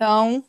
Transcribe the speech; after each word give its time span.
Então, 0.00 0.44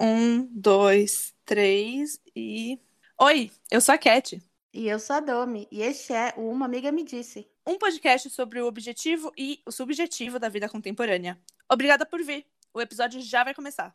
um, 0.00 0.46
dois, 0.52 1.34
três 1.44 2.20
e. 2.32 2.78
Oi, 3.20 3.50
eu 3.68 3.80
sou 3.80 3.92
a 3.92 3.98
Cat. 3.98 4.40
E 4.72 4.86
eu 4.86 5.00
sou 5.00 5.16
a 5.16 5.20
Domi, 5.20 5.66
e 5.68 5.82
este 5.82 6.12
é 6.12 6.32
o 6.36 6.48
Uma 6.48 6.66
Amiga 6.66 6.92
Me 6.92 7.02
Disse. 7.02 7.50
Um 7.66 7.76
podcast 7.76 8.30
sobre 8.30 8.62
o 8.62 8.68
objetivo 8.68 9.32
e 9.36 9.60
o 9.66 9.72
subjetivo 9.72 10.38
da 10.38 10.48
vida 10.48 10.68
contemporânea. 10.68 11.36
Obrigada 11.68 12.06
por 12.06 12.22
vir. 12.22 12.46
O 12.72 12.80
episódio 12.80 13.20
já 13.20 13.42
vai 13.42 13.52
começar. 13.52 13.92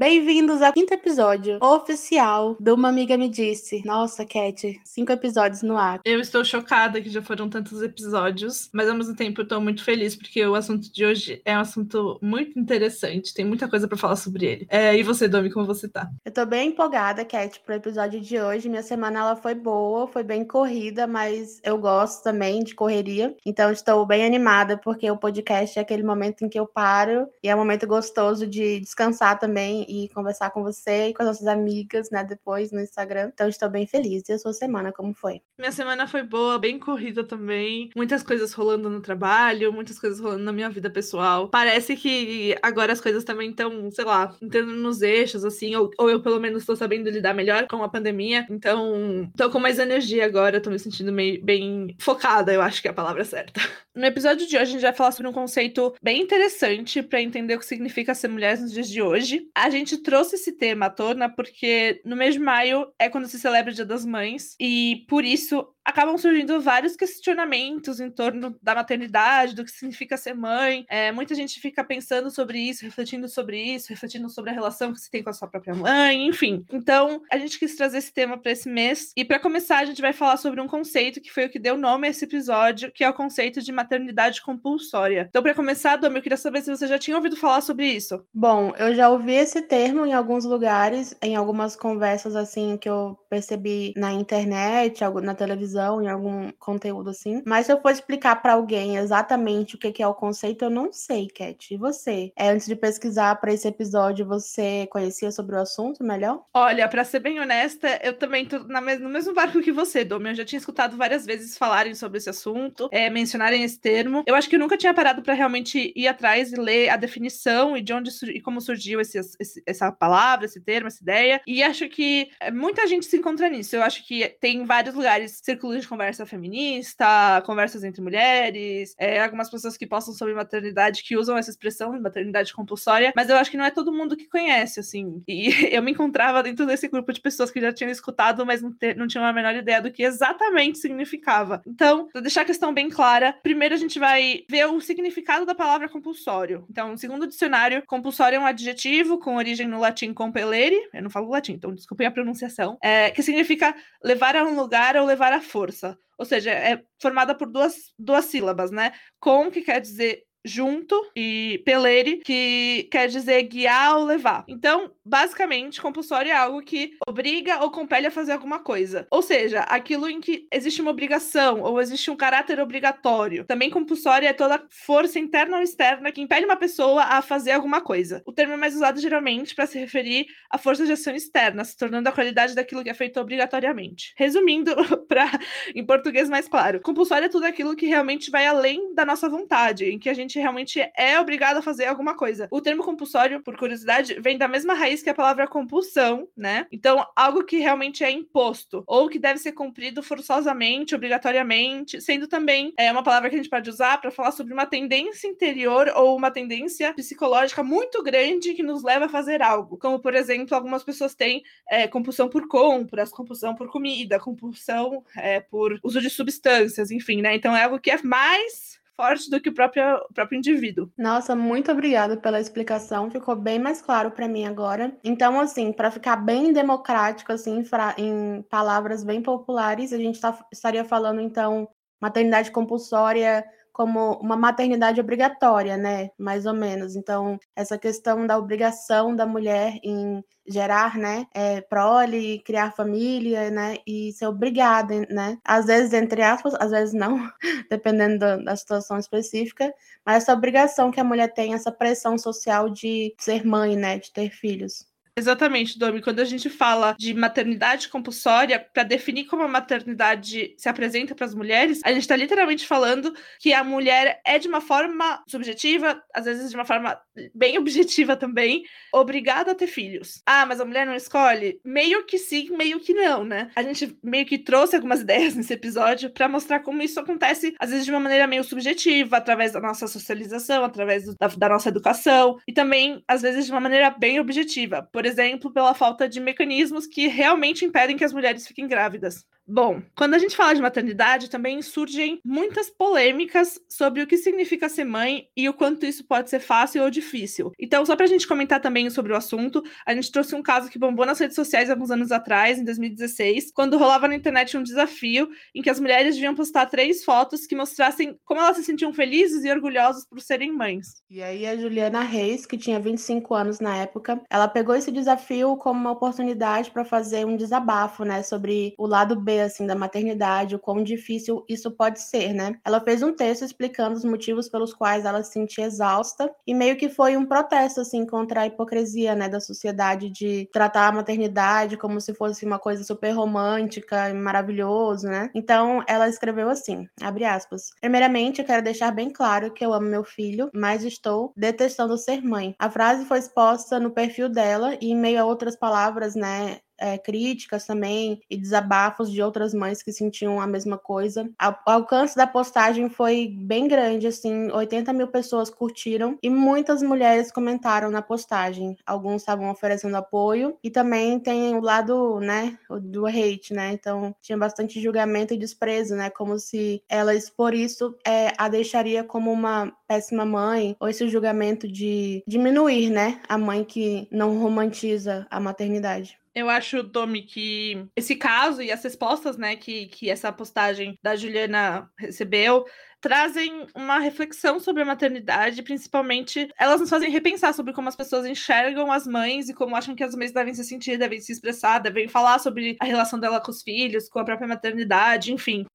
Bem-vindos 0.00 0.62
ao 0.62 0.72
quinto 0.72 0.94
episódio 0.94 1.58
oficial 1.60 2.56
do 2.58 2.74
Uma 2.74 2.88
Amiga 2.88 3.18
Me 3.18 3.28
Disse. 3.28 3.82
Nossa, 3.84 4.24
Cat, 4.24 4.80
cinco 4.82 5.12
episódios 5.12 5.60
no 5.62 5.76
ar. 5.76 6.00
Eu 6.06 6.18
estou 6.20 6.42
chocada 6.42 7.02
que 7.02 7.10
já 7.10 7.20
foram 7.20 7.50
tantos 7.50 7.82
episódios, 7.82 8.70
mas 8.72 8.88
ao 8.88 8.94
mesmo 8.94 9.14
tempo 9.14 9.42
eu 9.42 9.42
estou 9.42 9.60
muito 9.60 9.84
feliz 9.84 10.16
porque 10.16 10.42
o 10.46 10.54
assunto 10.54 10.90
de 10.90 11.04
hoje 11.04 11.42
é 11.44 11.54
um 11.54 11.60
assunto 11.60 12.18
muito 12.22 12.58
interessante, 12.58 13.34
tem 13.34 13.44
muita 13.44 13.68
coisa 13.68 13.86
para 13.86 13.98
falar 13.98 14.16
sobre 14.16 14.46
ele. 14.46 14.66
É, 14.70 14.96
e 14.96 15.02
você, 15.02 15.28
Domi, 15.28 15.50
como 15.50 15.66
você 15.66 15.86
tá? 15.86 16.08
Eu 16.24 16.32
tô 16.32 16.46
bem 16.46 16.70
empolgada, 16.70 17.22
Cat, 17.22 17.60
pro 17.60 17.74
episódio 17.74 18.22
de 18.22 18.40
hoje. 18.40 18.70
Minha 18.70 18.82
semana 18.82 19.18
ela 19.18 19.36
foi 19.36 19.54
boa, 19.54 20.06
foi 20.06 20.22
bem 20.22 20.46
corrida, 20.46 21.06
mas 21.06 21.60
eu 21.62 21.76
gosto 21.76 22.22
também 22.22 22.64
de 22.64 22.74
correria. 22.74 23.36
Então 23.44 23.70
estou 23.70 24.06
bem 24.06 24.24
animada 24.24 24.78
porque 24.78 25.10
o 25.10 25.18
podcast 25.18 25.78
é 25.78 25.82
aquele 25.82 26.02
momento 26.02 26.42
em 26.42 26.48
que 26.48 26.58
eu 26.58 26.66
paro 26.66 27.28
e 27.42 27.50
é 27.50 27.54
um 27.54 27.58
momento 27.58 27.86
gostoso 27.86 28.46
de 28.46 28.80
descansar 28.80 29.38
também 29.38 29.89
e 29.90 30.08
conversar 30.10 30.50
com 30.50 30.62
você 30.62 31.08
e 31.08 31.14
com 31.14 31.22
as 31.22 31.28
nossas 31.28 31.46
amigas, 31.46 32.10
né, 32.10 32.24
depois 32.24 32.70
no 32.70 32.80
Instagram. 32.80 33.30
Então 33.34 33.48
estou 33.48 33.68
bem 33.68 33.86
feliz. 33.86 34.28
E 34.28 34.32
a 34.32 34.38
sua 34.38 34.52
semana, 34.52 34.92
como 34.92 35.12
foi? 35.12 35.42
Minha 35.58 35.72
semana 35.72 36.06
foi 36.06 36.22
boa, 36.22 36.58
bem 36.58 36.78
corrida 36.78 37.24
também. 37.24 37.90
Muitas 37.96 38.22
coisas 38.22 38.52
rolando 38.52 38.88
no 38.88 39.00
trabalho, 39.00 39.72
muitas 39.72 39.98
coisas 39.98 40.20
rolando 40.20 40.44
na 40.44 40.52
minha 40.52 40.70
vida 40.70 40.88
pessoal. 40.88 41.48
Parece 41.48 41.96
que 41.96 42.56
agora 42.62 42.92
as 42.92 43.00
coisas 43.00 43.24
também 43.24 43.50
estão, 43.50 43.90
sei 43.90 44.04
lá, 44.04 44.34
entrando 44.40 44.72
nos 44.72 45.02
eixos, 45.02 45.44
assim, 45.44 45.74
ou, 45.74 45.90
ou 45.98 46.08
eu 46.08 46.20
pelo 46.22 46.38
menos 46.38 46.62
estou 46.62 46.76
sabendo 46.76 47.10
lidar 47.10 47.34
melhor 47.34 47.66
com 47.66 47.82
a 47.82 47.88
pandemia. 47.88 48.46
Então, 48.48 49.30
tô 49.36 49.50
com 49.50 49.58
mais 49.58 49.78
energia 49.78 50.24
agora, 50.24 50.60
tô 50.60 50.70
me 50.70 50.78
sentindo 50.78 51.12
meio 51.12 51.42
bem 51.44 51.96
focada, 51.98 52.52
eu 52.52 52.62
acho 52.62 52.80
que 52.80 52.88
é 52.88 52.90
a 52.90 52.94
palavra 52.94 53.24
certa. 53.24 53.60
No 54.00 54.06
episódio 54.06 54.46
de 54.46 54.56
hoje, 54.56 54.62
a 54.62 54.72
gente 54.72 54.80
vai 54.80 54.94
falar 54.94 55.12
sobre 55.12 55.28
um 55.28 55.32
conceito 55.32 55.94
bem 56.02 56.22
interessante 56.22 57.02
para 57.02 57.20
entender 57.20 57.54
o 57.54 57.58
que 57.58 57.66
significa 57.66 58.14
ser 58.14 58.28
mulher 58.28 58.58
nos 58.58 58.72
dias 58.72 58.88
de 58.88 59.02
hoje. 59.02 59.42
A 59.54 59.68
gente 59.68 59.98
trouxe 59.98 60.36
esse 60.36 60.52
tema 60.52 60.86
à 60.86 60.90
tona 60.90 61.28
porque 61.28 62.00
no 62.02 62.16
mês 62.16 62.32
de 62.32 62.40
maio 62.40 62.90
é 62.98 63.10
quando 63.10 63.28
se 63.28 63.38
celebra 63.38 63.70
o 63.70 63.74
Dia 63.74 63.84
das 63.84 64.06
Mães, 64.06 64.56
e 64.58 65.04
por 65.06 65.22
isso 65.22 65.68
acabam 65.90 66.16
surgindo 66.16 66.60
vários 66.60 66.96
questionamentos 66.96 68.00
em 68.00 68.10
torno 68.10 68.56
da 68.62 68.74
maternidade, 68.74 69.54
do 69.54 69.64
que 69.64 69.70
significa 69.70 70.16
ser 70.16 70.34
mãe. 70.34 70.86
É, 70.88 71.12
muita 71.12 71.34
gente 71.34 71.60
fica 71.60 71.84
pensando 71.84 72.30
sobre 72.30 72.58
isso, 72.58 72.84
refletindo 72.84 73.28
sobre 73.28 73.60
isso, 73.60 73.88
refletindo 73.90 74.28
sobre 74.28 74.50
a 74.50 74.54
relação 74.54 74.92
que 74.92 75.00
se 75.00 75.10
tem 75.10 75.22
com 75.22 75.30
a 75.30 75.32
sua 75.32 75.48
própria 75.48 75.74
mãe, 75.74 76.26
enfim. 76.26 76.64
Então, 76.72 77.22
a 77.30 77.36
gente 77.38 77.58
quis 77.58 77.76
trazer 77.76 77.98
esse 77.98 78.12
tema 78.12 78.38
para 78.38 78.52
esse 78.52 78.68
mês. 78.68 79.12
E 79.16 79.24
para 79.24 79.38
começar, 79.38 79.78
a 79.78 79.84
gente 79.84 80.00
vai 80.00 80.12
falar 80.12 80.36
sobre 80.36 80.60
um 80.60 80.68
conceito 80.68 81.20
que 81.20 81.30
foi 81.30 81.46
o 81.46 81.50
que 81.50 81.58
deu 81.58 81.76
nome 81.76 82.06
a 82.06 82.10
esse 82.10 82.24
episódio, 82.24 82.90
que 82.92 83.04
é 83.04 83.08
o 83.08 83.14
conceito 83.14 83.60
de 83.60 83.72
maternidade 83.72 84.40
compulsória. 84.42 85.26
Então, 85.28 85.42
para 85.42 85.54
começar, 85.54 85.96
Domi, 85.96 86.16
eu 86.16 86.22
queria 86.22 86.38
saber 86.38 86.62
se 86.62 86.70
você 86.70 86.86
já 86.86 86.98
tinha 86.98 87.16
ouvido 87.16 87.36
falar 87.36 87.60
sobre 87.60 87.86
isso. 87.86 88.24
Bom, 88.32 88.72
eu 88.78 88.94
já 88.94 89.08
ouvi 89.08 89.32
esse 89.32 89.62
termo 89.62 90.06
em 90.06 90.14
alguns 90.14 90.44
lugares, 90.44 91.16
em 91.20 91.36
algumas 91.36 91.74
conversas 91.74 92.36
assim 92.36 92.76
que 92.76 92.88
eu 92.88 93.18
percebi 93.28 93.92
na 93.96 94.12
internet, 94.12 95.00
na 95.22 95.34
televisão 95.34 95.79
em 96.02 96.08
algum 96.08 96.50
conteúdo 96.58 97.10
assim. 97.10 97.42
Mas 97.46 97.66
se 97.66 97.72
eu 97.72 97.80
for 97.80 97.90
explicar 97.90 98.36
para 98.36 98.54
alguém 98.54 98.96
exatamente 98.96 99.74
o 99.74 99.78
que 99.78 100.02
é 100.02 100.06
o 100.06 100.14
conceito, 100.14 100.64
eu 100.64 100.70
não 100.70 100.92
sei, 100.92 101.28
Cat. 101.28 101.72
E 101.72 101.76
você? 101.76 102.32
É, 102.36 102.50
antes 102.50 102.66
de 102.66 102.76
pesquisar 102.76 103.34
para 103.36 103.52
esse 103.52 103.66
episódio, 103.66 104.26
você 104.26 104.86
conhecia 104.90 105.30
sobre 105.30 105.56
o 105.56 105.60
assunto 105.60 106.04
melhor? 106.04 106.44
Olha, 106.52 106.88
para 106.88 107.04
ser 107.04 107.20
bem 107.20 107.40
honesta, 107.40 108.00
eu 108.02 108.14
também 108.14 108.46
tô 108.46 108.58
no 108.58 109.08
mesmo 109.08 109.34
barco 109.34 109.60
que 109.60 109.72
você, 109.72 110.04
Domi. 110.04 110.30
Eu 110.30 110.34
já 110.34 110.44
tinha 110.44 110.58
escutado 110.58 110.96
várias 110.96 111.24
vezes 111.24 111.56
falarem 111.56 111.94
sobre 111.94 112.18
esse 112.18 112.30
assunto, 112.30 112.88
é, 112.92 113.08
mencionarem 113.10 113.62
esse 113.62 113.78
termo. 113.78 114.22
Eu 114.26 114.34
acho 114.34 114.48
que 114.48 114.56
eu 114.56 114.60
nunca 114.60 114.76
tinha 114.76 114.94
parado 114.94 115.22
para 115.22 115.34
realmente 115.34 115.92
ir 115.94 116.06
atrás 116.06 116.52
e 116.52 116.56
ler 116.56 116.88
a 116.90 116.96
definição 116.96 117.76
e 117.76 117.82
de 117.82 117.92
onde 117.92 118.10
e 118.28 118.40
como 118.40 118.60
surgiu 118.60 119.00
esse, 119.00 119.18
esse, 119.18 119.62
essa 119.66 119.90
palavra, 119.92 120.46
esse 120.46 120.60
termo, 120.60 120.88
essa 120.88 121.02
ideia. 121.02 121.40
E 121.46 121.62
acho 121.62 121.88
que 121.88 122.30
é, 122.40 122.50
muita 122.50 122.86
gente 122.86 123.06
se 123.06 123.16
encontra 123.16 123.48
nisso. 123.48 123.76
Eu 123.76 123.82
acho 123.82 124.06
que 124.06 124.28
tem 124.40 124.64
vários 124.64 124.94
lugares 124.94 125.40
de 125.60 125.88
conversa 125.88 126.26
feminista, 126.26 127.42
conversas 127.44 127.84
entre 127.84 128.00
mulheres, 128.00 128.94
é, 128.98 129.22
algumas 129.22 129.50
pessoas 129.50 129.76
que 129.76 129.86
postam 129.86 130.14
sobre 130.14 130.34
maternidade 130.34 131.02
que 131.02 131.16
usam 131.16 131.36
essa 131.36 131.50
expressão, 131.50 131.98
maternidade 132.00 132.52
compulsória, 132.52 133.12
mas 133.14 133.28
eu 133.28 133.36
acho 133.36 133.50
que 133.50 133.56
não 133.56 133.64
é 133.64 133.70
todo 133.70 133.92
mundo 133.92 134.16
que 134.16 134.26
conhece, 134.26 134.80
assim. 134.80 135.22
E 135.28 135.48
eu 135.74 135.82
me 135.82 135.92
encontrava 135.92 136.42
dentro 136.42 136.66
desse 136.66 136.88
grupo 136.88 137.12
de 137.12 137.20
pessoas 137.20 137.50
que 137.50 137.60
já 137.60 137.72
tinham 137.72 137.90
escutado, 137.90 138.44
mas 138.44 138.62
não, 138.62 138.72
ter, 138.72 138.96
não 138.96 139.06
tinham 139.06 139.24
a 139.24 139.32
menor 139.32 139.54
ideia 139.54 139.80
do 139.80 139.90
que 139.90 140.02
exatamente 140.02 140.78
significava. 140.78 141.62
Então, 141.66 142.08
para 142.12 142.20
deixar 142.20 142.42
a 142.42 142.46
questão 142.46 142.72
bem 142.72 142.88
clara, 142.88 143.34
primeiro 143.42 143.74
a 143.74 143.78
gente 143.78 143.98
vai 143.98 144.44
ver 144.48 144.66
o 144.66 144.80
significado 144.80 145.44
da 145.44 145.54
palavra 145.54 145.88
compulsório. 145.88 146.64
Então, 146.70 146.96
segundo 146.96 147.24
o 147.24 147.28
dicionário, 147.28 147.82
compulsório 147.86 148.36
é 148.36 148.40
um 148.40 148.46
adjetivo 148.46 149.18
com 149.18 149.36
origem 149.36 149.66
no 149.66 149.80
latim 149.80 150.12
compellere, 150.12 150.76
eu 150.92 151.02
não 151.02 151.10
falo 151.10 151.28
latim, 151.28 151.52
então 151.52 151.74
desculpem 151.74 152.06
a 152.06 152.10
pronunciação, 152.10 152.78
é, 152.82 153.10
que 153.10 153.22
significa 153.22 153.74
levar 154.02 154.36
a 154.36 154.44
um 154.44 154.54
lugar 154.54 154.96
ou 154.96 155.06
levar 155.06 155.32
a 155.32 155.40
força. 155.50 155.98
Ou 156.18 156.24
seja, 156.24 156.50
é 156.50 156.82
formada 157.00 157.34
por 157.34 157.50
duas, 157.50 157.74
duas 157.98 158.26
sílabas, 158.26 158.70
né? 158.70 158.92
Com, 159.18 159.50
que 159.50 159.62
quer 159.62 159.80
dizer 159.80 160.22
junto, 160.44 160.94
e 161.14 161.62
peleri, 161.64 162.18
que 162.18 162.88
quer 162.90 163.08
dizer 163.08 163.42
guiar 163.42 163.98
ou 163.98 164.04
levar. 164.04 164.44
Então, 164.48 164.90
basicamente, 165.10 165.82
compulsório 165.82 166.30
é 166.30 166.36
algo 166.36 166.62
que 166.62 166.92
obriga 167.06 167.64
ou 167.64 167.70
compele 167.70 168.06
a 168.06 168.10
fazer 168.12 168.30
alguma 168.30 168.60
coisa. 168.60 169.08
Ou 169.10 169.20
seja, 169.20 169.62
aquilo 169.62 170.08
em 170.08 170.20
que 170.20 170.46
existe 170.52 170.80
uma 170.80 170.92
obrigação 170.92 171.62
ou 171.62 171.80
existe 171.80 172.12
um 172.12 172.16
caráter 172.16 172.60
obrigatório. 172.60 173.44
Também 173.44 173.70
compulsório 173.70 174.28
é 174.28 174.32
toda 174.32 174.62
força 174.70 175.18
interna 175.18 175.56
ou 175.56 175.62
externa 175.64 176.12
que 176.12 176.20
impele 176.20 176.46
uma 176.46 176.54
pessoa 176.54 177.02
a 177.02 177.20
fazer 177.20 177.50
alguma 177.50 177.80
coisa. 177.80 178.22
O 178.24 178.32
termo 178.32 178.52
é 178.52 178.56
mais 178.56 178.76
usado 178.76 179.00
geralmente 179.00 179.52
para 179.52 179.66
se 179.66 179.80
referir 179.80 180.26
a 180.48 180.56
forças 180.56 180.86
de 180.86 180.92
ação 180.92 181.14
externa, 181.14 181.64
se 181.64 181.76
tornando 181.76 182.08
a 182.08 182.12
qualidade 182.12 182.54
daquilo 182.54 182.84
que 182.84 182.90
é 182.90 182.94
feito 182.94 183.18
obrigatoriamente. 183.18 184.14
Resumindo, 184.16 184.72
para 185.08 185.28
em 185.74 185.84
português 185.84 186.28
mais 186.28 186.46
claro, 186.46 186.80
compulsório 186.80 187.24
é 187.24 187.28
tudo 187.28 187.46
aquilo 187.46 187.74
que 187.74 187.86
realmente 187.86 188.30
vai 188.30 188.46
além 188.46 188.94
da 188.94 189.04
nossa 189.04 189.28
vontade, 189.28 189.86
em 189.86 189.98
que 189.98 190.08
a 190.08 190.14
gente 190.14 190.38
realmente 190.38 190.80
é 190.96 191.18
obrigado 191.18 191.56
a 191.56 191.62
fazer 191.62 191.86
alguma 191.86 192.14
coisa. 192.14 192.46
O 192.52 192.60
termo 192.60 192.84
compulsório, 192.84 193.42
por 193.42 193.56
curiosidade, 193.56 194.14
vem 194.20 194.38
da 194.38 194.46
mesma 194.46 194.74
raiz 194.74 194.99
que 195.02 195.10
a 195.10 195.14
palavra 195.14 195.46
compulsão, 195.46 196.28
né? 196.36 196.66
Então, 196.70 197.04
algo 197.14 197.44
que 197.44 197.58
realmente 197.58 198.04
é 198.04 198.10
imposto 198.10 198.82
ou 198.86 199.08
que 199.08 199.18
deve 199.18 199.38
ser 199.38 199.52
cumprido 199.52 200.02
forçosamente, 200.02 200.94
obrigatoriamente, 200.94 202.00
sendo 202.00 202.26
também 202.26 202.72
é 202.76 202.90
uma 202.90 203.02
palavra 203.02 203.28
que 203.28 203.36
a 203.36 203.38
gente 203.38 203.50
pode 203.50 203.68
usar 203.68 204.00
para 204.00 204.10
falar 204.10 204.32
sobre 204.32 204.52
uma 204.52 204.66
tendência 204.66 205.28
interior 205.28 205.90
ou 205.96 206.16
uma 206.16 206.30
tendência 206.30 206.92
psicológica 206.94 207.62
muito 207.62 208.02
grande 208.02 208.54
que 208.54 208.62
nos 208.62 208.82
leva 208.82 209.06
a 209.06 209.08
fazer 209.08 209.42
algo. 209.42 209.78
Como, 209.78 209.98
por 209.98 210.14
exemplo, 210.14 210.54
algumas 210.54 210.82
pessoas 210.82 211.14
têm 211.14 211.42
é, 211.68 211.86
compulsão 211.88 212.28
por 212.28 212.48
compras, 212.48 213.10
compulsão 213.10 213.54
por 213.54 213.70
comida, 213.70 214.18
compulsão 214.18 215.04
é, 215.16 215.40
por 215.40 215.78
uso 215.82 216.00
de 216.00 216.10
substâncias, 216.10 216.90
enfim, 216.90 217.20
né? 217.20 217.34
Então 217.34 217.56
é 217.56 217.64
algo 217.64 217.78
que 217.78 217.90
é 217.90 218.00
mais 218.02 218.69
forte 219.00 219.30
do 219.30 219.40
que 219.40 219.48
o 219.48 219.54
próprio, 219.54 219.82
o 220.10 220.12
próprio 220.12 220.36
indivíduo. 220.36 220.90
Nossa, 220.98 221.34
muito 221.34 221.72
obrigada 221.72 222.18
pela 222.18 222.38
explicação, 222.38 223.10
ficou 223.10 223.34
bem 223.34 223.58
mais 223.58 223.80
claro 223.80 224.10
para 224.10 224.28
mim 224.28 224.44
agora. 224.44 224.94
Então, 225.02 225.40
assim, 225.40 225.72
para 225.72 225.90
ficar 225.90 226.16
bem 226.16 226.52
democrático, 226.52 227.32
assim, 227.32 227.64
em 227.96 228.42
palavras 228.42 229.02
bem 229.02 229.22
populares, 229.22 229.94
a 229.94 229.96
gente 229.96 230.20
tá, 230.20 230.38
estaria 230.52 230.84
falando, 230.84 231.18
então, 231.18 231.66
maternidade 231.98 232.50
compulsória 232.50 233.42
como 233.80 234.18
uma 234.20 234.36
maternidade 234.36 235.00
obrigatória, 235.00 235.74
né? 235.74 236.10
Mais 236.18 236.44
ou 236.44 236.52
menos. 236.52 236.96
Então, 236.96 237.38
essa 237.56 237.78
questão 237.78 238.26
da 238.26 238.36
obrigação 238.36 239.16
da 239.16 239.24
mulher 239.26 239.78
em 239.82 240.22
gerar, 240.46 240.98
né, 240.98 241.26
é, 241.34 241.62
prole, 241.62 242.40
criar 242.44 242.72
família, 242.72 243.50
né, 243.50 243.76
e 243.86 244.12
ser 244.12 244.26
obrigada, 244.26 245.06
né? 245.08 245.38
Às 245.42 245.64
vezes, 245.66 245.94
entre 245.94 246.20
aspas, 246.22 246.52
às 246.60 246.70
vezes 246.70 246.92
não, 246.92 247.16
dependendo 247.70 248.18
da, 248.18 248.36
da 248.36 248.56
situação 248.56 248.98
específica, 248.98 249.72
mas 250.04 250.24
essa 250.24 250.34
obrigação 250.34 250.90
que 250.90 251.00
a 251.00 251.04
mulher 251.04 251.32
tem, 251.32 251.54
essa 251.54 251.72
pressão 251.72 252.18
social 252.18 252.68
de 252.68 253.14
ser 253.18 253.46
mãe, 253.46 253.76
né, 253.76 253.98
de 253.98 254.12
ter 254.12 254.28
filhos. 254.30 254.89
Exatamente, 255.16 255.78
Domi. 255.78 256.00
Quando 256.00 256.20
a 256.20 256.24
gente 256.24 256.48
fala 256.48 256.94
de 256.98 257.14
maternidade 257.14 257.88
compulsória, 257.88 258.58
para 258.72 258.82
definir 258.82 259.24
como 259.24 259.42
a 259.42 259.48
maternidade 259.48 260.54
se 260.56 260.68
apresenta 260.68 261.14
para 261.14 261.26
as 261.26 261.34
mulheres, 261.34 261.80
a 261.84 261.92
gente 261.92 262.02
está 262.02 262.16
literalmente 262.16 262.66
falando 262.66 263.14
que 263.38 263.52
a 263.52 263.62
mulher 263.64 264.20
é 264.24 264.38
de 264.38 264.48
uma 264.48 264.60
forma 264.60 265.22
subjetiva, 265.28 266.02
às 266.14 266.24
vezes 266.24 266.50
de 266.50 266.56
uma 266.56 266.64
forma 266.64 266.98
bem 267.34 267.58
objetiva 267.58 268.16
também, 268.16 268.62
obrigada 268.92 269.52
a 269.52 269.54
ter 269.54 269.66
filhos. 269.66 270.22
Ah, 270.26 270.46
mas 270.46 270.60
a 270.60 270.64
mulher 270.64 270.86
não 270.86 270.94
escolhe? 270.94 271.60
Meio 271.64 272.04
que 272.04 272.18
sim, 272.18 272.50
meio 272.56 272.80
que 272.80 272.94
não, 272.94 273.24
né? 273.24 273.50
A 273.56 273.62
gente 273.62 273.96
meio 274.02 274.26
que 274.26 274.38
trouxe 274.38 274.76
algumas 274.76 275.00
ideias 275.02 275.34
nesse 275.34 275.52
episódio 275.52 276.10
para 276.10 276.28
mostrar 276.28 276.60
como 276.60 276.82
isso 276.82 277.00
acontece, 277.00 277.54
às 277.58 277.70
vezes 277.70 277.84
de 277.84 277.90
uma 277.90 278.00
maneira 278.00 278.26
meio 278.26 278.44
subjetiva, 278.44 279.16
através 279.16 279.52
da 279.52 279.60
nossa 279.60 279.86
socialização, 279.86 280.64
através 280.64 281.04
da, 281.16 281.26
da 281.28 281.48
nossa 281.48 281.68
educação, 281.68 282.38
e 282.46 282.52
também, 282.52 283.02
às 283.06 283.22
vezes, 283.22 283.46
de 283.46 283.52
uma 283.52 283.60
maneira 283.60 283.90
bem 283.90 284.20
objetiva. 284.20 284.88
Por 284.92 284.99
exemplo, 285.06 285.52
pela 285.52 285.74
falta 285.74 286.08
de 286.08 286.20
mecanismos 286.20 286.86
que 286.86 287.06
realmente 287.08 287.64
impedem 287.64 287.96
que 287.96 288.04
as 288.04 288.12
mulheres 288.12 288.46
fiquem 288.46 288.66
grávidas. 288.66 289.24
Bom, 289.52 289.82
quando 289.96 290.14
a 290.14 290.18
gente 290.18 290.36
fala 290.36 290.54
de 290.54 290.62
maternidade, 290.62 291.28
também 291.28 291.60
surgem 291.60 292.20
muitas 292.24 292.70
polêmicas 292.70 293.58
sobre 293.68 294.00
o 294.00 294.06
que 294.06 294.16
significa 294.16 294.68
ser 294.68 294.84
mãe 294.84 295.26
e 295.36 295.48
o 295.48 295.52
quanto 295.52 295.84
isso 295.84 296.04
pode 296.04 296.30
ser 296.30 296.38
fácil 296.38 296.84
ou 296.84 296.88
difícil. 296.88 297.50
Então, 297.58 297.84
só 297.84 297.96
para 297.96 298.04
a 298.04 298.08
gente 298.08 298.28
comentar 298.28 298.60
também 298.60 298.88
sobre 298.90 299.12
o 299.12 299.16
assunto, 299.16 299.60
a 299.84 299.92
gente 299.92 300.12
trouxe 300.12 300.36
um 300.36 300.42
caso 300.42 300.70
que 300.70 300.78
bombou 300.78 301.04
nas 301.04 301.18
redes 301.18 301.34
sociais 301.34 301.68
alguns 301.68 301.90
anos 301.90 302.12
atrás, 302.12 302.60
em 302.60 302.64
2016, 302.64 303.50
quando 303.52 303.76
rolava 303.76 304.06
na 304.06 304.14
internet 304.14 304.56
um 304.56 304.62
desafio 304.62 305.28
em 305.52 305.60
que 305.60 305.70
as 305.70 305.80
mulheres 305.80 306.14
deviam 306.14 306.34
postar 306.34 306.66
três 306.66 307.02
fotos 307.02 307.44
que 307.44 307.56
mostrassem 307.56 308.16
como 308.24 308.40
elas 308.40 308.56
se 308.56 308.62
sentiam 308.62 308.92
felizes 308.92 309.44
e 309.44 309.50
orgulhosas 309.50 310.06
por 310.06 310.20
serem 310.20 310.52
mães. 310.52 311.02
E 311.10 311.20
aí 311.24 311.44
a 311.44 311.56
Juliana 311.56 312.02
Reis, 312.02 312.46
que 312.46 312.56
tinha 312.56 312.78
25 312.78 313.34
anos 313.34 313.58
na 313.58 313.76
época, 313.76 314.22
ela 314.30 314.46
pegou 314.46 314.76
esse 314.76 314.92
desafio 314.92 315.56
como 315.56 315.80
uma 315.80 315.90
oportunidade 315.90 316.70
para 316.70 316.84
fazer 316.84 317.26
um 317.26 317.36
desabafo, 317.36 318.04
né, 318.04 318.22
sobre 318.22 318.74
o 318.78 318.86
lado 318.86 319.16
B 319.16 319.39
assim 319.42 319.66
da 319.66 319.74
maternidade, 319.74 320.54
o 320.54 320.58
quão 320.58 320.82
difícil 320.82 321.44
isso 321.48 321.70
pode 321.70 322.00
ser, 322.00 322.32
né? 322.32 322.56
Ela 322.64 322.80
fez 322.80 323.02
um 323.02 323.12
texto 323.12 323.44
explicando 323.44 323.96
os 323.96 324.04
motivos 324.04 324.48
pelos 324.48 324.72
quais 324.74 325.04
ela 325.04 325.22
se 325.22 325.32
sentia 325.32 325.64
exausta 325.66 326.30
e 326.46 326.54
meio 326.54 326.76
que 326.76 326.88
foi 326.88 327.16
um 327.16 327.24
protesto 327.26 327.80
assim 327.80 328.06
contra 328.06 328.42
a 328.42 328.46
hipocrisia, 328.46 329.14
né, 329.14 329.28
da 329.28 329.40
sociedade 329.40 330.10
de 330.10 330.48
tratar 330.52 330.88
a 330.88 330.92
maternidade 330.92 331.76
como 331.76 332.00
se 332.00 332.14
fosse 332.14 332.44
uma 332.44 332.58
coisa 332.58 332.84
super 332.84 333.10
romântica 333.12 334.10
e 334.10 334.14
maravilhoso, 334.14 335.06
né? 335.08 335.30
Então, 335.34 335.82
ela 335.88 336.08
escreveu 336.08 336.48
assim, 336.48 336.86
abre 337.00 337.24
aspas: 337.24 337.70
"Primeiramente, 337.80 338.40
eu 338.40 338.46
quero 338.46 338.62
deixar 338.62 338.90
bem 338.92 339.10
claro 339.10 339.52
que 339.52 339.64
eu 339.64 339.72
amo 339.72 339.86
meu 339.86 340.04
filho, 340.04 340.50
mas 340.54 340.84
estou 340.84 341.32
detestando 341.36 341.96
ser 341.98 342.22
mãe." 342.22 342.54
A 342.58 342.70
frase 342.70 343.04
foi 343.04 343.18
exposta 343.18 343.78
no 343.80 343.90
perfil 343.90 344.28
dela 344.28 344.76
e 344.80 344.90
em 344.90 344.96
meio 344.96 345.20
a 345.20 345.24
outras 345.24 345.56
palavras, 345.56 346.14
né, 346.14 346.58
é, 346.80 346.98
críticas 346.98 347.66
também 347.66 348.20
e 348.28 348.36
desabafos 348.36 349.10
de 349.12 349.22
outras 349.22 349.52
mães 349.54 349.82
que 349.82 349.92
sentiam 349.92 350.40
a 350.40 350.46
mesma 350.46 350.78
coisa. 350.78 351.30
O 351.66 351.70
alcance 351.70 352.16
da 352.16 352.26
postagem 352.26 352.88
foi 352.88 353.28
bem 353.28 353.68
grande, 353.68 354.06
assim, 354.06 354.50
80 354.50 354.92
mil 354.92 355.08
pessoas 355.08 355.50
curtiram 355.50 356.18
e 356.22 356.30
muitas 356.30 356.82
mulheres 356.82 357.30
comentaram 357.30 357.90
na 357.90 358.02
postagem. 358.02 358.76
Alguns 358.86 359.22
estavam 359.22 359.50
oferecendo 359.50 359.96
apoio 359.96 360.56
e 360.62 360.70
também 360.70 361.18
tem 361.20 361.54
o 361.54 361.60
lado, 361.60 362.18
né, 362.20 362.58
do 362.82 363.06
hate, 363.06 363.52
né? 363.52 363.72
Então 363.72 364.14
tinha 364.20 364.38
bastante 364.38 364.80
julgamento 364.80 365.34
e 365.34 365.38
desprezo, 365.38 365.94
né? 365.94 366.08
Como 366.10 366.38
se 366.38 366.82
elas, 366.88 367.28
por 367.28 367.54
isso, 367.54 367.94
é, 368.06 368.32
a 368.38 368.48
deixaria 368.48 369.04
como 369.04 369.30
uma 369.30 369.72
péssima 369.90 370.24
mãe, 370.24 370.76
ou 370.78 370.88
esse 370.88 371.08
julgamento 371.08 371.66
de 371.66 372.22
diminuir, 372.24 372.90
né, 372.90 373.20
a 373.28 373.36
mãe 373.36 373.64
que 373.64 374.06
não 374.12 374.38
romantiza 374.38 375.26
a 375.28 375.40
maternidade. 375.40 376.16
Eu 376.32 376.48
acho, 376.48 376.84
Domi, 376.84 377.22
que 377.22 377.88
esse 377.96 378.14
caso 378.14 378.62
e 378.62 378.70
as 378.70 378.84
respostas, 378.84 379.36
né, 379.36 379.56
que, 379.56 379.86
que 379.86 380.08
essa 380.08 380.30
postagem 380.30 380.96
da 381.02 381.16
Juliana 381.16 381.90
recebeu, 381.98 382.64
trazem 383.00 383.66
uma 383.74 383.98
reflexão 383.98 384.60
sobre 384.60 384.84
a 384.84 384.86
maternidade, 384.86 385.60
principalmente 385.64 386.48
elas 386.56 386.80
nos 386.80 386.88
fazem 386.88 387.10
repensar 387.10 387.52
sobre 387.52 387.72
como 387.72 387.88
as 387.88 387.96
pessoas 387.96 388.24
enxergam 388.24 388.92
as 388.92 389.08
mães 389.08 389.48
e 389.48 389.54
como 389.54 389.74
acham 389.74 389.96
que 389.96 390.04
as 390.04 390.14
mães 390.14 390.30
devem 390.30 390.54
se 390.54 390.62
sentir, 390.62 390.98
devem 390.98 391.20
se 391.20 391.32
expressar, 391.32 391.80
devem 391.80 392.06
falar 392.06 392.38
sobre 392.38 392.76
a 392.78 392.84
relação 392.84 393.18
dela 393.18 393.40
com 393.40 393.50
os 393.50 393.60
filhos, 393.60 394.08
com 394.08 394.20
a 394.20 394.24
própria 394.24 394.46
maternidade, 394.46 395.32
enfim 395.32 395.66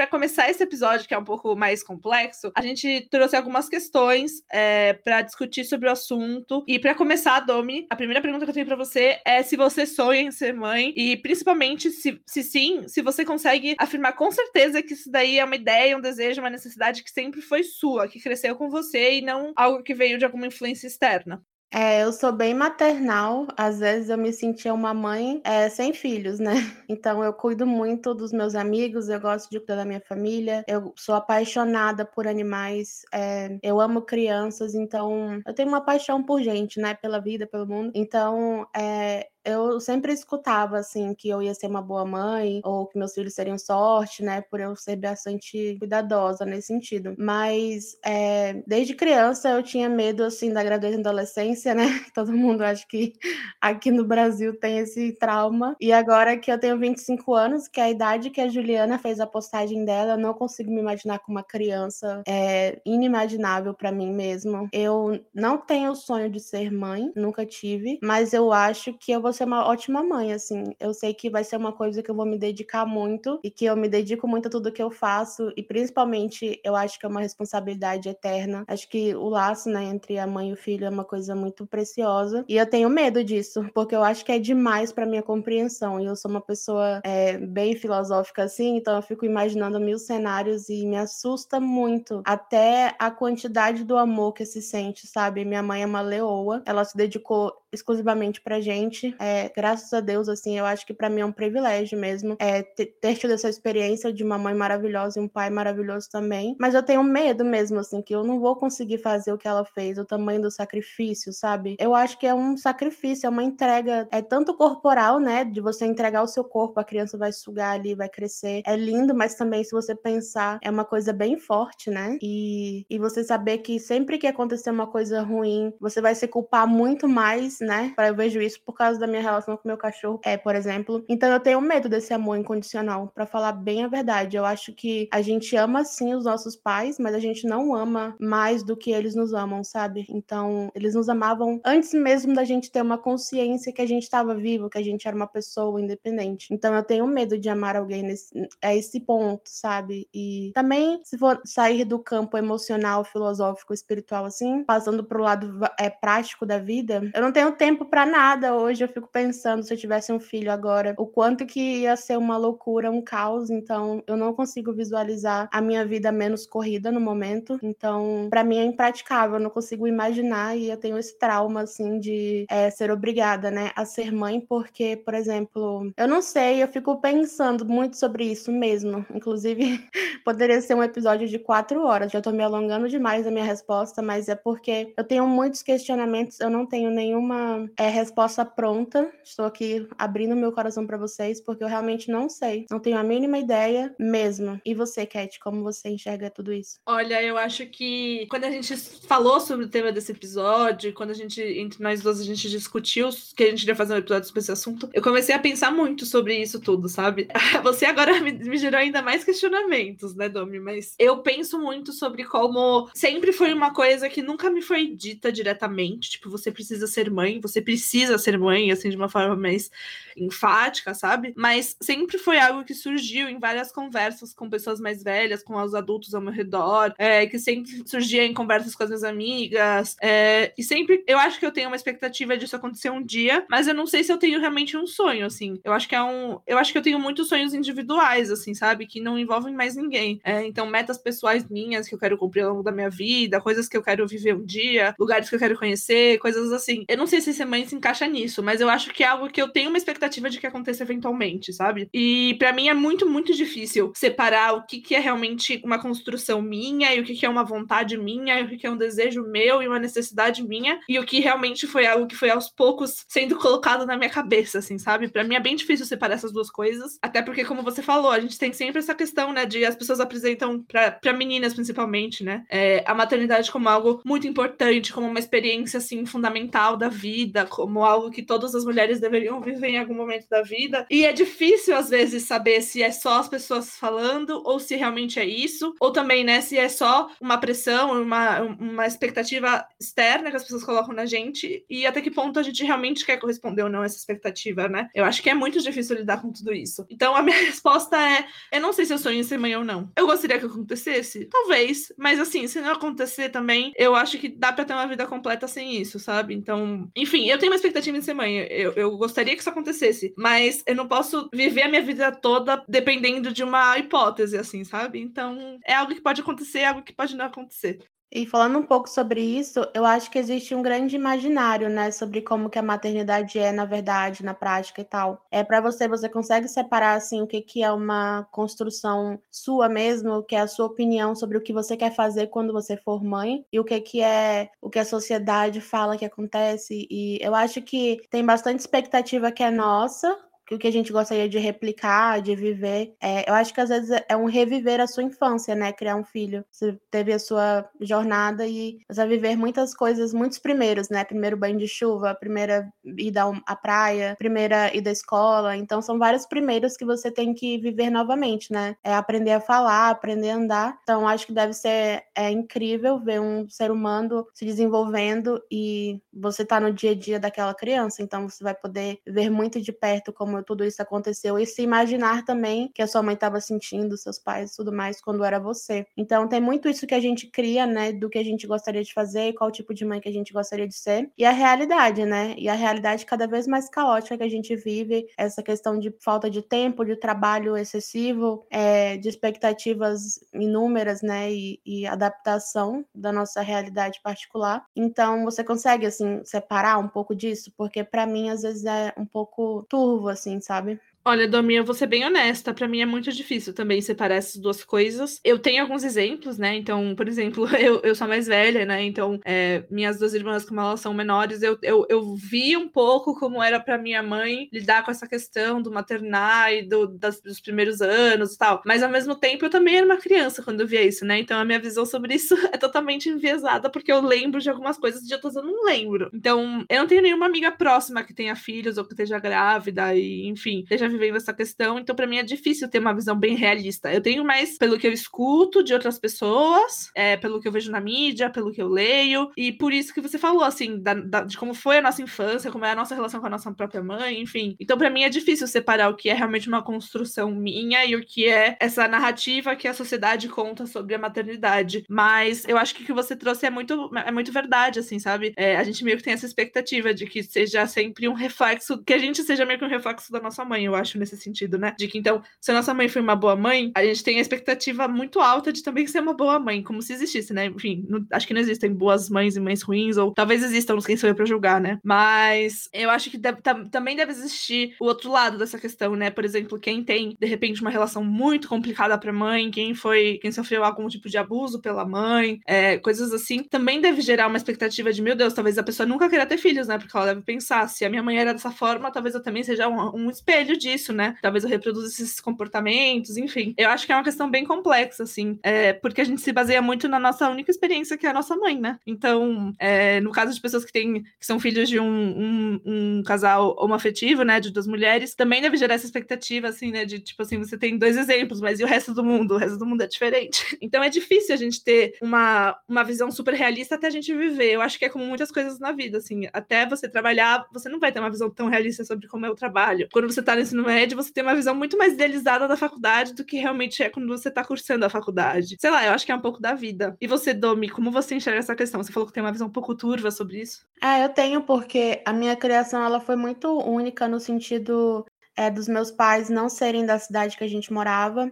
para 0.00 0.06
começar 0.06 0.48
esse 0.48 0.62
episódio, 0.62 1.06
que 1.06 1.12
é 1.12 1.18
um 1.18 1.24
pouco 1.24 1.54
mais 1.54 1.82
complexo, 1.82 2.50
a 2.56 2.62
gente 2.62 3.06
trouxe 3.10 3.36
algumas 3.36 3.68
questões 3.68 4.42
é, 4.50 4.94
para 4.94 5.20
discutir 5.20 5.62
sobre 5.62 5.90
o 5.90 5.92
assunto. 5.92 6.64
E 6.66 6.78
para 6.78 6.94
começar, 6.94 7.40
Domi, 7.40 7.86
a 7.90 7.94
primeira 7.94 8.22
pergunta 8.22 8.46
que 8.46 8.50
eu 8.50 8.54
tenho 8.54 8.64
para 8.64 8.76
você 8.76 9.20
é 9.26 9.42
se 9.42 9.58
você 9.58 9.84
sonha 9.84 10.22
em 10.22 10.30
ser 10.30 10.54
mãe 10.54 10.94
e 10.96 11.18
principalmente 11.18 11.90
se, 11.90 12.18
se 12.26 12.42
sim, 12.42 12.88
se 12.88 13.02
você 13.02 13.26
consegue 13.26 13.74
afirmar 13.78 14.14
com 14.14 14.30
certeza 14.30 14.82
que 14.82 14.94
isso 14.94 15.10
daí 15.10 15.38
é 15.38 15.44
uma 15.44 15.56
ideia, 15.56 15.98
um 15.98 16.00
desejo, 16.00 16.40
uma 16.40 16.48
necessidade 16.48 17.04
que 17.04 17.10
sempre 17.10 17.42
foi 17.42 17.62
sua, 17.62 18.08
que 18.08 18.22
cresceu 18.22 18.56
com 18.56 18.70
você 18.70 19.18
e 19.18 19.20
não 19.20 19.52
algo 19.54 19.82
que 19.82 19.92
veio 19.92 20.16
de 20.16 20.24
alguma 20.24 20.46
influência 20.46 20.86
externa. 20.86 21.44
É, 21.72 22.02
eu 22.02 22.12
sou 22.12 22.32
bem 22.32 22.52
maternal, 22.52 23.46
às 23.56 23.78
vezes 23.78 24.08
eu 24.10 24.18
me 24.18 24.32
sentia 24.32 24.74
uma 24.74 24.92
mãe 24.92 25.40
é, 25.44 25.68
sem 25.68 25.92
filhos, 25.92 26.40
né? 26.40 26.54
Então 26.88 27.22
eu 27.22 27.32
cuido 27.32 27.64
muito 27.64 28.12
dos 28.12 28.32
meus 28.32 28.56
amigos, 28.56 29.08
eu 29.08 29.20
gosto 29.20 29.48
de 29.48 29.60
cuidar 29.60 29.76
da 29.76 29.84
minha 29.84 30.00
família, 30.00 30.64
eu 30.66 30.92
sou 30.96 31.14
apaixonada 31.14 32.04
por 32.04 32.26
animais, 32.26 33.02
é, 33.14 33.56
eu 33.62 33.80
amo 33.80 34.02
crianças, 34.02 34.74
então 34.74 35.40
eu 35.46 35.54
tenho 35.54 35.68
uma 35.68 35.80
paixão 35.80 36.20
por 36.24 36.42
gente, 36.42 36.80
né? 36.80 36.94
Pela 36.94 37.20
vida, 37.20 37.46
pelo 37.46 37.66
mundo. 37.68 37.92
Então 37.94 38.66
é, 38.76 39.28
eu 39.44 39.80
sempre 39.80 40.12
escutava 40.12 40.78
assim 40.78 41.14
que 41.14 41.28
eu 41.28 41.42
ia 41.42 41.54
ser 41.54 41.66
uma 41.66 41.82
boa 41.82 42.04
mãe 42.04 42.60
ou 42.64 42.86
que 42.86 42.98
meus 42.98 43.14
filhos 43.14 43.34
seriam 43.34 43.58
sorte, 43.58 44.22
né, 44.22 44.42
por 44.42 44.60
eu 44.60 44.76
ser 44.76 44.96
bastante 44.96 45.76
cuidadosa 45.78 46.44
nesse 46.44 46.68
sentido. 46.68 47.14
Mas 47.18 47.96
é, 48.04 48.62
desde 48.66 48.94
criança 48.94 49.50
eu 49.50 49.62
tinha 49.62 49.88
medo 49.88 50.24
assim 50.24 50.52
da 50.52 50.62
gravidez 50.62 50.96
e 50.96 51.00
adolescência, 51.00 51.74
né? 51.74 51.84
Todo 52.14 52.32
mundo 52.32 52.62
acho 52.62 52.86
que 52.88 53.12
aqui 53.60 53.90
no 53.90 54.04
Brasil 54.04 54.58
tem 54.58 54.78
esse 54.78 55.12
trauma. 55.12 55.76
E 55.80 55.92
agora 55.92 56.36
que 56.36 56.50
eu 56.50 56.58
tenho 56.58 56.78
25 56.78 57.34
anos, 57.34 57.68
que 57.68 57.80
é 57.80 57.84
a 57.84 57.90
idade 57.90 58.30
que 58.30 58.40
a 58.40 58.48
Juliana 58.48 58.98
fez 58.98 59.20
a 59.20 59.26
postagem 59.26 59.84
dela, 59.84 60.12
eu 60.12 60.18
não 60.18 60.34
consigo 60.34 60.70
me 60.70 60.80
imaginar 60.80 61.18
como 61.20 61.38
uma 61.38 61.44
criança. 61.44 62.22
É 62.26 62.80
inimaginável 62.84 63.74
para 63.74 63.92
mim 63.92 64.12
mesmo. 64.12 64.68
Eu 64.72 65.20
não 65.34 65.58
tenho 65.58 65.92
o 65.92 65.96
sonho 65.96 66.30
de 66.30 66.40
ser 66.40 66.70
mãe, 66.70 67.10
nunca 67.16 67.44
tive, 67.46 67.98
mas 68.02 68.32
eu 68.32 68.52
acho 68.52 68.92
que 68.94 69.12
eu 69.12 69.20
vou 69.20 69.29
ser 69.32 69.44
uma 69.44 69.66
ótima 69.66 70.02
mãe, 70.02 70.32
assim. 70.32 70.64
Eu 70.78 70.92
sei 70.94 71.14
que 71.14 71.30
vai 71.30 71.44
ser 71.44 71.56
uma 71.56 71.72
coisa 71.72 72.02
que 72.02 72.10
eu 72.10 72.14
vou 72.14 72.26
me 72.26 72.38
dedicar 72.38 72.86
muito 72.86 73.38
e 73.42 73.50
que 73.50 73.64
eu 73.64 73.76
me 73.76 73.88
dedico 73.88 74.26
muito 74.28 74.48
a 74.48 74.50
tudo 74.50 74.72
que 74.72 74.82
eu 74.82 74.90
faço 74.90 75.52
e 75.56 75.62
principalmente 75.62 76.60
eu 76.64 76.76
acho 76.76 76.98
que 76.98 77.06
é 77.06 77.08
uma 77.08 77.20
responsabilidade 77.20 78.08
eterna. 78.08 78.64
Acho 78.66 78.88
que 78.88 79.14
o 79.14 79.28
laço, 79.28 79.68
né, 79.68 79.84
entre 79.84 80.18
a 80.18 80.26
mãe 80.26 80.50
e 80.50 80.52
o 80.52 80.56
filho 80.56 80.84
é 80.86 80.90
uma 80.90 81.04
coisa 81.04 81.34
muito 81.34 81.66
preciosa 81.66 82.44
e 82.48 82.56
eu 82.56 82.66
tenho 82.66 82.88
medo 82.88 83.22
disso, 83.24 83.64
porque 83.74 83.94
eu 83.94 84.02
acho 84.02 84.24
que 84.24 84.32
é 84.32 84.38
demais 84.38 84.92
para 84.92 85.06
minha 85.06 85.22
compreensão 85.22 86.00
e 86.00 86.04
eu 86.04 86.16
sou 86.16 86.30
uma 86.30 86.40
pessoa 86.40 87.00
é, 87.04 87.38
bem 87.38 87.74
filosófica 87.74 88.44
assim, 88.44 88.76
então 88.76 88.96
eu 88.96 89.02
fico 89.02 89.24
imaginando 89.24 89.80
mil 89.80 89.98
cenários 89.98 90.68
e 90.68 90.86
me 90.86 90.96
assusta 90.96 91.60
muito 91.60 92.22
até 92.24 92.94
a 92.98 93.10
quantidade 93.10 93.84
do 93.84 93.96
amor 93.96 94.32
que 94.32 94.44
se 94.44 94.62
sente, 94.62 95.06
sabe? 95.06 95.44
Minha 95.44 95.62
mãe 95.62 95.82
é 95.82 95.86
uma 95.86 96.00
leoa, 96.00 96.62
ela 96.66 96.84
se 96.84 96.96
dedicou 96.96 97.52
exclusivamente 97.72 98.40
pra 98.40 98.60
gente. 98.60 99.14
É, 99.18 99.50
graças 99.54 99.92
a 99.92 100.00
Deus, 100.00 100.28
assim, 100.28 100.58
eu 100.58 100.66
acho 100.66 100.86
que 100.86 100.94
para 100.94 101.08
mim 101.08 101.20
é 101.20 101.26
um 101.26 101.32
privilégio 101.32 101.98
mesmo 101.98 102.36
é, 102.38 102.62
ter, 102.62 103.16
tido 103.16 103.32
essa 103.32 103.48
experiência 103.48 104.12
de 104.12 104.24
uma 104.24 104.38
mãe 104.38 104.54
maravilhosa 104.54 105.18
e 105.18 105.22
um 105.22 105.28
pai 105.28 105.50
maravilhoso 105.50 106.08
também. 106.10 106.56
Mas 106.58 106.74
eu 106.74 106.82
tenho 106.82 107.02
medo 107.02 107.44
mesmo, 107.44 107.78
assim, 107.78 108.02
que 108.02 108.14
eu 108.14 108.24
não 108.24 108.40
vou 108.40 108.56
conseguir 108.56 108.98
fazer 108.98 109.32
o 109.32 109.38
que 109.38 109.48
ela 109.48 109.64
fez, 109.64 109.98
o 109.98 110.04
tamanho 110.04 110.42
do 110.42 110.50
sacrifício, 110.50 111.32
sabe? 111.32 111.76
Eu 111.78 111.94
acho 111.94 112.18
que 112.18 112.26
é 112.26 112.34
um 112.34 112.56
sacrifício, 112.56 113.26
é 113.26 113.30
uma 113.30 113.42
entrega, 113.42 114.08
é 114.10 114.20
tanto 114.22 114.54
corporal, 114.54 115.20
né? 115.20 115.44
De 115.44 115.60
você 115.60 115.86
entregar 115.86 116.22
o 116.22 116.28
seu 116.28 116.44
corpo, 116.44 116.80
a 116.80 116.84
criança 116.84 117.16
vai 117.16 117.32
sugar 117.32 117.74
ali, 117.74 117.94
vai 117.94 118.08
crescer. 118.08 118.62
É 118.66 118.76
lindo, 118.76 119.14
mas 119.14 119.34
também, 119.34 119.62
se 119.62 119.72
você 119.72 119.94
pensar, 119.94 120.58
é 120.62 120.70
uma 120.70 120.84
coisa 120.84 121.12
bem 121.12 121.38
forte, 121.38 121.90
né? 121.90 122.18
E, 122.22 122.84
e 122.88 122.98
você 122.98 123.22
saber 123.22 123.58
que 123.58 123.78
sempre 123.78 124.18
que 124.18 124.26
acontecer 124.26 124.70
uma 124.70 124.86
coisa 124.86 125.22
ruim, 125.22 125.72
você 125.80 126.00
vai 126.00 126.14
se 126.14 126.26
culpar 126.26 126.66
muito 126.66 127.08
mais 127.08 127.59
né? 127.60 127.94
Eu 127.98 128.14
vejo 128.14 128.40
isso 128.40 128.60
por 128.64 128.74
causa 128.74 128.98
da 128.98 129.06
minha 129.06 129.22
relação 129.22 129.56
com 129.56 129.68
meu 129.68 129.76
cachorro, 129.76 130.20
é, 130.24 130.36
por 130.36 130.54
exemplo. 130.54 131.04
Então 131.08 131.30
eu 131.30 131.40
tenho 131.40 131.60
medo 131.60 131.88
desse 131.88 132.12
amor 132.12 132.36
incondicional, 132.38 133.10
para 133.14 133.26
falar 133.26 133.52
bem 133.52 133.84
a 133.84 133.88
verdade. 133.88 134.36
Eu 134.36 134.44
acho 134.44 134.72
que 134.72 135.08
a 135.12 135.22
gente 135.22 135.54
ama 135.56 135.84
sim 135.84 136.14
os 136.14 136.24
nossos 136.24 136.56
pais, 136.56 136.98
mas 136.98 137.14
a 137.14 137.18
gente 137.18 137.46
não 137.46 137.74
ama 137.74 138.16
mais 138.20 138.62
do 138.62 138.76
que 138.76 138.90
eles 138.90 139.14
nos 139.14 139.32
amam, 139.32 139.62
sabe? 139.62 140.06
Então, 140.08 140.70
eles 140.74 140.94
nos 140.94 141.08
amavam 141.08 141.60
antes 141.64 141.92
mesmo 141.94 142.34
da 142.34 142.44
gente 142.44 142.70
ter 142.70 142.82
uma 142.82 142.98
consciência 142.98 143.72
que 143.72 143.82
a 143.82 143.86
gente 143.86 144.04
estava 144.04 144.34
vivo, 144.34 144.70
que 144.70 144.78
a 144.78 144.82
gente 144.82 145.06
era 145.06 145.16
uma 145.16 145.26
pessoa 145.26 145.80
independente. 145.80 146.52
Então, 146.52 146.74
eu 146.74 146.82
tenho 146.82 147.06
medo 147.06 147.38
de 147.38 147.48
amar 147.48 147.76
alguém 147.76 148.02
nesse, 148.02 148.48
a 148.62 148.74
esse 148.74 149.00
ponto, 149.00 149.42
sabe? 149.44 150.08
E 150.14 150.50
também, 150.54 151.00
se 151.04 151.18
for 151.18 151.40
sair 151.44 151.84
do 151.84 151.98
campo 151.98 152.36
emocional, 152.36 153.04
filosófico, 153.04 153.74
espiritual, 153.74 154.24
assim, 154.24 154.64
passando 154.64 155.04
pro 155.04 155.22
lado 155.22 155.60
é, 155.78 155.90
prático 155.90 156.46
da 156.46 156.58
vida, 156.58 157.10
eu 157.14 157.22
não 157.22 157.32
tenho 157.32 157.49
tempo 157.52 157.84
para 157.84 158.06
nada 158.06 158.54
hoje. 158.54 158.84
Eu 158.84 158.88
fico 158.88 159.08
pensando, 159.08 159.62
se 159.62 159.72
eu 159.72 159.78
tivesse 159.78 160.12
um 160.12 160.20
filho 160.20 160.50
agora, 160.50 160.94
o 160.98 161.06
quanto 161.06 161.46
que 161.46 161.80
ia 161.80 161.96
ser 161.96 162.16
uma 162.18 162.36
loucura, 162.36 162.90
um 162.90 163.02
caos. 163.02 163.50
Então, 163.50 164.02
eu 164.06 164.16
não 164.16 164.32
consigo 164.34 164.72
visualizar 164.72 165.48
a 165.52 165.60
minha 165.60 165.84
vida 165.84 166.12
menos 166.12 166.46
corrida 166.46 166.90
no 166.90 167.00
momento. 167.00 167.58
Então, 167.62 168.28
para 168.30 168.44
mim 168.44 168.58
é 168.58 168.64
impraticável. 168.64 169.36
Eu 169.36 169.42
não 169.42 169.50
consigo 169.50 169.86
imaginar 169.86 170.56
e 170.56 170.70
eu 170.70 170.76
tenho 170.76 170.98
esse 170.98 171.18
trauma, 171.18 171.62
assim, 171.62 171.98
de 171.98 172.46
é, 172.48 172.70
ser 172.70 172.90
obrigada, 172.90 173.50
né, 173.50 173.70
a 173.76 173.84
ser 173.84 174.12
mãe, 174.12 174.40
porque, 174.40 174.96
por 174.96 175.14
exemplo, 175.14 175.92
eu 175.96 176.08
não 176.08 176.22
sei, 176.22 176.62
eu 176.62 176.68
fico 176.68 177.00
pensando 177.00 177.64
muito 177.64 177.96
sobre 177.96 178.24
isso 178.24 178.52
mesmo. 178.52 179.04
Inclusive, 179.14 179.80
poderia 180.24 180.60
ser 180.60 180.74
um 180.74 180.82
episódio 180.82 181.28
de 181.28 181.38
quatro 181.38 181.82
horas. 181.84 182.12
Já 182.12 182.20
tô 182.20 182.30
me 182.30 182.42
alongando 182.42 182.88
demais 182.88 183.26
a 183.26 183.30
minha 183.30 183.44
resposta, 183.44 184.02
mas 184.02 184.28
é 184.28 184.34
porque 184.34 184.92
eu 184.96 185.04
tenho 185.04 185.26
muitos 185.26 185.62
questionamentos, 185.62 186.40
eu 186.40 186.50
não 186.50 186.66
tenho 186.66 186.90
nenhuma 186.90 187.39
é, 187.76 187.88
resposta 187.88 188.44
pronta. 188.44 189.10
Estou 189.24 189.44
aqui 189.44 189.88
abrindo 189.98 190.36
meu 190.36 190.52
coração 190.52 190.86
para 190.86 190.96
vocês, 190.96 191.40
porque 191.40 191.62
eu 191.62 191.68
realmente 191.68 192.10
não 192.10 192.28
sei. 192.28 192.66
Não 192.70 192.80
tenho 192.80 192.98
a 192.98 193.02
mínima 193.02 193.38
ideia 193.38 193.94
mesmo. 193.98 194.60
E 194.64 194.74
você, 194.74 195.06
Cat, 195.06 195.38
como 195.40 195.62
você 195.62 195.88
enxerga 195.88 196.30
tudo 196.30 196.52
isso? 196.52 196.78
Olha, 196.86 197.22
eu 197.22 197.36
acho 197.36 197.66
que 197.66 198.26
quando 198.30 198.44
a 198.44 198.50
gente 198.50 198.76
falou 198.76 199.40
sobre 199.40 199.66
o 199.66 199.68
tema 199.68 199.92
desse 199.92 200.12
episódio, 200.12 200.92
quando 200.92 201.10
a 201.10 201.14
gente, 201.14 201.42
entre 201.42 201.82
nós 201.82 202.02
duas, 202.02 202.20
a 202.20 202.24
gente 202.24 202.48
discutiu 202.48 203.08
que 203.36 203.44
a 203.44 203.50
gente 203.50 203.62
iria 203.62 203.74
fazer 203.74 203.94
um 203.94 203.98
episódio 203.98 204.28
sobre 204.28 204.40
esse 204.40 204.52
assunto, 204.52 204.88
eu 204.92 205.02
comecei 205.02 205.34
a 205.34 205.38
pensar 205.38 205.70
muito 205.70 206.04
sobre 206.06 206.36
isso 206.36 206.60
tudo, 206.60 206.88
sabe? 206.88 207.28
Você 207.62 207.84
agora 207.84 208.20
me, 208.20 208.32
me 208.32 208.56
gerou 208.56 208.78
ainda 208.78 209.02
mais 209.02 209.24
questionamentos, 209.24 210.14
né, 210.14 210.28
Domi? 210.28 210.58
Mas 210.58 210.94
eu 210.98 211.18
penso 211.22 211.58
muito 211.58 211.92
sobre 211.92 212.24
como 212.24 212.88
sempre 212.94 213.32
foi 213.32 213.52
uma 213.52 213.72
coisa 213.72 214.08
que 214.08 214.22
nunca 214.22 214.50
me 214.50 214.62
foi 214.62 214.94
dita 214.94 215.32
diretamente. 215.32 216.10
Tipo, 216.10 216.30
você 216.30 216.50
precisa 216.50 216.86
ser 216.86 217.10
mãe, 217.10 217.29
você 217.38 217.60
precisa 217.60 218.18
ser 218.18 218.38
mãe, 218.38 218.72
assim, 218.72 218.88
de 218.88 218.96
uma 218.96 219.08
forma 219.08 219.36
mais 219.36 219.70
enfática, 220.16 220.94
sabe? 220.94 221.32
Mas 221.36 221.76
sempre 221.80 222.18
foi 222.18 222.38
algo 222.38 222.64
que 222.64 222.74
surgiu 222.74 223.28
em 223.28 223.38
várias 223.38 223.70
conversas 223.70 224.34
com 224.34 224.48
pessoas 224.48 224.80
mais 224.80 225.02
velhas, 225.02 225.42
com 225.42 225.54
os 225.54 225.74
adultos 225.74 226.14
ao 226.14 226.20
meu 226.20 226.32
redor, 226.32 226.94
é, 226.98 227.26
que 227.26 227.38
sempre 227.38 227.82
surgia 227.86 228.24
em 228.24 228.34
conversas 228.34 228.74
com 228.74 228.82
as 228.82 228.88
minhas 228.88 229.04
amigas. 229.04 229.96
É, 230.00 230.52
e 230.56 230.62
sempre 230.62 231.04
eu 231.06 231.18
acho 231.18 231.38
que 231.38 231.46
eu 231.46 231.52
tenho 231.52 231.68
uma 231.68 231.76
expectativa 231.76 232.36
disso 232.36 232.56
acontecer 232.56 232.90
um 232.90 233.02
dia, 233.02 233.44
mas 233.48 233.68
eu 233.68 233.74
não 233.74 233.86
sei 233.86 234.02
se 234.02 234.12
eu 234.12 234.18
tenho 234.18 234.40
realmente 234.40 234.76
um 234.76 234.86
sonho, 234.86 235.26
assim. 235.26 235.60
Eu 235.64 235.72
acho 235.72 235.88
que 235.88 235.94
é 235.94 236.02
um. 236.02 236.38
Eu 236.46 236.58
acho 236.58 236.72
que 236.72 236.78
eu 236.78 236.82
tenho 236.82 236.98
muitos 236.98 237.28
sonhos 237.28 237.54
individuais, 237.54 238.30
assim, 238.30 238.54
sabe? 238.54 238.86
Que 238.86 239.00
não 239.00 239.18
envolvem 239.18 239.54
mais 239.54 239.76
ninguém. 239.76 240.20
É, 240.24 240.44
então, 240.46 240.66
metas 240.66 240.98
pessoais 240.98 241.48
minhas 241.48 241.88
que 241.88 241.94
eu 241.94 241.98
quero 241.98 242.18
cumprir 242.18 242.42
ao 242.42 242.50
longo 242.50 242.62
da 242.62 242.72
minha 242.72 242.90
vida, 242.90 243.40
coisas 243.40 243.68
que 243.68 243.76
eu 243.76 243.82
quero 243.82 244.06
viver 244.06 244.34
um 244.34 244.44
dia, 244.44 244.94
lugares 244.98 245.28
que 245.28 245.34
eu 245.34 245.38
quero 245.38 245.58
conhecer, 245.58 246.18
coisas 246.18 246.52
assim. 246.52 246.84
Eu 246.88 246.96
não 246.96 247.06
sei 247.06 247.19
se 247.20 247.34
ser 247.34 247.44
mãe 247.44 247.66
se 247.66 247.74
encaixa 247.74 248.06
nisso, 248.06 248.42
mas 248.42 248.60
eu 248.60 248.68
acho 248.68 248.92
que 248.92 249.02
é 249.02 249.06
algo 249.06 249.28
que 249.28 249.40
eu 249.40 249.48
tenho 249.48 249.68
uma 249.68 249.78
expectativa 249.78 250.30
de 250.30 250.38
que 250.38 250.46
aconteça 250.46 250.82
eventualmente, 250.82 251.52
sabe? 251.52 251.88
E 251.92 252.34
para 252.38 252.52
mim 252.52 252.68
é 252.68 252.74
muito, 252.74 253.08
muito 253.08 253.34
difícil 253.34 253.92
separar 253.94 254.54
o 254.54 254.62
que, 254.62 254.80
que 254.80 254.94
é 254.94 254.98
realmente 254.98 255.60
uma 255.64 255.78
construção 255.78 256.42
minha 256.42 256.94
e 256.94 257.00
o 257.00 257.04
que, 257.04 257.14
que 257.14 257.26
é 257.26 257.28
uma 257.28 257.44
vontade 257.44 257.96
minha 257.96 258.40
e 258.40 258.44
o 258.44 258.48
que, 258.48 258.56
que 258.56 258.66
é 258.66 258.70
um 258.70 258.76
desejo 258.76 259.22
meu 259.22 259.62
e 259.62 259.68
uma 259.68 259.78
necessidade 259.78 260.42
minha 260.42 260.80
e 260.88 260.98
o 260.98 261.04
que 261.04 261.20
realmente 261.20 261.66
foi 261.66 261.86
algo 261.86 262.06
que 262.06 262.16
foi 262.16 262.30
aos 262.30 262.48
poucos 262.48 263.04
sendo 263.08 263.36
colocado 263.36 263.86
na 263.86 263.96
minha 263.96 264.10
cabeça, 264.10 264.58
assim, 264.58 264.78
sabe? 264.78 265.08
Para 265.08 265.24
mim 265.24 265.34
é 265.34 265.40
bem 265.40 265.56
difícil 265.56 265.86
separar 265.86 266.14
essas 266.14 266.32
duas 266.32 266.50
coisas, 266.50 266.98
até 267.02 267.22
porque, 267.22 267.44
como 267.44 267.62
você 267.62 267.82
falou, 267.82 268.10
a 268.10 268.20
gente 268.20 268.38
tem 268.38 268.52
sempre 268.52 268.78
essa 268.78 268.94
questão, 268.94 269.32
né, 269.32 269.46
de 269.46 269.64
as 269.64 269.76
pessoas 269.76 270.00
apresentam 270.00 270.62
para 270.62 271.12
meninas 271.12 271.54
principalmente, 271.54 272.24
né, 272.24 272.44
é, 272.48 272.82
a 272.86 272.94
maternidade 272.94 273.50
como 273.50 273.68
algo 273.68 274.00
muito 274.04 274.26
importante, 274.26 274.92
como 274.92 275.06
uma 275.06 275.18
experiência, 275.18 275.78
assim, 275.78 276.04
fundamental 276.06 276.76
da 276.76 276.88
vida, 276.88 277.09
como 277.48 277.84
algo 277.84 278.10
que 278.10 278.22
todas 278.22 278.54
as 278.54 278.64
mulheres 278.64 279.00
deveriam 279.00 279.40
viver 279.40 279.68
em 279.68 279.78
algum 279.78 279.94
momento 279.94 280.28
da 280.28 280.42
vida. 280.42 280.86
E 280.90 281.04
é 281.04 281.12
difícil, 281.12 281.76
às 281.76 281.88
vezes, 281.88 282.24
saber 282.24 282.60
se 282.62 282.82
é 282.82 282.90
só 282.90 283.20
as 283.20 283.28
pessoas 283.28 283.76
falando 283.76 284.42
ou 284.44 284.58
se 284.58 284.76
realmente 284.76 285.18
é 285.18 285.24
isso, 285.24 285.74
ou 285.80 285.92
também, 285.92 286.24
né, 286.24 286.40
se 286.40 286.58
é 286.58 286.68
só 286.68 287.10
uma 287.20 287.38
pressão, 287.38 288.02
uma, 288.02 288.40
uma 288.40 288.86
expectativa 288.86 289.66
externa 289.80 290.30
que 290.30 290.36
as 290.36 290.42
pessoas 290.42 290.64
colocam 290.64 290.94
na 290.94 291.06
gente 291.06 291.64
e 291.68 291.86
até 291.86 292.00
que 292.00 292.10
ponto 292.10 292.38
a 292.38 292.42
gente 292.42 292.64
realmente 292.64 293.04
quer 293.04 293.18
corresponder 293.18 293.62
ou 293.62 293.68
não 293.68 293.82
a 293.82 293.86
essa 293.86 293.96
expectativa, 293.96 294.68
né? 294.68 294.88
Eu 294.94 295.04
acho 295.04 295.22
que 295.22 295.30
é 295.30 295.34
muito 295.34 295.60
difícil 295.60 295.96
lidar 295.96 296.20
com 296.20 296.32
tudo 296.32 296.52
isso. 296.52 296.86
Então, 296.90 297.14
a 297.14 297.22
minha 297.22 297.36
resposta 297.44 297.96
é: 297.96 298.26
eu 298.52 298.60
não 298.60 298.72
sei 298.72 298.84
se 298.84 298.92
eu 298.92 298.98
sonho 298.98 299.18
em 299.18 299.22
ser 299.22 299.38
mãe 299.38 299.56
ou 299.56 299.64
não. 299.64 299.90
Eu 299.96 300.06
gostaria 300.06 300.38
que 300.38 300.46
acontecesse? 300.46 301.26
Talvez, 301.26 301.92
mas 301.96 302.18
assim, 302.18 302.46
se 302.46 302.60
não 302.60 302.72
acontecer 302.72 303.28
também, 303.28 303.72
eu 303.76 303.94
acho 303.94 304.18
que 304.18 304.28
dá 304.28 304.52
pra 304.52 304.64
ter 304.64 304.72
uma 304.72 304.86
vida 304.86 305.06
completa 305.06 305.46
sem 305.46 305.80
isso, 305.80 305.98
sabe? 305.98 306.34
Então, 306.34 306.89
enfim, 306.96 307.26
eu 307.28 307.38
tenho 307.38 307.52
uma 307.52 307.56
expectativa 307.56 307.96
em 307.96 308.02
ser 308.02 308.14
mãe. 308.14 308.38
Eu, 308.50 308.72
eu 308.72 308.96
gostaria 308.96 309.34
que 309.34 309.40
isso 309.40 309.50
acontecesse, 309.50 310.12
mas 310.16 310.62
eu 310.66 310.74
não 310.74 310.88
posso 310.88 311.28
viver 311.32 311.62
a 311.62 311.68
minha 311.68 311.82
vida 311.82 312.12
toda 312.12 312.64
dependendo 312.68 313.32
de 313.32 313.42
uma 313.42 313.78
hipótese, 313.78 314.36
assim, 314.36 314.64
sabe? 314.64 315.00
Então, 315.00 315.58
é 315.64 315.74
algo 315.74 315.94
que 315.94 316.00
pode 316.00 316.20
acontecer, 316.20 316.60
é 316.60 316.66
algo 316.66 316.82
que 316.82 316.94
pode 316.94 317.16
não 317.16 317.26
acontecer. 317.26 317.78
E 318.12 318.26
falando 318.26 318.58
um 318.58 318.62
pouco 318.64 318.88
sobre 318.88 319.20
isso, 319.20 319.60
eu 319.72 319.84
acho 319.84 320.10
que 320.10 320.18
existe 320.18 320.52
um 320.52 320.62
grande 320.62 320.96
imaginário, 320.96 321.68
né, 321.68 321.92
sobre 321.92 322.20
como 322.22 322.50
que 322.50 322.58
a 322.58 322.62
maternidade 322.62 323.38
é 323.38 323.52
na 323.52 323.64
verdade, 323.64 324.24
na 324.24 324.34
prática 324.34 324.80
e 324.80 324.84
tal. 324.84 325.24
É 325.30 325.44
para 325.44 325.60
você, 325.60 325.86
você 325.86 326.08
consegue 326.08 326.48
separar 326.48 326.94
assim 326.94 327.22
o 327.22 327.26
que 327.26 327.40
que 327.40 327.62
é 327.62 327.70
uma 327.70 328.26
construção 328.32 329.20
sua 329.30 329.68
mesmo, 329.68 330.14
o 330.14 330.22
que 330.24 330.34
é 330.34 330.40
a 330.40 330.48
sua 330.48 330.66
opinião 330.66 331.14
sobre 331.14 331.38
o 331.38 331.40
que 331.40 331.52
você 331.52 331.76
quer 331.76 331.94
fazer 331.94 332.26
quando 332.26 332.52
você 332.52 332.76
for 332.76 333.02
mãe 333.02 333.44
e 333.52 333.60
o 333.60 333.64
que 333.64 333.80
que 333.80 334.02
é 334.02 334.50
o 334.60 334.68
que 334.68 334.80
a 334.80 334.84
sociedade 334.84 335.60
fala 335.60 335.96
que 335.96 336.04
acontece. 336.04 336.88
E 336.90 337.18
eu 337.20 337.32
acho 337.34 337.62
que 337.62 338.00
tem 338.10 338.24
bastante 338.24 338.58
expectativa 338.58 339.30
que 339.30 339.42
é 339.44 339.50
nossa, 339.52 340.18
que 340.50 340.54
o 340.56 340.58
que 340.58 340.66
a 340.66 340.72
gente 340.72 340.92
gostaria 340.92 341.28
de 341.28 341.38
replicar, 341.38 342.20
de 342.20 342.34
viver. 342.34 342.94
É, 343.00 343.28
eu 343.30 343.34
acho 343.34 343.54
que 343.54 343.60
às 343.60 343.68
vezes 343.68 344.02
é 344.08 344.16
um 344.16 344.24
reviver 344.24 344.80
a 344.80 344.86
sua 344.86 345.04
infância, 345.04 345.54
né? 345.54 345.72
Criar 345.72 345.94
um 345.94 346.02
filho. 346.02 346.44
Você 346.50 346.76
teve 346.90 347.12
a 347.12 347.20
sua 347.20 347.68
jornada 347.80 348.44
e 348.46 348.78
você 348.88 349.00
vai 349.00 349.08
viver 349.08 349.36
muitas 349.36 349.72
coisas, 349.72 350.12
muitos 350.12 350.38
primeiros, 350.38 350.88
né? 350.88 351.04
Primeiro 351.04 351.36
banho 351.36 351.56
de 351.56 351.68
chuva, 351.68 352.16
primeira 352.16 352.68
ida 352.84 353.22
à 353.46 353.54
praia, 353.54 354.16
primeira 354.18 354.76
ida 354.76 354.90
à 354.90 354.92
escola. 354.92 355.56
Então 355.56 355.80
são 355.80 355.98
vários 355.98 356.26
primeiros 356.26 356.76
que 356.76 356.84
você 356.84 357.12
tem 357.12 357.32
que 357.32 357.56
viver 357.58 357.88
novamente, 357.88 358.52
né? 358.52 358.76
É 358.82 358.92
aprender 358.92 359.32
a 359.32 359.40
falar, 359.40 359.90
aprender 359.90 360.30
a 360.30 360.36
andar. 360.36 360.78
Então 360.82 361.06
acho 361.06 361.26
que 361.26 361.32
deve 361.32 361.52
ser 361.52 362.02
é 362.16 362.28
incrível 362.28 362.98
ver 362.98 363.20
um 363.20 363.48
ser 363.48 363.70
humano 363.70 364.26
se 364.34 364.44
desenvolvendo 364.44 365.40
e 365.50 366.00
você 366.12 366.44
tá 366.44 366.58
no 366.58 366.72
dia 366.72 366.90
a 366.90 366.94
dia 366.94 367.20
daquela 367.20 367.54
criança. 367.54 368.02
Então 368.02 368.28
você 368.28 368.42
vai 368.42 368.54
poder 368.54 368.98
ver 369.06 369.30
muito 369.30 369.60
de 369.60 369.72
perto 369.72 370.12
como 370.12 370.39
tudo 370.42 370.64
isso 370.64 370.80
aconteceu 370.82 371.38
e 371.38 371.46
se 371.46 371.62
imaginar 371.62 372.24
também 372.24 372.70
que 372.74 372.82
a 372.82 372.86
sua 372.86 373.02
mãe 373.02 373.14
estava 373.14 373.40
sentindo, 373.40 373.96
seus 373.96 374.18
pais 374.18 374.54
tudo 374.54 374.72
mais 374.72 375.00
quando 375.00 375.24
era 375.24 375.38
você. 375.38 375.86
Então 375.96 376.28
tem 376.28 376.40
muito 376.40 376.68
isso 376.68 376.86
que 376.86 376.94
a 376.94 377.00
gente 377.00 377.26
cria, 377.26 377.66
né, 377.66 377.92
do 377.92 378.08
que 378.08 378.18
a 378.18 378.24
gente 378.24 378.46
gostaria 378.46 378.82
de 378.82 378.92
fazer, 378.92 379.32
qual 379.34 379.50
tipo 379.50 379.74
de 379.74 379.84
mãe 379.84 380.00
que 380.00 380.08
a 380.08 380.12
gente 380.12 380.32
gostaria 380.32 380.66
de 380.66 380.74
ser 380.74 381.10
e 381.16 381.24
a 381.24 381.30
realidade, 381.30 382.04
né? 382.04 382.34
E 382.38 382.48
a 382.48 382.54
realidade 382.54 383.06
cada 383.06 383.26
vez 383.26 383.46
mais 383.46 383.68
caótica 383.68 384.16
que 384.16 384.22
a 384.22 384.28
gente 384.28 384.54
vive, 384.56 385.06
essa 385.16 385.42
questão 385.42 385.78
de 385.78 385.94
falta 386.00 386.30
de 386.30 386.42
tempo, 386.42 386.84
de 386.84 386.96
trabalho 386.96 387.56
excessivo, 387.56 388.46
é, 388.50 388.96
de 388.96 389.08
expectativas 389.08 390.20
inúmeras, 390.32 391.02
né, 391.02 391.32
e, 391.32 391.60
e 391.64 391.86
adaptação 391.86 392.84
da 392.94 393.12
nossa 393.12 393.40
realidade 393.40 394.00
particular. 394.02 394.64
Então 394.74 395.24
você 395.24 395.42
consegue 395.42 395.86
assim 395.86 396.22
separar 396.24 396.78
um 396.78 396.88
pouco 396.88 397.14
disso, 397.14 397.52
porque 397.56 397.82
para 397.82 398.06
mim 398.06 398.30
às 398.30 398.42
vezes 398.42 398.64
é 398.64 398.92
um 398.96 399.06
pouco 399.06 399.64
turvo 399.68 400.08
assim 400.08 400.29
assim, 400.30 400.40
sabe? 400.40 400.80
Olha, 401.02 401.26
Domi, 401.26 401.54
eu 401.54 401.64
vou 401.64 401.74
ser 401.74 401.86
bem 401.86 402.04
honesta. 402.04 402.52
Para 402.52 402.68
mim 402.68 402.82
é 402.82 402.86
muito 402.86 403.10
difícil 403.10 403.54
também 403.54 403.80
separar 403.80 404.16
essas 404.16 404.36
duas 404.36 404.62
coisas. 404.62 405.18
Eu 405.24 405.38
tenho 405.38 405.62
alguns 405.62 405.82
exemplos, 405.82 406.36
né? 406.36 406.54
Então, 406.56 406.94
por 406.94 407.08
exemplo, 407.08 407.46
eu, 407.56 407.80
eu 407.82 407.94
sou 407.94 408.06
mais 408.06 408.26
velha, 408.26 408.66
né? 408.66 408.82
Então, 408.84 409.18
é, 409.24 409.64
minhas 409.70 409.98
duas 409.98 410.12
irmãs, 410.12 410.44
como 410.44 410.60
elas 410.60 410.80
são 410.80 410.92
menores, 410.92 411.42
eu, 411.42 411.58
eu, 411.62 411.86
eu 411.88 412.14
vi 412.14 412.54
um 412.54 412.68
pouco 412.68 413.18
como 413.18 413.42
era 413.42 413.58
para 413.58 413.78
minha 413.78 414.02
mãe 414.02 414.46
lidar 414.52 414.84
com 414.84 414.90
essa 414.90 415.08
questão 415.08 415.62
do 415.62 415.70
maternar 415.72 416.52
e 416.52 416.68
do, 416.68 416.86
das, 416.86 417.18
dos 417.22 417.40
primeiros 417.40 417.80
anos 417.80 418.34
e 418.34 418.38
tal. 418.38 418.60
Mas, 418.66 418.82
ao 418.82 418.90
mesmo 418.90 419.14
tempo, 419.14 419.46
eu 419.46 419.50
também 419.50 419.76
era 419.76 419.86
uma 419.86 419.96
criança 419.96 420.42
quando 420.42 420.60
eu 420.60 420.66
via 420.66 420.82
isso, 420.82 421.06
né? 421.06 421.18
Então, 421.18 421.38
a 421.40 421.44
minha 421.46 421.58
visão 421.58 421.86
sobre 421.86 422.14
isso 422.14 422.34
é 422.52 422.58
totalmente 422.58 423.08
enviesada, 423.08 423.70
porque 423.70 423.90
eu 423.90 424.02
lembro 424.02 424.38
de 424.38 424.50
algumas 424.50 424.76
coisas 424.76 425.00
de 425.02 425.14
outras 425.14 425.34
eu 425.34 425.42
não 425.42 425.64
lembro. 425.64 426.10
Então, 426.12 426.62
eu 426.68 426.80
não 426.80 426.86
tenho 426.86 427.00
nenhuma 427.02 427.24
amiga 427.24 427.50
próxima 427.50 428.04
que 428.04 428.12
tenha 428.12 428.36
filhos 428.36 428.76
ou 428.76 428.84
que 428.84 428.92
esteja 428.92 429.18
grávida 429.18 429.94
e, 429.94 430.28
enfim, 430.28 430.60
esteja 430.60 430.89
vivendo 430.90 431.16
essa 431.16 431.32
questão, 431.32 431.78
então 431.78 431.94
para 431.94 432.06
mim 432.06 432.18
é 432.18 432.22
difícil 432.22 432.68
ter 432.68 432.78
uma 432.78 432.94
visão 432.94 433.16
bem 433.18 433.36
realista. 433.36 433.92
Eu 433.92 434.00
tenho 434.00 434.24
mais 434.24 434.58
pelo 434.58 434.78
que 434.78 434.86
eu 434.86 434.92
escuto 434.92 435.62
de 435.62 435.72
outras 435.72 435.98
pessoas, 435.98 436.90
é, 436.94 437.16
pelo 437.16 437.40
que 437.40 437.48
eu 437.48 437.52
vejo 437.52 437.70
na 437.70 437.80
mídia, 437.80 438.30
pelo 438.30 438.52
que 438.52 438.60
eu 438.60 438.68
leio, 438.68 439.30
e 439.36 439.52
por 439.52 439.72
isso 439.72 439.94
que 439.94 440.00
você 440.00 440.18
falou, 440.18 440.44
assim, 440.44 440.80
da, 440.80 440.94
da, 440.94 441.20
de 441.22 441.36
como 441.36 441.54
foi 441.54 441.78
a 441.78 441.82
nossa 441.82 442.02
infância, 442.02 442.50
como 442.50 442.64
é 442.64 442.72
a 442.72 442.76
nossa 442.76 442.94
relação 442.94 443.20
com 443.20 443.26
a 443.26 443.30
nossa 443.30 443.52
própria 443.52 443.82
mãe, 443.82 444.20
enfim. 444.20 444.56
Então 444.58 444.76
para 444.76 444.90
mim 444.90 445.02
é 445.02 445.08
difícil 445.08 445.46
separar 445.46 445.88
o 445.90 445.96
que 445.96 446.08
é 446.08 446.14
realmente 446.14 446.48
uma 446.48 446.62
construção 446.62 447.30
minha 447.30 447.84
e 447.84 447.94
o 447.94 448.04
que 448.04 448.28
é 448.28 448.56
essa 448.60 448.86
narrativa 448.88 449.56
que 449.56 449.68
a 449.68 449.74
sociedade 449.74 450.28
conta 450.28 450.66
sobre 450.66 450.94
a 450.94 450.98
maternidade. 450.98 451.84
Mas 451.88 452.46
eu 452.48 452.56
acho 452.56 452.74
que 452.74 452.82
o 452.82 452.86
que 452.86 452.92
você 452.92 453.16
trouxe 453.16 453.46
é 453.46 453.50
muito, 453.50 453.90
é 454.04 454.10
muito 454.10 454.32
verdade, 454.32 454.78
assim, 454.80 454.98
sabe? 454.98 455.32
É, 455.36 455.56
a 455.56 455.62
gente 455.62 455.84
meio 455.84 455.96
que 455.96 456.02
tem 456.02 456.12
essa 456.12 456.26
expectativa 456.26 456.92
de 456.94 457.06
que 457.06 457.22
seja 457.22 457.66
sempre 457.66 458.08
um 458.08 458.14
reflexo, 458.14 458.82
que 458.82 458.92
a 458.92 458.98
gente 458.98 459.22
seja 459.22 459.44
meio 459.44 459.58
que 459.58 459.64
um 459.64 459.68
reflexo 459.68 460.10
da 460.12 460.20
nossa 460.20 460.44
mãe, 460.44 460.64
eu 460.64 460.74
acho, 460.74 460.79
nesse 460.98 461.16
sentido, 461.16 461.58
né? 461.58 461.74
De 461.78 461.88
que 461.88 461.98
então, 461.98 462.22
se 462.40 462.50
a 462.50 462.54
nossa 462.54 462.74
mãe 462.74 462.88
foi 462.88 463.02
uma 463.02 463.16
boa 463.16 463.36
mãe, 463.36 463.70
a 463.74 463.84
gente 463.84 464.02
tem 464.02 464.18
a 464.18 464.20
expectativa 464.20 464.88
muito 464.88 465.20
alta 465.20 465.52
de 465.52 465.62
também 465.62 465.86
ser 465.86 466.00
uma 466.00 466.14
boa 466.14 466.38
mãe, 466.38 466.62
como 466.62 466.82
se 466.82 466.92
existisse, 466.92 467.32
né? 467.32 467.46
Enfim, 467.46 467.84
não, 467.88 468.04
acho 468.12 468.26
que 468.26 468.34
não 468.34 468.40
existem 468.40 468.72
boas 468.72 469.08
mães 469.08 469.36
e 469.36 469.40
mães 469.40 469.62
ruins, 469.62 469.96
ou 469.96 470.12
talvez 470.12 470.42
existam, 470.42 470.78
quem 470.80 470.96
sou 470.96 471.08
eu 471.08 471.14
pra 471.14 471.24
julgar, 471.24 471.60
né? 471.60 471.78
Mas 471.84 472.68
eu 472.72 472.90
acho 472.90 473.10
que 473.10 473.18
deve, 473.18 473.40
também 473.70 473.96
deve 473.96 474.12
existir 474.12 474.74
o 474.80 474.86
outro 474.86 475.10
lado 475.10 475.38
dessa 475.38 475.58
questão, 475.58 475.94
né? 475.96 476.10
Por 476.10 476.24
exemplo, 476.24 476.58
quem 476.58 476.82
tem, 476.82 477.16
de 477.18 477.26
repente, 477.26 477.60
uma 477.60 477.70
relação 477.70 478.04
muito 478.04 478.48
complicada 478.48 478.96
pra 478.98 479.12
mãe, 479.12 479.50
quem 479.50 479.74
foi, 479.74 480.18
quem 480.20 480.32
sofreu 480.32 480.64
algum 480.64 480.88
tipo 480.88 481.08
de 481.08 481.18
abuso 481.18 481.60
pela 481.60 481.84
mãe, 481.84 482.40
é, 482.46 482.78
coisas 482.78 483.12
assim, 483.12 483.42
também 483.42 483.80
deve 483.80 484.00
gerar 484.00 484.26
uma 484.26 484.36
expectativa 484.36 484.92
de, 484.92 485.02
meu 485.02 485.16
Deus, 485.16 485.34
talvez 485.34 485.58
a 485.58 485.62
pessoa 485.62 485.86
nunca 485.86 486.08
queira 486.08 486.26
ter 486.26 486.38
filhos, 486.38 486.68
né? 486.68 486.78
Porque 486.78 486.96
ela 486.96 487.06
deve 487.06 487.22
pensar, 487.22 487.68
se 487.68 487.84
a 487.84 487.90
minha 487.90 488.02
mãe 488.02 488.18
era 488.18 488.32
dessa 488.32 488.50
forma, 488.50 488.90
talvez 488.90 489.14
eu 489.14 489.22
também 489.22 489.42
seja 489.42 489.68
um, 489.68 489.96
um 489.96 490.10
espelho 490.10 490.56
disso, 490.70 490.92
né? 490.92 491.16
Talvez 491.20 491.44
eu 491.44 491.50
reproduza 491.50 491.88
esses 491.88 492.20
comportamentos, 492.20 493.16
enfim. 493.16 493.54
Eu 493.56 493.68
acho 493.68 493.86
que 493.86 493.92
é 493.92 493.96
uma 493.96 494.04
questão 494.04 494.30
bem 494.30 494.44
complexa, 494.44 495.02
assim, 495.02 495.38
é, 495.42 495.72
porque 495.72 496.00
a 496.00 496.04
gente 496.04 496.20
se 496.20 496.32
baseia 496.32 496.62
muito 496.62 496.88
na 496.88 496.98
nossa 496.98 497.28
única 497.28 497.50
experiência, 497.50 497.96
que 497.96 498.06
é 498.06 498.10
a 498.10 498.14
nossa 498.14 498.36
mãe, 498.36 498.58
né? 498.58 498.78
Então, 498.86 499.52
é, 499.58 500.00
no 500.00 500.12
caso 500.12 500.34
de 500.34 500.40
pessoas 500.40 500.64
que 500.64 500.72
têm, 500.72 501.02
que 501.02 501.26
são 501.26 501.40
filhos 501.40 501.68
de 501.68 501.78
um, 501.78 501.86
um, 501.86 502.60
um 502.64 503.02
casal 503.02 503.56
homoafetivo, 503.58 504.22
né, 504.22 504.40
de 504.40 504.50
duas 504.50 504.66
mulheres, 504.66 505.14
também 505.14 505.42
deve 505.42 505.56
gerar 505.56 505.74
essa 505.74 505.86
expectativa, 505.86 506.48
assim, 506.48 506.70
né, 506.70 506.84
de 506.84 507.00
tipo 507.00 507.22
assim, 507.22 507.38
você 507.38 507.56
tem 507.58 507.76
dois 507.78 507.96
exemplos, 507.96 508.40
mas 508.40 508.60
e 508.60 508.64
o 508.64 508.66
resto 508.66 508.94
do 508.94 509.04
mundo? 509.04 509.34
O 509.34 509.38
resto 509.38 509.58
do 509.58 509.66
mundo 509.66 509.82
é 509.82 509.86
diferente. 509.86 510.58
Então 510.62 510.84
é 510.84 510.90
difícil 510.90 511.34
a 511.34 511.38
gente 511.38 511.64
ter 511.64 511.94
uma, 512.02 512.56
uma 512.68 512.84
visão 512.84 513.10
super 513.10 513.34
realista 513.34 513.74
até 513.74 513.86
a 513.86 513.90
gente 513.90 514.14
viver. 514.14 514.52
Eu 514.52 514.60
acho 514.60 514.78
que 514.78 514.84
é 514.84 514.88
como 514.88 515.04
muitas 515.04 515.32
coisas 515.32 515.58
na 515.58 515.72
vida, 515.72 515.98
assim, 515.98 516.28
até 516.32 516.66
você 516.66 516.88
trabalhar, 516.88 517.46
você 517.52 517.68
não 517.68 517.80
vai 517.80 517.90
ter 517.90 517.98
uma 517.98 518.10
visão 518.10 518.30
tão 518.30 518.48
realista 518.48 518.84
sobre 518.84 519.08
como 519.08 519.26
é 519.26 519.30
o 519.30 519.34
trabalho. 519.34 519.88
Quando 519.90 520.06
você 520.06 520.22
tá 520.22 520.36
ensino 520.40 520.59
médio, 520.60 520.96
você 520.96 521.12
tem 521.12 521.22
uma 521.22 521.34
visão 521.34 521.54
muito 521.54 521.76
mais 521.76 521.92
idealizada 521.92 522.46
da 522.46 522.56
faculdade 522.56 523.14
do 523.14 523.24
que 523.24 523.36
realmente 523.36 523.82
é 523.82 523.88
quando 523.88 524.08
você 524.08 524.30
tá 524.30 524.44
cursando 524.44 524.84
a 524.84 524.90
faculdade. 524.90 525.56
Sei 525.58 525.70
lá, 525.70 525.84
eu 525.84 525.92
acho 525.92 526.06
que 526.06 526.12
é 526.12 526.14
um 526.14 526.20
pouco 526.20 526.40
da 526.40 526.54
vida. 526.54 526.96
E 527.00 527.06
você, 527.06 527.34
Domi, 527.34 527.68
como 527.68 527.90
você 527.90 528.14
enxerga 528.14 528.38
essa 528.38 528.56
questão? 528.56 528.82
Você 528.82 528.92
falou 528.92 529.06
que 529.06 529.12
tem 529.12 529.22
uma 529.22 529.32
visão 529.32 529.48
um 529.48 529.52
pouco 529.52 529.74
turva 529.74 530.10
sobre 530.10 530.40
isso. 530.40 530.66
É, 530.82 531.04
eu 531.04 531.08
tenho, 531.08 531.42
porque 531.42 532.02
a 532.06 532.12
minha 532.12 532.36
criação 532.36 532.82
ela 532.82 533.00
foi 533.00 533.16
muito 533.16 533.48
única 533.58 534.06
no 534.08 534.20
sentido 534.20 535.04
é, 535.36 535.50
dos 535.50 535.68
meus 535.68 535.90
pais 535.90 536.28
não 536.28 536.48
serem 536.48 536.84
da 536.84 536.98
cidade 536.98 537.36
que 537.36 537.44
a 537.44 537.48
gente 537.48 537.72
morava. 537.72 538.30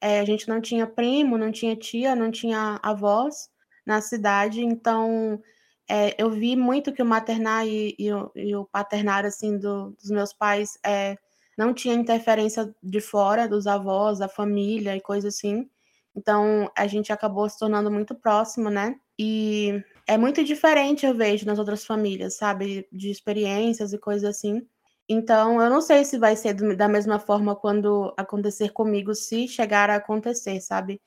É, 0.00 0.20
a 0.20 0.24
gente 0.24 0.48
não 0.48 0.60
tinha 0.60 0.86
primo, 0.86 1.36
não 1.36 1.52
tinha 1.52 1.76
tia, 1.76 2.14
não 2.14 2.30
tinha 2.30 2.80
avós 2.82 3.50
na 3.86 4.00
cidade, 4.00 4.62
então 4.62 5.40
é, 5.88 6.14
eu 6.16 6.30
vi 6.30 6.54
muito 6.54 6.92
que 6.92 7.02
o 7.02 7.06
maternar 7.06 7.66
e, 7.66 7.96
e, 7.98 8.08
e 8.36 8.54
o 8.54 8.64
paternar 8.64 9.26
assim 9.26 9.58
do, 9.58 9.90
dos 9.90 10.10
meus 10.10 10.32
pais 10.32 10.78
é, 10.86 11.16
não 11.60 11.74
tinha 11.74 11.94
interferência 11.94 12.74
de 12.82 13.00
fora 13.02 13.46
dos 13.46 13.66
avós, 13.66 14.18
da 14.18 14.28
família 14.28 14.96
e 14.96 15.00
coisa 15.00 15.28
assim. 15.28 15.68
Então 16.16 16.70
a 16.74 16.86
gente 16.86 17.12
acabou 17.12 17.48
se 17.48 17.58
tornando 17.58 17.90
muito 17.90 18.14
próximo, 18.14 18.70
né? 18.70 18.96
E 19.18 19.84
é 20.06 20.16
muito 20.16 20.42
diferente, 20.42 21.04
eu 21.04 21.14
vejo, 21.14 21.44
nas 21.44 21.58
outras 21.58 21.84
famílias, 21.84 22.36
sabe? 22.36 22.88
De 22.90 23.10
experiências 23.10 23.92
e 23.92 23.98
coisas 23.98 24.24
assim. 24.24 24.66
Então, 25.06 25.60
eu 25.60 25.68
não 25.68 25.82
sei 25.82 26.04
se 26.04 26.18
vai 26.18 26.34
ser 26.36 26.54
da 26.76 26.88
mesma 26.88 27.18
forma 27.18 27.54
quando 27.54 28.14
acontecer 28.16 28.70
comigo, 28.70 29.14
se 29.14 29.46
chegar 29.48 29.90
a 29.90 29.96
acontecer, 29.96 30.60
sabe? 30.60 31.00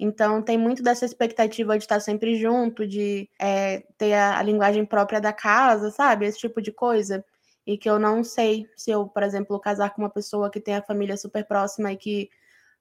Então, 0.00 0.42
tem 0.42 0.56
muito 0.56 0.82
dessa 0.82 1.04
expectativa 1.04 1.76
de 1.76 1.84
estar 1.84 2.00
sempre 2.00 2.36
junto, 2.36 2.86
de 2.86 3.28
é, 3.38 3.82
ter 3.98 4.14
a, 4.14 4.38
a 4.38 4.42
linguagem 4.42 4.86
própria 4.86 5.20
da 5.20 5.32
casa, 5.32 5.90
sabe? 5.90 6.24
Esse 6.26 6.38
tipo 6.38 6.62
de 6.62 6.72
coisa 6.72 7.24
e 7.68 7.76
que 7.76 7.90
eu 7.90 7.98
não 7.98 8.24
sei 8.24 8.66
se 8.74 8.90
eu, 8.90 9.06
por 9.06 9.22
exemplo, 9.22 9.60
casar 9.60 9.90
com 9.94 10.00
uma 10.00 10.08
pessoa 10.10 10.50
que 10.50 10.58
tem 10.58 10.74
a 10.76 10.82
família 10.82 11.18
super 11.18 11.44
próxima 11.46 11.92
e 11.92 11.98
que 11.98 12.30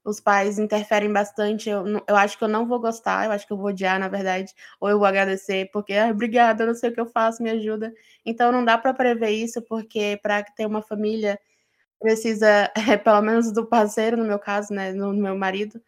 os 0.04 0.22
pais 0.22 0.58
interferem 0.60 1.12
bastante, 1.12 1.70
eu, 1.70 1.86
eu 2.08 2.16
acho 2.16 2.38
que 2.38 2.44
eu 2.46 2.48
não 2.48 2.66
vou 2.66 2.80
gostar, 2.80 3.26
eu 3.26 3.32
acho 3.34 3.46
que 3.46 3.52
eu 3.54 3.58
vou 3.58 3.68
odiar, 3.68 4.00
na 4.00 4.08
verdade, 4.08 4.54
ou 4.80 4.90
eu 4.90 4.98
vou 4.98 5.06
agradecer, 5.08 5.70
porque, 5.74 5.94
ah, 5.94 6.10
obrigada, 6.10 6.64
eu 6.64 6.68
não 6.68 6.76
sei 6.76 6.90
o 6.92 6.94
que 6.94 7.02
eu 7.02 7.06
faço, 7.08 7.44
me 7.44 7.50
ajuda. 7.50 7.94
Então, 8.26 8.50
não 8.52 8.64
dá 8.64 8.78
para 8.78 8.94
prever 8.94 9.32
isso, 9.32 9.62
porque 9.64 10.18
para 10.24 10.42
ter 10.44 10.66
uma 10.66 10.82
família 10.82 11.38
precisa, 12.00 12.72
é, 12.96 12.98
pelo 12.98 13.22
menos 13.22 13.52
do 13.54 13.66
parceiro, 13.68 14.18
no 14.18 14.26
meu 14.26 14.40
caso, 14.40 14.74
né, 14.74 14.94
no, 14.94 15.14
no 15.14 15.22
meu 15.24 15.38
marido, 15.38 15.82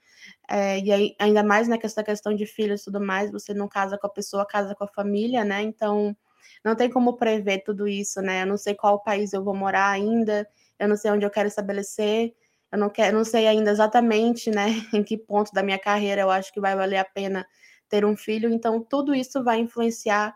é, 0.50 0.80
e 0.80 0.91
aí, 0.91 1.15
ainda 1.19 1.43
mais 1.43 1.67
né, 1.69 1.80
essa 1.84 2.04
questão 2.04 2.36
de 2.36 2.45
filhos 2.45 2.82
e 2.82 2.86
tudo 2.86 3.02
mais, 3.02 3.32
você 3.32 3.54
não 3.54 3.67
casa 3.69 3.97
com 3.97 4.08
a 4.08 4.10
pessoa, 4.12 4.45
casa 4.45 4.76
com 4.76 4.86
a 4.86 4.88
família, 4.88 5.45
né, 5.45 5.62
então 5.63 6.15
não 6.63 6.76
tem 6.76 6.89
como 6.89 7.17
prever 7.17 7.63
tudo 7.63 7.88
isso, 7.88 8.22
né? 8.22 8.43
Eu 8.43 8.48
não 8.48 8.58
sei 8.58 8.76
qual 8.76 9.02
país 9.02 9.34
eu 9.34 9.43
vou 9.43 9.56
morar 9.56 9.89
ainda, 9.89 10.48
eu 10.78 10.88
não 10.88 10.95
sei 10.98 11.12
onde 11.12 11.26
eu 11.26 11.30
quero 11.30 11.48
estabelecer, 11.48 12.34
eu 12.72 12.78
não 12.78 12.89
quero, 12.89 13.17
não 13.17 13.26
sei 13.26 13.48
ainda 13.48 13.72
exatamente, 13.72 14.50
né, 14.52 14.67
em 14.93 15.04
que 15.04 15.17
ponto 15.17 15.52
da 15.54 15.63
minha 15.63 15.80
carreira 15.80 16.22
eu 16.22 16.30
acho 16.32 16.54
que 16.54 16.60
vai 16.60 16.76
valer 16.76 16.98
a 16.98 17.06
pena 17.06 17.45
ter 17.89 18.06
um 18.06 18.15
filho. 18.15 18.50
Então, 18.54 18.82
tudo 18.82 19.15
isso 19.15 19.43
vai 19.43 19.60
influenciar. 19.60 20.36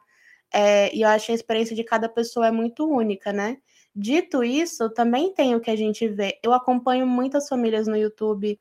É, 0.52 0.94
e 0.96 1.02
eu 1.02 1.10
acho 1.10 1.28
que 1.28 1.32
a 1.32 1.36
experiência 1.36 1.76
de 1.76 1.84
cada 1.84 2.10
pessoa 2.10 2.48
é 2.48 2.52
muito 2.52 2.88
única, 2.88 3.32
né? 3.34 3.58
Dito 3.96 4.44
isso, 4.44 4.90
também 4.90 5.34
tem 5.34 5.56
o 5.56 5.60
que 5.60 5.70
a 5.70 5.76
gente 5.76 6.08
vê. 6.08 6.40
Eu 6.44 6.54
acompanho 6.54 7.06
muitas 7.06 7.48
famílias 7.48 7.88
no 7.88 7.96
YouTube, 7.96 8.60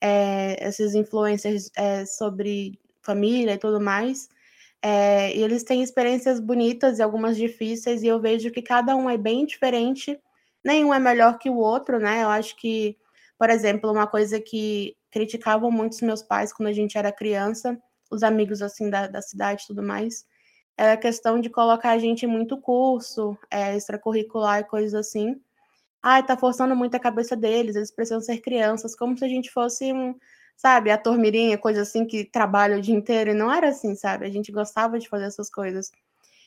é, 0.00 0.68
esses 0.68 0.94
influencers 0.94 1.70
é, 1.76 2.06
sobre 2.06 2.78
família 3.02 3.54
e 3.54 3.58
tudo 3.58 3.80
mais. 3.80 4.28
É, 4.82 5.36
e 5.36 5.42
eles 5.42 5.62
têm 5.62 5.82
experiências 5.82 6.40
bonitas 6.40 6.98
e 6.98 7.02
algumas 7.02 7.36
difíceis, 7.36 8.02
e 8.02 8.06
eu 8.06 8.20
vejo 8.20 8.50
que 8.50 8.62
cada 8.62 8.96
um 8.96 9.10
é 9.10 9.18
bem 9.18 9.44
diferente, 9.44 10.18
nenhum 10.64 10.92
é 10.94 10.98
melhor 10.98 11.38
que 11.38 11.50
o 11.50 11.56
outro, 11.56 11.98
né? 11.98 12.22
Eu 12.22 12.28
acho 12.28 12.56
que, 12.56 12.96
por 13.38 13.50
exemplo, 13.50 13.90
uma 13.92 14.06
coisa 14.06 14.40
que 14.40 14.96
criticavam 15.10 15.70
muito 15.70 15.92
os 15.92 16.00
meus 16.00 16.22
pais 16.22 16.52
quando 16.52 16.68
a 16.68 16.72
gente 16.72 16.96
era 16.96 17.12
criança, 17.12 17.78
os 18.10 18.22
amigos 18.22 18.62
assim 18.62 18.88
da, 18.90 19.06
da 19.06 19.20
cidade 19.22 19.64
e 19.64 19.66
tudo 19.66 19.82
mais, 19.82 20.24
era 20.76 20.94
a 20.94 20.96
questão 20.96 21.40
de 21.40 21.50
colocar 21.50 21.90
a 21.90 21.98
gente 21.98 22.24
em 22.24 22.28
muito 22.28 22.58
curso, 22.58 23.36
é, 23.50 23.76
extracurricular 23.76 24.60
e 24.60 24.64
coisas 24.64 24.94
assim. 24.94 25.40
Ai, 26.02 26.24
tá 26.24 26.36
forçando 26.36 26.74
muito 26.74 26.94
a 26.94 27.00
cabeça 27.00 27.36
deles, 27.36 27.76
eles 27.76 27.90
precisam 27.90 28.20
ser 28.20 28.40
crianças, 28.40 28.96
como 28.96 29.16
se 29.18 29.24
a 29.24 29.28
gente 29.28 29.50
fosse 29.50 29.92
um 29.92 30.14
sabe, 30.60 30.90
a 30.90 30.98
tormirinha, 30.98 31.56
coisa 31.56 31.80
assim 31.82 32.06
que 32.06 32.22
trabalha 32.22 32.76
o 32.76 32.80
dia 32.82 32.94
inteiro, 32.94 33.30
e 33.30 33.34
não 33.34 33.50
era 33.52 33.68
assim, 33.70 33.94
sabe? 33.94 34.26
A 34.26 34.30
gente 34.30 34.52
gostava 34.52 34.98
de 34.98 35.08
fazer 35.08 35.24
essas 35.24 35.48
coisas. 35.50 35.90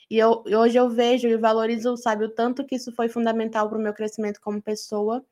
E 0.10 0.18
eu, 0.20 0.44
hoje 0.48 0.78
eu 0.78 0.90
vejo 0.90 1.28
e 1.28 1.38
valorizo, 1.38 1.98
sabe, 1.98 2.26
o 2.26 2.30
tanto 2.30 2.66
que 2.66 2.76
isso 2.76 2.92
foi 2.94 3.10
fundamental 3.10 3.68
para 3.70 3.78
o 3.78 3.82
meu 3.82 3.94
crescimento 3.94 4.40
como 4.42 4.62
pessoa 4.62 5.26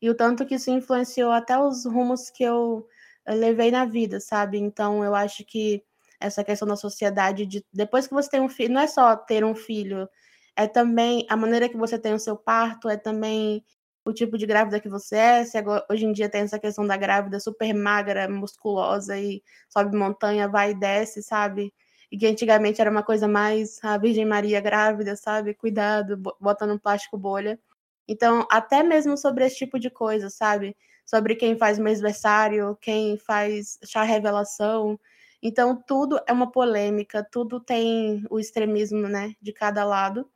e 0.00 0.08
o 0.10 0.14
tanto 0.14 0.46
que 0.46 0.54
isso 0.56 0.70
influenciou 0.70 1.32
até 1.32 1.58
os 1.58 1.84
rumos 1.84 2.30
que 2.30 2.44
eu 2.44 2.86
levei 3.28 3.70
na 3.72 3.84
vida, 3.84 4.20
sabe? 4.20 4.58
Então 4.58 5.04
eu 5.04 5.14
acho 5.16 5.44
que 5.44 5.82
essa 6.20 6.44
questão 6.44 6.68
da 6.68 6.76
sociedade 6.76 7.46
de 7.46 7.64
depois 7.72 8.06
que 8.06 8.14
você 8.14 8.30
tem 8.30 8.40
um 8.40 8.48
filho, 8.48 8.74
não 8.74 8.82
é 8.82 8.86
só 8.86 9.16
ter 9.16 9.44
um 9.44 9.54
filho, 9.54 10.08
é 10.56 10.66
também 10.68 11.26
a 11.30 11.36
maneira 11.36 11.68
que 11.68 11.76
você 11.76 11.98
tem 11.98 12.14
o 12.14 12.20
seu 12.20 12.36
parto, 12.36 12.88
é 12.88 12.96
também 12.96 13.64
o 14.08 14.12
tipo 14.12 14.38
de 14.38 14.46
grávida 14.46 14.80
que 14.80 14.88
você 14.88 15.16
é, 15.16 15.44
se 15.44 15.58
agora, 15.58 15.84
hoje 15.90 16.06
em 16.06 16.12
dia 16.12 16.30
tem 16.30 16.40
essa 16.40 16.58
questão 16.58 16.86
da 16.86 16.96
grávida 16.96 17.38
super 17.38 17.74
magra, 17.74 18.26
musculosa 18.28 19.18
e 19.18 19.42
sobe 19.68 19.94
montanha, 19.96 20.48
vai 20.48 20.70
e 20.70 20.74
desce, 20.74 21.22
sabe? 21.22 21.74
E 22.10 22.16
que 22.16 22.26
antigamente 22.26 22.80
era 22.80 22.90
uma 22.90 23.02
coisa 23.02 23.28
mais 23.28 23.78
a 23.84 23.98
Virgem 23.98 24.24
Maria 24.24 24.62
grávida, 24.62 25.14
sabe? 25.14 25.52
Cuidado, 25.52 26.16
botando 26.40 26.72
um 26.72 26.78
plástico 26.78 27.18
bolha. 27.18 27.60
Então, 28.08 28.46
até 28.50 28.82
mesmo 28.82 29.16
sobre 29.18 29.44
esse 29.44 29.56
tipo 29.58 29.78
de 29.78 29.90
coisa, 29.90 30.30
sabe? 30.30 30.74
Sobre 31.04 31.34
quem 31.36 31.58
faz 31.58 31.78
mêsversário, 31.78 32.78
quem 32.80 33.18
faz 33.18 33.78
chá 33.84 34.02
revelação. 34.04 34.98
Então, 35.42 35.76
tudo 35.86 36.18
é 36.26 36.32
uma 36.32 36.50
polêmica, 36.50 37.22
tudo 37.30 37.60
tem 37.60 38.24
o 38.30 38.40
extremismo, 38.40 39.06
né, 39.06 39.34
de 39.40 39.52
cada 39.52 39.84
lado. 39.84 40.26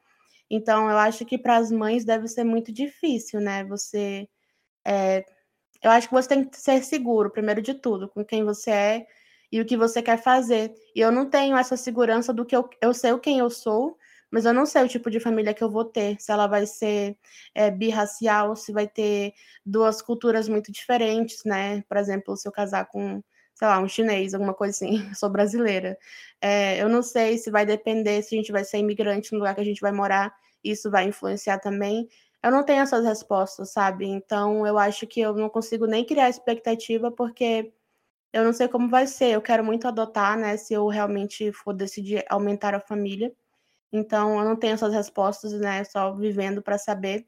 Então, 0.52 0.90
eu 0.90 0.98
acho 0.98 1.24
que 1.24 1.38
para 1.38 1.56
as 1.56 1.72
mães 1.72 2.04
deve 2.04 2.28
ser 2.28 2.44
muito 2.44 2.70
difícil, 2.72 3.40
né? 3.40 3.64
Você. 3.64 4.28
É... 4.86 5.24
Eu 5.82 5.90
acho 5.92 6.08
que 6.08 6.14
você 6.14 6.28
tem 6.30 6.44
que 6.44 6.58
ser 6.60 6.84
seguro, 6.84 7.30
primeiro 7.30 7.62
de 7.62 7.74
tudo, 7.74 8.08
com 8.08 8.24
quem 8.24 8.44
você 8.44 8.70
é 8.70 9.06
e 9.52 9.60
o 9.60 9.66
que 9.66 9.76
você 9.76 10.02
quer 10.02 10.18
fazer. 10.22 10.74
E 10.96 11.00
eu 11.00 11.12
não 11.12 11.28
tenho 11.30 11.56
essa 11.56 11.76
segurança 11.76 12.32
do 12.34 12.44
que 12.46 12.56
eu, 12.56 12.68
eu 12.82 12.94
sei 12.94 13.18
quem 13.20 13.38
eu 13.40 13.50
sou, 13.50 13.98
mas 14.30 14.44
eu 14.46 14.54
não 14.54 14.66
sei 14.66 14.84
o 14.84 14.88
tipo 14.88 15.10
de 15.10 15.20
família 15.20 15.54
que 15.54 15.64
eu 15.64 15.70
vou 15.70 15.84
ter, 15.84 16.20
se 16.20 16.32
ela 16.32 16.46
vai 16.46 16.66
ser 16.66 17.16
é, 17.54 17.70
birracial, 17.70 18.56
se 18.56 18.72
vai 18.72 18.88
ter 18.88 19.34
duas 19.66 20.02
culturas 20.02 20.48
muito 20.48 20.72
diferentes, 20.72 21.42
né? 21.44 21.82
Por 21.88 21.96
exemplo, 21.98 22.36
se 22.36 22.48
eu 22.48 22.52
casar 22.52 22.86
com, 22.88 23.22
sei 23.62 23.68
lá, 23.68 23.78
um 23.78 23.86
chinês, 23.88 24.34
alguma 24.34 24.52
coisa 24.52 24.72
assim, 24.74 24.90
sou 25.14 25.30
brasileira. 25.30 25.96
É, 26.40 26.82
eu 26.82 26.88
não 26.88 27.00
sei 27.00 27.38
se 27.38 27.48
vai 27.48 27.64
depender 27.64 28.20
se 28.22 28.34
a 28.34 28.38
gente 28.38 28.50
vai 28.50 28.64
ser 28.64 28.78
imigrante 28.78 29.32
no 29.32 29.38
lugar 29.38 29.54
que 29.54 29.60
a 29.60 29.64
gente 29.64 29.80
vai 29.80 29.92
morar, 29.92 30.34
isso 30.64 30.90
vai 30.90 31.04
influenciar 31.06 31.58
também. 31.60 32.08
Eu 32.42 32.50
não 32.50 32.64
tenho 32.64 32.80
essas 32.82 33.04
respostas, 33.04 33.70
sabe? 33.72 34.04
Então 34.06 34.66
eu 34.66 34.76
acho 34.78 35.06
que 35.06 35.20
eu 35.20 35.32
não 35.34 35.48
consigo 35.48 35.86
nem 35.86 36.04
criar 36.04 36.28
expectativa, 36.28 37.08
porque 37.12 37.72
eu 38.32 38.44
não 38.44 38.52
sei 38.52 38.68
como 38.68 38.88
vai 38.88 39.06
ser. 39.06 39.32
Eu 39.34 39.42
quero 39.42 39.64
muito 39.64 39.86
adotar, 39.88 40.38
né? 40.38 40.56
Se 40.56 40.74
eu 40.74 40.88
realmente 40.88 41.52
for 41.52 41.74
decidir 41.74 42.24
aumentar 42.28 42.74
a 42.74 42.80
família. 42.80 43.32
Então, 43.92 44.38
eu 44.40 44.44
não 44.46 44.56
tenho 44.56 44.74
essas 44.74 44.94
respostas, 44.94 45.52
né? 45.54 45.84
Só 45.84 46.14
vivendo 46.14 46.62
para 46.62 46.78
saber. 46.78 47.26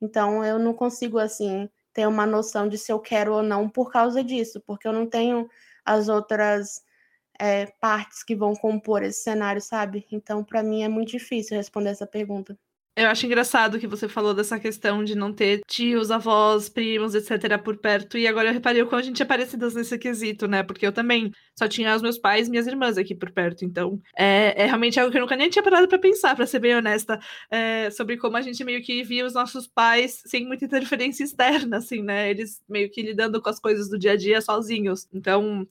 Então, 0.00 0.44
eu 0.44 0.58
não 0.58 0.74
consigo, 0.74 1.18
assim, 1.18 1.68
ter 1.94 2.06
uma 2.08 2.26
noção 2.26 2.68
de 2.68 2.76
se 2.78 2.92
eu 2.92 3.00
quero 3.00 3.34
ou 3.34 3.42
não 3.42 3.68
por 3.68 3.90
causa 3.92 4.22
disso, 4.22 4.60
porque 4.66 4.86
eu 4.88 4.92
não 4.92 5.06
tenho 5.08 5.48
as 5.84 6.08
outras 6.08 6.82
é, 7.40 7.66
partes 7.80 8.24
que 8.24 8.34
vão 8.36 8.54
compor 8.54 9.02
esse 9.02 9.22
cenário, 9.22 9.60
sabe? 9.62 10.06
Então, 10.12 10.44
para 10.44 10.62
mim, 10.62 10.82
é 10.82 10.88
muito 10.88 11.10
difícil 11.10 11.56
responder 11.56 11.90
essa 11.90 12.06
pergunta. 12.06 12.58
Eu 12.96 13.08
acho 13.08 13.26
engraçado 13.26 13.80
que 13.80 13.88
você 13.88 14.08
falou 14.08 14.32
dessa 14.32 14.58
questão 14.58 15.02
de 15.02 15.16
não 15.16 15.32
ter 15.32 15.62
tios, 15.66 16.12
avós, 16.12 16.68
primos, 16.68 17.12
etc. 17.16 17.58
por 17.60 17.76
perto. 17.76 18.16
E 18.16 18.24
agora 18.28 18.48
eu 18.48 18.52
reparei 18.52 18.82
o 18.82 18.86
quanto 18.86 19.02
a 19.02 19.06
gente 19.06 19.20
é 19.20 19.24
parecidas 19.24 19.74
nesse 19.74 19.98
quesito, 19.98 20.46
né? 20.46 20.62
Porque 20.62 20.86
eu 20.86 20.92
também 20.92 21.32
só 21.58 21.66
tinha 21.66 21.94
os 21.96 22.02
meus 22.02 22.16
pais 22.18 22.46
e 22.46 22.50
minhas 22.52 22.68
irmãs 22.68 22.96
aqui 22.96 23.12
por 23.12 23.32
perto. 23.32 23.64
Então, 23.64 24.00
é, 24.16 24.62
é 24.62 24.66
realmente 24.66 25.00
algo 25.00 25.10
que 25.10 25.18
eu 25.18 25.22
nunca 25.22 25.34
nem 25.34 25.50
tinha 25.50 25.62
parado 25.62 25.88
para 25.88 25.98
pensar, 25.98 26.36
para 26.36 26.46
ser 26.46 26.60
bem 26.60 26.76
honesta, 26.76 27.18
é, 27.50 27.90
sobre 27.90 28.16
como 28.16 28.36
a 28.36 28.40
gente 28.40 28.62
meio 28.62 28.80
que 28.80 29.02
via 29.02 29.26
os 29.26 29.34
nossos 29.34 29.66
pais 29.66 30.22
sem 30.24 30.46
muita 30.46 30.64
interferência 30.64 31.24
externa, 31.24 31.78
assim, 31.78 32.00
né? 32.00 32.30
Eles 32.30 32.62
meio 32.68 32.88
que 32.90 33.02
lidando 33.02 33.42
com 33.42 33.48
as 33.48 33.58
coisas 33.58 33.88
do 33.90 33.98
dia 33.98 34.12
a 34.12 34.16
dia 34.16 34.40
sozinhos. 34.40 35.08
Então, 35.12 35.66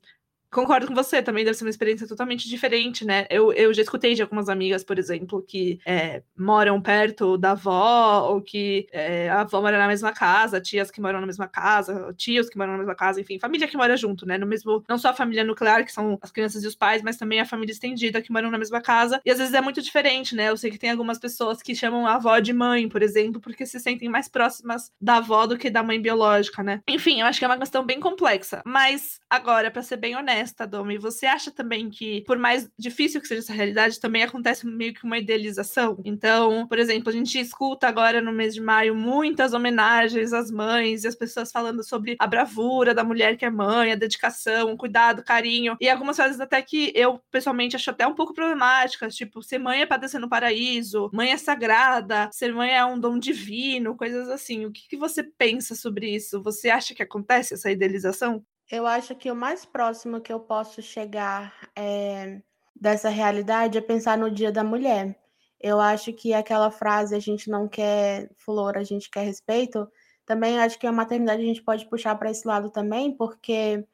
Concordo 0.53 0.87
com 0.87 0.93
você, 0.93 1.21
também 1.21 1.43
deve 1.43 1.57
ser 1.57 1.63
uma 1.63 1.69
experiência 1.69 2.07
totalmente 2.07 2.47
diferente, 2.47 3.03
né? 3.03 3.25
Eu, 3.29 3.51
eu 3.53 3.73
já 3.73 3.81
escutei 3.81 4.13
de 4.13 4.21
algumas 4.21 4.47
amigas, 4.47 4.83
por 4.83 4.99
exemplo, 4.99 5.41
que 5.41 5.79
é, 5.85 6.21
moram 6.37 6.79
perto 6.79 7.37
da 7.37 7.51
avó, 7.51 8.29
ou 8.29 8.41
que 8.41 8.87
é, 8.91 9.29
a 9.29 9.41
avó 9.41 9.61
mora 9.61 9.77
na 9.77 9.87
mesma 9.87 10.13
casa, 10.13 10.61
tias 10.61 10.91
que 10.91 11.01
moram 11.01 11.19
na 11.19 11.25
mesma 11.25 11.47
casa, 11.47 12.13
tios 12.15 12.49
que 12.49 12.57
moram 12.57 12.73
na 12.73 12.77
mesma 12.77 12.95
casa, 12.95 13.19
enfim, 13.19 13.39
família 13.39 13.67
que 13.67 13.75
mora 13.75 13.97
junto, 13.97 14.25
né? 14.25 14.37
No 14.37 14.45
mesmo, 14.45 14.83
não 14.87 14.97
só 14.97 15.09
a 15.09 15.13
família 15.13 15.43
nuclear, 15.43 15.83
que 15.83 15.91
são 15.91 16.19
as 16.21 16.31
crianças 16.31 16.63
e 16.63 16.67
os 16.67 16.75
pais, 16.75 17.01
mas 17.01 17.17
também 17.17 17.39
a 17.39 17.45
família 17.45 17.73
estendida 17.73 18.21
que 18.21 18.31
moram 18.31 18.51
na 18.51 18.57
mesma 18.59 18.79
casa. 18.79 19.19
E 19.25 19.31
às 19.31 19.39
vezes 19.39 19.53
é 19.53 19.61
muito 19.61 19.81
diferente, 19.81 20.35
né? 20.35 20.49
Eu 20.49 20.57
sei 20.57 20.69
que 20.69 20.77
tem 20.77 20.91
algumas 20.91 21.17
pessoas 21.17 21.61
que 21.61 21.75
chamam 21.75 22.05
a 22.05 22.15
avó 22.15 22.37
de 22.37 22.53
mãe, 22.53 22.87
por 22.87 23.01
exemplo, 23.01 23.41
porque 23.41 23.65
se 23.65 23.79
sentem 23.79 24.07
mais 24.07 24.27
próximas 24.27 24.91
da 25.01 25.17
avó 25.17 25.47
do 25.47 25.57
que 25.57 25.69
da 25.69 25.81
mãe 25.81 25.99
biológica, 25.99 26.61
né? 26.61 26.81
Enfim, 26.87 27.21
eu 27.21 27.25
acho 27.25 27.39
que 27.39 27.45
é 27.45 27.47
uma 27.47 27.57
questão 27.57 27.83
bem 27.83 27.99
complexa. 27.99 28.61
Mas 28.65 29.19
agora, 29.29 29.71
para 29.71 29.81
ser 29.81 29.97
bem 29.97 30.15
honesta, 30.15 30.42
honesta, 30.43 30.69
você 30.99 31.25
acha 31.25 31.51
também 31.51 31.89
que, 31.89 32.21
por 32.21 32.37
mais 32.37 32.69
difícil 32.77 33.21
que 33.21 33.27
seja 33.27 33.41
essa 33.41 33.53
realidade, 33.53 33.99
também 33.99 34.23
acontece 34.23 34.65
meio 34.67 34.93
que 34.93 35.03
uma 35.03 35.17
idealização? 35.17 35.99
Então, 36.03 36.67
por 36.67 36.77
exemplo, 36.77 37.09
a 37.09 37.11
gente 37.11 37.39
escuta 37.39 37.87
agora 37.87 38.21
no 38.21 38.31
mês 38.31 38.53
de 38.53 38.61
maio 38.61 38.95
muitas 38.95 39.53
homenagens 39.53 40.33
às 40.33 40.51
mães 40.51 41.03
e 41.03 41.07
as 41.07 41.15
pessoas 41.15 41.51
falando 41.51 41.83
sobre 41.83 42.15
a 42.19 42.27
bravura 42.27 42.93
da 42.93 43.03
mulher 43.03 43.37
que 43.37 43.45
é 43.45 43.49
mãe, 43.49 43.91
a 43.91 43.95
dedicação, 43.95 44.73
o 44.73 44.77
cuidado, 44.77 45.19
o 45.19 45.23
carinho, 45.23 45.77
e 45.79 45.89
algumas 45.89 46.17
coisas 46.17 46.39
até 46.39 46.61
que 46.61 46.91
eu 46.95 47.19
pessoalmente 47.31 47.75
acho 47.75 47.89
até 47.89 48.05
um 48.05 48.15
pouco 48.15 48.33
problemáticas, 48.33 49.15
tipo, 49.15 49.41
ser 49.41 49.57
mãe 49.57 49.81
é 49.81 49.85
pra 49.85 49.97
descer 49.97 50.19
no 50.19 50.29
paraíso, 50.29 51.09
mãe 51.13 51.31
é 51.31 51.37
sagrada, 51.37 52.29
ser 52.31 52.53
mãe 52.53 52.71
é 52.71 52.85
um 52.85 52.99
dom 52.99 53.17
divino, 53.17 53.95
coisas 53.95 54.29
assim. 54.29 54.65
O 54.65 54.71
que, 54.71 54.87
que 54.87 54.97
você 54.97 55.23
pensa 55.23 55.75
sobre 55.75 56.09
isso? 56.13 56.41
Você 56.43 56.69
acha 56.69 56.93
que 56.93 57.03
acontece 57.03 57.53
essa 57.53 57.71
idealização? 57.71 58.43
Eu 58.73 58.87
acho 58.87 59.13
que 59.13 59.29
o 59.29 59.35
mais 59.35 59.63
próximo 59.65 60.19
que 60.19 60.33
eu 60.33 60.39
posso 60.39 60.81
chegar 60.81 61.53
é, 61.75 62.41
dessa 62.75 63.07
realidade 63.07 63.77
é 63.77 63.81
pensar 63.81 64.17
no 64.17 64.31
Dia 64.31 64.51
da 64.51 64.63
Mulher. 64.63 65.15
Eu 65.61 65.79
acho 65.79 66.11
que 66.11 66.33
aquela 66.33 66.71
frase 66.71 67.13
a 67.13 67.19
gente 67.19 67.51
não 67.51 67.67
quer 67.67 68.31
flor, 68.35 68.75
a 68.75 68.83
gente 68.83 69.11
quer 69.11 69.25
respeito, 69.25 69.87
também 70.25 70.57
acho 70.57 70.79
que 70.79 70.87
a 70.87 70.91
maternidade 70.91 71.43
a 71.43 71.45
gente 71.45 71.61
pode 71.61 71.87
puxar 71.87 72.15
para 72.15 72.31
esse 72.31 72.47
lado 72.47 72.71
também, 72.71 73.15
porque 73.15 73.85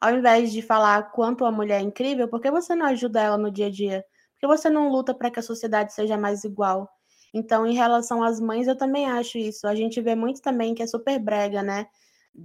ao 0.00 0.14
invés 0.14 0.52
de 0.52 0.62
falar 0.62 1.10
quanto 1.10 1.44
a 1.44 1.50
mulher 1.50 1.80
é 1.80 1.82
incrível, 1.82 2.28
por 2.28 2.40
que 2.40 2.48
você 2.48 2.76
não 2.76 2.86
ajuda 2.86 3.20
ela 3.20 3.36
no 3.36 3.50
dia 3.50 3.66
a 3.66 3.70
dia? 3.70 4.04
Por 4.34 4.40
que 4.42 4.46
você 4.46 4.70
não 4.70 4.88
luta 4.88 5.12
para 5.12 5.32
que 5.32 5.40
a 5.40 5.42
sociedade 5.42 5.92
seja 5.92 6.16
mais 6.16 6.44
igual? 6.44 6.88
Então, 7.34 7.66
em 7.66 7.74
relação 7.74 8.22
às 8.22 8.38
mães, 8.38 8.68
eu 8.68 8.76
também 8.76 9.04
acho 9.04 9.36
isso. 9.36 9.66
A 9.66 9.74
gente 9.74 10.00
vê 10.00 10.14
muito 10.14 10.40
também 10.40 10.76
que 10.76 10.82
é 10.84 10.86
super 10.86 11.18
brega, 11.18 11.60
né? 11.60 11.88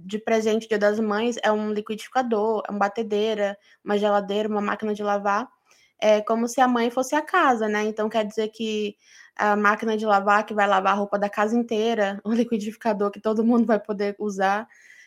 De 0.02 0.18
presente 0.18 0.68
Dia 0.68 0.78
das 0.78 0.98
Mães 0.98 1.36
é 1.42 1.52
um 1.52 1.72
liquidificador, 1.72 2.62
é 2.68 2.70
uma 2.70 2.80
batedeira, 2.80 3.56
uma 3.84 3.96
geladeira, 3.96 4.48
uma 4.48 4.60
máquina 4.60 4.94
de 4.94 5.02
lavar. 5.02 5.48
É 6.00 6.20
como 6.20 6.48
se 6.48 6.60
a 6.60 6.68
mãe 6.68 6.90
fosse 6.90 7.14
a 7.14 7.22
casa, 7.22 7.68
né? 7.68 7.84
Então 7.84 8.08
quer 8.08 8.26
dizer 8.26 8.48
que 8.48 8.96
a 9.36 9.56
máquina 9.56 9.96
de 9.96 10.04
lavar 10.04 10.44
que 10.44 10.54
vai 10.54 10.66
lavar 10.66 10.92
a 10.94 10.96
roupa 10.96 11.18
da 11.18 11.28
casa 11.28 11.56
inteira, 11.56 12.20
o 12.24 12.32
liquidificador 12.32 13.10
que 13.10 13.20
todo 13.20 13.44
mundo 13.44 13.66
vai 13.66 13.80
poder 13.80 14.16
usar. 14.18 14.66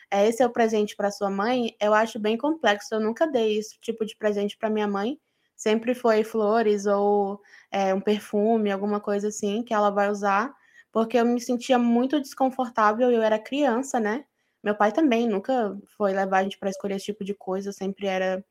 É, 0.10 0.28
esse 0.28 0.42
é 0.42 0.46
o 0.46 0.50
presente 0.50 0.96
para 0.96 1.12
sua 1.12 1.30
mãe. 1.30 1.76
Eu 1.82 1.94
acho 1.94 2.20
bem 2.20 2.38
complexo. 2.38 2.96
Eu 2.96 3.00
nunca 3.02 3.28
dei 3.28 3.58
esse 3.58 3.78
tipo 3.82 4.06
de 4.06 4.16
presente 4.16 4.58
para 4.58 4.70
minha 4.70 4.88
mãe. 4.88 5.20
Sempre 5.56 5.94
foi 5.96 6.24
flores 6.24 6.86
ou 6.86 7.42
é, 7.72 7.94
um 7.94 8.02
perfume, 8.02 8.72
alguma 8.72 9.00
coisa 9.02 9.30
assim 9.30 9.64
que 9.64 9.74
ela 9.74 9.90
vai 9.90 10.10
usar, 10.10 10.54
porque 10.92 11.18
eu 11.18 11.26
me 11.26 11.42
sentia 11.42 11.80
muito 11.80 12.22
desconfortável. 12.22 13.12
Eu 13.12 13.22
era 13.22 13.40
criança, 13.40 14.00
né? 14.00 14.26
Meu 14.68 14.76
pai 14.76 14.92
também 14.92 15.26
nunca 15.26 15.78
foi 15.96 16.12
levar 16.12 16.40
a 16.40 16.44
gente 16.44 16.58
para 16.58 16.70
escolher 16.70 16.96
esse 16.96 17.06
tipo 17.06 17.24
de 17.24 17.34
coisa, 17.34 17.72
sempre 17.72 18.06
era. 18.06 18.44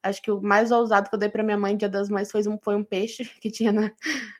Acho 0.00 0.22
que 0.22 0.30
o 0.30 0.40
mais 0.40 0.70
ousado 0.70 1.08
que 1.10 1.16
eu 1.16 1.18
dei 1.18 1.28
para 1.28 1.42
minha 1.42 1.58
mãe 1.58 1.76
Dia 1.76 1.88
das 1.88 2.08
Mães 2.08 2.30
foi 2.30 2.46
um, 2.46 2.56
foi 2.62 2.76
um 2.76 2.84
peixe 2.84 3.24
que 3.42 3.50
tinha 3.50 3.72
na, 3.72 3.90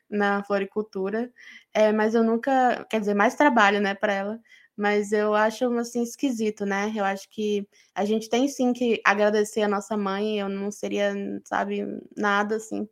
na 0.09 0.43
floricultura. 0.45 1.29
É, 1.73 1.91
mas 1.91 2.15
eu 2.15 2.23
nunca, 2.23 2.85
quer 2.89 3.01
dizer, 3.01 3.15
mais 3.15 3.35
trabalho, 3.35 3.81
né, 3.81 3.93
para 3.93 4.13
ela. 4.13 4.39
Mas 4.77 5.11
eu 5.11 5.35
acho 5.35 5.65
assim 5.77 6.03
esquisito, 6.03 6.65
né? 6.65 6.93
Eu 6.95 7.03
acho 7.03 7.29
que 7.29 7.67
a 7.93 8.05
gente 8.05 8.29
tem 8.29 8.47
sim 8.47 8.71
que 8.71 9.01
agradecer 9.05 9.63
a 9.63 9.67
nossa 9.67 9.97
mãe. 9.97 10.39
Eu 10.39 10.47
não 10.47 10.71
seria, 10.71 11.13
sabe, 11.43 11.85
nada 12.15 12.55
assim 12.55 12.87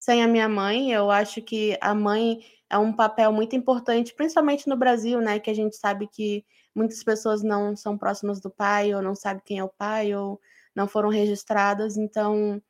sem 0.00 0.24
a 0.24 0.28
minha 0.28 0.48
mãe. 0.48 0.92
Eu 0.92 1.08
acho 1.10 1.40
que 1.40 1.78
a 1.80 1.94
mãe 1.94 2.40
é 2.68 2.78
um 2.78 2.92
papel 2.92 3.32
muito 3.32 3.54
importante, 3.54 4.14
principalmente 4.14 4.68
no 4.68 4.76
Brasil, 4.76 5.20
né? 5.20 5.38
Que 5.38 5.50
a 5.50 5.54
gente 5.54 5.76
sabe 5.76 6.08
que 6.08 6.44
muitas 6.76 7.02
pessoas 7.02 7.42
não 7.42 7.74
são 7.74 7.98
próximas 7.98 8.40
do 8.40 8.50
pai, 8.50 8.94
ou 8.94 9.02
não 9.02 9.14
sabem 9.14 9.42
quem 9.44 9.58
é 9.58 9.64
o 9.64 9.68
pai, 9.68 10.14
ou 10.14 10.40
não 10.74 10.86
foram 10.86 11.08
registradas. 11.08 11.96
Então, 11.96 12.62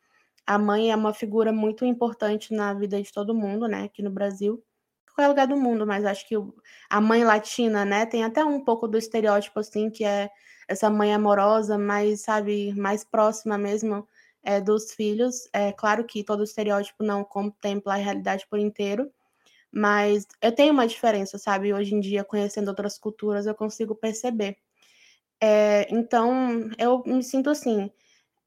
a 0.46 0.58
mãe 0.58 0.92
é 0.92 0.96
uma 0.96 1.12
figura 1.12 1.52
muito 1.52 1.84
importante 1.84 2.54
na 2.54 2.72
vida 2.72 3.02
de 3.02 3.12
todo 3.12 3.34
mundo, 3.34 3.66
né? 3.68 3.84
Aqui 3.84 4.02
no 4.02 4.10
Brasil. 4.10 4.62
Qualquer 5.14 5.28
lugar 5.28 5.46
do 5.48 5.56
mundo, 5.56 5.86
mas 5.86 6.04
acho 6.04 6.28
que 6.28 6.36
a 6.90 7.00
mãe 7.00 7.24
latina, 7.24 7.84
né? 7.84 8.06
Tem 8.06 8.24
até 8.24 8.44
um 8.44 8.62
pouco 8.64 8.86
do 8.86 8.96
estereótipo, 8.98 9.58
assim, 9.60 9.90
que 9.90 10.04
é 10.04 10.30
essa 10.68 10.90
mãe 10.90 11.12
amorosa, 11.14 11.78
mais, 11.78 12.22
sabe, 12.22 12.72
mais 12.74 13.04
próxima 13.04 13.58
mesmo 13.58 14.06
é, 14.42 14.60
dos 14.60 14.92
filhos. 14.92 15.48
É 15.52 15.72
claro 15.72 16.04
que 16.04 16.22
todo 16.24 16.44
estereótipo 16.44 17.02
não 17.02 17.24
contempla 17.24 17.94
a 17.94 17.96
realidade 17.96 18.46
por 18.48 18.58
inteiro, 18.58 19.10
mas 19.72 20.26
eu 20.40 20.52
tenho 20.52 20.72
uma 20.72 20.86
diferença, 20.86 21.38
sabe? 21.38 21.72
Hoje 21.72 21.94
em 21.94 22.00
dia, 22.00 22.24
conhecendo 22.24 22.68
outras 22.68 22.98
culturas, 22.98 23.46
eu 23.46 23.54
consigo 23.54 23.94
perceber. 23.94 24.56
É, 25.40 25.86
então, 25.94 26.70
eu 26.78 27.02
me 27.06 27.22
sinto 27.22 27.50
assim, 27.50 27.90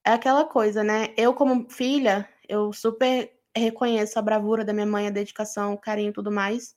é 0.05 0.11
aquela 0.11 0.45
coisa, 0.45 0.83
né? 0.83 1.13
Eu, 1.17 1.33
como 1.33 1.69
filha, 1.69 2.27
eu 2.47 2.73
super 2.73 3.31
reconheço 3.55 4.17
a 4.17 4.21
bravura 4.21 4.65
da 4.65 4.73
minha 4.73 4.85
mãe, 4.85 5.07
a 5.07 5.11
dedicação, 5.11 5.73
o 5.73 5.77
carinho 5.77 6.09
e 6.09 6.13
tudo 6.13 6.31
mais. 6.31 6.75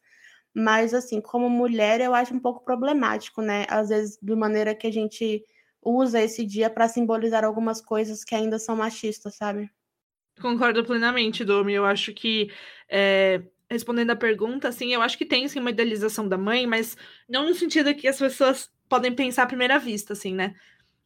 Mas, 0.54 0.92
assim, 0.92 1.20
como 1.20 1.48
mulher, 1.48 2.00
eu 2.00 2.14
acho 2.14 2.34
um 2.34 2.40
pouco 2.40 2.64
problemático, 2.64 3.40
né? 3.40 3.64
Às 3.68 3.88
vezes, 3.88 4.18
de 4.20 4.34
maneira 4.34 4.74
que 4.74 4.86
a 4.86 4.92
gente 4.92 5.44
usa 5.80 6.20
esse 6.20 6.44
dia 6.44 6.68
para 6.68 6.88
simbolizar 6.88 7.44
algumas 7.44 7.80
coisas 7.80 8.22
que 8.22 8.34
ainda 8.34 8.58
são 8.58 8.76
machistas, 8.76 9.34
sabe? 9.36 9.70
Concordo 10.40 10.84
plenamente, 10.84 11.44
Domi. 11.44 11.72
Eu 11.72 11.84
acho 11.84 12.12
que 12.12 12.50
é, 12.88 13.42
respondendo 13.72 14.10
a 14.10 14.16
pergunta, 14.16 14.68
assim, 14.68 14.92
eu 14.92 15.02
acho 15.02 15.18
que 15.18 15.26
tem 15.26 15.48
sim 15.48 15.58
uma 15.58 15.70
idealização 15.70 16.28
da 16.28 16.38
mãe, 16.38 16.66
mas 16.66 16.96
não 17.28 17.46
no 17.46 17.54
sentido 17.54 17.94
que 17.94 18.06
as 18.06 18.18
pessoas 18.18 18.70
podem 18.88 19.12
pensar 19.12 19.44
à 19.44 19.46
primeira 19.46 19.78
vista, 19.78 20.12
assim, 20.12 20.34
né? 20.34 20.54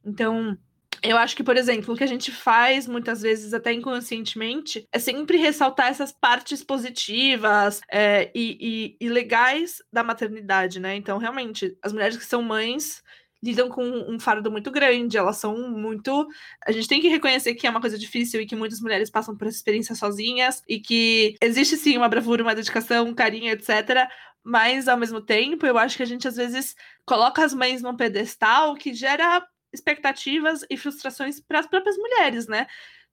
Então, 0.04 0.58
eu 1.02 1.16
acho 1.16 1.36
que, 1.36 1.44
por 1.44 1.56
exemplo, 1.56 1.94
o 1.94 1.96
que 1.96 2.04
a 2.04 2.08
gente 2.08 2.32
faz 2.32 2.86
muitas 2.86 3.22
vezes, 3.22 3.54
até 3.54 3.72
inconscientemente, 3.72 4.86
é 4.92 4.98
sempre 4.98 5.36
ressaltar 5.36 5.88
essas 5.88 6.12
partes 6.12 6.64
positivas 6.64 7.80
é, 7.90 8.30
e, 8.34 8.96
e, 9.00 9.06
e 9.06 9.08
legais 9.08 9.82
da 9.92 10.02
maternidade, 10.02 10.80
né? 10.80 10.96
Então, 10.96 11.18
realmente, 11.18 11.76
as 11.82 11.92
mulheres 11.92 12.16
que 12.16 12.24
são 12.24 12.42
mães 12.42 13.02
lidam 13.46 13.68
com 13.68 13.82
um 13.82 14.18
fardo 14.18 14.50
muito 14.50 14.70
grande, 14.70 15.16
elas 15.16 15.36
são 15.38 15.70
muito. 15.70 16.26
A 16.66 16.72
gente 16.72 16.88
tem 16.88 17.00
que 17.00 17.08
reconhecer 17.08 17.54
que 17.54 17.66
é 17.66 17.70
uma 17.70 17.80
coisa 17.80 17.98
difícil 17.98 18.40
e 18.40 18.46
que 18.46 18.56
muitas 18.56 18.80
mulheres 18.80 19.08
passam 19.08 19.36
por 19.36 19.46
essa 19.46 19.56
experiência 19.56 19.94
sozinhas 19.94 20.62
e 20.68 20.80
que 20.80 21.36
existe 21.40 21.76
sim 21.76 21.96
uma 21.96 22.08
bravura, 22.08 22.42
uma 22.42 22.54
dedicação, 22.54 23.06
um 23.06 23.14
carinho, 23.14 23.52
etc. 23.52 24.08
Mas, 24.42 24.88
ao 24.88 24.96
mesmo 24.96 25.20
tempo, 25.20 25.66
eu 25.66 25.78
acho 25.78 25.96
que 25.96 26.02
a 26.02 26.06
gente 26.06 26.28
às 26.28 26.36
vezes 26.36 26.74
coloca 27.04 27.44
as 27.44 27.54
mães 27.54 27.82
num 27.82 27.96
pedestal 27.96 28.74
que 28.74 28.94
gera 28.94 29.46
expectativas 29.72 30.64
e 30.70 30.76
frustrações 30.76 31.40
para 31.40 31.60
as 31.60 31.66
próprias 31.66 31.96
mulheres, 31.96 32.46
né? 32.46 32.66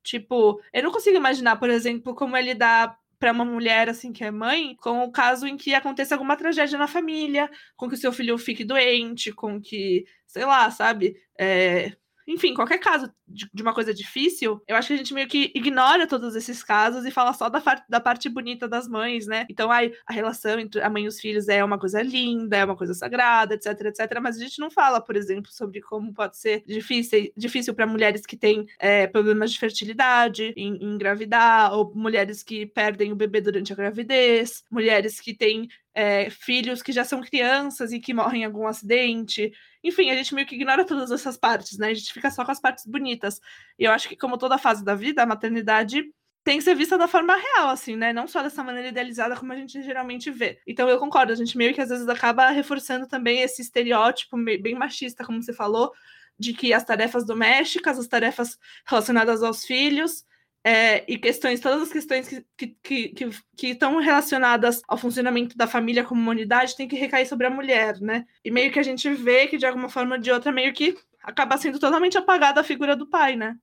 Tipo, 0.04 0.62
eu 0.74 0.84
não 0.84 0.92
consigo 0.92 1.18
imaginar, 1.18 1.56
por 1.56 1.70
exemplo, 1.70 2.14
como 2.14 2.36
é 2.36 2.42
lidar 2.42 2.98
para 3.24 3.32
uma 3.32 3.46
mulher 3.46 3.88
assim 3.88 4.12
que 4.12 4.22
é 4.22 4.30
mãe, 4.30 4.76
com 4.76 5.02
o 5.02 5.10
caso 5.10 5.48
em 5.48 5.56
que 5.56 5.74
aconteça 5.74 6.14
alguma 6.14 6.36
tragédia 6.36 6.78
na 6.78 6.90
família, 6.90 7.50
com 7.78 7.88
que 7.88 7.96
o 7.96 7.98
seu 7.98 8.12
filho 8.12 8.38
fique 8.38 8.66
doente, 8.66 9.32
com 9.32 9.62
que, 9.62 10.04
sei 10.28 10.44
lá, 10.44 10.70
sabe, 10.70 11.16
é, 11.40 11.96
enfim, 12.28 12.54
qualquer 12.54 12.80
caso 12.80 13.12
de, 13.28 13.50
de, 13.54 13.62
uma 13.62 13.74
coisa 13.74 13.94
difícil, 13.94 14.62
eu 14.68 14.76
acho 14.76 14.88
que 14.88 14.94
a 14.94 14.98
gente 14.98 15.14
meio 15.14 15.28
que 15.28 15.52
ignora 15.56 16.08
todos 16.08 16.36
esses 16.36 16.64
casos 16.64 17.06
e 17.06 17.12
fala 17.12 17.34
só 17.34 17.50
da, 17.50 17.62
da 17.90 18.00
parte 18.00 18.30
bonita 18.30 18.68
das 18.68 18.88
mães, 18.88 19.28
né? 19.28 19.46
Então, 19.50 19.72
ai, 19.72 19.92
a 20.06 20.14
relação 20.14 20.60
entre 20.60 20.82
a 20.82 20.90
mãe 20.90 21.04
e 21.04 21.08
os 21.08 21.20
filhos 21.20 21.48
é 21.50 21.64
uma 21.64 21.78
coisa 21.78 22.02
linda, 22.02 22.58
é 22.58 22.66
uma 22.66 22.76
coisa 22.76 22.94
sagrada, 22.94 23.56
etc, 23.56 23.68
etc. 23.86 24.20
Mas 24.22 24.38
a 24.38 24.40
gente 24.40 24.60
não 24.60 24.70
fala, 24.70 25.02
por 25.02 25.16
exemplo, 25.16 25.52
sobre 25.52 25.82
como 25.82 26.14
pode 26.14 26.38
ser 26.38 26.64
difícil, 26.66 27.32
difícil 27.36 27.74
para 27.74 27.88
mulheres 27.88 28.26
que 28.26 28.38
têm 28.38 28.66
é, 28.80 29.08
problemas 29.08 29.52
de 29.52 29.60
fertilidade, 29.60 30.54
em, 30.56 30.76
em 30.78 30.94
engravidar, 30.94 31.74
ou 31.74 31.94
mulheres 31.96 32.44
que 32.44 32.66
perdem 32.66 33.12
o 33.12 33.16
bebê 33.16 33.42
durante 33.42 33.74
a 33.74 33.76
gravidez, 33.76 34.64
mulheres 34.72 35.20
que 35.20 35.34
têm 35.34 35.68
é, 35.94 36.30
filhos 36.30 36.82
que 36.82 36.92
já 36.92 37.04
são 37.04 37.22
crianças 37.22 37.92
e 37.92 38.00
que 38.00 38.14
morrem 38.14 38.42
em 38.42 38.46
algum 38.46 38.68
acidente. 38.68 39.52
Enfim, 39.84 40.10
a 40.10 40.16
gente 40.16 40.34
meio 40.34 40.48
que 40.48 40.56
ignora 40.56 40.86
todas 40.86 41.12
essas 41.12 41.38
partes, 41.38 41.78
né? 41.78 41.90
A 41.90 41.94
gente 41.94 42.12
fica 42.12 42.32
só 42.32 42.44
com 42.44 42.52
as 42.52 42.60
partes 42.60 42.86
bonitas. 42.86 43.40
E 43.78 43.84
eu 43.86 43.92
acho 43.92 44.10
que, 44.10 44.16
como 44.16 44.38
toda 44.38 44.58
fase 44.58 44.84
da 44.84 44.96
vida, 44.96 45.22
a 45.24 45.26
maternidade 45.26 46.04
tem 46.44 46.58
que 46.58 46.64
ser 46.64 46.76
vista 46.76 46.98
da 46.98 47.08
forma 47.08 47.36
real, 47.36 47.70
assim, 47.70 47.96
né? 47.96 48.12
Não 48.12 48.28
só 48.28 48.42
dessa 48.44 48.64
maneira 48.64 48.90
idealizada 48.90 49.36
como 49.36 49.54
a 49.54 49.56
gente 49.56 49.82
geralmente 49.82 50.30
vê. 50.30 50.60
Então 50.68 50.90
eu 50.90 51.00
concordo, 51.00 51.32
a 51.32 51.36
gente 51.36 51.58
meio 51.58 51.74
que 51.74 51.82
às 51.82 51.90
vezes 51.90 52.08
acaba 52.08 52.50
reforçando 52.50 53.08
também 53.08 53.42
esse 53.42 53.62
estereótipo 53.62 54.38
bem 54.38 54.76
machista, 54.76 55.24
como 55.24 55.42
você 55.42 55.54
falou, 55.54 55.94
de 56.38 56.54
que 56.54 56.74
as 56.74 56.84
tarefas 56.84 57.26
domésticas, 57.26 57.98
as 57.98 58.08
tarefas 58.08 58.58
relacionadas 58.86 59.42
aos 59.42 59.64
filhos, 59.64 60.26
é, 60.64 61.04
e 61.12 61.18
questões, 61.18 61.60
todas 61.60 61.82
as 61.82 61.92
questões 61.92 62.28
que, 62.28 62.68
que, 62.82 63.10
que, 63.10 63.30
que, 63.58 63.68
estão 63.68 64.00
relacionadas 64.00 64.82
ao 64.88 64.98
funcionamento 64.98 65.58
da 65.58 65.68
família 65.68 66.06
como 66.06 66.22
humanidade 66.22 66.78
tem 66.78 66.88
que 66.88 66.96
recair 66.96 67.28
sobre 67.28 67.46
a 67.46 67.50
mulher, 67.50 68.00
né? 68.00 68.26
E 68.46 68.50
meio 68.50 68.72
que 68.72 68.80
a 68.80 68.84
gente 68.84 69.10
vê 69.14 69.48
que, 69.48 69.58
de 69.58 69.66
alguma 69.66 69.90
forma 69.90 70.16
ou 70.16 70.22
de 70.22 70.32
outra, 70.32 70.54
meio 70.54 70.72
que 70.74 70.98
acaba 71.22 71.58
sendo 71.58 71.80
totalmente 71.80 72.18
apagada 72.18 72.62
a 72.62 72.64
figura 72.64 72.96
do 72.96 73.06
pai, 73.06 73.36
né? 73.36 73.58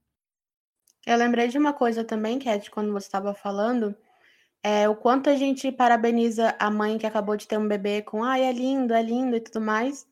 Eu 1.05 1.17
lembrei 1.17 1.47
de 1.47 1.57
uma 1.57 1.73
coisa 1.73 2.03
também, 2.03 2.37
Cat, 2.37 2.69
quando 2.69 2.91
você 2.91 3.07
estava 3.07 3.33
falando, 3.33 3.95
é 4.61 4.87
o 4.87 4.95
quanto 4.95 5.27
a 5.27 5.35
gente 5.35 5.71
parabeniza 5.71 6.55
a 6.59 6.69
mãe 6.69 6.99
que 6.99 7.07
acabou 7.07 7.35
de 7.35 7.47
ter 7.47 7.57
um 7.57 7.67
bebê 7.67 8.03
com 8.03 8.23
ai, 8.23 8.43
é 8.43 8.51
lindo, 8.51 8.93
é 8.93 9.01
lindo 9.01 9.35
e 9.35 9.39
tudo 9.39 9.59
mais. 9.59 10.05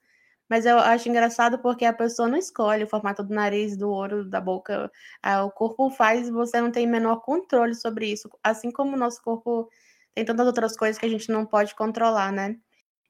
Mas 0.50 0.66
eu 0.66 0.80
acho 0.80 1.08
engraçado 1.10 1.60
porque 1.60 1.86
a 1.86 1.94
pessoa 1.94 2.28
não 2.28 2.38
escolhe 2.38 2.84
o 2.84 2.88
formato 2.88 3.24
do 3.24 3.34
nariz, 3.34 3.78
do 3.78 3.90
olho, 3.92 4.26
da 4.26 4.42
boca. 4.42 4.92
Ah, 5.22 5.44
o 5.46 5.52
corpo 5.52 5.90
faz 5.92 6.30
você 6.30 6.60
não 6.62 6.72
tem 6.72 6.88
menor 6.88 7.18
controle 7.22 7.76
sobre 7.76 8.08
isso. 8.12 8.30
Assim 8.44 8.72
como 8.72 8.96
o 8.96 9.00
nosso 9.00 9.22
corpo 9.24 9.70
tem 10.16 10.26
tantas 10.26 10.48
outras 10.48 10.76
coisas 10.76 10.98
que 11.00 11.06
a 11.06 11.10
gente 11.10 11.32
não 11.32 11.46
pode 11.46 11.76
controlar, 11.76 12.32
né? 12.32 12.58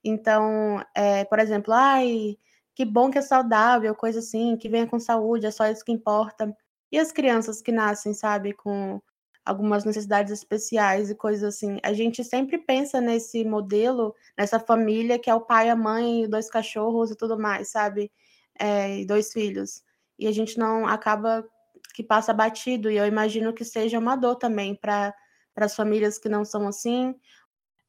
Então, 0.03 0.83
é, 0.95 1.25
por 1.25 1.39
exemplo, 1.39 1.73
ai, 1.73 2.37
que 2.75 2.85
bom 2.85 3.11
que 3.11 3.17
é 3.19 3.21
saudável, 3.21 3.95
coisa 3.95 4.19
assim, 4.19 4.57
que 4.57 4.69
venha 4.69 4.87
com 4.87 4.99
saúde, 4.99 5.45
é 5.45 5.51
só 5.51 5.67
isso 5.67 5.83
que 5.85 5.91
importa. 5.91 6.55
E 6.91 6.97
as 6.99 7.11
crianças 7.11 7.61
que 7.61 7.71
nascem, 7.71 8.13
sabe, 8.13 8.53
com 8.53 9.01
algumas 9.45 9.83
necessidades 9.85 10.31
especiais 10.31 11.09
e 11.09 11.15
coisas 11.15 11.43
assim. 11.43 11.79
A 11.83 11.93
gente 11.93 12.23
sempre 12.23 12.57
pensa 12.57 13.01
nesse 13.01 13.43
modelo, 13.43 14.15
nessa 14.37 14.59
família 14.59 15.17
que 15.17 15.29
é 15.29 15.35
o 15.35 15.41
pai, 15.41 15.69
a 15.69 15.75
mãe, 15.75 16.27
dois 16.29 16.49
cachorros 16.49 17.11
e 17.11 17.15
tudo 17.15 17.39
mais, 17.39 17.69
sabe? 17.69 18.11
É, 18.57 19.03
dois 19.05 19.31
filhos. 19.31 19.83
E 20.17 20.27
a 20.27 20.31
gente 20.31 20.57
não 20.57 20.85
acaba 20.85 21.47
que 21.93 22.03
passa 22.03 22.33
batido. 22.33 22.91
E 22.91 22.97
eu 22.97 23.05
imagino 23.05 23.53
que 23.53 23.65
seja 23.65 23.97
uma 23.97 24.15
dor 24.15 24.35
também 24.35 24.75
para 24.75 25.13
as 25.55 25.75
famílias 25.75 26.17
que 26.17 26.29
não 26.29 26.45
são 26.45 26.67
assim. 26.67 27.15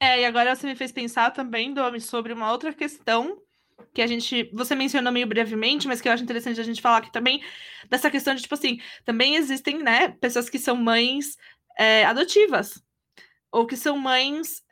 É, 0.00 0.20
e 0.20 0.24
agora 0.24 0.54
você 0.54 0.66
me 0.66 0.74
fez 0.74 0.92
pensar 0.92 1.30
também, 1.30 1.74
Domi, 1.74 2.00
sobre 2.00 2.32
uma 2.32 2.50
outra 2.50 2.72
questão 2.72 3.40
que 3.94 4.02
a 4.02 4.06
gente. 4.06 4.50
Você 4.52 4.74
mencionou 4.74 5.12
meio 5.12 5.26
brevemente, 5.26 5.88
mas 5.88 6.00
que 6.00 6.08
eu 6.08 6.12
acho 6.12 6.22
interessante 6.22 6.60
a 6.60 6.64
gente 6.64 6.80
falar 6.82 6.98
aqui 6.98 7.12
também, 7.12 7.42
dessa 7.88 8.10
questão 8.10 8.34
de, 8.34 8.42
tipo 8.42 8.54
assim, 8.54 8.78
também 9.04 9.36
existem, 9.36 9.82
né, 9.82 10.08
pessoas 10.08 10.48
que 10.48 10.58
são 10.58 10.76
mães 10.76 11.36
é, 11.78 12.04
adotivas, 12.04 12.82
ou 13.52 13.66
que 13.66 13.76
são 13.76 13.98
mães. 13.98 14.62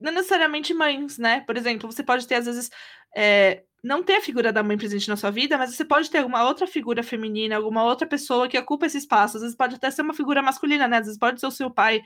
Não 0.00 0.12
necessariamente 0.12 0.74
mães, 0.74 1.18
né? 1.18 1.40
Por 1.42 1.56
exemplo, 1.56 1.90
você 1.90 2.02
pode 2.02 2.26
ter, 2.26 2.36
às 2.36 2.46
vezes, 2.46 2.70
é, 3.16 3.62
não 3.82 4.02
ter 4.02 4.16
a 4.16 4.20
figura 4.20 4.52
da 4.52 4.62
mãe 4.62 4.76
presente 4.76 5.08
na 5.08 5.16
sua 5.16 5.30
vida, 5.30 5.58
mas 5.58 5.74
você 5.74 5.84
pode 5.84 6.10
ter 6.10 6.18
alguma 6.18 6.44
outra 6.44 6.66
figura 6.66 7.02
feminina, 7.02 7.56
alguma 7.56 7.84
outra 7.84 8.06
pessoa 8.06 8.48
que 8.48 8.58
ocupa 8.58 8.86
esse 8.86 8.98
espaço. 8.98 9.36
Às 9.36 9.42
vezes 9.42 9.56
pode 9.56 9.74
até 9.74 9.90
ser 9.90 10.02
uma 10.02 10.14
figura 10.14 10.42
masculina, 10.42 10.86
né? 10.86 10.98
Às 10.98 11.06
vezes 11.06 11.18
pode 11.18 11.40
ser 11.40 11.46
o 11.46 11.50
seu 11.50 11.70
pai 11.70 12.02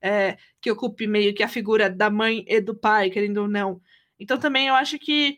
é, 0.00 0.38
que 0.60 0.70
ocupe 0.70 1.06
meio 1.06 1.34
que 1.34 1.42
a 1.42 1.48
figura 1.48 1.90
da 1.90 2.10
mãe 2.10 2.44
e 2.46 2.60
do 2.60 2.74
pai, 2.74 3.10
querendo 3.10 3.38
ou 3.38 3.48
não. 3.48 3.80
Então 4.18 4.38
também 4.38 4.68
eu 4.68 4.74
acho 4.74 4.98
que 4.98 5.36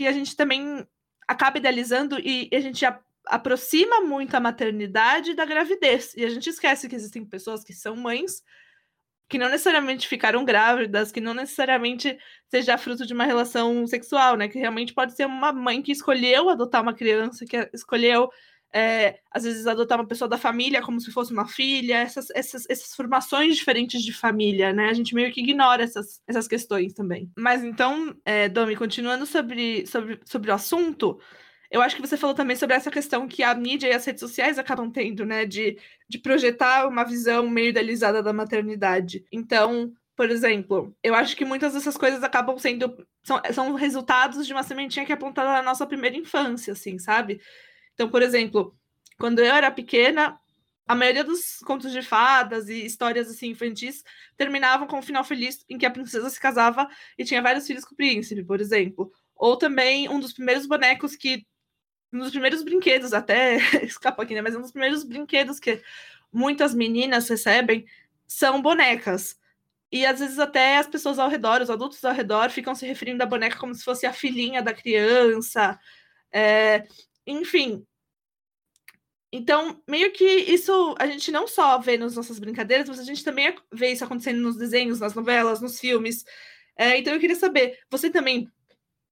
que 0.00 0.08
a 0.08 0.12
gente 0.12 0.34
também 0.34 0.86
acaba 1.28 1.58
idealizando 1.58 2.18
e 2.18 2.48
a 2.54 2.60
gente 2.60 2.86
aproxima 3.26 4.00
muito 4.00 4.34
a 4.34 4.40
maternidade 4.40 5.34
da 5.34 5.44
gravidez. 5.44 6.14
E 6.16 6.24
a 6.24 6.30
gente 6.30 6.48
esquece 6.48 6.88
que 6.88 6.94
existem 6.94 7.22
pessoas 7.22 7.62
que 7.62 7.74
são 7.74 7.94
mães 7.94 8.42
que 9.28 9.36
não 9.36 9.50
necessariamente 9.50 10.08
ficaram 10.08 10.42
grávidas, 10.42 11.12
que 11.12 11.20
não 11.20 11.34
necessariamente 11.34 12.18
seja 12.48 12.78
fruto 12.78 13.04
de 13.04 13.12
uma 13.12 13.26
relação 13.26 13.86
sexual, 13.86 14.38
né? 14.38 14.48
Que 14.48 14.58
realmente 14.58 14.94
pode 14.94 15.12
ser 15.12 15.26
uma 15.26 15.52
mãe 15.52 15.82
que 15.82 15.92
escolheu 15.92 16.48
adotar 16.48 16.80
uma 16.80 16.94
criança, 16.94 17.44
que 17.44 17.68
escolheu 17.74 18.30
é, 18.72 19.18
às 19.30 19.42
vezes 19.42 19.66
adotar 19.66 19.98
uma 19.98 20.06
pessoa 20.06 20.28
da 20.28 20.38
família 20.38 20.82
como 20.82 21.00
se 21.00 21.10
fosse 21.10 21.32
uma 21.32 21.46
filha, 21.46 21.98
essas, 21.98 22.30
essas, 22.30 22.64
essas 22.68 22.94
formações 22.94 23.56
diferentes 23.56 24.02
de 24.02 24.12
família, 24.12 24.72
né? 24.72 24.88
A 24.88 24.92
gente 24.92 25.14
meio 25.14 25.32
que 25.32 25.40
ignora 25.40 25.82
essas, 25.82 26.22
essas 26.26 26.46
questões 26.46 26.92
também. 26.92 27.30
Mas 27.36 27.64
então, 27.64 28.14
é, 28.24 28.48
Domi, 28.48 28.76
continuando 28.76 29.26
sobre, 29.26 29.86
sobre, 29.86 30.20
sobre 30.24 30.50
o 30.50 30.54
assunto, 30.54 31.18
eu 31.70 31.82
acho 31.82 31.96
que 31.96 32.02
você 32.02 32.16
falou 32.16 32.34
também 32.34 32.56
sobre 32.56 32.76
essa 32.76 32.90
questão 32.90 33.28
que 33.28 33.42
a 33.42 33.54
mídia 33.54 33.88
e 33.88 33.92
as 33.92 34.04
redes 34.04 34.20
sociais 34.20 34.58
acabam 34.58 34.90
tendo, 34.90 35.24
né? 35.24 35.44
De, 35.44 35.78
de 36.08 36.18
projetar 36.18 36.86
uma 36.86 37.04
visão 37.04 37.48
meio 37.48 37.70
idealizada 37.70 38.22
da 38.22 38.32
maternidade. 38.32 39.24
Então, 39.32 39.92
por 40.16 40.30
exemplo, 40.30 40.94
eu 41.02 41.14
acho 41.14 41.36
que 41.36 41.44
muitas 41.44 41.72
dessas 41.72 41.96
coisas 41.96 42.22
acabam 42.22 42.58
sendo. 42.58 42.94
São, 43.24 43.40
são 43.52 43.74
resultados 43.74 44.46
de 44.46 44.52
uma 44.52 44.62
sementinha 44.62 45.04
que 45.04 45.12
é 45.12 45.14
apontada 45.14 45.50
na 45.50 45.62
nossa 45.62 45.86
primeira 45.86 46.16
infância, 46.16 46.72
assim, 46.72 46.98
sabe? 46.98 47.40
Então, 48.00 48.08
por 48.08 48.22
exemplo, 48.22 48.74
quando 49.18 49.40
eu 49.40 49.54
era 49.54 49.70
pequena, 49.70 50.40
a 50.88 50.94
maioria 50.94 51.22
dos 51.22 51.58
contos 51.58 51.92
de 51.92 52.00
fadas 52.00 52.70
e 52.70 52.86
histórias 52.86 53.28
assim 53.28 53.48
infantis 53.48 54.02
terminavam 54.38 54.86
com 54.88 55.00
um 55.00 55.02
final 55.02 55.22
feliz 55.22 55.62
em 55.68 55.76
que 55.76 55.84
a 55.84 55.90
princesa 55.90 56.30
se 56.30 56.40
casava 56.40 56.88
e 57.18 57.26
tinha 57.26 57.42
vários 57.42 57.66
filhos 57.66 57.84
com 57.84 57.92
o 57.92 57.96
príncipe, 57.98 58.42
por 58.42 58.58
exemplo. 58.58 59.12
Ou 59.36 59.54
também 59.54 60.08
um 60.08 60.18
dos 60.18 60.32
primeiros 60.32 60.64
bonecos 60.64 61.14
que 61.14 61.46
um 62.10 62.20
dos 62.20 62.30
primeiros 62.30 62.62
brinquedos, 62.62 63.12
até 63.12 63.56
escapa 63.84 64.22
aqui, 64.22 64.34
né? 64.34 64.40
Mas 64.40 64.56
um 64.56 64.62
dos 64.62 64.72
primeiros 64.72 65.04
brinquedos 65.04 65.60
que 65.60 65.82
muitas 66.32 66.74
meninas 66.74 67.28
recebem 67.28 67.84
são 68.26 68.62
bonecas. 68.62 69.38
E 69.92 70.06
às 70.06 70.20
vezes 70.20 70.38
até 70.38 70.78
as 70.78 70.86
pessoas 70.86 71.18
ao 71.18 71.28
redor, 71.28 71.60
os 71.60 71.68
adultos 71.68 72.02
ao 72.02 72.14
redor, 72.14 72.48
ficam 72.48 72.74
se 72.74 72.86
referindo 72.86 73.22
à 73.22 73.26
boneca 73.26 73.58
como 73.58 73.74
se 73.74 73.84
fosse 73.84 74.06
a 74.06 74.12
filhinha 74.14 74.62
da 74.62 74.72
criança. 74.72 75.78
É... 76.32 76.86
Enfim, 77.26 77.86
então, 79.32 79.80
meio 79.88 80.12
que 80.12 80.24
isso 80.24 80.94
a 80.98 81.06
gente 81.06 81.30
não 81.30 81.46
só 81.46 81.78
vê 81.78 81.96
nas 81.96 82.16
nossas 82.16 82.38
brincadeiras, 82.38 82.88
mas 82.88 82.98
a 82.98 83.04
gente 83.04 83.22
também 83.22 83.54
vê 83.72 83.92
isso 83.92 84.04
acontecendo 84.04 84.40
nos 84.40 84.56
desenhos, 84.56 85.00
nas 85.00 85.14
novelas, 85.14 85.60
nos 85.60 85.78
filmes. 85.78 86.24
É, 86.76 86.98
então, 86.98 87.12
eu 87.12 87.20
queria 87.20 87.36
saber, 87.36 87.78
você 87.90 88.10
também 88.10 88.48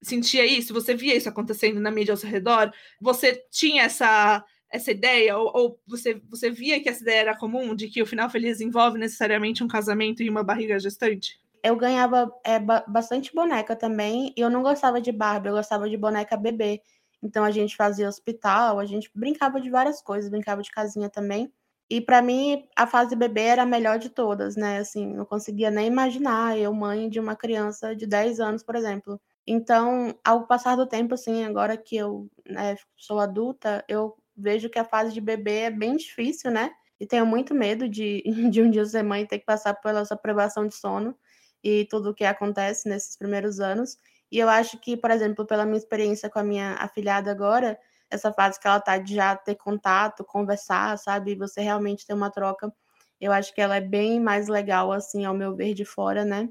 sentia 0.03 0.45
isso? 0.45 0.75
Você 0.75 0.95
via 0.95 1.17
isso 1.17 1.29
acontecendo 1.29 1.81
na 1.81 1.91
mídia 1.91 2.13
ao 2.13 2.17
seu 2.17 2.29
redor? 2.29 2.73
Você 3.01 3.45
tinha 3.51 3.85
essa 3.85 4.45
essa 4.71 4.91
ideia? 4.91 5.37
Ou, 5.37 5.51
ou, 5.55 5.81
você, 5.87 6.21
você 6.29 6.51
via 6.51 6.81
que 6.81 6.89
essa 6.89 7.03
ideia 7.03 7.21
era 7.21 7.37
comum, 7.37 7.75
de 7.75 7.89
que 7.89 8.03
o 8.03 8.07
final 8.07 8.29
feliz 8.29 8.61
envolve 8.61 8.99
necessariamente 8.99 9.65
um 9.65 9.69
casamento 9.69 10.23
e 10.23 10.29
uma 10.29 10.43
barriga 10.43 10.79
gestante? 10.79 11.41
Eu 11.63 11.75
ganhava 11.77 12.31
é, 12.45 12.59
bastante 12.59 13.35
boneca 13.35 13.75
também, 13.75 14.33
e 14.37 14.41
eu 14.41 14.51
não 14.51 14.63
gostava 14.63 15.01
de 15.01 15.11
Barbie, 15.11 15.49
eu 15.49 15.55
gostava 15.55 15.89
de 15.89 15.97
boneca 15.97 16.37
bebê. 16.37 16.83
Então 17.23 17.45
a 17.45 17.51
gente 17.51 17.77
fazia 17.77 18.09
hospital, 18.09 18.79
a 18.79 18.87
gente 18.87 19.11
brincava 19.15 19.61
de 19.61 19.71
várias 19.71 20.01
coisas, 20.03 20.31
brincava 20.31 20.63
de 20.63 20.71
casinha 20.71 21.09
também. 21.11 21.53
E 21.91 22.01
para 22.01 22.21
mim, 22.21 22.67
a 22.77 22.87
fase 22.87 23.17
bebê 23.17 23.43
era 23.43 23.63
a 23.63 23.67
melhor 23.67 23.99
de 23.99 24.11
todas, 24.11 24.57
né? 24.57 24.79
Assim, 24.79 25.07
não 25.07 25.25
conseguia 25.25 25.71
nem 25.71 25.87
imaginar 25.87 26.59
eu, 26.59 26.73
mãe 26.75 27.09
de 27.09 27.19
uma 27.19 27.35
criança 27.35 27.97
de 27.97 28.07
10 28.07 28.41
anos, 28.41 28.63
por 28.63 28.75
exemplo. 28.77 29.19
Então, 29.47 30.15
ao 30.25 30.47
passar 30.47 30.77
do 30.77 30.87
tempo, 30.87 31.15
assim, 31.15 31.45
agora 31.45 31.77
que 31.79 31.97
eu 31.97 32.29
né, 32.47 32.77
sou 32.97 33.19
adulta, 33.19 33.83
eu 33.89 34.15
vejo 34.37 34.69
que 34.69 34.79
a 34.79 34.85
fase 34.85 35.13
de 35.15 35.21
bebê 35.21 35.61
é 35.63 35.71
bem 35.71 35.97
difícil, 35.97 36.51
né? 36.51 36.71
E 37.01 37.07
tenho 37.07 37.25
muito 37.27 37.55
medo 37.55 37.89
de, 37.89 38.23
de 38.51 38.61
um 38.63 38.71
dia 38.71 38.85
ser 38.85 39.03
mãe 39.03 39.25
ter 39.27 39.39
que 39.39 39.47
passar 39.47 39.73
pela 39.75 40.01
essa 40.01 40.17
privação 40.17 40.67
de 40.67 40.75
sono 40.75 41.17
e 41.65 41.87
tudo 41.87 42.11
o 42.11 42.15
que 42.15 42.25
acontece 42.25 42.89
nesses 42.89 43.17
primeiros 43.17 43.61
anos. 43.61 43.97
E 44.33 44.39
eu 44.39 44.49
acho 44.49 44.79
que, 44.81 44.97
por 44.97 45.11
exemplo, 45.11 45.47
pela 45.47 45.65
minha 45.67 45.79
experiência 45.79 46.29
com 46.31 46.39
a 46.39 46.45
minha 46.45 46.75
afilhada 46.75 47.31
agora, 47.31 47.79
essa 48.11 48.33
fase 48.33 48.61
que 48.61 48.67
ela 48.69 48.81
tá 48.81 48.99
de 48.99 49.15
já 49.15 49.37
ter 49.37 49.55
contato, 49.57 50.25
conversar, 50.25 50.99
sabe? 50.99 51.35
Você 51.37 51.61
realmente 51.63 52.07
ter 52.07 52.15
uma 52.15 52.31
troca. 52.31 52.73
Eu 53.21 53.33
acho 53.33 53.55
que 53.55 53.61
ela 53.61 53.77
é 53.77 53.81
bem 53.81 54.21
mais 54.21 54.49
legal, 54.49 54.93
assim, 54.93 55.25
ao 55.25 55.35
meu 55.35 55.55
ver 55.57 55.75
de 55.75 55.85
fora, 55.85 56.25
né? 56.25 56.49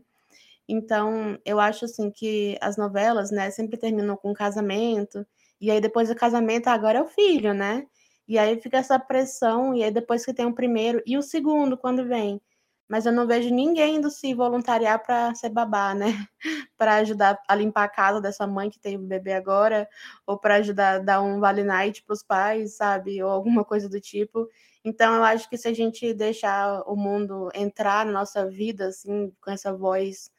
Então, 0.67 1.37
eu 1.45 1.59
acho, 1.59 1.85
assim, 1.85 2.11
que 2.11 2.57
as 2.61 2.77
novelas, 2.77 3.31
né, 3.31 3.49
sempre 3.51 3.77
terminam 3.77 4.17
com 4.17 4.33
casamento, 4.33 5.25
e 5.61 5.71
aí 5.71 5.81
depois 5.81 6.09
do 6.09 6.15
casamento, 6.15 6.67
agora 6.67 6.99
é 6.99 7.01
o 7.01 7.07
filho, 7.07 7.53
né? 7.53 7.85
E 8.27 8.37
aí 8.39 8.59
fica 8.61 8.77
essa 8.77 8.99
pressão, 8.99 9.73
e 9.75 9.83
aí 9.83 9.91
depois 9.91 10.25
que 10.25 10.33
tem 10.33 10.45
o 10.45 10.53
primeiro, 10.55 11.01
e 11.05 11.17
o 11.17 11.21
segundo, 11.21 11.77
quando 11.77 12.05
vem? 12.07 12.41
Mas 12.87 13.05
eu 13.05 13.11
não 13.11 13.27
vejo 13.27 13.49
ninguém 13.53 13.97
indo 13.97 14.09
se 14.09 14.33
voluntariar 14.33 15.03
para 15.03 15.33
ser 15.35 15.49
babá, 15.49 15.93
né? 15.93 16.27
para 16.77 16.95
ajudar 16.95 17.39
a 17.47 17.55
limpar 17.55 17.83
a 17.85 17.89
casa 17.89 18.21
dessa 18.21 18.47
mãe 18.47 18.69
que 18.69 18.79
tem 18.79 18.95
o 18.95 18.99
bebê 18.99 19.33
agora, 19.33 19.87
ou 20.25 20.37
para 20.37 20.55
ajudar 20.55 20.95
a 20.95 20.99
dar 20.99 21.21
um 21.21 21.39
vale 21.39 21.63
night 21.63 22.03
para 22.03 22.13
os 22.13 22.23
pais, 22.23 22.75
sabe? 22.75 23.21
Ou 23.23 23.29
alguma 23.29 23.65
coisa 23.65 23.89
do 23.89 23.99
tipo. 23.99 24.47
Então 24.83 25.15
eu 25.15 25.23
acho 25.23 25.49
que 25.49 25.57
se 25.57 25.67
a 25.67 25.73
gente 25.73 26.13
deixar 26.13 26.81
o 26.87 26.95
mundo 26.95 27.49
entrar 27.53 28.05
na 28.05 28.11
nossa 28.11 28.49
vida 28.49 28.87
assim, 28.87 29.31
com 29.41 29.51
essa 29.51 29.73
voz 29.73 30.31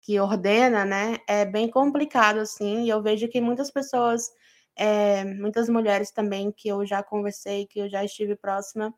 que 0.00 0.20
ordena, 0.20 0.84
né? 0.84 1.18
É 1.28 1.44
bem 1.44 1.70
complicado 1.70 2.38
assim, 2.40 2.84
e 2.84 2.88
eu 2.90 3.02
vejo 3.02 3.28
que 3.28 3.40
muitas 3.40 3.70
pessoas 3.70 4.30
é, 4.76 5.24
muitas 5.24 5.68
mulheres 5.68 6.10
também 6.10 6.52
que 6.52 6.68
eu 6.68 6.84
já 6.86 7.02
conversei, 7.02 7.66
que 7.66 7.80
eu 7.80 7.88
já 7.88 8.04
estive 8.04 8.36
próxima, 8.36 8.94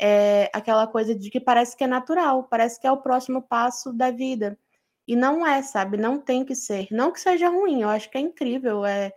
é 0.00 0.50
aquela 0.52 0.86
coisa 0.86 1.14
de 1.14 1.30
que 1.30 1.38
parece 1.38 1.76
que 1.76 1.84
é 1.84 1.86
natural, 1.86 2.44
parece 2.44 2.80
que 2.80 2.86
é 2.86 2.92
o 2.92 3.02
próximo 3.02 3.42
passo 3.42 3.92
da 3.92 4.10
vida. 4.10 4.58
E 5.06 5.16
não 5.16 5.46
é, 5.46 5.62
sabe? 5.62 5.96
Não 5.96 6.20
tem 6.20 6.44
que 6.44 6.54
ser. 6.54 6.88
Não 6.90 7.12
que 7.12 7.20
seja 7.20 7.48
ruim, 7.48 7.82
eu 7.82 7.88
acho 7.88 8.10
que 8.10 8.16
é 8.16 8.20
incrível. 8.20 8.84
É... 8.84 9.12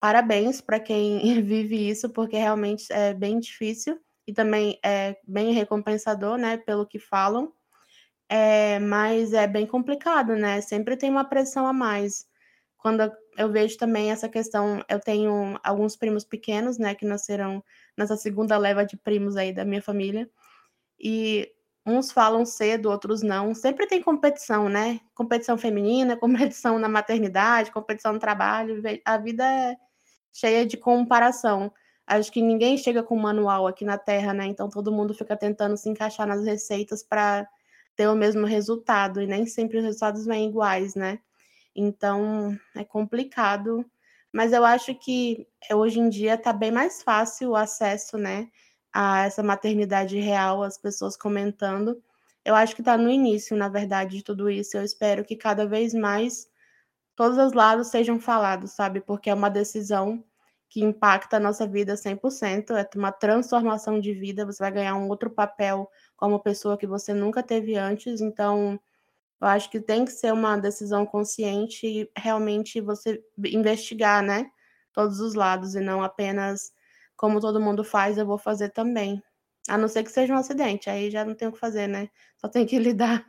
Parabéns 0.00 0.60
para 0.60 0.78
quem 0.80 1.20
vive 1.42 1.88
isso, 1.88 2.10
porque 2.10 2.36
realmente 2.36 2.92
é 2.92 3.14
bem 3.14 3.38
difícil 3.40 3.98
e 4.26 4.32
também 4.32 4.78
é 4.84 5.16
bem 5.26 5.52
recompensador, 5.52 6.36
né? 6.36 6.56
Pelo 6.58 6.86
que 6.86 6.98
falam. 6.98 7.52
É, 8.28 8.78
mas 8.80 9.32
é 9.32 9.46
bem 9.46 9.66
complicado, 9.66 10.34
né? 10.34 10.60
Sempre 10.60 10.96
tem 10.96 11.10
uma 11.10 11.24
pressão 11.24 11.66
a 11.66 11.72
mais. 11.72 12.26
Quando 12.84 13.10
eu 13.38 13.50
vejo 13.50 13.78
também 13.78 14.10
essa 14.10 14.28
questão, 14.28 14.84
eu 14.90 15.00
tenho 15.00 15.58
alguns 15.64 15.96
primos 15.96 16.22
pequenos, 16.22 16.76
né, 16.76 16.94
que 16.94 17.06
nasceram 17.06 17.64
nessa 17.96 18.14
segunda 18.14 18.58
leva 18.58 18.84
de 18.84 18.94
primos 18.94 19.38
aí 19.38 19.54
da 19.54 19.64
minha 19.64 19.80
família. 19.80 20.28
E 21.00 21.50
uns 21.86 22.12
falam 22.12 22.44
cedo, 22.44 22.90
outros 22.90 23.22
não. 23.22 23.54
Sempre 23.54 23.86
tem 23.86 24.02
competição, 24.02 24.68
né? 24.68 25.00
Competição 25.14 25.56
feminina, 25.56 26.14
competição 26.20 26.78
na 26.78 26.86
maternidade, 26.86 27.72
competição 27.72 28.12
no 28.12 28.18
trabalho. 28.18 28.82
A 29.02 29.16
vida 29.16 29.42
é 29.46 29.76
cheia 30.30 30.66
de 30.66 30.76
comparação. 30.76 31.72
Acho 32.06 32.30
que 32.30 32.42
ninguém 32.42 32.76
chega 32.76 33.02
com 33.02 33.16
manual 33.16 33.66
aqui 33.66 33.82
na 33.86 33.96
Terra, 33.96 34.34
né? 34.34 34.44
Então 34.44 34.68
todo 34.68 34.92
mundo 34.92 35.14
fica 35.14 35.34
tentando 35.38 35.74
se 35.78 35.88
encaixar 35.88 36.26
nas 36.26 36.44
receitas 36.44 37.02
para 37.02 37.48
ter 37.96 38.08
o 38.08 38.14
mesmo 38.14 38.44
resultado 38.46 39.22
e 39.22 39.26
nem 39.26 39.46
sempre 39.46 39.78
os 39.78 39.84
resultados 39.84 40.26
vêm 40.26 40.50
iguais, 40.50 40.94
né? 40.94 41.18
Então 41.74 42.58
é 42.74 42.84
complicado 42.84 43.84
mas 44.34 44.52
eu 44.52 44.64
acho 44.64 44.92
que 44.96 45.46
hoje 45.72 46.00
em 46.00 46.08
dia 46.08 46.34
está 46.34 46.52
bem 46.52 46.72
mais 46.72 47.04
fácil 47.04 47.50
o 47.50 47.56
acesso, 47.56 48.18
né, 48.18 48.48
a 48.92 49.26
essa 49.26 49.44
maternidade 49.44 50.18
real, 50.18 50.64
as 50.64 50.76
pessoas 50.76 51.16
comentando. 51.16 52.02
Eu 52.44 52.56
acho 52.56 52.74
que 52.74 52.82
está 52.82 52.98
no 52.98 53.08
início, 53.08 53.56
na 53.56 53.68
verdade, 53.68 54.16
de 54.16 54.24
tudo 54.24 54.50
isso. 54.50 54.76
Eu 54.76 54.82
espero 54.82 55.24
que 55.24 55.36
cada 55.36 55.66
vez 55.66 55.94
mais 55.94 56.48
todos 57.16 57.38
os 57.38 57.52
lados 57.52 57.88
sejam 57.88 58.18
falados, 58.20 58.72
sabe? 58.72 59.00
Porque 59.00 59.30
é 59.30 59.34
uma 59.34 59.48
decisão 59.48 60.24
que 60.68 60.82
impacta 60.82 61.36
a 61.36 61.40
nossa 61.40 61.66
vida 61.66 61.96
100%, 61.96 62.72
é 62.76 62.88
uma 62.96 63.12
transformação 63.12 64.00
de 64.00 64.12
vida, 64.12 64.44
você 64.44 64.58
vai 64.64 64.72
ganhar 64.72 64.96
um 64.96 65.08
outro 65.08 65.30
papel 65.30 65.88
como 66.16 66.40
pessoa 66.40 66.76
que 66.76 66.88
você 66.88 67.14
nunca 67.14 67.40
teve 67.42 67.76
antes, 67.76 68.20
então 68.20 68.80
eu 69.44 69.48
acho 69.48 69.70
que 69.70 69.78
tem 69.78 70.06
que 70.06 70.10
ser 70.10 70.32
uma 70.32 70.56
decisão 70.56 71.04
consciente 71.04 71.86
e 71.86 72.10
realmente 72.16 72.80
você 72.80 73.22
investigar, 73.44 74.22
né? 74.22 74.50
Todos 74.90 75.20
os 75.20 75.34
lados 75.34 75.74
e 75.74 75.80
não 75.80 76.02
apenas 76.02 76.72
como 77.14 77.40
todo 77.40 77.60
mundo 77.60 77.84
faz, 77.84 78.16
eu 78.16 78.24
vou 78.24 78.38
fazer 78.38 78.70
também. 78.70 79.22
A 79.68 79.76
não 79.76 79.86
ser 79.86 80.02
que 80.02 80.10
seja 80.10 80.32
um 80.32 80.38
acidente, 80.38 80.88
aí 80.88 81.10
já 81.10 81.26
não 81.26 81.34
tem 81.34 81.46
o 81.46 81.52
que 81.52 81.58
fazer, 81.58 81.86
né? 81.86 82.08
Só 82.38 82.48
tem 82.48 82.64
que 82.64 82.78
lidar 82.80 83.26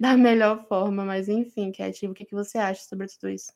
da 0.00 0.16
melhor 0.16 0.66
forma. 0.66 1.04
Mas 1.04 1.28
enfim, 1.28 1.70
Cat, 1.70 2.04
o 2.04 2.14
que, 2.14 2.24
que 2.24 2.34
você 2.34 2.58
acha 2.58 2.82
sobre 2.82 3.06
tudo 3.06 3.30
isso? 3.30 3.52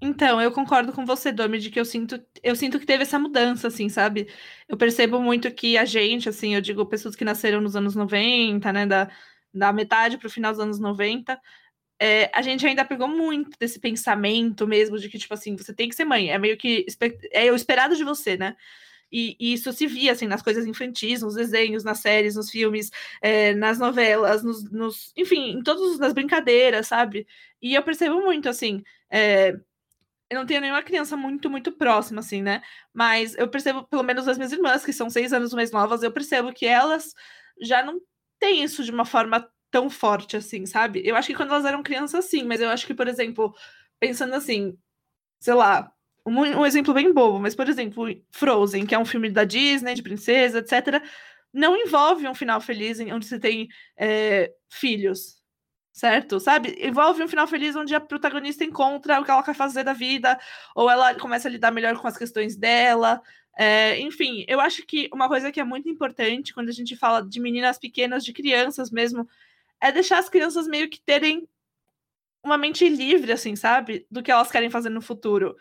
Então, 0.00 0.40
eu 0.40 0.50
concordo 0.50 0.94
com 0.94 1.04
você, 1.04 1.30
Domi, 1.30 1.58
de 1.58 1.70
que 1.70 1.78
eu 1.78 1.84
sinto, 1.84 2.24
eu 2.42 2.56
sinto 2.56 2.80
que 2.80 2.86
teve 2.86 3.02
essa 3.02 3.18
mudança, 3.18 3.68
assim, 3.68 3.90
sabe? 3.90 4.28
Eu 4.66 4.78
percebo 4.78 5.20
muito 5.20 5.50
que 5.50 5.76
a 5.76 5.84
gente, 5.84 6.26
assim, 6.26 6.54
eu 6.54 6.60
digo 6.62 6.86
pessoas 6.86 7.14
que 7.14 7.24
nasceram 7.24 7.60
nos 7.60 7.76
anos 7.76 7.94
90, 7.94 8.72
né, 8.72 8.86
da, 8.86 9.10
da 9.52 9.72
metade 9.72 10.18
para 10.18 10.26
o 10.26 10.30
final 10.30 10.52
dos 10.52 10.60
anos 10.60 10.78
90, 10.78 11.40
é, 12.00 12.30
a 12.32 12.42
gente 12.42 12.66
ainda 12.66 12.84
pegou 12.84 13.08
muito 13.08 13.50
desse 13.58 13.80
pensamento 13.80 14.66
mesmo 14.66 14.98
de 14.98 15.08
que, 15.08 15.18
tipo 15.18 15.34
assim, 15.34 15.56
você 15.56 15.74
tem 15.74 15.88
que 15.88 15.94
ser 15.94 16.04
mãe. 16.04 16.30
É 16.30 16.38
meio 16.38 16.56
que 16.56 16.86
é 17.32 17.50
o 17.50 17.56
esperado 17.56 17.96
de 17.96 18.04
você, 18.04 18.36
né? 18.36 18.56
E, 19.10 19.36
e 19.40 19.54
isso 19.54 19.72
se 19.72 19.86
via, 19.86 20.12
assim, 20.12 20.26
nas 20.26 20.42
coisas 20.42 20.66
infantis, 20.66 21.22
nos 21.22 21.34
desenhos, 21.34 21.82
nas 21.82 21.98
séries, 22.00 22.36
nos 22.36 22.50
filmes, 22.50 22.90
é, 23.22 23.54
nas 23.54 23.78
novelas, 23.78 24.42
nos, 24.44 24.70
nos, 24.70 25.12
enfim, 25.16 25.52
em 25.58 25.62
todas 25.62 26.00
as 26.00 26.12
brincadeiras, 26.12 26.88
sabe? 26.88 27.26
E 27.60 27.74
eu 27.74 27.82
percebo 27.82 28.20
muito, 28.20 28.48
assim, 28.48 28.82
é, 29.10 29.58
eu 30.30 30.38
não 30.38 30.46
tenho 30.46 30.60
nenhuma 30.60 30.82
criança 30.82 31.16
muito, 31.16 31.48
muito 31.48 31.72
próxima, 31.72 32.20
assim, 32.20 32.42
né? 32.42 32.62
Mas 32.92 33.34
eu 33.36 33.48
percebo, 33.48 33.84
pelo 33.84 34.02
menos 34.02 34.28
as 34.28 34.36
minhas 34.36 34.52
irmãs, 34.52 34.84
que 34.84 34.92
são 34.92 35.08
seis 35.08 35.32
anos 35.32 35.54
mais 35.54 35.72
novas, 35.72 36.02
eu 36.02 36.12
percebo 36.12 36.52
que 36.52 36.66
elas 36.66 37.14
já 37.62 37.82
não 37.82 38.00
tem 38.38 38.62
isso 38.62 38.84
de 38.84 38.90
uma 38.90 39.04
forma 39.04 39.48
tão 39.70 39.90
forte 39.90 40.36
assim, 40.36 40.66
sabe? 40.66 41.02
Eu 41.04 41.16
acho 41.16 41.28
que 41.28 41.34
quando 41.34 41.50
elas 41.50 41.64
eram 41.64 41.82
crianças, 41.82 42.24
sim, 42.26 42.44
mas 42.44 42.60
eu 42.60 42.70
acho 42.70 42.86
que, 42.86 42.94
por 42.94 43.08
exemplo, 43.08 43.54
pensando 44.00 44.34
assim, 44.34 44.78
sei 45.40 45.54
lá, 45.54 45.92
um, 46.26 46.40
um 46.40 46.66
exemplo 46.66 46.94
bem 46.94 47.12
bobo, 47.12 47.38
mas, 47.38 47.54
por 47.54 47.68
exemplo, 47.68 48.06
Frozen, 48.30 48.86
que 48.86 48.94
é 48.94 48.98
um 48.98 49.04
filme 49.04 49.30
da 49.30 49.44
Disney, 49.44 49.94
de 49.94 50.02
princesa, 50.02 50.58
etc., 50.58 51.02
não 51.52 51.76
envolve 51.76 52.28
um 52.28 52.34
final 52.34 52.60
feliz 52.60 53.00
onde 53.00 53.26
você 53.26 53.38
tem 53.38 53.68
é, 53.96 54.52
filhos, 54.68 55.38
certo? 55.92 56.38
Sabe? 56.38 56.76
Envolve 56.78 57.22
um 57.22 57.28
final 57.28 57.46
feliz 57.46 57.74
onde 57.74 57.94
a 57.94 58.00
protagonista 58.00 58.64
encontra 58.64 59.20
o 59.20 59.24
que 59.24 59.30
ela 59.30 59.42
quer 59.42 59.54
fazer 59.54 59.82
da 59.82 59.92
vida, 59.94 60.38
ou 60.74 60.90
ela 60.90 61.14
começa 61.14 61.48
a 61.48 61.50
lidar 61.50 61.70
melhor 61.70 61.96
com 61.98 62.06
as 62.06 62.18
questões 62.18 62.56
dela, 62.56 63.22
é, 63.60 63.98
enfim, 64.00 64.44
eu 64.46 64.60
acho 64.60 64.86
que 64.86 65.10
uma 65.12 65.26
coisa 65.26 65.50
que 65.50 65.58
é 65.58 65.64
muito 65.64 65.88
importante 65.88 66.54
quando 66.54 66.68
a 66.68 66.72
gente 66.72 66.96
fala 66.96 67.20
de 67.20 67.40
meninas 67.40 67.76
pequenas, 67.76 68.24
de 68.24 68.32
crianças 68.32 68.88
mesmo, 68.88 69.28
é 69.80 69.90
deixar 69.90 70.18
as 70.18 70.28
crianças 70.28 70.68
meio 70.68 70.88
que 70.88 71.00
terem 71.00 71.48
uma 72.40 72.56
mente 72.56 72.88
livre, 72.88 73.32
assim, 73.32 73.56
sabe? 73.56 74.06
Do 74.08 74.22
que 74.22 74.30
elas 74.30 74.48
querem 74.48 74.70
fazer 74.70 74.90
no 74.90 75.02
futuro. 75.02 75.56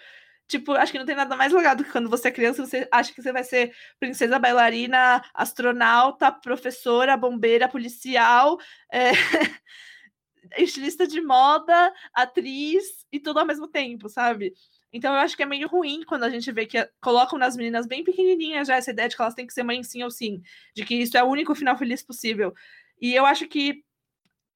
Tipo, 0.48 0.74
acho 0.74 0.92
que 0.92 1.00
não 1.00 1.08
tem 1.08 1.16
nada 1.16 1.36
mais 1.36 1.52
legal 1.52 1.76
do 1.76 1.84
que 1.84 1.92
quando 1.92 2.08
você 2.08 2.28
é 2.28 2.32
criança, 2.32 2.64
você 2.64 2.88
acha 2.92 3.12
que 3.12 3.22
você 3.22 3.34
vai 3.34 3.44
ser 3.44 3.76
princesa 4.00 4.38
bailarina, 4.38 5.24
astronauta, 5.34 6.32
professora, 6.32 7.18
bombeira, 7.18 7.68
policial, 7.68 8.60
é... 8.94 9.12
estilista 10.56 11.08
de 11.08 11.20
moda, 11.20 11.92
atriz 12.14 13.06
e 13.12 13.20
tudo 13.20 13.40
ao 13.40 13.46
mesmo 13.46 13.68
tempo, 13.68 14.08
sabe? 14.08 14.54
Então 14.91 15.13
eu 15.13 15.19
acho 15.19 15.36
que 15.36 15.43
é 15.43 15.45
meio 15.45 15.67
ruim 15.67 16.04
quando 16.04 16.23
a 16.23 16.30
gente 16.30 16.52
vê 16.52 16.65
que 16.65 16.89
colocam 17.02 17.38
nas 17.38 17.56
meninas 17.58 17.86
bem 17.86 18.04
pequenininhas 18.04 18.67
já 18.67 18.76
essa 18.76 18.91
ideia 18.91 19.10
de 19.10 19.15
que 19.15 19.21
elas 19.21 19.34
têm 19.34 19.45
que 19.45 19.54
ser 19.54 19.63
mãe 19.63 19.84
sim 19.84 20.04
ou 20.04 20.10
sim, 20.10 20.41
de 20.76 20.86
que 20.86 20.95
isso 20.95 21.17
é 21.17 21.23
o 21.23 21.28
único 21.28 21.54
final 21.54 21.78
feliz 21.78 22.02
possível. 22.04 22.54
E 23.02 23.13
eu 23.13 23.26
acho 23.26 23.47
que 23.47 23.84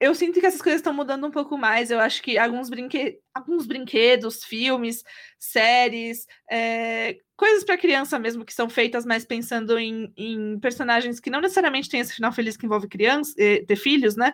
eu 0.02 0.16
sinto 0.16 0.40
que 0.40 0.46
essas 0.46 0.60
coisas 0.60 0.80
estão 0.80 0.92
mudando 0.92 1.24
um 1.24 1.30
pouco 1.30 1.56
mais. 1.56 1.88
Eu 1.88 2.00
acho 2.00 2.20
que 2.22 2.36
alguns, 2.36 2.68
brinque... 2.68 3.20
alguns 3.32 3.66
brinquedos, 3.66 4.42
filmes, 4.42 5.04
séries, 5.38 6.26
é... 6.50 7.18
coisas 7.36 7.62
para 7.62 7.78
criança 7.78 8.18
mesmo 8.18 8.44
que 8.44 8.52
são 8.52 8.68
feitas 8.68 9.06
mais 9.06 9.24
pensando 9.24 9.78
em, 9.78 10.12
em, 10.16 10.58
personagens 10.58 11.20
que 11.20 11.30
não 11.30 11.40
necessariamente 11.40 11.88
têm 11.88 12.00
esse 12.00 12.14
final 12.14 12.32
feliz 12.32 12.56
que 12.56 12.66
envolve 12.66 12.88
criança, 12.88 13.32
eh, 13.38 13.64
ter 13.64 13.76
filhos, 13.76 14.16
né? 14.16 14.32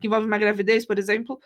Que 0.00 0.08
envolve 0.08 0.26
uma 0.26 0.36
gravidez, 0.36 0.84
por 0.84 0.98
exemplo, 0.98 1.38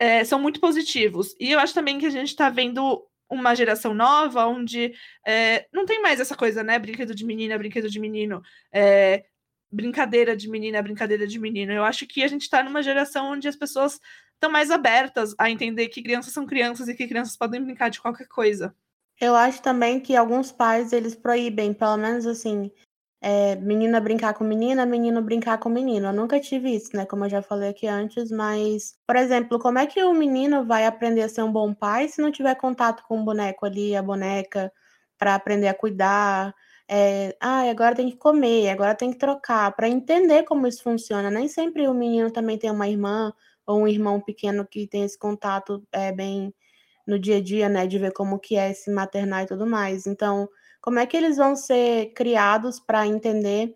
é... 0.00 0.24
são 0.24 0.40
muito 0.40 0.58
positivos. 0.58 1.32
E 1.38 1.52
eu 1.52 1.60
acho 1.60 1.74
também 1.74 2.00
que 2.00 2.06
a 2.06 2.10
gente 2.10 2.28
está 2.28 2.50
vendo 2.50 3.06
uma 3.32 3.54
geração 3.54 3.94
nova 3.94 4.46
onde 4.46 4.94
é, 5.26 5.66
não 5.72 5.86
tem 5.86 6.00
mais 6.02 6.20
essa 6.20 6.36
coisa, 6.36 6.62
né? 6.62 6.78
Brinquedo 6.78 7.14
de 7.14 7.24
menina, 7.24 7.58
brinquedo 7.58 7.88
de 7.88 7.98
menino. 7.98 8.42
É, 8.72 9.24
brincadeira 9.70 10.36
de 10.36 10.48
menina, 10.48 10.82
brincadeira 10.82 11.26
de 11.26 11.38
menino. 11.38 11.72
Eu 11.72 11.84
acho 11.84 12.06
que 12.06 12.22
a 12.22 12.28
gente 12.28 12.42
está 12.42 12.62
numa 12.62 12.82
geração 12.82 13.32
onde 13.32 13.48
as 13.48 13.56
pessoas 13.56 13.98
estão 14.34 14.50
mais 14.50 14.70
abertas 14.70 15.34
a 15.38 15.50
entender 15.50 15.88
que 15.88 16.02
crianças 16.02 16.32
são 16.32 16.44
crianças 16.44 16.88
e 16.88 16.94
que 16.94 17.08
crianças 17.08 17.36
podem 17.36 17.62
brincar 17.64 17.88
de 17.88 18.00
qualquer 18.00 18.28
coisa. 18.28 18.74
Eu 19.20 19.34
acho 19.34 19.62
também 19.62 20.00
que 20.00 20.16
alguns 20.16 20.50
pais 20.50 20.92
eles 20.92 21.14
proíbem, 21.14 21.72
pelo 21.72 21.96
menos 21.96 22.26
assim, 22.26 22.70
é, 23.22 23.54
menina 23.56 24.00
brincar 24.00 24.34
com 24.34 24.42
menina, 24.44 24.84
menino 24.84 25.22
brincar 25.22 25.58
com 25.58 25.68
menino. 25.68 26.08
Eu 26.08 26.12
nunca 26.12 26.40
tive 26.40 26.74
isso, 26.74 26.90
né? 26.96 27.06
Como 27.06 27.24
eu 27.24 27.30
já 27.30 27.40
falei 27.40 27.70
aqui 27.70 27.86
antes, 27.86 28.32
mas, 28.32 28.96
por 29.06 29.14
exemplo, 29.16 29.60
como 29.60 29.78
é 29.78 29.86
que 29.86 30.02
o 30.02 30.12
menino 30.12 30.66
vai 30.66 30.86
aprender 30.86 31.22
a 31.22 31.28
ser 31.28 31.42
um 31.42 31.52
bom 31.52 31.72
pai 31.72 32.08
se 32.08 32.20
não 32.20 32.32
tiver 32.32 32.56
contato 32.56 33.04
com 33.06 33.20
o 33.20 33.24
boneco 33.24 33.64
ali, 33.64 33.94
a 33.94 34.02
boneca, 34.02 34.72
para 35.18 35.36
aprender 35.36 35.68
a 35.68 35.74
cuidar? 35.74 36.52
É, 36.88 37.36
ah, 37.40 37.62
agora 37.70 37.94
tem 37.94 38.10
que 38.10 38.16
comer, 38.16 38.70
agora 38.70 38.94
tem 38.94 39.12
que 39.12 39.18
trocar, 39.18 39.70
para 39.76 39.88
entender 39.88 40.42
como 40.44 40.66
isso 40.66 40.82
funciona. 40.82 41.30
Nem 41.30 41.46
sempre 41.48 41.86
o 41.88 41.94
menino 41.94 42.30
também 42.30 42.58
tem 42.58 42.70
uma 42.72 42.88
irmã 42.88 43.32
ou 43.66 43.82
um 43.82 43.88
irmão 43.88 44.20
pequeno 44.20 44.66
que 44.66 44.86
tem 44.88 45.04
esse 45.04 45.16
contato 45.18 45.82
é, 45.92 46.10
bem 46.12 46.52
no 47.06 47.18
dia 47.18 47.36
a 47.38 47.40
dia, 47.42 47.68
né, 47.68 47.86
de 47.86 47.98
ver 47.98 48.12
como 48.12 48.38
que 48.38 48.56
é 48.56 48.72
se 48.74 48.90
maternar 48.92 49.44
e 49.44 49.46
tudo 49.46 49.66
mais. 49.66 50.06
Então, 50.06 50.48
como 50.82 50.98
é 50.98 51.06
que 51.06 51.16
eles 51.16 51.38
vão 51.38 51.56
ser 51.56 52.12
criados 52.12 52.80
para 52.80 53.06
entender, 53.06 53.74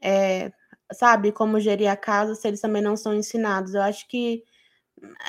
é, 0.00 0.52
sabe, 0.92 1.32
como 1.32 1.58
gerir 1.58 1.90
a 1.90 1.96
casa 1.96 2.34
se 2.34 2.46
eles 2.46 2.60
também 2.60 2.82
não 2.82 2.96
são 2.96 3.14
ensinados? 3.14 3.74
Eu 3.74 3.82
acho 3.82 4.06
que 4.08 4.44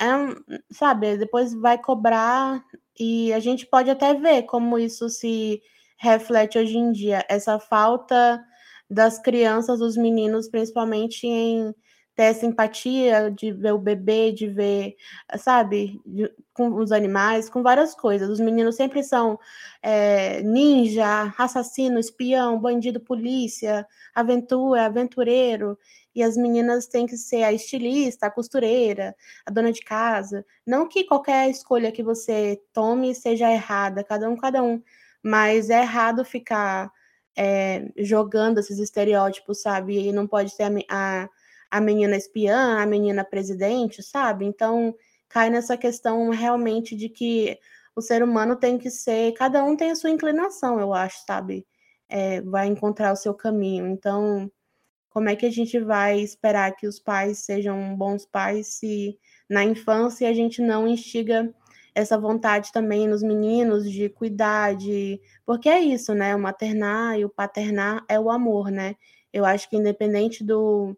é, 0.00 0.54
sabe, 0.72 1.16
depois 1.16 1.54
vai 1.54 1.78
cobrar 1.78 2.62
e 2.98 3.32
a 3.32 3.40
gente 3.40 3.66
pode 3.66 3.90
até 3.90 4.14
ver 4.14 4.44
como 4.44 4.78
isso 4.78 5.08
se 5.08 5.60
reflete 5.96 6.58
hoje 6.58 6.76
em 6.76 6.92
dia 6.92 7.24
essa 7.28 7.58
falta 7.58 8.44
das 8.88 9.18
crianças, 9.18 9.78
dos 9.78 9.96
meninos, 9.96 10.48
principalmente 10.48 11.26
em 11.26 11.74
ter 12.14 12.24
essa 12.24 12.46
empatia 12.46 13.30
de 13.30 13.52
ver 13.52 13.72
o 13.72 13.78
bebê, 13.78 14.32
de 14.32 14.48
ver, 14.48 14.96
sabe, 15.38 16.00
de, 16.06 16.30
com 16.52 16.68
os 16.74 16.92
animais, 16.92 17.50
com 17.50 17.62
várias 17.62 17.94
coisas. 17.94 18.28
Os 18.28 18.40
meninos 18.40 18.76
sempre 18.76 19.02
são 19.02 19.38
é, 19.82 20.42
ninja, 20.42 21.34
assassino, 21.38 21.98
espião, 21.98 22.58
bandido, 22.60 23.00
polícia, 23.00 23.86
aventura, 24.14 24.86
aventureiro. 24.86 25.78
E 26.14 26.22
as 26.22 26.36
meninas 26.36 26.86
têm 26.86 27.06
que 27.06 27.16
ser 27.16 27.42
a 27.42 27.52
estilista, 27.52 28.26
a 28.26 28.30
costureira, 28.30 29.16
a 29.44 29.50
dona 29.50 29.72
de 29.72 29.82
casa. 29.82 30.44
Não 30.64 30.88
que 30.88 31.04
qualquer 31.04 31.50
escolha 31.50 31.90
que 31.90 32.02
você 32.02 32.62
tome 32.72 33.14
seja 33.14 33.50
errada, 33.50 34.04
cada 34.04 34.30
um, 34.30 34.36
cada 34.36 34.62
um 34.62 34.80
mas 35.24 35.70
é 35.70 35.80
errado 35.80 36.22
ficar 36.22 36.92
é, 37.36 37.90
jogando 37.96 38.58
esses 38.58 38.78
estereótipos, 38.78 39.62
sabe? 39.62 39.98
E 39.98 40.12
não 40.12 40.26
pode 40.26 40.50
ser 40.50 40.64
a, 40.64 40.70
a, 40.90 41.28
a 41.70 41.80
menina 41.80 42.16
espiã, 42.16 42.78
a 42.80 42.86
menina 42.86 43.24
presidente, 43.24 44.02
sabe? 44.02 44.44
Então 44.44 44.94
cai 45.28 45.50
nessa 45.50 45.76
questão 45.76 46.30
realmente 46.30 46.94
de 46.96 47.08
que 47.08 47.58
o 47.96 48.00
ser 48.00 48.22
humano 48.22 48.56
tem 48.56 48.78
que 48.78 48.90
ser, 48.90 49.32
cada 49.32 49.64
um 49.64 49.76
tem 49.76 49.90
a 49.90 49.96
sua 49.96 50.10
inclinação, 50.10 50.80
eu 50.80 50.92
acho, 50.92 51.24
sabe? 51.26 51.66
É, 52.08 52.40
vai 52.42 52.66
encontrar 52.66 53.12
o 53.12 53.16
seu 53.16 53.34
caminho. 53.34 53.86
Então, 53.86 54.50
como 55.10 55.28
é 55.28 55.36
que 55.36 55.46
a 55.46 55.50
gente 55.50 55.78
vai 55.78 56.20
esperar 56.20 56.74
que 56.76 56.86
os 56.86 56.98
pais 56.98 57.38
sejam 57.38 57.96
bons 57.96 58.26
pais 58.26 58.66
se 58.78 59.18
na 59.48 59.64
infância 59.64 60.28
a 60.28 60.32
gente 60.32 60.60
não 60.60 60.88
instiga 60.88 61.54
essa 61.94 62.18
vontade 62.18 62.72
também 62.72 63.06
nos 63.06 63.22
meninos 63.22 63.90
de 63.90 64.08
cuidar, 64.08 64.74
de... 64.74 65.20
porque 65.46 65.68
é 65.68 65.78
isso, 65.80 66.12
né? 66.12 66.34
O 66.34 66.40
maternar 66.40 67.18
e 67.18 67.24
o 67.24 67.28
paternar 67.30 68.04
é 68.08 68.18
o 68.18 68.30
amor, 68.30 68.70
né? 68.70 68.96
Eu 69.32 69.44
acho 69.44 69.70
que 69.70 69.76
independente 69.76 70.42
do, 70.42 70.96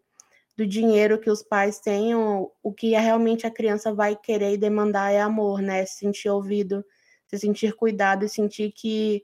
do 0.57 0.65
dinheiro 0.65 1.19
que 1.19 1.29
os 1.29 1.43
pais 1.43 1.79
tenham, 1.79 2.51
o 2.63 2.73
que 2.73 2.95
é 2.95 2.99
realmente 2.99 3.45
a 3.47 3.51
criança 3.51 3.93
vai 3.93 4.15
querer 4.15 4.53
e 4.53 4.57
demandar 4.57 5.11
é 5.11 5.21
amor, 5.21 5.61
né? 5.61 5.85
Se 5.85 5.99
sentir 5.99 6.29
ouvido, 6.29 6.83
se 7.27 7.37
sentir 7.39 7.73
cuidado 7.75 8.25
e 8.25 8.29
sentir 8.29 8.71
que 8.71 9.23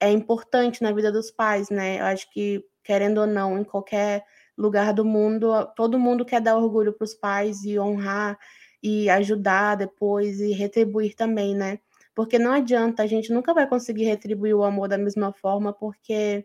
é 0.00 0.10
importante 0.10 0.82
na 0.82 0.92
vida 0.92 1.12
dos 1.12 1.30
pais, 1.30 1.70
né? 1.70 2.00
Eu 2.00 2.04
acho 2.06 2.30
que, 2.32 2.64
querendo 2.84 3.18
ou 3.20 3.26
não, 3.26 3.58
em 3.58 3.64
qualquer 3.64 4.24
lugar 4.58 4.92
do 4.92 5.04
mundo, 5.04 5.48
todo 5.76 5.98
mundo 5.98 6.24
quer 6.24 6.40
dar 6.40 6.56
orgulho 6.56 6.92
para 6.92 7.04
os 7.04 7.14
pais 7.14 7.64
e 7.64 7.78
honrar 7.78 8.38
e 8.82 9.08
ajudar 9.10 9.76
depois 9.76 10.40
e 10.40 10.52
retribuir 10.52 11.14
também, 11.14 11.54
né? 11.54 11.78
Porque 12.14 12.38
não 12.38 12.52
adianta, 12.52 13.02
a 13.02 13.06
gente 13.06 13.32
nunca 13.32 13.54
vai 13.54 13.66
conseguir 13.68 14.04
retribuir 14.04 14.54
o 14.54 14.64
amor 14.64 14.88
da 14.88 14.98
mesma 14.98 15.32
forma, 15.32 15.72
porque, 15.72 16.44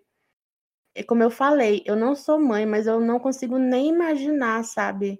como 1.03 1.23
eu 1.23 1.31
falei, 1.31 1.83
eu 1.85 1.95
não 1.95 2.15
sou 2.15 2.39
mãe, 2.39 2.65
mas 2.65 2.87
eu 2.87 2.99
não 2.99 3.19
consigo 3.19 3.57
nem 3.57 3.89
imaginar, 3.89 4.63
sabe? 4.63 5.19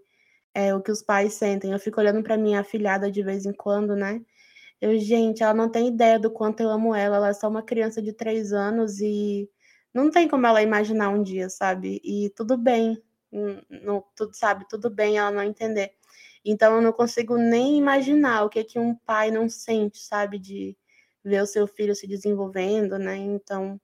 É, 0.53 0.73
o 0.75 0.81
que 0.81 0.91
os 0.91 1.03
pais 1.03 1.33
sentem. 1.35 1.71
Eu 1.71 1.79
fico 1.79 1.99
olhando 2.01 2.23
para 2.23 2.37
minha 2.37 2.61
afilhada 2.61 3.11
de 3.11 3.23
vez 3.23 3.45
em 3.45 3.53
quando, 3.53 3.95
né? 3.95 4.21
Eu, 4.81 4.99
gente, 4.99 5.43
ela 5.43 5.53
não 5.53 5.69
tem 5.69 5.87
ideia 5.87 6.19
do 6.19 6.31
quanto 6.31 6.61
eu 6.61 6.69
amo 6.69 6.95
ela. 6.95 7.17
Ela 7.17 7.29
é 7.29 7.33
só 7.33 7.49
uma 7.49 7.63
criança 7.63 8.01
de 8.01 8.13
três 8.13 8.53
anos 8.53 8.99
e 9.01 9.49
não 9.93 10.11
tem 10.11 10.27
como 10.27 10.47
ela 10.47 10.61
imaginar 10.61 11.09
um 11.09 11.23
dia, 11.23 11.49
sabe? 11.49 12.01
E 12.03 12.29
tudo 12.35 12.57
bem, 12.57 13.01
não, 13.31 14.03
tudo 14.15 14.35
sabe, 14.35 14.67
tudo 14.69 14.89
bem 14.89 15.17
ela 15.17 15.31
não 15.31 15.43
entender. 15.43 15.93
Então 16.45 16.75
eu 16.75 16.81
não 16.81 16.93
consigo 16.93 17.37
nem 17.37 17.77
imaginar 17.77 18.43
o 18.43 18.49
que 18.49 18.63
que 18.63 18.79
um 18.79 18.95
pai 18.95 19.31
não 19.31 19.49
sente, 19.49 19.99
sabe, 19.99 20.39
de 20.39 20.77
ver 21.23 21.41
o 21.43 21.47
seu 21.47 21.67
filho 21.67 21.95
se 21.95 22.07
desenvolvendo, 22.07 22.97
né? 22.99 23.17
Então 23.17 23.79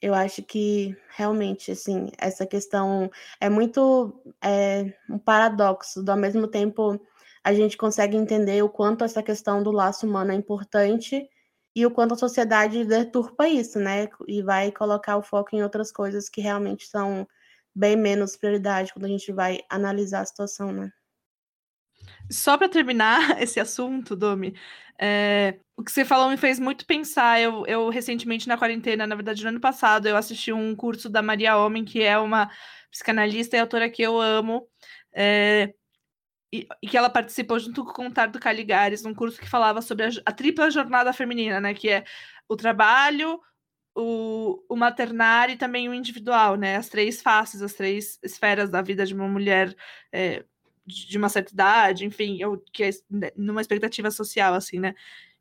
eu 0.00 0.14
acho 0.14 0.42
que 0.42 0.96
realmente 1.16 1.72
assim 1.72 2.10
essa 2.18 2.46
questão 2.46 3.10
é 3.40 3.48
muito 3.50 4.22
é, 4.42 4.94
um 5.08 5.18
paradoxo. 5.18 6.02
Do 6.02 6.10
ao 6.10 6.16
mesmo 6.18 6.46
tempo 6.48 7.00
a 7.44 7.52
gente 7.54 7.76
consegue 7.76 8.16
entender 8.16 8.62
o 8.62 8.68
quanto 8.68 9.04
essa 9.04 9.22
questão 9.22 9.62
do 9.62 9.70
laço 9.70 10.06
humano 10.06 10.32
é 10.32 10.34
importante 10.34 11.28
e 11.74 11.86
o 11.86 11.90
quanto 11.90 12.14
a 12.14 12.18
sociedade 12.18 12.84
deturpa 12.84 13.48
isso, 13.48 13.78
né? 13.78 14.08
E 14.28 14.42
vai 14.42 14.72
colocar 14.72 15.16
o 15.16 15.22
foco 15.22 15.54
em 15.54 15.62
outras 15.62 15.92
coisas 15.92 16.28
que 16.28 16.40
realmente 16.40 16.86
são 16.86 17.26
bem 17.74 17.96
menos 17.96 18.36
prioridade 18.36 18.92
quando 18.92 19.06
a 19.06 19.08
gente 19.08 19.32
vai 19.32 19.60
analisar 19.70 20.22
a 20.22 20.26
situação, 20.26 20.72
né? 20.72 20.92
Só 22.30 22.56
para 22.56 22.68
terminar 22.68 23.18
esse 23.42 23.58
assunto, 23.58 24.14
Domi, 24.14 24.54
é, 24.98 25.58
o 25.76 25.82
que 25.82 25.90
você 25.90 26.04
falou 26.04 26.28
me 26.28 26.36
fez 26.36 26.58
muito 26.58 26.86
pensar. 26.86 27.40
Eu, 27.40 27.64
eu, 27.66 27.88
recentemente, 27.88 28.46
na 28.46 28.58
quarentena, 28.58 29.06
na 29.06 29.14
verdade, 29.14 29.42
no 29.42 29.48
ano 29.48 29.60
passado, 29.60 30.06
eu 30.06 30.16
assisti 30.16 30.52
um 30.52 30.76
curso 30.76 31.08
da 31.08 31.22
Maria 31.22 31.56
Homem, 31.56 31.84
que 31.84 32.02
é 32.02 32.18
uma 32.18 32.50
psicanalista 32.90 33.56
e 33.56 33.60
autora 33.60 33.88
que 33.88 34.02
eu 34.02 34.20
amo, 34.20 34.68
é, 35.12 35.72
e, 36.52 36.66
e, 36.82 36.88
que 36.88 36.96
ela 36.96 37.08
participou 37.10 37.58
junto 37.58 37.84
com 37.84 37.90
o 37.90 37.94
Contardo 37.94 38.38
Caligares, 38.40 39.02
num 39.02 39.14
curso 39.14 39.40
que 39.40 39.48
falava 39.48 39.80
sobre 39.80 40.06
a, 40.06 40.10
a, 40.26 40.32
tripla 40.32 40.70
jornada 40.70 41.12
feminina, 41.12 41.60
né? 41.60 41.74
Que 41.74 41.88
é 41.90 42.04
o 42.48 42.56
trabalho, 42.56 43.40
o, 43.96 44.62
o 44.68 44.76
maternar 44.76 45.50
e 45.50 45.56
também 45.56 45.88
o 45.88 45.94
individual, 45.94 46.56
né? 46.56 46.76
As 46.76 46.88
três 46.88 47.22
faces, 47.22 47.62
as 47.62 47.74
três 47.74 48.18
esferas 48.22 48.70
da 48.70 48.82
vida 48.82 49.06
de 49.06 49.14
uma 49.14 49.28
mulher. 49.28 49.74
É, 50.12 50.44
de 50.90 51.18
uma 51.18 51.28
certa 51.28 51.52
idade, 51.52 52.04
enfim, 52.04 52.42
ou 52.44 52.58
que 52.72 52.84
é 52.84 52.90
né, 53.10 53.30
numa 53.36 53.60
expectativa 53.60 54.10
social, 54.10 54.54
assim, 54.54 54.78
né? 54.78 54.94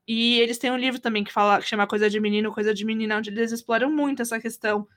E 0.07 0.39
eles 0.39 0.57
têm 0.57 0.71
um 0.71 0.77
livro 0.77 0.99
também 0.99 1.23
que 1.23 1.31
fala, 1.31 1.59
que 1.59 1.67
chama 1.67 1.85
Coisa 1.85 2.09
de 2.09 2.19
Menino, 2.19 2.53
Coisa 2.53 2.73
de 2.73 2.83
Menina, 2.83 3.17
onde 3.17 3.29
eles 3.29 3.51
exploram 3.51 3.91
muito 3.91 4.21
essa 4.21 4.39
questão. 4.39 4.87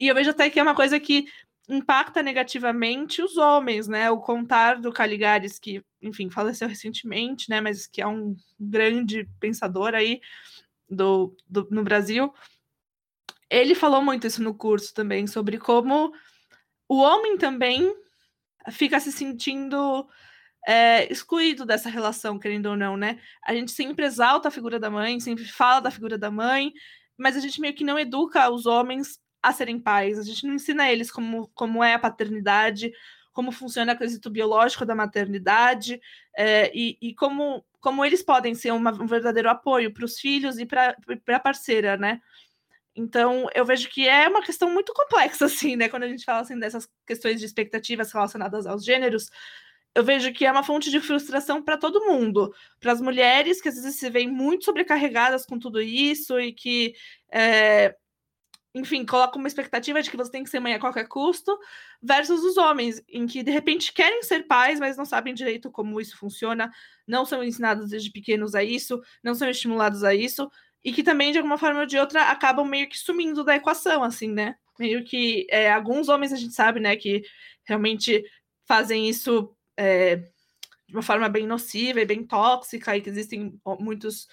E 0.00 0.08
eu 0.08 0.14
vejo 0.14 0.30
até 0.30 0.48
que 0.48 0.58
é 0.58 0.62
uma 0.62 0.74
coisa 0.74 0.98
que 0.98 1.26
impacta 1.68 2.22
negativamente 2.22 3.22
os 3.22 3.36
homens, 3.36 3.86
né? 3.86 4.10
O 4.10 4.20
contar 4.20 4.80
do 4.80 4.92
Caligares, 4.92 5.58
que, 5.58 5.84
enfim, 6.00 6.30
faleceu 6.30 6.68
recentemente, 6.68 7.50
né? 7.50 7.60
Mas 7.60 7.86
que 7.86 8.00
é 8.00 8.06
um 8.06 8.34
grande 8.58 9.28
pensador 9.38 9.94
aí 9.94 10.20
do, 10.88 11.36
do, 11.48 11.68
no 11.70 11.82
Brasil. 11.82 12.32
Ele 13.50 13.74
falou 13.74 14.02
muito 14.02 14.26
isso 14.26 14.42
no 14.42 14.54
curso 14.54 14.94
também, 14.94 15.26
sobre 15.26 15.58
como 15.58 16.12
o 16.88 16.98
homem 16.98 17.36
também 17.36 17.94
fica 18.70 19.00
se 19.00 19.10
sentindo 19.10 20.06
é, 20.66 21.10
excluído 21.10 21.64
dessa 21.64 21.88
relação, 21.88 22.38
querendo 22.38 22.66
ou 22.66 22.76
não, 22.76 22.96
né? 22.96 23.18
A 23.44 23.54
gente 23.54 23.72
sempre 23.72 24.04
exalta 24.06 24.48
a 24.48 24.50
figura 24.50 24.78
da 24.78 24.90
mãe, 24.90 25.18
sempre 25.20 25.44
fala 25.44 25.80
da 25.80 25.90
figura 25.90 26.16
da 26.16 26.30
mãe, 26.30 26.72
mas 27.16 27.36
a 27.36 27.40
gente 27.40 27.60
meio 27.60 27.74
que 27.74 27.84
não 27.84 27.98
educa 27.98 28.50
os 28.50 28.66
homens 28.66 29.18
a 29.42 29.52
serem 29.52 29.78
pais, 29.78 30.18
a 30.18 30.22
gente 30.22 30.46
não 30.46 30.54
ensina 30.54 30.90
eles 30.90 31.10
como, 31.10 31.48
como 31.54 31.82
é 31.82 31.94
a 31.94 31.98
paternidade, 31.98 32.92
como 33.32 33.50
funciona 33.50 33.92
o 33.92 33.98
quesito 33.98 34.30
biológico 34.30 34.84
da 34.84 34.94
maternidade 34.94 36.00
é, 36.36 36.70
e, 36.74 36.96
e, 37.00 37.14
como, 37.14 37.64
como 37.80 38.04
eles 38.04 38.22
podem 38.22 38.54
ser 38.54 38.72
uma, 38.72 38.92
um 38.92 39.06
verdadeiro 39.06 39.48
apoio 39.48 39.92
para 39.92 40.04
os 40.04 40.18
filhos 40.18 40.58
e 40.58 40.66
para 40.66 40.96
a 41.28 41.40
parceira, 41.40 41.96
né? 41.96 42.20
Então, 42.94 43.48
eu 43.54 43.64
vejo 43.64 43.88
que 43.88 44.06
é 44.06 44.28
uma 44.28 44.42
questão 44.42 44.70
muito 44.70 44.92
complexa, 44.92 45.46
assim, 45.46 45.76
né? 45.76 45.88
Quando 45.88 46.04
a 46.04 46.08
gente 46.08 46.24
fala 46.24 46.40
assim, 46.40 46.58
dessas 46.58 46.88
questões 47.06 47.40
de 47.40 47.46
expectativas 47.46 48.12
relacionadas 48.12 48.66
aos 48.66 48.84
gêneros, 48.84 49.30
eu 49.94 50.04
vejo 50.04 50.32
que 50.32 50.46
é 50.46 50.52
uma 50.52 50.62
fonte 50.62 50.90
de 50.90 51.00
frustração 51.00 51.62
para 51.62 51.76
todo 51.76 52.04
mundo. 52.04 52.54
Para 52.80 52.92
as 52.92 53.00
mulheres 53.00 53.60
que 53.60 53.68
às 53.68 53.74
vezes 53.74 53.98
se 53.98 54.10
veem 54.10 54.30
muito 54.30 54.64
sobrecarregadas 54.64 55.44
com 55.46 55.58
tudo 55.58 55.80
isso 55.80 56.38
e 56.40 56.52
que, 56.52 56.94
é, 57.30 57.94
enfim, 58.74 59.04
colocam 59.04 59.38
uma 59.38 59.48
expectativa 59.48 60.02
de 60.02 60.10
que 60.10 60.16
você 60.16 60.30
tem 60.30 60.44
que 60.44 60.50
ser 60.50 60.60
mãe 60.60 60.74
a 60.74 60.80
qualquer 60.80 61.06
custo, 61.08 61.58
versus 62.02 62.42
os 62.42 62.56
homens, 62.56 63.02
em 63.08 63.26
que 63.26 63.42
de 63.42 63.50
repente 63.50 63.92
querem 63.92 64.22
ser 64.22 64.46
pais, 64.46 64.80
mas 64.80 64.96
não 64.96 65.04
sabem 65.04 65.34
direito 65.34 65.70
como 65.70 66.00
isso 66.00 66.16
funciona, 66.16 66.70
não 67.06 67.24
são 67.26 67.44
ensinados 67.44 67.90
desde 67.90 68.10
pequenos 68.10 68.54
a 68.54 68.64
isso, 68.64 69.00
não 69.22 69.34
são 69.34 69.48
estimulados 69.48 70.04
a 70.04 70.14
isso, 70.14 70.50
e 70.84 70.92
que 70.92 71.02
também, 71.02 71.32
de 71.32 71.38
alguma 71.38 71.58
forma 71.58 71.80
ou 71.80 71.86
de 71.86 71.98
outra, 71.98 72.24
acabam 72.24 72.66
meio 72.66 72.88
que 72.88 72.98
sumindo 72.98 73.44
da 73.44 73.56
equação, 73.56 74.02
assim, 74.02 74.28
né? 74.28 74.56
Meio 74.78 75.04
que 75.04 75.46
é, 75.50 75.70
alguns 75.70 76.08
homens 76.08 76.32
a 76.32 76.36
gente 76.36 76.54
sabe, 76.54 76.80
né, 76.80 76.96
que 76.96 77.22
realmente 77.64 78.24
fazem 78.66 79.08
isso 79.08 79.54
é, 79.76 80.16
de 80.16 80.94
uma 80.94 81.02
forma 81.02 81.28
bem 81.28 81.46
nociva 81.46 82.00
e 82.00 82.06
bem 82.06 82.26
tóxica, 82.26 82.96
e 82.96 83.00
que 83.00 83.08
existem 83.08 83.58
muitos, 83.78 84.26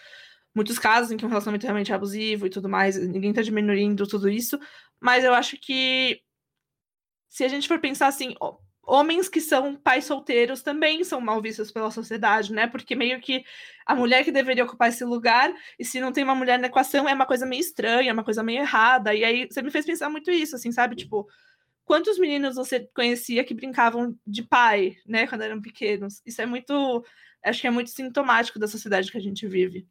muitos 0.55 0.79
casos 0.79 1.11
em 1.11 1.17
que 1.17 1.25
um 1.25 1.29
relacionamento 1.29 1.65
é 1.65 1.67
realmente 1.67 1.93
abusivo 1.93 2.47
e 2.47 2.49
tudo 2.49 2.67
mais, 2.67 2.97
ninguém 2.97 3.33
tá 3.33 3.41
diminuindo 3.41 4.07
tudo 4.07 4.29
isso, 4.29 4.59
mas 4.99 5.23
eu 5.23 5.33
acho 5.33 5.57
que 5.57 6.21
se 7.29 7.43
a 7.43 7.47
gente 7.47 7.67
for 7.67 7.79
pensar 7.79 8.07
assim, 8.07 8.35
homens 8.89 9.29
que 9.29 9.39
são 9.39 9.75
pais 9.75 10.05
solteiros 10.05 10.61
também 10.61 11.03
são 11.03 11.21
mal 11.21 11.41
vistos 11.41 11.71
pela 11.71 11.91
sociedade, 11.91 12.51
né? 12.51 12.67
Porque 12.67 12.95
meio 12.95 13.21
que 13.21 13.43
a 13.85 13.95
mulher 13.95 14.23
que 14.23 14.31
deveria 14.31 14.63
ocupar 14.63 14.89
esse 14.89 15.05
lugar, 15.05 15.53
e 15.77 15.85
se 15.85 15.99
não 15.99 16.11
tem 16.11 16.23
uma 16.23 16.35
mulher 16.35 16.57
na 16.57 16.67
equação, 16.67 17.07
é 17.07 17.13
uma 17.13 17.25
coisa 17.25 17.45
meio 17.45 17.59
estranha, 17.59 18.09
é 18.09 18.13
uma 18.13 18.23
coisa 18.23 18.43
meio 18.43 18.61
errada. 18.61 19.13
E 19.13 19.23
aí 19.23 19.47
você 19.49 19.61
me 19.61 19.71
fez 19.71 19.85
pensar 19.85 20.09
muito 20.09 20.31
isso, 20.31 20.55
assim, 20.55 20.71
sabe? 20.71 20.95
Tipo, 20.95 21.27
quantos 21.85 22.17
meninos 22.17 22.55
você 22.55 22.89
conhecia 22.93 23.43
que 23.43 23.53
brincavam 23.53 24.17
de 24.25 24.43
pai, 24.43 24.95
né, 25.05 25.27
quando 25.27 25.41
eram 25.43 25.61
pequenos? 25.61 26.21
Isso 26.25 26.41
é 26.41 26.45
muito, 26.45 27.05
acho 27.43 27.61
que 27.61 27.67
é 27.67 27.71
muito 27.71 27.91
sintomático 27.91 28.59
da 28.59 28.67
sociedade 28.67 29.11
que 29.11 29.17
a 29.17 29.21
gente 29.21 29.47
vive. 29.47 29.87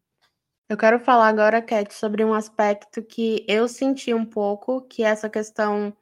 Eu 0.68 0.76
quero 0.76 1.01
falar 1.01 1.28
agora, 1.28 1.62
Cat, 1.62 1.94
sobre 1.94 2.22
um 2.24 2.34
aspecto 2.34 3.03
que 3.03 3.44
eu 3.49 3.66
senti 3.66 4.12
um 4.12 4.26
pouco, 4.26 4.82
que 4.82 5.03
é 5.03 5.07
essa 5.07 5.30
questão 5.30 5.96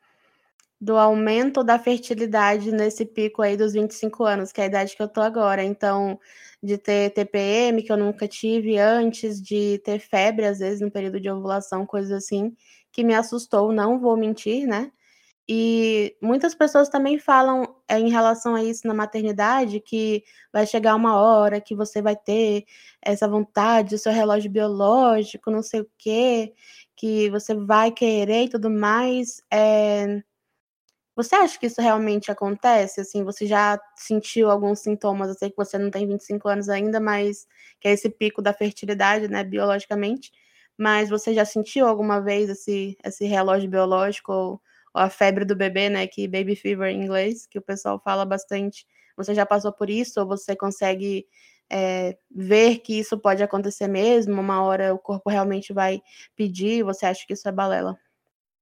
do 0.81 0.97
aumento 0.97 1.65
da 1.65 1.79
fertilidade 1.79 2.71
nesse 2.71 3.07
pico 3.07 3.43
aí 3.43 3.57
dos 3.57 3.73
25 3.73 4.25
anos, 4.25 4.53
que 4.53 4.61
é 4.61 4.65
a 4.65 4.67
idade 4.67 4.97
que 4.97 5.03
eu 5.03 5.09
tô 5.09 5.21
agora. 5.21 5.65
Então, 5.65 6.19
de 6.63 6.79
ter 6.79 7.11
TPM, 7.11 7.83
que 7.83 7.93
eu 7.93 7.97
nunca 7.97 8.29
tive 8.29 8.79
antes, 8.79 9.41
de 9.41 9.79
ter 9.85 9.99
febre, 9.99 10.47
às 10.47 10.59
vezes, 10.59 10.81
no 10.81 10.91
período 10.91 11.21
de 11.21 11.31
ovulação, 11.31 11.87
coisas 11.87 12.13
assim, 12.13 12.55
que 12.93 13.05
me 13.05 13.15
assustou, 13.15 13.73
não 13.73 13.99
vou 13.99 14.17
mentir, 14.17 14.67
né? 14.67 14.93
E 15.49 16.17
muitas 16.21 16.55
pessoas 16.55 16.89
também 16.89 17.19
falam 17.19 17.77
é, 17.89 17.99
em 18.01 18.11
relação 18.11 18.55
a 18.55 18.65
isso 18.65 18.87
na 18.87 18.95
maternidade, 18.95 19.81
que 19.81 20.25
vai 20.53 20.67
chegar 20.67 20.97
uma 20.97 21.17
hora 21.21 21.61
que 21.61 21.75
você 21.75 22.03
vai 22.03 22.17
ter 22.17 22.65
essa 23.01 23.29
vontade, 23.29 23.95
o 23.95 23.99
seu 23.99 24.13
relógio 24.13 24.51
biológico, 24.51 25.51
não 25.51 25.63
sei 25.63 25.83
o 25.83 25.91
quê, 25.99 26.53
que 26.97 27.31
você 27.31 27.55
vai 27.55 27.93
querer 27.93 28.45
e 28.45 28.49
tudo 28.49 28.71
mais. 28.71 29.41
É 29.53 30.23
você 31.17 31.35
acha 31.35 31.59
que 31.59 31.67
isso 31.67 31.81
realmente 31.81 32.31
acontece? 32.31 33.01
Assim, 33.01 33.25
você 33.25 33.47
já 33.47 33.81
sentiu 33.97 34.51
alguns 34.51 34.81
sintomas? 34.81 35.31
Eu 35.31 35.35
sei 35.35 35.51
que 35.51 35.57
você 35.57 35.79
não 35.79 35.91
tem 35.91 36.07
25 36.07 36.47
anos 36.47 36.69
ainda, 36.69 37.01
mas 37.01 37.47
que 37.81 37.89
é 37.89 37.93
esse 37.93 38.11
pico 38.11 38.43
da 38.43 38.53
fertilidade, 38.53 39.27
né, 39.27 39.43
biologicamente. 39.43 40.31
Mas 40.77 41.09
você 41.09 41.33
já 41.33 41.47
sentiu 41.47 41.87
alguma 41.87 42.21
vez 42.21 42.51
esse, 42.51 42.99
esse 43.03 43.25
relógio 43.25 43.71
biológico 43.71 44.31
ou, 44.31 44.51
ou 44.95 45.01
a 45.01 45.09
febre 45.09 45.47
do 45.47 45.57
bebê, 45.57 45.89
né, 45.89 46.07
que 46.07 46.29
baby 46.29 46.55
fever 46.55 46.91
em 46.91 47.03
inglês, 47.03 47.47
que 47.47 47.59
o 47.59 47.63
pessoal 47.63 47.99
fala 47.99 48.27
bastante? 48.27 48.87
Você 49.17 49.35
já 49.35 49.47
passou 49.47 49.73
por 49.73 49.89
isso 49.89 50.21
ou 50.21 50.27
você 50.27 50.55
consegue 50.55 51.27
é, 51.71 52.19
ver 52.31 52.81
que 52.81 52.99
isso 52.99 53.19
pode 53.19 53.43
acontecer 53.43 53.89
mesmo? 53.89 54.39
Uma 54.39 54.63
hora 54.63 54.93
o 54.93 54.99
corpo 54.99 55.31
realmente 55.31 55.73
vai 55.73 56.03
pedir? 56.37 56.83
Você 56.85 57.07
acha 57.07 57.25
que 57.27 57.33
isso 57.33 57.49
é 57.49 57.53
balela? 57.53 57.99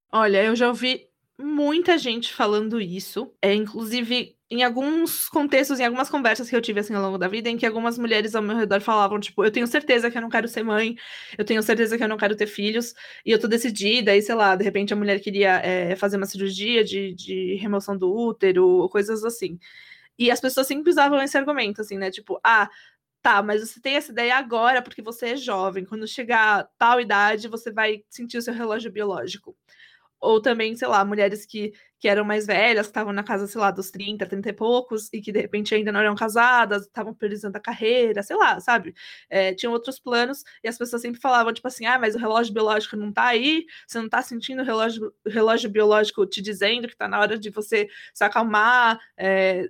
Olha, 0.09 0.41
eu 0.41 0.55
já 0.55 0.69
ouvi 0.69 1.09
muita 1.37 1.97
gente 1.97 2.33
falando 2.33 2.79
isso. 2.79 3.33
É, 3.41 3.53
inclusive, 3.53 4.35
em 4.49 4.63
alguns 4.63 5.27
contextos, 5.27 5.79
em 5.79 5.85
algumas 5.85 6.09
conversas 6.09 6.49
que 6.49 6.55
eu 6.55 6.61
tive 6.61 6.79
assim 6.79 6.93
ao 6.93 7.01
longo 7.01 7.17
da 7.17 7.27
vida, 7.27 7.49
em 7.49 7.57
que 7.57 7.65
algumas 7.65 7.97
mulheres 7.97 8.35
ao 8.35 8.41
meu 8.41 8.55
redor 8.55 8.81
falavam, 8.81 9.19
tipo, 9.19 9.43
eu 9.43 9.51
tenho 9.51 9.67
certeza 9.67 10.09
que 10.11 10.17
eu 10.17 10.21
não 10.21 10.29
quero 10.29 10.47
ser 10.47 10.63
mãe, 10.63 10.95
eu 11.37 11.45
tenho 11.45 11.61
certeza 11.63 11.97
que 11.97 12.03
eu 12.03 12.07
não 12.07 12.17
quero 12.17 12.35
ter 12.35 12.47
filhos, 12.47 12.93
e 13.25 13.31
eu 13.31 13.39
tô 13.39 13.47
decidida, 13.47 14.15
e 14.15 14.21
sei 14.21 14.35
lá, 14.35 14.55
de 14.55 14.63
repente 14.63 14.93
a 14.93 14.95
mulher 14.97 15.19
queria 15.19 15.57
é, 15.63 15.95
fazer 15.95 16.17
uma 16.17 16.25
cirurgia 16.25 16.83
de, 16.83 17.13
de 17.13 17.55
remoção 17.55 17.97
do 17.97 18.13
útero, 18.13 18.87
coisas 18.89 19.23
assim. 19.23 19.59
E 20.17 20.31
as 20.31 20.39
pessoas 20.41 20.67
sempre 20.67 20.89
usavam 20.91 21.21
esse 21.21 21.37
argumento, 21.37 21.81
assim, 21.81 21.97
né? 21.97 22.11
Tipo, 22.11 22.39
ah, 22.43 22.69
tá, 23.21 23.43
mas 23.43 23.61
você 23.61 23.81
tem 23.81 23.95
essa 23.95 24.11
ideia 24.11 24.35
agora 24.37 24.81
porque 24.81 25.01
você 25.01 25.29
é 25.29 25.37
jovem. 25.37 25.85
Quando 25.85 26.07
chegar 26.07 26.69
tal 26.77 27.01
idade, 27.01 27.47
você 27.49 27.71
vai 27.71 28.03
sentir 28.09 28.37
o 28.37 28.41
seu 28.41 28.53
relógio 28.53 28.91
biológico 28.91 29.55
ou 30.25 30.41
também, 30.41 30.75
sei 30.75 30.87
lá, 30.87 31.05
mulheres 31.05 31.45
que, 31.45 31.73
que 31.99 32.07
eram 32.07 32.25
mais 32.25 32.45
velhas, 32.45 32.87
que 32.87 32.91
estavam 32.91 33.13
na 33.13 33.23
casa, 33.23 33.47
sei 33.47 33.61
lá, 33.61 33.71
dos 33.71 33.91
30, 33.91 34.25
30 34.25 34.49
e 34.49 34.53
poucos, 34.53 35.09
e 35.13 35.21
que 35.21 35.31
de 35.31 35.39
repente 35.39 35.73
ainda 35.75 35.91
não 35.91 35.99
eram 35.99 36.15
casadas, 36.15 36.83
estavam 36.83 37.13
priorizando 37.13 37.57
a 37.57 37.61
carreira, 37.61 38.23
sei 38.23 38.35
lá, 38.35 38.59
sabe? 38.59 38.93
É, 39.29 39.53
tinham 39.53 39.71
outros 39.73 39.99
planos, 39.99 40.43
e 40.63 40.67
as 40.67 40.77
pessoas 40.77 41.01
sempre 41.01 41.21
falavam, 41.21 41.53
tipo 41.53 41.67
assim, 41.67 41.85
ah, 41.85 41.99
mas 41.99 42.15
o 42.15 42.19
relógio 42.19 42.53
biológico 42.53 42.95
não 42.95 43.11
tá 43.11 43.25
aí, 43.25 43.65
você 43.87 43.99
não 43.99 44.09
tá 44.09 44.21
sentindo 44.21 44.61
o 44.61 44.65
relógio, 44.65 45.13
relógio 45.25 45.69
biológico 45.69 46.25
te 46.25 46.41
dizendo 46.41 46.87
que 46.87 46.97
tá 46.97 47.07
na 47.07 47.19
hora 47.19 47.37
de 47.37 47.49
você 47.49 47.87
se 48.13 48.23
acalmar, 48.23 48.99
é, 49.17 49.69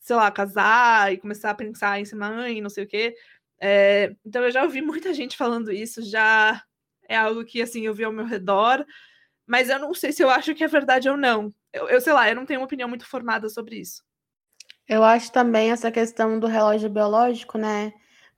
sei 0.00 0.16
lá, 0.16 0.30
casar 0.30 1.12
e 1.12 1.18
começar 1.18 1.50
a 1.50 1.54
pensar 1.54 2.00
em 2.00 2.04
ser 2.04 2.16
mãe, 2.16 2.60
não 2.60 2.70
sei 2.70 2.84
o 2.84 2.88
quê. 2.88 3.14
É, 3.60 4.14
então 4.24 4.42
eu 4.42 4.50
já 4.50 4.64
ouvi 4.64 4.82
muita 4.82 5.14
gente 5.14 5.36
falando 5.36 5.70
isso, 5.72 6.02
já 6.02 6.62
é 7.08 7.16
algo 7.16 7.44
que 7.44 7.62
assim 7.62 7.86
eu 7.86 7.94
vi 7.94 8.04
ao 8.04 8.12
meu 8.12 8.24
redor 8.24 8.84
mas 9.46 9.68
eu 9.68 9.78
não 9.78 9.94
sei 9.94 10.12
se 10.12 10.22
eu 10.22 10.30
acho 10.30 10.54
que 10.54 10.64
é 10.64 10.68
verdade 10.68 11.08
ou 11.08 11.16
não. 11.16 11.50
Eu, 11.72 11.88
eu 11.88 12.00
sei 12.00 12.12
lá, 12.12 12.28
eu 12.28 12.36
não 12.36 12.46
tenho 12.46 12.60
uma 12.60 12.66
opinião 12.66 12.88
muito 12.88 13.06
formada 13.06 13.48
sobre 13.48 13.76
isso. 13.76 14.02
Eu 14.88 15.02
acho 15.02 15.32
também 15.32 15.70
essa 15.70 15.90
questão 15.90 16.38
do 16.38 16.46
relógio 16.46 16.90
biológico, 16.90 17.56
né? 17.58 17.92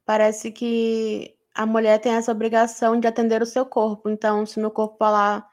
Parece 0.05 0.53
que 0.53 1.35
a 1.55 1.65
mulher 1.67 1.99
tem 2.01 2.13
essa 2.15 2.33
obrigação 2.33 2.99
de 2.99 3.07
atender 3.07 3.43
o 3.43 3.47
seu 3.47 3.65
corpo. 3.65 4.11
Então, 4.11 4.45
se 4.45 4.59
meu 4.61 4.71
corpo 4.71 4.97
falar 4.99 5.47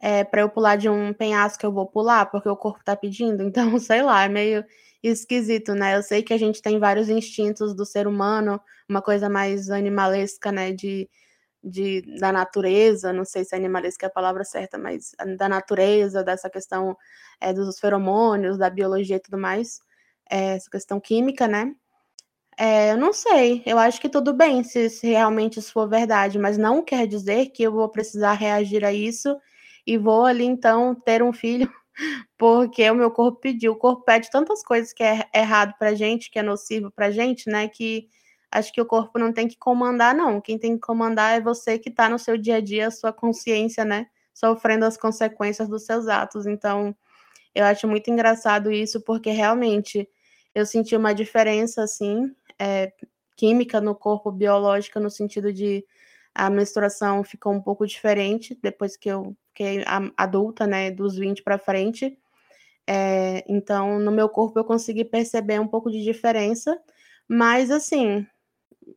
é, 0.00 0.24
para 0.24 0.40
eu 0.42 0.48
pular 0.48 0.76
de 0.76 0.88
um 0.88 1.12
penhasco, 1.12 1.64
eu 1.64 1.72
vou 1.72 1.86
pular, 1.86 2.26
porque 2.26 2.48
o 2.48 2.56
corpo 2.56 2.82
tá 2.84 2.96
pedindo. 2.96 3.42
Então, 3.50 3.78
sei 3.78 4.02
lá, 4.02 4.24
é 4.24 4.28
meio 4.28 4.64
esquisito, 5.02 5.74
né? 5.74 5.96
Eu 5.96 6.02
sei 6.02 6.22
que 6.22 6.32
a 6.32 6.38
gente 6.38 6.62
tem 6.62 6.78
vários 6.78 7.08
instintos 7.08 7.74
do 7.74 7.84
ser 7.84 8.06
humano, 8.06 8.60
uma 8.88 9.02
coisa 9.02 9.28
mais 9.28 9.70
animalesca, 9.70 10.52
né? 10.52 10.72
De 10.72 11.08
de, 11.62 12.02
da 12.18 12.32
natureza, 12.32 13.12
não 13.12 13.24
sei 13.24 13.44
se 13.44 13.54
animalesca 13.54 14.06
é 14.06 14.08
a 14.08 14.10
palavra 14.10 14.44
certa, 14.44 14.78
mas 14.78 15.12
da 15.38 15.48
natureza, 15.48 16.24
dessa 16.24 16.50
questão 16.50 16.96
é, 17.40 17.52
dos 17.52 17.78
feromônios, 17.78 18.58
da 18.58 18.70
biologia 18.70 19.16
e 19.16 19.20
tudo 19.20 19.38
mais, 19.38 19.80
é, 20.30 20.54
essa 20.56 20.70
questão 20.70 21.00
química, 21.00 21.46
né? 21.48 21.74
É, 22.58 22.92
eu 22.92 22.98
não 22.98 23.12
sei, 23.12 23.62
eu 23.66 23.78
acho 23.78 24.00
que 24.00 24.08
tudo 24.08 24.34
bem 24.34 24.62
se, 24.62 24.90
se 24.90 25.08
realmente 25.08 25.58
isso 25.58 25.72
for 25.72 25.88
verdade, 25.88 26.38
mas 26.38 26.58
não 26.58 26.82
quer 26.84 27.06
dizer 27.06 27.46
que 27.50 27.62
eu 27.62 27.72
vou 27.72 27.88
precisar 27.88 28.34
reagir 28.34 28.84
a 28.84 28.92
isso 28.92 29.36
e 29.86 29.96
vou 29.96 30.26
ali 30.26 30.44
então 30.44 30.94
ter 30.94 31.22
um 31.22 31.32
filho 31.32 31.70
porque 32.38 32.90
o 32.90 32.94
meu 32.94 33.10
corpo 33.10 33.40
pediu. 33.40 33.72
O 33.72 33.76
corpo 33.76 34.04
pede 34.04 34.30
tantas 34.30 34.62
coisas 34.62 34.92
que 34.92 35.02
é 35.02 35.26
errado 35.34 35.74
pra 35.78 35.94
gente, 35.94 36.30
que 36.30 36.38
é 36.38 36.42
nocivo 36.42 36.90
pra 36.90 37.10
gente, 37.10 37.50
né? 37.50 37.68
Que 37.68 38.08
acho 38.50 38.72
que 38.72 38.80
o 38.80 38.86
corpo 38.86 39.18
não 39.18 39.32
tem 39.32 39.46
que 39.48 39.56
comandar, 39.56 40.14
não. 40.14 40.40
Quem 40.40 40.58
tem 40.58 40.74
que 40.74 40.80
comandar 40.80 41.36
é 41.36 41.40
você 41.40 41.78
que 41.78 41.88
está 41.88 42.08
no 42.08 42.18
seu 42.18 42.36
dia 42.36 42.56
a 42.56 42.60
dia, 42.60 42.88
a 42.88 42.90
sua 42.90 43.12
consciência, 43.12 43.84
né? 43.84 44.06
Sofrendo 44.34 44.84
as 44.84 44.96
consequências 44.96 45.68
dos 45.68 45.84
seus 45.84 46.08
atos. 46.08 46.46
Então, 46.46 46.94
eu 47.54 47.64
acho 47.64 47.86
muito 47.88 48.10
engraçado 48.10 48.72
isso, 48.72 49.00
porque 49.02 49.30
realmente 49.30 50.08
eu 50.54 50.66
senti 50.66 50.96
uma 50.96 51.14
diferença, 51.14 51.82
assim, 51.82 52.34
é, 52.58 52.92
química 53.36 53.80
no 53.80 53.94
corpo, 53.94 54.30
biológica, 54.30 55.00
no 55.00 55.10
sentido 55.10 55.52
de 55.52 55.84
a 56.34 56.48
menstruação 56.50 57.24
ficou 57.24 57.52
um 57.52 57.60
pouco 57.60 57.86
diferente 57.86 58.58
depois 58.62 58.96
que 58.96 59.08
eu 59.08 59.36
fiquei 59.48 59.84
adulta, 60.16 60.66
né, 60.66 60.90
dos 60.90 61.16
20 61.16 61.42
para 61.42 61.58
frente. 61.58 62.18
É, 62.86 63.44
então, 63.48 63.98
no 63.98 64.10
meu 64.10 64.28
corpo 64.28 64.58
eu 64.58 64.64
consegui 64.64 65.04
perceber 65.04 65.60
um 65.60 65.66
pouco 65.66 65.90
de 65.90 66.02
diferença, 66.02 66.78
mas 67.28 67.70
assim, 67.70 68.26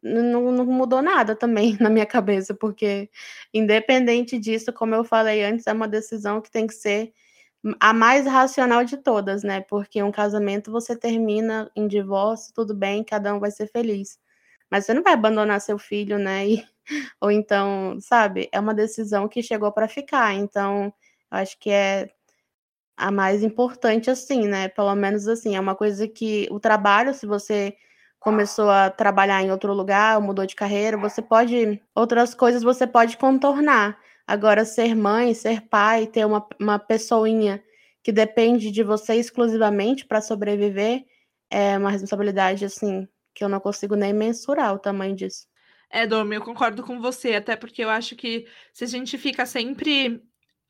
não, 0.02 0.52
não 0.52 0.66
mudou 0.66 1.02
nada 1.02 1.36
também 1.36 1.78
na 1.82 1.90
minha 1.90 2.06
cabeça, 2.06 2.54
porque 2.54 3.10
independente 3.54 4.38
disso, 4.40 4.74
como 4.74 4.96
eu 4.96 5.04
falei 5.04 5.44
antes, 5.44 5.68
é 5.68 5.74
uma 5.74 5.88
decisão 5.88 6.42
que 6.42 6.52
tem 6.52 6.68
que 6.68 6.74
ser 6.74 7.14
a 7.80 7.94
mais 7.94 8.26
racional 8.28 8.84
de 8.84 8.98
todas, 8.98 9.44
né? 9.44 9.62
Porque 9.62 10.02
um 10.04 10.12
casamento 10.12 10.72
você 10.72 10.96
termina 10.98 11.72
em 11.76 11.88
divórcio, 11.88 12.54
tudo 12.54 12.76
bem, 12.76 13.04
cada 13.04 13.34
um 13.34 13.40
vai 13.40 13.52
ser 13.52 13.68
feliz. 13.68 14.20
Mas 14.70 14.86
você 14.86 14.94
não 14.94 15.04
vai 15.04 15.14
abandonar 15.14 15.62
seu 15.62 15.78
filho, 15.80 16.18
né? 16.20 16.48
E, 16.48 16.66
ou 17.22 17.32
então, 17.32 17.98
sabe? 18.02 18.50
É 18.52 18.60
uma 18.60 18.74
decisão 18.74 19.28
que 19.30 19.44
chegou 19.44 19.72
para 19.72 19.88
ficar. 19.88 20.34
Então, 20.34 20.94
eu 21.32 21.38
acho 21.38 21.58
que 21.60 21.70
é 21.70 22.10
a 22.98 23.12
mais 23.12 23.44
importante, 23.44 24.10
assim, 24.10 24.48
né? 24.48 24.68
Pelo 24.70 24.96
menos 24.96 25.28
assim, 25.28 25.56
é 25.56 25.60
uma 25.60 25.76
coisa 25.76 26.08
que 26.08 26.48
o 26.52 26.60
trabalho, 26.60 27.14
se 27.14 27.26
você 27.26 27.76
começou 28.24 28.70
a 28.70 28.90
trabalhar 28.90 29.44
em 29.44 29.52
outro 29.52 29.74
lugar, 29.74 30.16
ou 30.16 30.22
mudou 30.24 30.46
de 30.46 30.56
carreira, 30.56 30.96
você 30.96 31.22
pode. 31.22 31.82
Outras 31.94 32.34
coisas 32.34 32.64
você 32.64 32.88
pode 32.88 33.18
contornar. 33.18 34.00
Agora, 34.26 34.64
ser 34.64 34.96
mãe, 34.96 35.34
ser 35.34 35.62
pai, 35.68 36.08
ter 36.08 36.26
uma, 36.26 36.48
uma 36.58 36.80
pessoinha 36.80 37.62
que 38.02 38.14
depende 38.14 38.72
de 38.72 38.82
você 38.82 39.16
exclusivamente 39.16 40.06
para 40.06 40.22
sobreviver, 40.22 41.04
é 41.50 41.78
uma 41.78 41.92
responsabilidade, 41.92 42.64
assim, 42.64 43.08
que 43.36 43.44
eu 43.44 43.50
não 43.50 43.60
consigo 43.60 43.96
nem 43.96 44.14
mensurar 44.14 44.74
o 44.74 44.80
tamanho 44.80 45.16
disso. 45.16 45.46
É, 45.90 46.08
Domi, 46.08 46.36
eu 46.36 46.42
concordo 46.42 46.82
com 46.82 47.02
você, 47.02 47.36
até 47.36 47.58
porque 47.58 47.84
eu 47.84 47.90
acho 47.90 48.16
que 48.16 48.48
se 48.74 48.86
a 48.86 48.88
gente 48.88 49.18
fica 49.18 49.46
sempre 49.46 50.24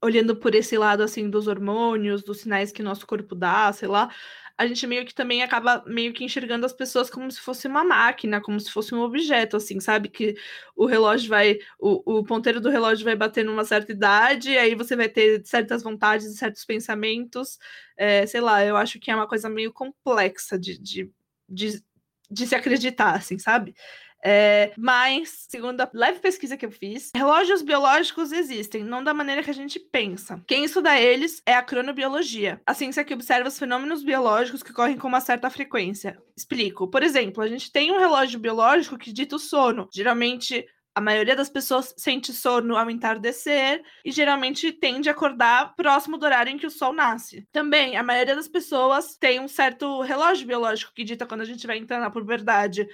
olhando 0.04 0.36
por 0.36 0.54
esse 0.54 0.78
lado, 0.78 1.04
assim, 1.04 1.30
dos 1.30 1.48
hormônios, 1.48 2.24
dos 2.24 2.42
sinais 2.42 2.72
que 2.72 2.84
nosso 2.84 3.06
corpo 3.08 3.36
dá, 3.36 3.72
sei 3.72 3.88
lá, 3.88 4.10
a 4.58 4.68
gente 4.68 4.86
meio 4.86 5.06
que 5.06 5.14
também 5.14 5.42
acaba 5.42 5.84
meio 5.88 6.14
que 6.14 6.24
enxergando 6.24 6.66
as 6.66 6.74
pessoas 6.74 7.10
como 7.10 7.30
se 7.32 7.40
fosse 7.40 7.68
uma 7.68 7.84
máquina, 7.84 8.40
como 8.40 8.60
se 8.60 8.72
fosse 8.72 8.94
um 8.94 9.02
objeto, 9.02 9.58
assim, 9.58 9.80
sabe? 9.80 10.10
Que 10.10 10.36
o 10.76 10.86
relógio 10.86 11.30
vai, 11.30 11.58
o, 11.80 12.20
o 12.20 12.24
ponteiro 12.24 12.62
do 12.62 12.70
relógio 12.70 13.04
vai 13.04 13.16
bater 13.16 13.44
numa 13.44 13.66
certa 13.66 13.92
idade, 13.92 14.52
e 14.52 14.58
aí 14.58 14.76
você 14.76 14.96
vai 14.96 15.10
ter 15.10 15.44
certas 15.46 15.82
vontades 15.82 16.28
e 16.28 16.38
certos 16.38 16.64
pensamentos. 16.66 17.58
É, 17.98 18.26
sei 18.28 18.42
lá, 18.42 18.64
eu 18.64 18.78
acho 18.78 19.00
que 19.00 19.10
é 19.10 19.16
uma 19.16 19.28
coisa 19.28 19.50
meio 19.50 19.74
complexa 19.74 20.58
de, 20.58 20.78
de, 20.78 21.12
de, 21.50 21.84
de 22.30 22.48
se 22.48 22.56
acreditar, 22.56 23.16
assim, 23.16 23.40
sabe? 23.40 23.76
É, 24.24 24.72
mas, 24.78 25.46
segundo 25.50 25.82
a 25.82 25.90
leve 25.94 26.20
pesquisa 26.20 26.56
que 26.56 26.66
eu 26.66 26.72
fiz, 26.72 27.12
relógios 27.16 27.62
biológicos 27.62 28.32
existem, 28.32 28.84
não 28.84 29.04
da 29.04 29.14
maneira 29.14 29.44
que 29.44 29.50
a 29.50 29.54
gente 29.54 29.80
pensa. 29.80 30.42
Quem 30.48 30.64
estuda 30.64 30.98
eles 30.98 31.42
é 31.46 31.54
a 31.54 31.62
cronobiologia, 31.62 32.62
a 32.66 32.74
ciência 32.74 33.04
que 33.04 33.14
observa 33.14 33.50
os 33.50 33.60
fenômenos 33.60 34.04
biológicos 34.04 34.64
que 34.64 34.72
ocorrem 34.72 34.98
com 34.98 35.08
uma 35.08 35.20
certa 35.20 35.50
frequência. 35.50 36.18
Explico. 36.38 36.88
Por 36.88 37.04
exemplo, 37.04 37.44
a 37.44 37.48
gente 37.48 37.72
tem 37.72 37.92
um 37.92 38.00
relógio 38.00 38.40
biológico 38.40 38.98
que 38.98 39.12
dita 39.12 39.36
o 39.36 39.40
sono. 39.40 39.90
Geralmente, 39.94 40.66
a 40.96 41.02
maioria 41.02 41.36
das 41.36 41.50
pessoas 41.50 41.94
sente 41.98 42.32
sono 42.32 42.78
ao 42.78 42.90
entardecer 42.90 43.82
e 44.06 44.12
geralmente 44.12 44.72
tende 44.72 45.10
a 45.10 45.12
acordar 45.12 45.76
próximo 45.76 46.18
do 46.18 46.26
horário 46.26 46.52
em 46.52 46.58
que 46.58 46.68
o 46.68 46.72
sol 46.72 46.94
nasce. 46.94 47.48
Também, 47.52 47.98
a 47.98 48.04
maioria 48.04 48.36
das 48.36 48.48
pessoas 48.48 49.18
tem 49.18 49.40
um 49.40 49.48
certo 49.48 50.02
relógio 50.02 50.46
biológico 50.46 50.94
que 50.94 51.04
dita 51.04 51.26
quando 51.26 51.42
a 51.42 51.46
gente 51.46 51.66
vai 51.66 51.78
entrar 51.78 52.00
na 52.00 52.12
puberdade 52.12 52.88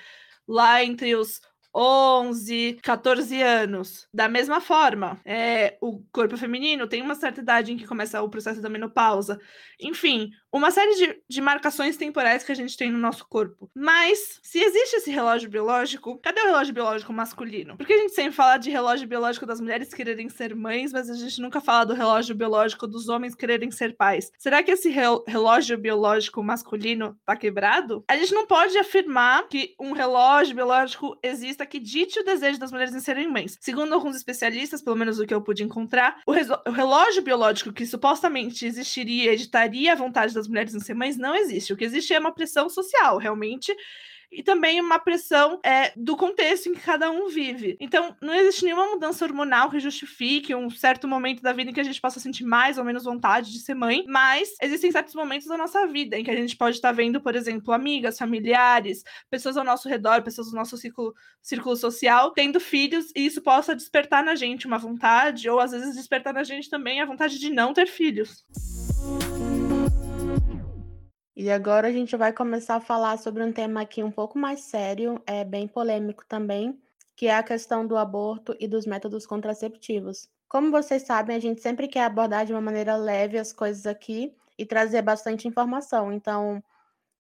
lá 0.50 0.84
entre 0.84 1.16
os 1.16 1.40
11, 1.76 2.80
14 2.82 3.42
anos. 3.42 4.08
Da 4.14 4.28
mesma 4.28 4.60
forma, 4.62 5.20
é, 5.26 5.78
o 5.82 6.02
corpo 6.12 6.38
feminino 6.38 6.88
tem 6.88 7.02
uma 7.02 7.16
certa 7.16 7.42
idade 7.42 7.72
em 7.72 7.78
que 7.78 7.88
começa 7.88 8.22
o 8.22 8.30
processo 8.30 8.62
da 8.62 8.70
menopausa. 8.70 9.40
Enfim, 9.80 10.32
uma 10.52 10.72
série 10.72 10.96
de, 10.96 11.22
de 11.30 11.42
marcações 11.42 11.96
temporais 11.96 12.44
que 12.44 12.52
a 12.52 12.56
gente 12.56 12.76
tem 12.76 12.92
no 12.92 12.98
nosso 12.98 13.28
corpo. 13.28 13.70
Mas, 13.76 14.40
se 14.42 14.60
existe 14.60 14.96
esse 14.96 15.12
relógio 15.12 15.50
biológico, 15.50 16.18
cadê 16.20 16.42
o 16.42 16.46
relógio 16.46 16.74
biológico 16.74 17.14
masculino? 17.14 17.78
Porque 17.78 17.94
a 17.94 17.98
gente 17.98 18.14
sempre 18.14 18.34
fala 18.34 18.58
de 18.58 18.70
relógio 18.70 19.08
biológico 19.08 19.46
das 19.46 19.62
mulheres 19.62 19.94
quererem 19.94 20.28
ser 20.28 20.56
mães, 20.56 20.92
mas 20.92 21.10
a 21.10 21.14
gente 21.14 21.40
nunca 21.42 21.62
fala 21.62 21.86
do 21.86 21.94
relógio 21.94 22.36
biológico 22.36 22.88
dos 22.88 23.10
homens 23.10 23.36
quererem 23.36 23.72
ser 23.72 23.96
pais. 23.96 24.32
Será 24.38 24.64
que 24.64 24.72
esse 24.72 24.90
re 24.90 25.04
relógio 25.28 25.78
biológico 25.78 26.44
masculino 26.44 27.18
tá 27.26 27.36
quebrado? 27.36 28.04
A 28.08 28.18
gente 28.18 28.34
não 28.34 28.46
pode 28.46 28.78
afirmar 28.78 29.48
que 29.48 29.76
um 29.80 29.92
relógio 29.92 30.56
biológico 30.56 31.18
exista 31.24 31.66
que 31.70 31.80
dite 31.80 32.20
o 32.20 32.24
desejo 32.24 32.60
das 32.60 32.72
mulheres 32.72 32.94
em 32.94 33.00
serem 33.00 33.32
mães. 33.32 33.58
Segundo 33.62 33.94
alguns 33.94 34.16
especialistas, 34.16 34.82
pelo 34.82 34.96
menos 34.96 35.20
o 35.20 35.26
que 35.26 35.34
eu 35.34 35.42
pude 35.42 35.64
encontrar, 35.64 36.22
o, 36.26 36.34
o 36.34 36.72
relógio 36.72 37.22
biológico 37.22 37.72
que 37.72 37.86
supostamente 37.86 38.66
existiria, 38.66 39.34
editaria 39.34 39.94
a 39.94 39.96
vontade 39.96 40.34
das 40.34 40.48
mulheres 40.48 40.74
em 40.74 40.80
ser 40.80 40.94
mães, 40.94 41.18
não 41.18 41.36
existe. 41.36 41.72
O 41.72 41.78
que 41.78 41.86
existe 41.86 42.14
é 42.14 42.20
uma 42.20 42.34
pressão 42.34 42.68
social, 42.70 43.18
realmente, 43.18 43.74
e 44.32 44.44
também 44.44 44.80
uma 44.80 45.00
pressão 45.00 45.60
é, 45.64 45.92
do 45.96 46.16
contexto 46.16 46.70
em 46.70 46.74
que 46.74 46.82
cada 46.82 47.10
um 47.10 47.28
vive. 47.28 47.78
Então, 47.80 48.16
não 48.22 48.34
existe 48.34 48.64
nenhuma 48.66 48.88
mudança 48.88 49.26
hormonal 49.26 49.70
que 49.70 49.80
justifique 49.80 50.54
um 50.54 50.70
certo 50.70 51.08
momento 51.08 51.42
da 51.42 51.54
vida 51.54 51.72
em 51.72 51.74
que 51.74 51.80
a 51.80 51.84
gente 51.84 52.00
possa 52.00 52.20
sentir 52.20 52.44
mais 52.44 52.78
ou 52.78 52.84
menos 52.84 53.04
vontade 53.04 53.52
de 53.52 53.60
ser 53.60 53.74
mãe, 53.74 54.04
mas 54.08 54.50
existem 54.62 54.92
certos 54.92 55.16
momentos 55.16 55.48
da 55.48 55.58
nossa 55.58 55.88
vida 55.88 56.18
em 56.18 56.24
que 56.24 56.32
a 56.32 56.36
gente 56.36 56.56
pode 56.56 56.76
estar 56.76 56.92
vendo, 56.92 57.22
por 57.22 57.36
exemplo, 57.36 57.74
amigas, 57.74 58.18
familiares, 58.18 59.04
pessoas 59.30 59.58
ao 59.58 59.64
nosso 59.64 59.90
redor, 59.90 60.22
pessoas 60.22 60.50
do 60.50 60.56
nosso 60.56 60.78
círculo, 60.78 61.14
círculo 61.42 61.76
social, 61.76 62.32
tendo 62.32 62.60
filhos, 62.60 63.12
e 63.16 63.26
isso 63.26 63.42
possa 63.42 63.76
despertar 63.76 64.24
na 64.24 64.36
gente 64.36 64.68
uma 64.68 64.78
vontade, 64.78 65.50
ou 65.50 65.60
às 65.60 65.72
vezes 65.72 65.96
despertar 65.96 66.34
na 66.34 66.44
gente 66.44 66.70
também 66.70 67.02
a 67.02 67.06
vontade 67.06 67.40
de 67.40 67.50
não 67.50 67.74
ter 67.74 67.88
filhos. 67.88 68.46
E 71.36 71.50
agora 71.50 71.88
a 71.88 71.92
gente 71.92 72.16
vai 72.18 72.34
começar 72.34 72.76
a 72.76 72.82
falar 72.82 73.18
sobre 73.18 73.44
um 73.44 73.52
tema 73.52 73.82
aqui 73.82 74.04
um 74.04 74.12
pouco 74.12 74.38
mais 74.38 74.62
sério, 74.62 75.22
é 75.26 75.44
bem 75.44 75.68
polêmico 75.68 76.26
também, 76.28 76.80
que 77.16 77.28
é 77.28 77.36
a 77.36 77.44
questão 77.44 77.86
do 77.88 77.98
aborto 77.98 78.56
e 78.60 78.68
dos 78.68 78.86
métodos 78.86 79.26
contraceptivos. 79.26 80.30
Como 80.48 80.72
vocês 80.72 81.04
sabem, 81.04 81.36
a 81.36 81.40
gente 81.40 81.62
sempre 81.62 81.88
quer 81.88 82.04
abordar 82.04 82.46
de 82.46 82.54
uma 82.54 82.62
maneira 82.62 82.96
leve 82.96 83.38
as 83.38 83.54
coisas 83.54 83.86
aqui 83.86 84.36
e 84.58 84.66
trazer 84.66 85.02
bastante 85.02 85.48
informação. 85.48 86.12
Então, 86.12 86.62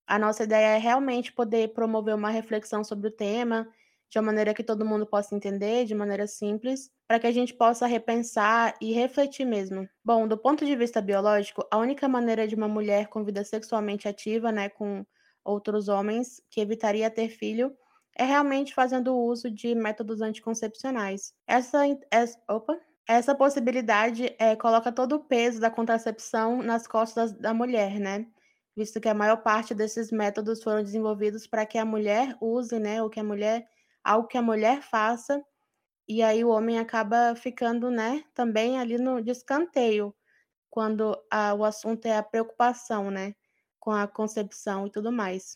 a 0.07 0.19
nossa 0.19 0.43
ideia 0.43 0.75
é 0.75 0.77
realmente 0.77 1.31
poder 1.31 1.73
promover 1.73 2.15
uma 2.15 2.29
reflexão 2.29 2.83
sobre 2.83 3.07
o 3.07 3.11
tema 3.11 3.67
de 4.09 4.17
uma 4.17 4.25
maneira 4.25 4.53
que 4.53 4.63
todo 4.63 4.85
mundo 4.85 5.05
possa 5.05 5.35
entender, 5.35 5.85
de 5.85 5.93
maneira 5.93 6.25
simples, 6.25 6.89
para 7.07 7.19
que 7.19 7.27
a 7.27 7.31
gente 7.31 7.53
possa 7.53 7.85
repensar 7.85 8.75
e 8.81 8.91
refletir 8.91 9.45
mesmo. 9.45 9.87
Bom, 10.03 10.27
do 10.27 10.37
ponto 10.37 10.65
de 10.65 10.75
vista 10.75 11.01
biológico, 11.01 11.65
a 11.71 11.77
única 11.77 12.07
maneira 12.07 12.47
de 12.47 12.55
uma 12.55 12.67
mulher 12.67 13.07
com 13.07 13.23
vida 13.23 13.43
sexualmente 13.43 14.07
ativa, 14.07 14.51
né, 14.51 14.69
com 14.69 15.05
outros 15.43 15.87
homens, 15.87 16.41
que 16.49 16.59
evitaria 16.59 17.09
ter 17.09 17.29
filho, 17.29 17.75
é 18.17 18.23
realmente 18.23 18.73
fazendo 18.73 19.15
uso 19.15 19.49
de 19.49 19.73
métodos 19.75 20.21
anticoncepcionais. 20.21 21.33
Essa, 21.47 21.83
essa, 22.11 22.37
opa, 22.49 22.77
essa 23.07 23.33
possibilidade 23.33 24.35
é, 24.37 24.55
coloca 24.55 24.91
todo 24.91 25.15
o 25.15 25.23
peso 25.23 25.59
da 25.59 25.69
contracepção 25.69 26.61
nas 26.61 26.85
costas 26.85 27.31
da 27.31 27.53
mulher, 27.53 27.99
né? 27.99 28.27
Visto 28.75 28.99
que 28.99 29.09
a 29.09 29.13
maior 29.13 29.37
parte 29.37 29.73
desses 29.73 30.11
métodos 30.11 30.61
foram 30.63 30.83
desenvolvidos 30.83 31.47
para 31.47 31.65
que 31.65 31.77
a 31.77 31.85
mulher 31.85 32.35
use, 32.41 32.77
né, 32.79 33.01
ou 33.01 33.09
que 33.09 33.19
a 33.19 33.23
mulher 33.23 33.67
algo 34.03 34.27
que 34.27 34.37
a 34.37 34.41
mulher 34.41 34.81
faça, 34.81 35.43
e 36.07 36.23
aí 36.23 36.43
o 36.43 36.49
homem 36.49 36.79
acaba 36.79 37.35
ficando, 37.35 37.91
né, 37.91 38.23
também 38.33 38.79
ali 38.79 38.97
no 38.97 39.21
descanteio, 39.21 40.13
quando 40.69 41.15
a, 41.29 41.53
o 41.53 41.63
assunto 41.63 42.05
é 42.07 42.17
a 42.17 42.23
preocupação, 42.23 43.11
né, 43.11 43.35
com 43.79 43.91
a 43.91 44.07
concepção 44.07 44.87
e 44.87 44.91
tudo 44.91 45.11
mais. 45.11 45.55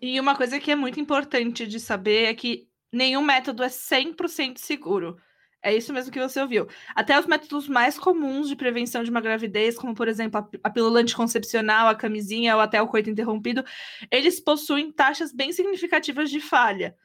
E 0.00 0.20
uma 0.20 0.36
coisa 0.36 0.60
que 0.60 0.70
é 0.70 0.76
muito 0.76 1.00
importante 1.00 1.66
de 1.66 1.80
saber 1.80 2.26
é 2.26 2.34
que 2.34 2.68
nenhum 2.92 3.22
método 3.22 3.62
é 3.62 3.68
100% 3.68 4.58
seguro. 4.58 5.16
É 5.62 5.74
isso 5.74 5.92
mesmo 5.92 6.12
que 6.12 6.20
você 6.20 6.40
ouviu. 6.40 6.68
Até 6.94 7.18
os 7.18 7.26
métodos 7.26 7.66
mais 7.66 7.98
comuns 7.98 8.48
de 8.48 8.54
prevenção 8.54 9.02
de 9.02 9.10
uma 9.10 9.20
gravidez, 9.20 9.76
como 9.76 9.96
por 9.96 10.06
exemplo 10.06 10.38
a, 10.38 10.48
a 10.62 10.70
pílula 10.70 11.00
anticoncepcional, 11.00 11.88
a 11.88 11.94
camisinha 11.96 12.54
ou 12.54 12.60
até 12.60 12.80
o 12.80 12.86
coito 12.86 13.10
interrompido, 13.10 13.64
eles 14.12 14.38
possuem 14.38 14.92
taxas 14.92 15.32
bem 15.32 15.52
significativas 15.52 16.30
de 16.30 16.40
falha 16.40 16.96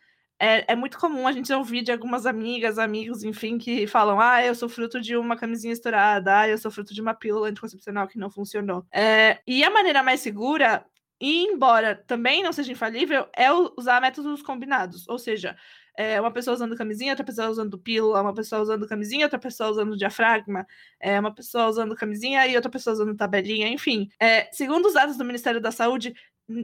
é, 0.42 0.66
é, 0.70 0.76
muito 0.76 0.98
comum 0.98 1.28
a 1.28 1.32
gente 1.32 1.54
ouvir 1.54 1.84
de 1.84 1.92
algumas 1.92 2.26
amigas, 2.26 2.80
amigos, 2.80 3.24
enfim, 3.24 3.60
que 3.60 3.86
falam: 3.86 4.20
ah, 4.20 4.44
eu 4.44 4.56
sou 4.56 4.68
fruto 4.68 5.00
de 5.00 5.16
uma 5.16 5.38
camisinha 5.38 5.72
estourada, 5.72 6.40
ah, 6.40 6.50
eu 6.50 6.58
sou 6.58 6.72
fruto 6.72 6.96
de 6.96 7.00
uma 7.00 7.14
pílula 7.14 7.48
anticoncepcional 7.48 8.08
que 8.08 8.18
não 8.18 8.32
funcionou. 8.32 8.84
É, 8.92 9.40
e 9.46 9.64
a 9.64 9.70
maneira 9.70 10.02
mais 10.02 10.20
segura, 10.20 10.84
e 11.20 11.44
embora 11.44 11.96
também 11.96 12.42
não 12.42 12.52
seja 12.52 12.72
infalível, 12.72 13.28
é 13.38 13.52
usar 13.78 14.02
métodos 14.02 14.42
combinados, 14.42 15.08
ou 15.08 15.20
seja, 15.20 15.56
é 15.96 16.20
uma 16.20 16.32
pessoa 16.32 16.56
usando 16.56 16.76
camisinha, 16.76 17.12
outra 17.12 17.26
pessoa 17.26 17.48
usando 17.48 17.78
pílula, 17.78 18.24
uma 18.24 18.34
pessoa 18.34 18.64
usando 18.64 18.88
camisinha, 18.88 19.28
outra 19.28 19.38
pessoa 19.38 19.70
usando 19.70 19.96
diafragma, 19.96 20.66
é 21.00 21.20
uma 21.20 21.36
pessoa 21.36 21.68
usando 21.68 21.96
camisinha 21.96 22.48
e 22.48 22.56
outra 22.56 22.72
pessoa 22.72 22.96
usando 22.96 23.16
tabelinha, 23.16 23.68
enfim. 23.68 24.10
É, 24.20 24.50
segundo 24.52 24.88
os 24.88 24.96
dados 24.96 25.18
do 25.18 25.24
Ministério 25.24 25.62
da 25.62 25.72
Saúde, 25.72 26.16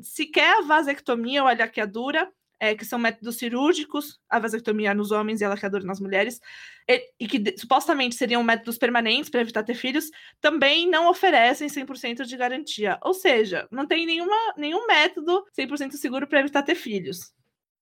sequer 0.01 0.57
a 0.57 0.61
vasectomia 0.61 1.43
ou 1.43 1.47
a 1.47 1.53
laqueadura 1.53 2.27
é, 2.59 2.75
que 2.75 2.85
são 2.85 2.97
métodos 2.99 3.37
cirúrgicos, 3.37 4.19
a 4.29 4.39
vasectomia 4.39 4.93
nos 4.93 5.11
homens 5.11 5.41
e 5.41 5.45
a 5.45 5.49
laqueadura 5.49 5.83
nas 5.83 5.99
mulheres, 5.99 6.39
e, 6.87 7.11
e 7.19 7.27
que 7.27 7.39
de, 7.39 7.57
supostamente 7.57 8.15
seriam 8.15 8.43
métodos 8.43 8.77
permanentes 8.77 9.29
para 9.29 9.41
evitar 9.41 9.63
ter 9.63 9.75
filhos, 9.75 10.09
também 10.41 10.89
não 10.89 11.09
oferecem 11.09 11.67
100% 11.67 12.25
de 12.25 12.37
garantia. 12.37 12.97
Ou 13.03 13.13
seja, 13.13 13.67
não 13.71 13.85
tem 13.85 14.05
nenhuma, 14.05 14.53
nenhum 14.57 14.85
método 14.87 15.43
100% 15.57 15.93
seguro 15.93 16.27
para 16.27 16.39
evitar 16.39 16.63
ter 16.63 16.75
filhos. 16.75 17.33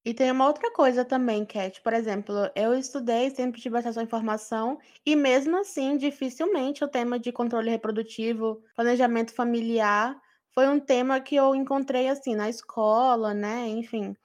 E 0.06 0.14
tem 0.14 0.30
uma 0.30 0.46
outra 0.46 0.72
coisa 0.72 1.04
também, 1.04 1.44
Cat. 1.44 1.82
Por 1.82 1.92
exemplo, 1.92 2.36
eu 2.56 2.76
estudei, 2.76 3.32
sempre 3.32 3.60
tive 3.60 3.80
acesso 3.80 4.00
à 4.00 4.04
informação, 4.04 4.78
e 5.04 5.16
mesmo 5.16 5.58
assim, 5.58 5.98
dificilmente 5.98 6.84
o 6.84 6.88
tema 6.88 7.18
de 7.18 7.32
controle 7.32 7.72
reprodutivo, 7.72 8.62
planejamento 8.76 9.34
familiar, 9.34 10.16
foi 10.52 10.70
um 10.70 10.80
tema 10.80 11.20
que 11.20 11.36
eu 11.36 11.56
encontrei 11.56 12.08
assim 12.08 12.36
na 12.36 12.48
escola, 12.48 13.34
né? 13.34 13.68
Enfim, 13.68 14.16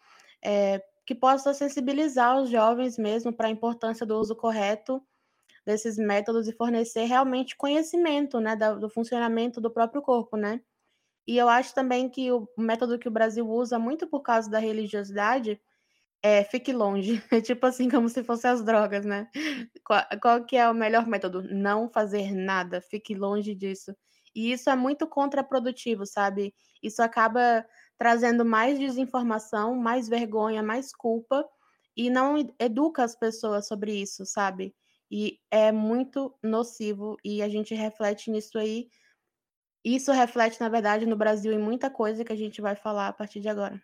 é, 0.45 0.82
que 1.07 1.14
possa 1.14 1.53
sensibilizar 1.55 2.41
os 2.41 2.51
jovens 2.51 2.99
mesmo 2.99 3.32
para 3.32 3.49
a 3.49 3.51
importância 3.51 4.07
do 4.07 4.18
uso 4.18 4.36
correto 4.36 5.03
desses 5.66 5.99
métodos 5.99 6.49
e 6.49 6.53
fornecer 6.53 7.05
realmente 7.05 7.57
conhecimento, 7.57 8.41
né, 8.41 8.57
do 8.57 8.88
funcionamento 8.88 9.61
do 9.61 9.70
próprio 9.70 10.03
corpo, 10.03 10.36
né? 10.36 10.61
E 11.26 11.36
eu 11.36 11.49
acho 11.49 11.74
também 11.74 12.09
que 12.09 12.32
o 12.32 12.49
método 12.59 12.99
que 12.99 13.09
o 13.09 13.11
Brasil 13.11 13.49
usa 13.49 13.78
muito 13.78 14.07
por 14.07 14.20
causa 14.22 14.51
da 14.51 14.59
religiosidade 14.59 15.61
é, 16.22 16.45
fique 16.45 16.72
longe. 16.72 17.22
É 17.32 17.41
tipo 17.41 17.66
assim, 17.66 17.88
como 17.88 18.09
se 18.09 18.24
fossem 18.24 18.51
as 18.51 18.64
drogas, 18.64 19.05
né? 19.05 19.28
Qual, 19.84 20.03
qual 20.20 20.45
que 20.45 20.57
é 20.57 20.68
o 20.68 20.74
melhor 20.74 21.07
método? 21.07 21.43
Não 21.43 21.88
fazer 21.88 22.32
nada, 22.32 22.80
fique 22.80 23.14
longe 23.14 23.55
disso. 23.55 23.95
E 24.34 24.53
isso 24.53 24.70
é 24.70 24.76
muito 24.76 25.07
contraprodutivo, 25.07 26.07
sabe? 26.07 26.55
Isso 26.82 27.03
acaba 27.03 27.64
trazendo 28.01 28.46
mais 28.46 28.78
desinformação, 28.78 29.76
mais 29.76 30.09
vergonha, 30.09 30.62
mais 30.62 30.90
culpa 30.90 31.46
e 31.94 32.09
não 32.09 32.34
educa 32.59 33.05
as 33.05 33.14
pessoas 33.14 33.68
sobre 33.68 33.92
isso, 33.92 34.24
sabe? 34.24 34.74
E 35.11 35.38
é 35.51 35.70
muito 35.70 36.34
nocivo 36.42 37.18
e 37.22 37.42
a 37.42 37.48
gente 37.51 37.74
reflete 37.74 38.30
nisso 38.30 38.59
aí. 38.59 38.88
Isso 39.84 40.11
reflete, 40.12 40.59
na 40.59 40.70
verdade, 40.70 41.05
no 41.05 41.14
Brasil 41.14 41.53
em 41.53 41.59
muita 41.59 41.90
coisa 41.90 42.24
que 42.24 42.32
a 42.32 42.36
gente 42.36 42.62
vai 42.62 42.74
falar 42.74 43.09
a 43.09 43.12
partir 43.12 43.38
de 43.40 43.51
agora. 43.51 43.78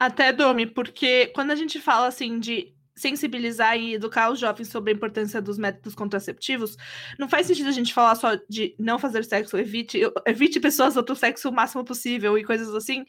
Até, 0.00 0.32
Domi, 0.32 0.66
porque 0.66 1.26
quando 1.34 1.50
a 1.50 1.56
gente 1.56 1.78
fala 1.78 2.06
assim 2.06 2.40
de 2.40 2.74
sensibilizar 2.96 3.76
e 3.76 3.94
educar 3.94 4.30
os 4.30 4.38
jovens 4.38 4.68
sobre 4.68 4.92
a 4.92 4.94
importância 4.94 5.42
dos 5.42 5.58
métodos 5.58 5.94
contraceptivos, 5.94 6.76
não 7.18 7.28
faz 7.28 7.46
sentido 7.46 7.68
a 7.68 7.72
gente 7.72 7.92
falar 7.92 8.14
só 8.14 8.34
de 8.48 8.74
não 8.78 8.98
fazer 8.98 9.24
sexo, 9.24 9.58
evite, 9.58 10.00
evite 10.26 10.58
pessoas 10.58 10.94
do 10.94 10.98
outro 10.98 11.14
sexo 11.14 11.50
o 11.50 11.52
máximo 11.52 11.84
possível 11.84 12.38
e 12.38 12.44
coisas 12.44 12.74
assim, 12.74 13.04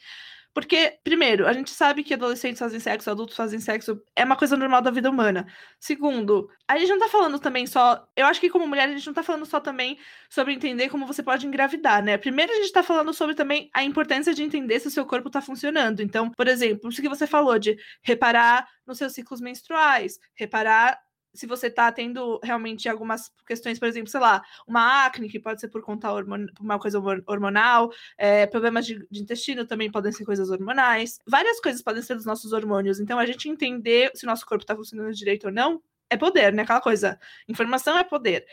porque, 0.54 1.00
primeiro, 1.04 1.48
a 1.48 1.54
gente 1.54 1.72
sabe 1.72 2.04
que 2.04 2.14
adolescentes 2.14 2.60
fazem 2.60 2.80
sexo, 2.80 3.10
adultos 3.10 3.36
fazem 3.36 3.60
sexo, 3.60 4.00
é 4.16 4.24
uma 4.24 4.36
coisa 4.36 4.56
normal 4.56 4.82
da 4.82 4.92
vida 4.92 5.10
humana. 5.10 5.48
Segundo, 5.80 6.48
a 6.68 6.78
gente 6.78 6.90
não 6.90 7.00
tá 7.00 7.10
falando 7.10 7.40
também 7.40 7.66
só. 7.66 8.08
Eu 8.16 8.28
acho 8.28 8.40
que, 8.40 8.50
como 8.50 8.68
mulher, 8.68 8.88
a 8.88 8.92
gente 8.92 9.08
não 9.08 9.14
tá 9.14 9.24
falando 9.24 9.46
só 9.46 9.60
também 9.60 9.98
sobre 10.30 10.54
entender 10.54 10.90
como 10.90 11.08
você 11.08 11.24
pode 11.24 11.48
engravidar, 11.48 12.04
né? 12.04 12.18
Primeiro, 12.18 12.52
a 12.52 12.56
gente 12.56 12.72
tá 12.72 12.84
falando 12.84 13.12
sobre 13.14 13.34
também 13.34 13.70
a 13.74 13.84
importância 13.84 14.34
de 14.34 14.44
entender 14.44 14.80
se 14.80 14.88
o 14.88 14.92
seu 14.92 15.06
corpo 15.06 15.30
tá 15.30 15.42
funcionando. 15.42 16.02
Então, 16.02 16.30
por 16.30 16.48
exemplo, 16.48 16.90
isso 16.90 17.02
que 17.02 17.10
você 17.10 17.26
falou 17.26 17.58
de 17.58 17.76
reparar 18.04 18.68
nos 18.86 19.00
seus 19.00 19.14
ciclos 19.14 19.42
menstruais, 19.42 20.20
reparar 20.36 21.00
se 21.34 21.48
você 21.48 21.68
está 21.68 21.92
tendo 21.92 22.40
realmente 22.44 22.88
algumas 22.88 23.32
questões, 23.46 23.80
por 23.80 23.88
exemplo, 23.88 24.10
sei 24.10 24.20
lá, 24.20 24.42
uma 24.68 25.06
acne, 25.06 25.30
que 25.30 25.40
pode 25.40 25.60
ser 25.60 25.68
por 25.68 25.82
conta 25.82 26.12
hormon... 26.12 26.46
uma 26.60 26.80
coisa 26.80 27.00
hormonal, 27.28 27.92
é, 28.18 28.46
problemas 28.46 28.86
de, 28.86 29.06
de, 29.10 29.22
intestino 29.22 29.66
também 29.66 29.92
podem 29.92 30.12
ser 30.12 30.26
coisas 30.26 30.50
hormonais. 30.50 31.20
Várias 31.28 31.60
coisas 31.60 31.82
podem 31.82 32.02
ser 32.02 32.16
dos 32.16 32.26
nossos 32.26 32.54
hormônios. 32.54 33.00
Então, 33.00 33.18
a 33.18 33.26
gente 33.26 33.50
entender 33.50 34.12
se 34.16 34.26
o 34.26 34.28
nosso 34.30 34.46
corpo 34.46 34.64
está 34.64 34.76
funcionando 34.76 35.14
direito 35.14 35.48
ou 35.48 35.52
não 35.52 35.82
é 36.10 36.18
poder, 36.18 36.54
né? 36.54 36.64
Aquela 36.64 36.82
coisa. 36.82 37.20
Informação 37.48 37.98
é 37.98 38.04
poder 38.04 38.46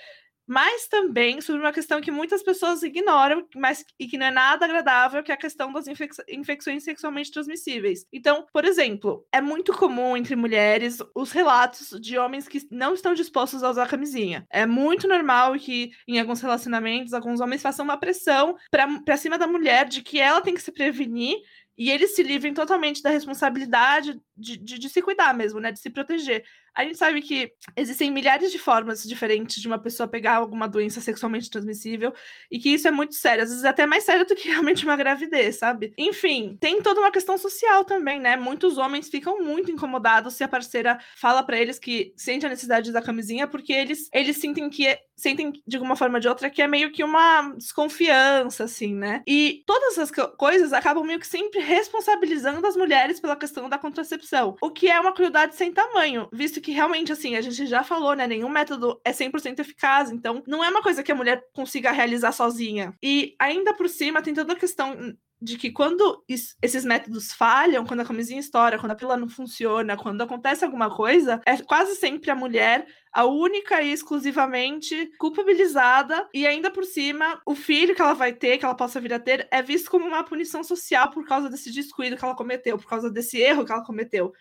mas 0.50 0.88
também 0.88 1.40
sobre 1.40 1.60
uma 1.60 1.72
questão 1.72 2.00
que 2.00 2.10
muitas 2.10 2.42
pessoas 2.42 2.82
ignoram, 2.82 3.46
mas 3.54 3.84
e 4.00 4.08
que 4.08 4.18
não 4.18 4.26
é 4.26 4.30
nada 4.32 4.64
agradável, 4.64 5.22
que 5.22 5.30
é 5.30 5.34
a 5.34 5.38
questão 5.38 5.72
das 5.72 5.86
infec 5.86 6.12
infecções 6.28 6.82
sexualmente 6.82 7.30
transmissíveis. 7.30 8.04
Então, 8.12 8.44
por 8.52 8.64
exemplo, 8.64 9.24
é 9.32 9.40
muito 9.40 9.72
comum 9.72 10.16
entre 10.16 10.34
mulheres 10.34 10.98
os 11.14 11.30
relatos 11.30 11.90
de 12.00 12.18
homens 12.18 12.48
que 12.48 12.66
não 12.68 12.94
estão 12.94 13.14
dispostos 13.14 13.62
a 13.62 13.70
usar 13.70 13.86
camisinha. 13.86 14.44
É 14.50 14.66
muito 14.66 15.06
normal 15.06 15.54
que 15.54 15.92
em 16.08 16.18
alguns 16.18 16.40
relacionamentos 16.40 17.14
alguns 17.14 17.40
homens 17.40 17.62
façam 17.62 17.84
uma 17.84 17.96
pressão 17.96 18.56
para 19.04 19.16
cima 19.16 19.38
da 19.38 19.46
mulher 19.46 19.86
de 19.86 20.02
que 20.02 20.18
ela 20.18 20.40
tem 20.40 20.54
que 20.54 20.62
se 20.62 20.72
prevenir 20.72 21.38
e 21.80 21.90
eles 21.90 22.14
se 22.14 22.22
livrem 22.22 22.52
totalmente 22.52 23.02
da 23.02 23.08
responsabilidade 23.08 24.20
de, 24.36 24.58
de, 24.58 24.78
de, 24.78 24.88
se 24.90 25.00
cuidar 25.00 25.32
mesmo, 25.32 25.58
né? 25.60 25.72
De 25.72 25.80
se 25.80 25.88
proteger. 25.88 26.44
A 26.74 26.84
gente 26.84 26.98
sabe 26.98 27.20
que 27.22 27.52
existem 27.76 28.10
milhares 28.10 28.50
de 28.52 28.58
formas 28.58 29.02
diferentes 29.02 29.60
de 29.60 29.66
uma 29.66 29.78
pessoa 29.78 30.08
pegar 30.08 30.34
alguma 30.34 30.68
doença 30.68 31.00
sexualmente 31.00 31.50
transmissível 31.50 32.12
e 32.50 32.58
que 32.58 32.70
isso 32.70 32.88
é 32.88 32.90
muito 32.90 33.14
sério, 33.14 33.44
às 33.44 33.50
vezes 33.50 33.64
até 33.64 33.86
mais 33.86 34.04
sério 34.04 34.26
do 34.26 34.34
que 34.34 34.48
realmente 34.48 34.84
uma 34.84 34.96
gravidez, 34.96 35.56
sabe? 35.56 35.92
Enfim, 35.96 36.56
tem 36.60 36.82
toda 36.82 37.00
uma 37.00 37.10
questão 37.10 37.36
social 37.36 37.84
também, 37.84 38.20
né? 38.20 38.36
Muitos 38.36 38.78
homens 38.78 39.08
ficam 39.08 39.42
muito 39.42 39.70
incomodados 39.70 40.34
se 40.34 40.44
a 40.44 40.48
parceira 40.48 40.98
fala 41.16 41.42
para 41.42 41.58
eles 41.58 41.78
que 41.78 42.12
sente 42.16 42.46
a 42.46 42.48
necessidade 42.48 42.92
da 42.92 43.02
camisinha 43.02 43.46
porque 43.46 43.72
eles 43.72 44.08
eles 44.12 44.36
sentem 44.36 44.68
que 44.68 44.96
sentem 45.20 45.52
de 45.66 45.76
alguma 45.76 45.96
forma 45.96 46.16
ou 46.16 46.20
de 46.20 46.28
outra 46.28 46.50
que 46.50 46.62
é 46.62 46.66
meio 46.66 46.92
que 46.92 47.04
uma 47.04 47.52
desconfiança 47.56 48.64
assim, 48.64 48.94
né? 48.94 49.22
E 49.26 49.62
todas 49.66 49.98
essas 49.98 50.10
coisas 50.36 50.72
acabam 50.72 51.04
meio 51.04 51.20
que 51.20 51.26
sempre 51.26 51.60
responsabilizando 51.60 52.66
as 52.66 52.76
mulheres 52.76 53.20
pela 53.20 53.36
questão 53.36 53.68
da 53.68 53.78
contracepção, 53.78 54.56
o 54.60 54.70
que 54.70 54.88
é 54.88 54.98
uma 54.98 55.12
crueldade 55.12 55.54
sem 55.54 55.72
tamanho, 55.72 56.28
visto 56.32 56.60
que 56.60 56.72
realmente, 56.72 57.12
assim, 57.12 57.36
a 57.36 57.40
gente 57.40 57.66
já 57.66 57.82
falou, 57.82 58.14
né? 58.14 58.26
Nenhum 58.26 58.48
método 58.48 59.00
é 59.04 59.12
100% 59.12 59.58
eficaz, 59.60 60.10
então 60.10 60.42
não 60.46 60.64
é 60.64 60.68
uma 60.68 60.82
coisa 60.82 61.02
que 61.02 61.12
a 61.12 61.14
mulher 61.14 61.42
consiga 61.52 61.90
realizar 61.90 62.32
sozinha. 62.32 62.94
E 63.02 63.34
ainda 63.38 63.74
por 63.74 63.88
cima 63.88 64.22
tem 64.22 64.34
toda 64.34 64.52
a 64.52 64.56
questão 64.56 65.14
de 65.40 65.56
que 65.56 65.70
quando 65.70 66.22
esses 66.28 66.84
métodos 66.84 67.32
falham, 67.32 67.86
quando 67.86 68.00
a 68.00 68.04
camisinha 68.04 68.40
estoura, 68.40 68.78
quando 68.78 68.92
a 68.92 68.94
pílula 68.94 69.16
não 69.16 69.28
funciona, 69.28 69.96
quando 69.96 70.20
acontece 70.20 70.64
alguma 70.64 70.94
coisa, 70.94 71.40
é 71.46 71.56
quase 71.62 71.96
sempre 71.96 72.30
a 72.30 72.34
mulher 72.34 72.86
a 73.12 73.24
única 73.24 73.82
e 73.82 73.90
exclusivamente 73.90 75.10
culpabilizada 75.18 76.28
e 76.32 76.46
ainda 76.46 76.70
por 76.70 76.84
cima 76.84 77.40
o 77.44 77.54
filho 77.54 77.94
que 77.94 78.02
ela 78.02 78.14
vai 78.14 78.32
ter, 78.32 78.58
que 78.58 78.64
ela 78.64 78.74
possa 78.74 79.00
vir 79.00 79.12
a 79.12 79.18
ter, 79.18 79.48
é 79.50 79.62
visto 79.62 79.90
como 79.90 80.06
uma 80.06 80.22
punição 80.22 80.62
social 80.62 81.10
por 81.10 81.26
causa 81.26 81.48
desse 81.48 81.72
descuido 81.72 82.16
que 82.16 82.24
ela 82.24 82.36
cometeu, 82.36 82.78
por 82.78 82.86
causa 82.86 83.10
desse 83.10 83.38
erro 83.38 83.64
que 83.64 83.72
ela 83.72 83.84
cometeu. 83.84 84.32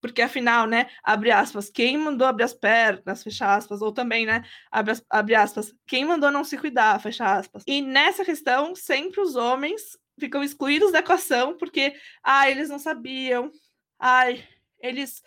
Porque 0.00 0.22
afinal, 0.22 0.66
né, 0.66 0.88
abre 1.02 1.30
aspas, 1.30 1.68
quem 1.68 1.98
mandou 1.98 2.26
abrir 2.26 2.44
as 2.44 2.54
pernas, 2.54 3.22
fecha 3.22 3.54
aspas, 3.54 3.82
ou 3.82 3.92
também, 3.92 4.24
né, 4.24 4.44
abre, 4.70 4.94
abre 5.10 5.34
aspas, 5.34 5.74
quem 5.86 6.04
mandou 6.04 6.30
não 6.30 6.44
se 6.44 6.56
cuidar, 6.56 7.00
fecha 7.00 7.24
aspas. 7.24 7.64
E 7.66 7.82
nessa 7.82 8.24
questão, 8.24 8.74
sempre 8.74 9.20
os 9.20 9.36
homens 9.36 9.98
ficam 10.18 10.42
excluídos 10.42 10.92
da 10.92 11.00
equação 11.00 11.56
porque, 11.56 11.94
ah, 12.22 12.50
eles 12.50 12.68
não 12.68 12.78
sabiam, 12.78 13.50
ai, 13.98 14.44
eles 14.80 15.22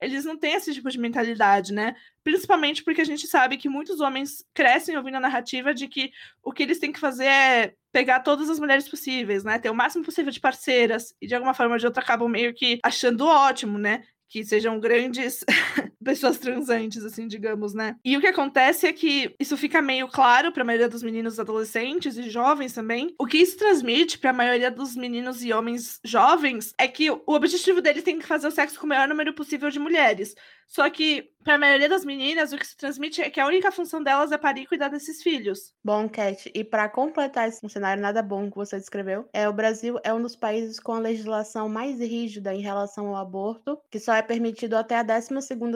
eles 0.00 0.24
não 0.24 0.36
têm 0.36 0.54
esse 0.54 0.74
tipo 0.74 0.90
de 0.90 0.98
mentalidade, 0.98 1.72
né? 1.72 1.94
Principalmente 2.22 2.82
porque 2.82 3.00
a 3.00 3.04
gente 3.06 3.26
sabe 3.26 3.56
que 3.56 3.68
muitos 3.68 4.00
homens 4.00 4.44
crescem 4.52 4.96
ouvindo 4.96 5.16
a 5.16 5.20
narrativa 5.20 5.72
de 5.72 5.88
que 5.88 6.10
o 6.42 6.52
que 6.52 6.62
eles 6.62 6.78
têm 6.78 6.92
que 6.92 7.00
fazer 7.00 7.26
é 7.26 7.74
pegar 7.90 8.20
todas 8.20 8.50
as 8.50 8.58
mulheres 8.58 8.88
possíveis, 8.88 9.44
né? 9.44 9.58
Ter 9.58 9.70
o 9.70 9.74
máximo 9.74 10.04
possível 10.04 10.30
de 10.30 10.40
parceiras 10.40 11.14
e 11.22 11.26
de 11.26 11.34
alguma 11.34 11.54
forma 11.54 11.74
ou 11.74 11.78
de 11.78 11.86
outra 11.86 12.02
acabam 12.02 12.28
meio 12.28 12.52
que 12.52 12.80
achando 12.82 13.26
ótimo, 13.26 13.78
né? 13.78 14.04
que 14.34 14.44
sejam 14.44 14.80
grandes 14.80 15.44
pessoas 16.04 16.38
transantes, 16.38 17.04
assim, 17.04 17.26
digamos, 17.26 17.74
né? 17.74 17.96
E 18.04 18.16
o 18.16 18.20
que 18.20 18.26
acontece 18.26 18.86
é 18.86 18.92
que 18.92 19.34
isso 19.40 19.56
fica 19.56 19.82
meio 19.82 20.06
claro 20.06 20.52
para 20.52 20.62
a 20.62 20.66
maioria 20.66 20.88
dos 20.88 21.02
meninos 21.02 21.40
adolescentes 21.40 22.16
e 22.16 22.30
jovens 22.30 22.72
também. 22.72 23.14
O 23.18 23.26
que 23.26 23.38
isso 23.38 23.56
transmite 23.56 24.18
para 24.18 24.30
a 24.30 24.34
maioria 24.34 24.70
dos 24.70 24.94
meninos 24.94 25.42
e 25.42 25.52
homens 25.52 25.98
jovens 26.04 26.72
é 26.78 26.86
que 26.86 27.10
o 27.10 27.22
objetivo 27.26 27.80
deles 27.80 28.04
tem 28.04 28.18
que 28.18 28.26
fazer 28.26 28.46
o 28.46 28.50
sexo 28.50 28.78
com 28.78 28.86
o 28.86 28.88
maior 28.88 29.08
número 29.08 29.32
possível 29.32 29.70
de 29.70 29.78
mulheres. 29.78 30.34
Só 30.66 30.88
que, 30.90 31.30
para 31.44 31.54
a 31.54 31.58
maioria 31.58 31.88
das 31.88 32.04
meninas, 32.04 32.52
o 32.52 32.58
que 32.58 32.66
se 32.66 32.76
transmite 32.76 33.20
é 33.20 33.30
que 33.30 33.38
a 33.38 33.46
única 33.46 33.70
função 33.70 34.02
delas 34.02 34.32
é 34.32 34.38
parir 34.38 34.62
e 34.62 34.66
cuidar 34.66 34.88
desses 34.88 35.22
filhos. 35.22 35.72
Bom, 35.84 36.08
Cat, 36.08 36.50
e 36.54 36.64
para 36.64 36.88
completar 36.88 37.48
esse 37.48 37.68
cenário 37.68 38.02
nada 38.02 38.22
bom 38.22 38.50
que 38.50 38.56
você 38.56 38.78
descreveu, 38.78 39.28
é 39.32 39.48
o 39.48 39.52
Brasil 39.52 39.98
é 40.02 40.12
um 40.12 40.22
dos 40.22 40.34
países 40.34 40.80
com 40.80 40.92
a 40.92 40.98
legislação 40.98 41.68
mais 41.68 42.00
rígida 42.00 42.54
em 42.54 42.60
relação 42.60 43.08
ao 43.08 43.16
aborto, 43.16 43.78
que 43.90 44.00
só 44.00 44.14
é 44.14 44.22
permitido 44.22 44.74
até 44.74 44.96
a 44.96 45.02
12 45.02 45.28
semana 45.42 45.74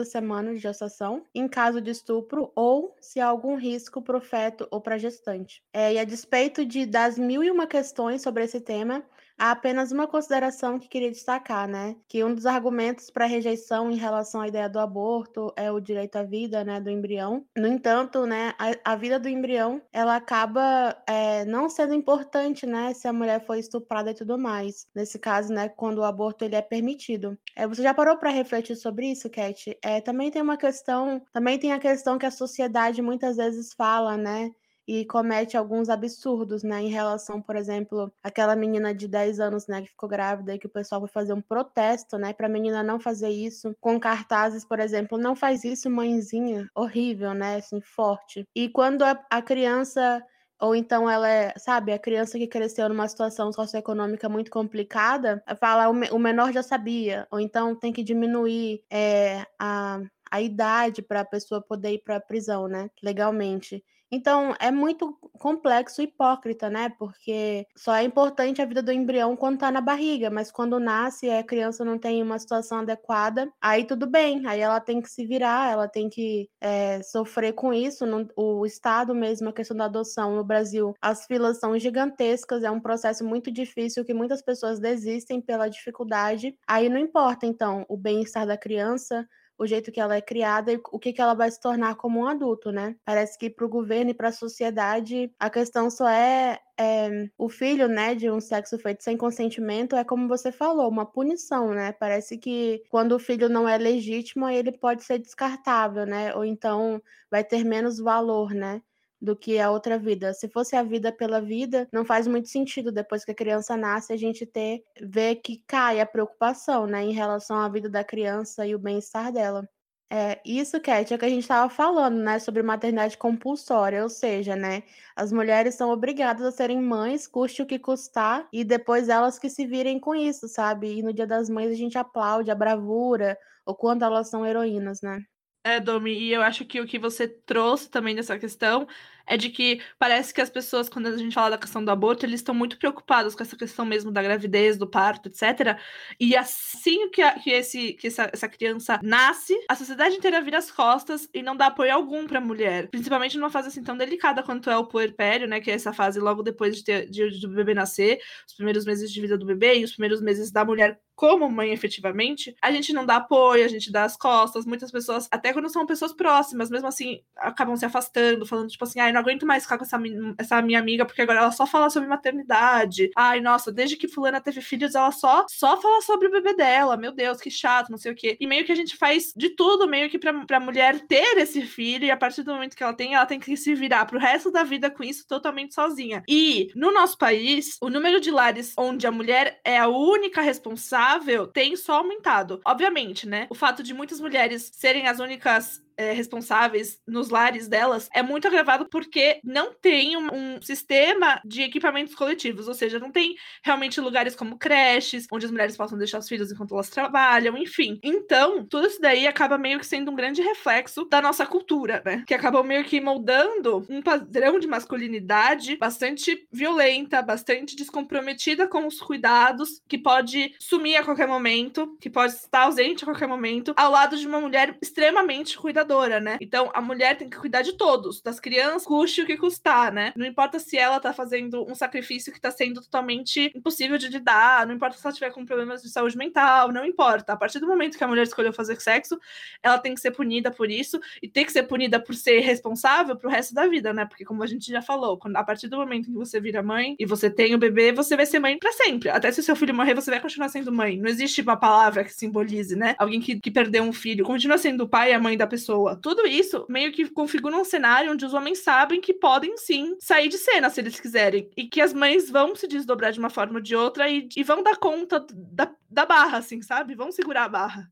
de 0.53 0.57
gestação, 0.57 1.25
em 1.33 1.47
caso 1.47 1.81
de 1.81 1.91
estupro 1.91 2.51
ou 2.55 2.95
se 2.99 3.19
há 3.19 3.27
algum 3.27 3.55
risco 3.55 4.01
para 4.01 4.17
o 4.17 4.21
feto 4.21 4.67
ou 4.71 4.81
para 4.81 4.95
a 4.95 4.97
gestante. 4.97 5.63
É, 5.73 5.93
e 5.93 5.99
a 5.99 6.03
despeito 6.03 6.65
de 6.65 6.85
das 6.85 7.17
mil 7.17 7.43
e 7.43 7.51
uma 7.51 7.67
questões 7.67 8.21
sobre 8.21 8.43
esse 8.43 8.59
tema, 8.59 9.03
Há 9.39 9.51
apenas 9.51 9.91
uma 9.93 10.05
consideração 10.05 10.77
que 10.77 10.89
queria 10.89 11.09
destacar, 11.09 11.65
né? 11.67 11.95
Que 12.09 12.23
um 12.25 12.35
dos 12.35 12.45
argumentos 12.45 13.09
para 13.09 13.25
rejeição 13.25 13.89
em 13.89 13.95
relação 13.95 14.41
à 14.41 14.47
ideia 14.49 14.67
do 14.67 14.79
aborto 14.79 15.53
é 15.55 15.71
o 15.71 15.79
direito 15.79 16.17
à 16.17 16.23
vida, 16.23 16.63
né, 16.63 16.81
do 16.81 16.89
embrião. 16.89 17.45
No 17.57 17.67
entanto, 17.67 18.25
né, 18.25 18.53
a, 18.59 18.93
a 18.93 18.95
vida 18.97 19.17
do 19.17 19.29
embrião, 19.29 19.81
ela 19.93 20.17
acaba 20.17 20.95
é, 21.07 21.45
não 21.45 21.69
sendo 21.69 21.93
importante, 21.93 22.65
né, 22.65 22.93
se 22.93 23.07
a 23.07 23.13
mulher 23.13 23.45
foi 23.45 23.59
estuprada 23.59 24.11
e 24.11 24.13
tudo 24.13 24.37
mais. 24.37 24.87
Nesse 24.93 25.17
caso, 25.17 25.53
né, 25.53 25.69
quando 25.69 25.99
o 25.99 26.03
aborto 26.03 26.43
ele 26.43 26.55
é 26.55 26.61
permitido. 26.61 27.37
É, 27.55 27.65
você 27.65 27.81
já 27.81 27.93
parou 27.93 28.17
para 28.17 28.29
refletir 28.31 28.75
sobre 28.75 29.11
isso, 29.11 29.29
Cat? 29.29 29.77
É, 29.81 30.01
também 30.01 30.29
tem 30.29 30.41
uma 30.41 30.57
questão, 30.57 31.21
também 31.31 31.57
tem 31.57 31.71
a 31.71 31.79
questão 31.79 32.17
que 32.17 32.25
a 32.25 32.31
sociedade 32.31 33.01
muitas 33.01 33.37
vezes 33.37 33.73
fala, 33.73 34.17
né? 34.17 34.51
E 34.89 35.05
comete 35.05 35.55
alguns 35.55 35.87
absurdos, 35.87 36.63
né, 36.63 36.81
em 36.81 36.89
relação, 36.89 37.39
por 37.39 37.55
exemplo, 37.55 38.11
aquela 38.23 38.55
menina 38.55 38.91
de 38.91 39.07
10 39.07 39.39
anos, 39.39 39.67
né, 39.67 39.83
que 39.83 39.89
ficou 39.89 40.09
grávida 40.09 40.55
e 40.55 40.57
que 40.57 40.65
o 40.65 40.69
pessoal 40.69 40.99
foi 40.99 41.09
fazer 41.09 41.31
um 41.31 41.41
protesto, 41.41 42.17
né, 42.17 42.33
para 42.33 42.47
a 42.47 42.49
menina 42.49 42.81
não 42.81 42.99
fazer 42.99 43.29
isso, 43.29 43.75
com 43.79 43.99
cartazes, 43.99 44.65
por 44.65 44.79
exemplo, 44.79 45.15
não 45.15 45.35
faz 45.35 45.63
isso, 45.63 45.91
mãezinha, 45.91 46.67
horrível, 46.73 47.35
né, 47.35 47.57
assim, 47.57 47.79
forte. 47.79 48.47
E 48.55 48.67
quando 48.67 49.03
a, 49.03 49.23
a 49.29 49.43
criança 49.43 50.23
ou 50.59 50.75
então 50.75 51.09
ela 51.09 51.29
é, 51.29 51.53
sabe, 51.57 51.93
a 51.93 51.99
criança 51.99 52.37
que 52.39 52.47
cresceu 52.47 52.89
numa 52.89 53.07
situação 53.07 53.53
socioeconômica 53.53 54.27
muito 54.27 54.49
complicada, 54.49 55.41
fala 55.59 55.87
o 55.87 56.19
menor 56.19 56.51
já 56.51 56.63
sabia, 56.63 57.27
ou 57.31 57.39
então 57.39 57.75
tem 57.75 57.93
que 57.93 58.03
diminuir 58.03 58.83
é, 58.91 59.45
a, 59.59 60.01
a 60.31 60.41
idade 60.41 61.03
para 61.03 61.21
a 61.21 61.25
pessoa 61.25 61.61
poder 61.61 61.91
ir 61.91 61.99
para 61.99 62.15
a 62.15 62.21
prisão, 62.21 62.67
né, 62.67 62.89
legalmente. 63.03 63.83
Então, 64.11 64.55
é 64.59 64.71
muito 64.71 65.13
complexo 65.39 66.01
e 66.01 66.05
hipócrita, 66.05 66.69
né? 66.69 66.89
Porque 66.97 67.65
só 67.77 67.93
é 67.95 68.03
importante 68.03 68.61
a 68.61 68.65
vida 68.65 68.81
do 68.81 68.91
embrião 68.91 69.35
quando 69.35 69.55
está 69.55 69.71
na 69.71 69.81
barriga, 69.81 70.29
mas 70.29 70.51
quando 70.51 70.79
nasce 70.79 71.27
e 71.27 71.31
a 71.31 71.43
criança 71.43 71.85
não 71.85 71.97
tem 71.97 72.21
uma 72.23 72.39
situação 72.39 72.79
adequada, 72.79 73.51
aí 73.61 73.85
tudo 73.85 74.07
bem, 74.07 74.45
aí 74.47 74.59
ela 74.59 74.79
tem 74.79 75.01
que 75.01 75.09
se 75.09 75.25
virar, 75.25 75.71
ela 75.71 75.87
tem 75.87 76.09
que 76.09 76.49
é, 76.59 77.01
sofrer 77.03 77.53
com 77.53 77.73
isso. 77.73 78.05
o 78.35 78.65
Estado 78.65 79.13
mesmo, 79.13 79.49
a 79.49 79.53
questão 79.53 79.77
da 79.77 79.85
adoção 79.85 80.35
no 80.35 80.43
Brasil, 80.43 80.93
as 81.01 81.25
filas 81.25 81.59
são 81.59 81.77
gigantescas, 81.77 82.63
é 82.63 82.71
um 82.71 82.79
processo 82.79 83.23
muito 83.23 83.51
difícil 83.51 84.03
que 84.05 84.13
muitas 84.13 84.41
pessoas 84.41 84.79
desistem 84.79 85.41
pela 85.41 85.69
dificuldade. 85.69 86.55
Aí 86.67 86.89
não 86.89 86.97
importa, 86.99 87.45
então, 87.45 87.85
o 87.87 87.95
bem-estar 87.97 88.45
da 88.47 88.57
criança, 88.57 89.27
o 89.59 89.67
jeito 89.67 89.91
que 89.91 89.99
ela 89.99 90.15
é 90.15 90.21
criada 90.21 90.71
e 90.71 90.79
o 90.91 90.97
que, 90.97 91.11
que 91.11 91.21
ela 91.21 91.33
vai 91.33 91.51
se 91.51 91.59
tornar 91.59 91.95
como 91.95 92.21
um 92.21 92.27
adulto, 92.27 92.71
né? 92.71 92.95
Parece 93.03 93.37
que 93.37 93.49
para 93.49 93.65
o 93.65 93.69
governo 93.69 94.11
e 94.11 94.13
para 94.13 94.29
a 94.29 94.31
sociedade 94.31 95.31
a 95.37 95.49
questão 95.49 95.89
só 95.89 96.07
é, 96.07 96.59
é, 96.79 97.29
o 97.37 97.49
filho, 97.49 97.89
né, 97.89 98.15
de 98.15 98.31
um 98.31 98.39
sexo 98.39 98.79
feito 98.79 99.03
sem 99.03 99.17
consentimento 99.17 99.97
é 99.97 100.03
como 100.03 100.29
você 100.29 100.51
falou, 100.51 100.89
uma 100.89 101.05
punição, 101.05 101.73
né? 101.73 101.91
Parece 101.91 102.37
que 102.37 102.81
quando 102.89 103.11
o 103.13 103.19
filho 103.19 103.49
não 103.49 103.67
é 103.67 103.77
legítimo, 103.77 104.47
ele 104.47 104.71
pode 104.71 105.03
ser 105.03 105.19
descartável, 105.19 106.05
né? 106.05 106.33
Ou 106.35 106.45
então 106.45 107.01
vai 107.29 107.43
ter 107.43 107.65
menos 107.65 107.99
valor, 107.99 108.53
né? 108.53 108.81
Do 109.21 109.35
que 109.35 109.59
a 109.59 109.71
outra 109.71 109.97
vida. 109.97 110.33
Se 110.33 110.47
fosse 110.47 110.75
a 110.75 110.83
vida 110.83 111.11
pela 111.11 111.41
vida, 111.41 111.87
não 111.91 112.05
faz 112.05 112.27
muito 112.27 112.49
sentido 112.49 112.91
depois 112.91 113.25
que 113.25 113.31
a 113.31 113.35
criança 113.35 113.75
nasce 113.75 114.13
a 114.13 114.17
gente 114.17 114.45
ter 114.45 114.83
ver 115.01 115.35
que 115.37 115.63
cai 115.67 115.99
a 115.99 116.05
preocupação, 116.05 116.87
né, 116.87 117.03
em 117.03 117.11
relação 117.11 117.57
à 117.57 117.67
vida 117.69 117.89
da 117.89 118.03
criança 118.03 118.65
e 118.65 118.75
o 118.75 118.79
bem-estar 118.79 119.31
dela. 119.31 119.67
É, 120.11 120.41
isso, 120.43 120.81
Cat, 120.81 121.13
é 121.13 121.15
o 121.15 121.19
que 121.19 121.25
a 121.25 121.29
gente 121.29 121.43
estava 121.43 121.69
falando, 121.69 122.17
né, 122.17 122.39
sobre 122.39 122.63
maternidade 122.63 123.15
compulsória, 123.15 124.01
ou 124.01 124.09
seja, 124.09 124.55
né, 124.55 124.81
as 125.15 125.31
mulheres 125.31 125.75
são 125.75 125.91
obrigadas 125.91 126.43
a 126.43 126.51
serem 126.51 126.81
mães, 126.81 127.27
custe 127.27 127.61
o 127.61 127.65
que 127.65 127.77
custar, 127.77 128.47
e 128.51 128.63
depois 128.63 129.07
elas 129.07 129.37
que 129.37 129.49
se 129.49 129.67
virem 129.67 129.99
com 129.99 130.15
isso, 130.15 130.47
sabe? 130.47 130.97
E 130.97 131.03
no 131.03 131.13
Dia 131.13 131.27
das 131.27 131.47
Mães 131.47 131.71
a 131.71 131.75
gente 131.75 131.95
aplaude 131.97 132.49
a 132.49 132.55
bravura, 132.55 133.37
o 133.63 133.75
quanto 133.75 134.03
elas 134.03 134.29
são 134.29 134.43
heroínas, 134.43 134.99
né? 135.01 135.19
É, 135.63 135.79
Domi, 135.79 136.11
e 136.13 136.31
eu 136.31 136.41
acho 136.41 136.65
que 136.65 136.79
o 136.79 136.87
que 136.87 136.97
você 136.97 137.27
trouxe 137.27 137.89
também 137.89 138.15
nessa 138.15 138.39
questão 138.39 138.87
é 139.29 139.37
de 139.37 139.49
que 139.49 139.79
parece 139.99 140.33
que 140.33 140.41
as 140.41 140.49
pessoas, 140.49 140.89
quando 140.89 141.05
a 141.05 141.15
gente 141.15 141.33
fala 141.33 141.51
da 141.51 141.57
questão 141.57 141.85
do 141.85 141.91
aborto, 141.91 142.25
eles 142.25 142.39
estão 142.39 142.55
muito 142.55 142.77
preocupados 142.77 143.35
com 143.35 143.43
essa 143.43 143.55
questão 143.55 143.85
mesmo 143.85 144.11
da 144.11 144.23
gravidez, 144.23 144.75
do 144.75 144.87
parto, 144.87 145.29
etc. 145.29 145.79
E 146.19 146.35
assim 146.35 147.09
que, 147.11 147.21
a, 147.21 147.33
que, 147.33 147.51
esse, 147.51 147.93
que 147.93 148.07
essa, 148.07 148.29
essa 148.33 148.49
criança 148.49 148.99
nasce, 149.03 149.55
a 149.69 149.75
sociedade 149.75 150.15
inteira 150.15 150.41
vira 150.41 150.57
as 150.57 150.71
costas 150.71 151.29
e 151.31 151.43
não 151.43 151.55
dá 151.55 151.67
apoio 151.67 151.93
algum 151.93 152.25
para 152.25 152.39
a 152.39 152.41
mulher. 152.41 152.87
Principalmente 152.89 153.37
numa 153.37 153.51
fase 153.51 153.67
assim 153.67 153.83
tão 153.83 153.95
delicada 153.95 154.41
quanto 154.41 154.69
é 154.69 154.77
o 154.77 154.87
puerpério, 154.87 155.47
né? 155.47 155.61
Que 155.61 155.69
é 155.69 155.75
essa 155.75 155.93
fase 155.93 156.19
logo 156.19 156.41
depois 156.41 156.75
de, 156.75 156.83
ter, 156.83 157.07
de, 157.07 157.39
do 157.39 157.49
bebê 157.49 157.75
nascer, 157.75 158.19
os 158.47 158.55
primeiros 158.55 158.83
meses 158.83 159.11
de 159.11 159.21
vida 159.21 159.37
do 159.37 159.45
bebê 159.45 159.77
e 159.77 159.83
os 159.83 159.91
primeiros 159.91 160.21
meses 160.21 160.51
da 160.51 160.65
mulher 160.65 160.99
como 161.19 161.49
mãe 161.49 161.73
efetivamente, 161.73 162.55
a 162.61 162.71
gente 162.71 162.93
não 162.93 163.05
dá 163.05 163.17
apoio, 163.17 163.65
a 163.65 163.67
gente 163.67 163.91
dá 163.91 164.05
as 164.05 164.15
costas. 164.15 164.65
Muitas 164.65 164.89
pessoas, 164.89 165.27
até 165.29 165.51
quando 165.51 165.69
são 165.69 165.85
pessoas 165.85 166.13
próximas, 166.13 166.69
mesmo 166.69 166.87
assim, 166.87 167.19
acabam 167.35 167.75
se 167.75 167.83
afastando, 167.83 168.45
falando 168.45 168.69
tipo 168.69 168.85
assim, 168.85 169.01
ai, 169.01 169.11
não 169.19 169.21
aguento 169.21 169.45
mais 169.45 169.63
ficar 169.63 169.77
com 169.77 169.83
essa, 169.83 169.99
essa 170.37 170.61
minha 170.61 170.79
amiga, 170.79 171.05
porque 171.05 171.21
agora 171.21 171.39
ela 171.39 171.51
só 171.51 171.65
fala 171.67 171.89
sobre 171.89 172.07
maternidade. 172.07 173.11
Ai, 173.15 173.41
nossa, 173.41 173.71
desde 173.71 173.97
que 173.97 174.07
fulana 174.07 174.41
teve 174.41 174.61
filhos, 174.61 174.95
ela 174.95 175.11
só, 175.11 175.45
só 175.49 175.79
fala 175.79 176.01
sobre 176.01 176.27
o 176.27 176.31
bebê 176.31 176.53
dela. 176.53 176.97
Meu 176.97 177.11
Deus, 177.11 177.39
que 177.39 177.51
chato, 177.51 177.89
não 177.89 177.97
sei 177.97 178.11
o 178.11 178.15
quê. 178.15 178.37
E 178.39 178.47
meio 178.47 178.65
que 178.65 178.71
a 178.71 178.75
gente 178.75 178.95
faz 178.95 179.33
de 179.35 179.49
tudo, 179.49 179.87
meio 179.87 180.09
que 180.09 180.17
pra, 180.17 180.33
pra 180.45 180.59
mulher 180.59 181.01
ter 181.01 181.37
esse 181.37 181.61
filho, 181.61 182.05
e 182.05 182.11
a 182.11 182.17
partir 182.17 182.43
do 182.43 182.53
momento 182.53 182.75
que 182.75 182.83
ela 182.83 182.93
tem, 182.93 183.15
ela 183.15 183.25
tem 183.25 183.39
que 183.39 183.55
se 183.57 183.75
virar 183.75 184.05
pro 184.05 184.19
resto 184.19 184.51
da 184.51 184.63
vida 184.63 184.89
com 184.89 185.03
isso 185.03 185.27
totalmente 185.27 185.73
sozinha. 185.73 186.23
E 186.27 186.71
no 186.75 186.91
nosso 186.91 187.17
país, 187.17 187.77
o 187.81 187.89
número 187.89 188.19
de 188.19 188.31
lares 188.31 188.73
onde 188.77 189.05
a 189.05 189.11
mulher 189.11 189.59
é 189.63 189.77
a 189.77 189.87
única 189.87 190.41
responsável 190.41 191.47
tem 191.47 191.75
só 191.75 191.97
aumentado. 191.97 192.61
Obviamente, 192.65 193.27
né? 193.27 193.47
O 193.49 193.55
fato 193.55 193.83
de 193.83 193.93
muitas 193.93 194.19
mulheres 194.19 194.71
serem 194.73 195.07
as 195.07 195.19
únicas 195.19 195.81
é, 195.99 196.13
responsáveis 196.13 196.97
nos 197.05 197.27
lares 197.27 197.67
delas 197.67 198.07
é 198.15 198.23
muito 198.23 198.47
agravado 198.47 198.87
porque 198.89 199.41
não 199.43 199.73
tem 199.73 200.15
um, 200.15 200.29
um, 200.33 200.61
sistema 200.61 201.41
de 201.43 201.61
equipamentos 201.61 202.15
coletivos, 202.15 202.69
ou 202.69 202.73
seja, 202.73 202.99
não 202.99 203.11
tem 203.11 203.35
realmente 203.61 203.99
lugares 203.99 204.33
como 204.33 204.57
creches, 204.57 205.27
onde 205.29 205.45
as 205.45 205.51
mulheres 205.51 205.75
possam 205.75 205.97
deixar 205.97 206.19
os 206.19 206.29
filhos 206.29 206.53
enquanto 206.53 206.73
elas 206.73 206.89
trabalham, 206.89 207.57
enfim. 207.57 207.99
Então, 208.01 208.65
tudo 208.65 208.87
isso 208.87 209.01
daí 209.01 209.27
acaba 209.27 209.57
meio 209.57 209.77
que 209.77 209.85
sendo 209.85 210.09
um 210.09 210.15
grande 210.15 210.41
reflexo 210.41 211.03
da 211.03 211.21
nossa 211.21 211.45
cultura, 211.45 212.01
né? 212.05 212.23
Que 212.25 212.33
acabou 212.33 212.63
meio 212.63 212.85
que 212.85 213.01
moldando 213.01 213.85
um 213.89 214.01
padrão 214.01 214.57
de 214.57 214.67
masculinidade 214.67 215.75
bastante 215.75 216.47
violenta, 216.49 217.21
bastante 217.21 217.75
descomprometida 217.75 218.69
com 218.69 218.87
os 218.87 219.01
cuidados, 219.01 219.81
que 219.85 219.97
pode 219.97 220.55
sumir 220.59 220.95
a 220.95 221.03
qualquer 221.03 221.27
momento, 221.27 221.97
que 221.99 222.09
pode 222.09 222.31
estar 222.31 222.61
ausente 222.61 223.03
a 223.03 223.07
qualquer 223.07 223.27
momento, 223.27 223.73
ao 223.75 223.91
lado 223.91 224.15
de 224.15 224.25
uma 224.25 224.39
mulher 224.39 224.77
extremamente 224.81 225.57
cuidadosa 225.57 225.88
cuidadora, 225.89 226.19
né? 226.19 226.37
Então 226.39 226.71
a 226.73 226.81
mulher 226.81 227.17
tem 227.17 227.29
que 227.29 227.37
cuidar 227.37 227.61
de 227.63 227.73
todos, 227.73 228.21
das 228.21 228.39
crianças, 228.39 228.85
custe 228.85 229.21
o 229.21 229.25
que 229.25 229.35
custar, 229.35 229.91
né? 229.91 230.13
Não 230.15 230.25
importa 230.25 230.59
se 230.59 230.77
ela 230.77 230.99
tá 230.99 231.11
fazendo 231.11 231.65
um 231.69 231.73
sacrifício 231.73 232.31
que 232.31 232.39
tá 232.39 232.51
sendo 232.51 232.81
totalmente 232.81 233.51
impossível 233.55 233.97
de 233.97 234.07
lidar, 234.07 234.67
não 234.67 234.75
importa 234.75 234.97
se 234.97 235.05
ela 235.05 235.13
tiver 235.13 235.31
com 235.31 235.45
problemas 235.45 235.81
de 235.81 235.89
saúde 235.89 236.15
mental, 236.15 236.71
não 236.71 236.85
importa. 236.85 237.33
A 237.33 237.37
partir 237.37 237.59
do 237.59 237.67
momento 237.67 237.97
que 237.97 238.03
a 238.03 238.07
mulher 238.07 238.23
escolheu 238.23 238.53
fazer 238.53 238.79
sexo, 238.79 239.19
ela 239.63 239.77
tem 239.77 239.93
que 239.95 239.99
ser 239.99 240.11
punida 240.11 240.51
por 240.51 240.69
isso 240.69 240.99
e 241.21 241.27
tem 241.27 241.43
que 241.43 241.51
ser 241.51 241.63
punida 241.63 241.99
por 241.99 242.13
ser 242.13 242.39
responsável 242.41 243.15
pro 243.15 243.29
resto 243.29 243.53
da 243.53 243.67
vida, 243.67 243.91
né? 243.91 244.05
Porque 244.05 244.23
como 244.23 244.43
a 244.43 244.47
gente 244.47 244.71
já 244.71 244.81
falou, 244.81 245.17
quando, 245.17 245.35
a 245.35 245.43
partir 245.43 245.67
do 245.67 245.77
momento 245.77 246.05
que 246.05 246.13
você 246.13 246.39
vira 246.39 246.61
mãe 246.61 246.95
e 246.99 247.05
você 247.05 247.29
tem 247.29 247.55
o 247.55 247.57
bebê, 247.57 247.91
você 247.91 248.15
vai 248.15 248.25
ser 248.25 248.39
mãe 248.39 248.57
para 248.57 248.71
sempre. 248.71 249.09
Até 249.09 249.31
se 249.31 249.41
seu 249.41 249.55
filho 249.55 249.73
morrer, 249.73 249.95
você 249.95 250.11
vai 250.11 250.19
continuar 250.19 250.49
sendo 250.49 250.71
mãe. 250.71 250.97
Não 250.97 251.09
existe 251.09 251.41
uma 251.41 251.57
palavra 251.57 252.03
que 252.03 252.13
simbolize, 252.13 252.75
né? 252.75 252.95
Alguém 252.97 253.19
que, 253.19 253.39
que 253.39 253.49
perdeu 253.51 253.83
um 253.83 253.93
filho 253.93 254.25
continua 254.25 254.57
sendo 254.57 254.83
o 254.83 254.89
pai 254.89 255.11
e 255.11 255.13
a 255.13 255.19
mãe 255.19 255.37
da 255.37 255.47
pessoa 255.47 255.78
pessoa. 255.79 255.95
Tudo 255.95 256.27
isso 256.27 256.65
meio 256.67 256.91
que 256.91 257.09
configura 257.09 257.55
um 257.55 257.63
cenário 257.63 258.11
onde 258.11 258.25
os 258.25 258.33
homens 258.33 258.59
sabem 258.59 258.99
que 258.99 259.13
podem 259.13 259.57
sim 259.57 259.95
sair 259.99 260.27
de 260.27 260.37
cena 260.37 260.69
se 260.69 260.81
eles 260.81 260.99
quiserem. 260.99 261.49
E 261.55 261.67
que 261.67 261.81
as 261.81 261.93
mães 261.93 262.29
vão 262.29 262.55
se 262.55 262.67
desdobrar 262.67 263.11
de 263.11 263.19
uma 263.19 263.29
forma 263.29 263.55
ou 263.55 263.61
de 263.61 263.75
outra 263.75 264.09
e, 264.09 264.27
e 264.35 264.43
vão 264.43 264.61
dar 264.61 264.77
conta 264.77 265.25
da, 265.33 265.71
da 265.89 266.05
barra, 266.05 266.37
assim, 266.39 266.61
sabe? 266.61 266.95
Vão 266.95 267.11
segurar 267.11 267.45
a 267.45 267.49
barra. 267.49 267.91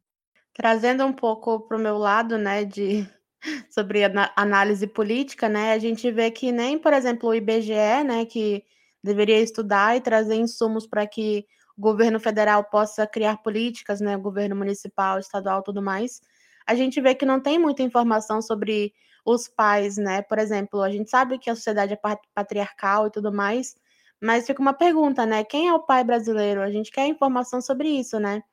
Trazendo 0.54 1.06
um 1.06 1.14
pouco 1.14 1.62
pro 1.62 1.80
meu 1.80 1.98
lado, 1.98 2.38
né, 2.38 2.66
de 2.66 3.08
sobre 3.70 4.02
análise 4.36 4.88
política, 4.88 5.48
né, 5.48 5.74
a 5.74 5.78
gente 5.78 6.12
vê 6.12 6.32
que 6.32 6.52
nem, 6.52 6.80
por 6.80 6.94
exemplo, 6.94 7.30
o 7.30 7.36
IBGE, 7.36 8.04
né, 8.04 8.26
que 8.26 8.64
deveria 9.04 9.40
estudar 9.40 9.96
e 9.96 10.02
trazer 10.02 10.36
insumos 10.36 10.88
para 10.88 11.06
que 11.06 11.46
o 11.78 11.82
governo 11.82 12.20
federal 12.20 12.64
possa 12.64 13.06
criar 13.06 13.38
políticas, 13.38 14.02
né, 14.02 14.18
o 14.18 14.22
governo 14.22 14.56
municipal, 14.56 15.20
estadual, 15.20 15.62
tudo 15.62 15.80
mais, 15.80 16.20
a 16.68 16.76
gente 16.76 17.00
vê 17.00 17.16
que 17.16 17.26
não 17.26 17.40
tem 17.40 17.58
muita 17.58 17.82
informação 17.82 18.42
sobre 18.42 18.94
os 19.26 19.48
pais, 19.48 19.98
né? 19.98 20.22
Por 20.22 20.38
exemplo, 20.38 20.82
a 20.82 20.90
gente 20.90 21.10
sabe 21.10 21.40
que 21.40 21.50
a 21.50 21.56
sociedade 21.56 21.94
é 21.94 22.00
patriarcal 22.34 23.08
e 23.08 23.12
tudo 23.12 23.32
mais, 23.34 23.76
mas 24.22 24.46
fica 24.46 24.62
uma 24.62 24.74
pergunta, 24.74 25.26
né? 25.26 25.44
Quem 25.44 25.68
é 25.68 25.74
o 25.74 25.80
pai 25.80 26.04
brasileiro? 26.04 26.62
A 26.62 26.70
gente 26.70 26.92
quer 26.92 27.08
informação 27.08 27.62
sobre 27.62 27.90
isso, 27.90 28.20
né? 28.20 28.44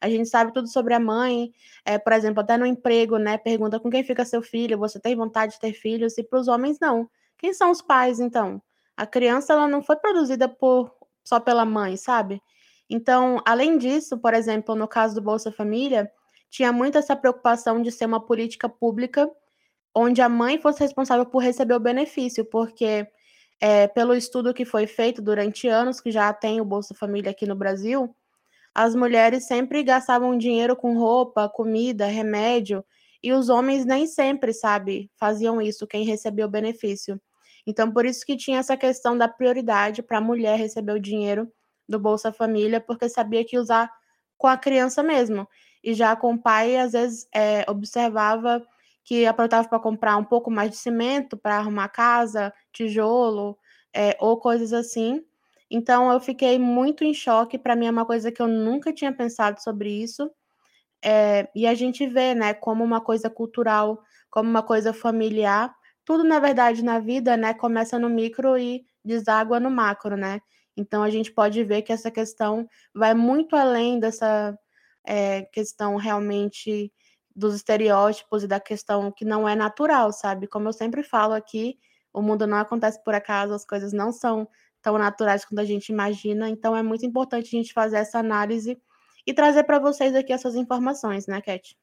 A 0.00 0.08
gente 0.08 0.28
sabe 0.28 0.52
tudo 0.52 0.68
sobre 0.68 0.94
a 0.94 1.00
mãe, 1.00 1.52
é, 1.84 1.98
por 1.98 2.12
exemplo, 2.12 2.40
até 2.40 2.56
no 2.56 2.66
emprego, 2.66 3.16
né? 3.16 3.38
Pergunta 3.38 3.80
com 3.80 3.90
quem 3.90 4.04
fica 4.04 4.24
seu 4.24 4.42
filho, 4.42 4.78
você 4.78 5.00
tem 5.00 5.16
vontade 5.16 5.54
de 5.54 5.60
ter 5.60 5.72
filhos? 5.72 6.18
E 6.18 6.22
para 6.22 6.38
os 6.38 6.48
homens, 6.48 6.78
não. 6.80 7.08
Quem 7.38 7.52
são 7.54 7.70
os 7.70 7.80
pais, 7.82 8.20
então? 8.20 8.62
A 8.96 9.06
criança, 9.06 9.52
ela 9.52 9.66
não 9.66 9.82
foi 9.82 9.96
produzida 9.96 10.48
por 10.48 10.94
só 11.24 11.40
pela 11.40 11.64
mãe, 11.64 11.96
sabe? 11.96 12.40
Então, 12.88 13.40
além 13.46 13.78
disso, 13.78 14.18
por 14.18 14.34
exemplo, 14.34 14.74
no 14.74 14.86
caso 14.86 15.14
do 15.14 15.22
Bolsa 15.22 15.50
Família, 15.50 16.10
tinha 16.54 16.72
muito 16.72 16.96
essa 16.96 17.16
preocupação 17.16 17.82
de 17.82 17.90
ser 17.90 18.06
uma 18.06 18.24
política 18.24 18.68
pública 18.68 19.28
onde 19.92 20.22
a 20.22 20.28
mãe 20.28 20.56
fosse 20.56 20.78
responsável 20.78 21.26
por 21.26 21.42
receber 21.42 21.74
o 21.74 21.80
benefício, 21.80 22.44
porque 22.44 23.08
é, 23.60 23.88
pelo 23.88 24.14
estudo 24.14 24.54
que 24.54 24.64
foi 24.64 24.86
feito 24.86 25.20
durante 25.20 25.66
anos, 25.66 26.00
que 26.00 26.12
já 26.12 26.32
tem 26.32 26.60
o 26.60 26.64
Bolsa 26.64 26.94
Família 26.94 27.32
aqui 27.32 27.44
no 27.44 27.56
Brasil, 27.56 28.14
as 28.72 28.94
mulheres 28.94 29.48
sempre 29.48 29.82
gastavam 29.82 30.38
dinheiro 30.38 30.76
com 30.76 30.96
roupa, 30.96 31.48
comida, 31.48 32.06
remédio, 32.06 32.84
e 33.20 33.32
os 33.32 33.48
homens 33.48 33.84
nem 33.84 34.06
sempre, 34.06 34.52
sabe, 34.52 35.10
faziam 35.16 35.60
isso, 35.60 35.88
quem 35.88 36.04
recebeu 36.04 36.46
o 36.46 36.50
benefício. 36.50 37.20
Então, 37.66 37.90
por 37.90 38.06
isso 38.06 38.24
que 38.24 38.36
tinha 38.36 38.60
essa 38.60 38.76
questão 38.76 39.18
da 39.18 39.26
prioridade 39.26 40.04
para 40.04 40.18
a 40.18 40.20
mulher 40.20 40.56
receber 40.56 40.92
o 40.92 41.00
dinheiro 41.00 41.50
do 41.88 41.98
Bolsa 41.98 42.32
Família, 42.32 42.80
porque 42.80 43.08
sabia 43.08 43.44
que 43.44 43.58
usar 43.58 43.90
com 44.38 44.46
a 44.46 44.56
criança 44.56 45.02
mesmo. 45.02 45.48
E 45.84 45.92
já 45.94 46.16
com 46.16 46.34
o 46.34 46.38
pai, 46.38 46.78
às 46.78 46.92
vezes, 46.92 47.28
é, 47.34 47.64
observava 47.70 48.66
que 49.04 49.26
aproveitava 49.26 49.68
para 49.68 49.78
comprar 49.78 50.16
um 50.16 50.24
pouco 50.24 50.50
mais 50.50 50.70
de 50.70 50.76
cimento 50.78 51.36
para 51.36 51.58
arrumar 51.58 51.88
casa, 51.90 52.52
tijolo, 52.72 53.58
é, 53.94 54.16
ou 54.18 54.38
coisas 54.38 54.72
assim. 54.72 55.22
Então, 55.70 56.10
eu 56.10 56.18
fiquei 56.20 56.58
muito 56.58 57.04
em 57.04 57.12
choque. 57.12 57.58
Para 57.58 57.76
mim, 57.76 57.86
é 57.86 57.90
uma 57.90 58.06
coisa 58.06 58.32
que 58.32 58.40
eu 58.40 58.48
nunca 58.48 58.92
tinha 58.94 59.12
pensado 59.12 59.62
sobre 59.62 59.90
isso. 59.90 60.30
É, 61.04 61.48
e 61.54 61.66
a 61.66 61.74
gente 61.74 62.06
vê, 62.06 62.34
né, 62.34 62.54
como 62.54 62.82
uma 62.82 63.00
coisa 63.00 63.28
cultural, 63.28 64.02
como 64.30 64.48
uma 64.48 64.62
coisa 64.62 64.92
familiar. 64.94 65.74
Tudo, 66.04 66.24
na 66.24 66.38
verdade, 66.40 66.82
na 66.82 66.98
vida, 66.98 67.36
né, 67.36 67.54
começa 67.54 67.98
no 67.98 68.08
micro 68.08 68.56
e 68.58 68.84
deságua 69.04 69.60
no 69.60 69.70
macro, 69.70 70.16
né? 70.16 70.40
Então, 70.76 71.02
a 71.02 71.10
gente 71.10 71.30
pode 71.32 71.62
ver 71.62 71.82
que 71.82 71.92
essa 71.92 72.10
questão 72.10 72.68
vai 72.94 73.14
muito 73.14 73.54
além 73.54 74.00
dessa 74.00 74.58
é, 75.04 75.42
questão 75.52 75.96
realmente 75.96 76.92
dos 77.34 77.54
estereótipos 77.54 78.44
e 78.44 78.48
da 78.48 78.60
questão 78.60 79.10
que 79.10 79.24
não 79.24 79.48
é 79.48 79.54
natural, 79.54 80.12
sabe? 80.12 80.46
Como 80.46 80.68
eu 80.68 80.72
sempre 80.72 81.02
falo 81.02 81.34
aqui, 81.34 81.78
o 82.12 82.22
mundo 82.22 82.46
não 82.46 82.58
acontece 82.58 83.02
por 83.02 83.14
acaso, 83.14 83.52
as 83.52 83.66
coisas 83.66 83.92
não 83.92 84.12
são 84.12 84.48
tão 84.80 84.96
naturais 84.98 85.44
quanto 85.44 85.60
a 85.60 85.64
gente 85.64 85.88
imagina, 85.88 86.48
então 86.48 86.76
é 86.76 86.82
muito 86.82 87.04
importante 87.04 87.46
a 87.46 87.58
gente 87.58 87.72
fazer 87.72 87.96
essa 87.96 88.18
análise 88.18 88.78
e 89.26 89.32
trazer 89.32 89.64
para 89.64 89.78
vocês 89.78 90.14
aqui 90.14 90.32
essas 90.32 90.54
informações, 90.54 91.26
né, 91.26 91.40
Cat? 91.40 91.76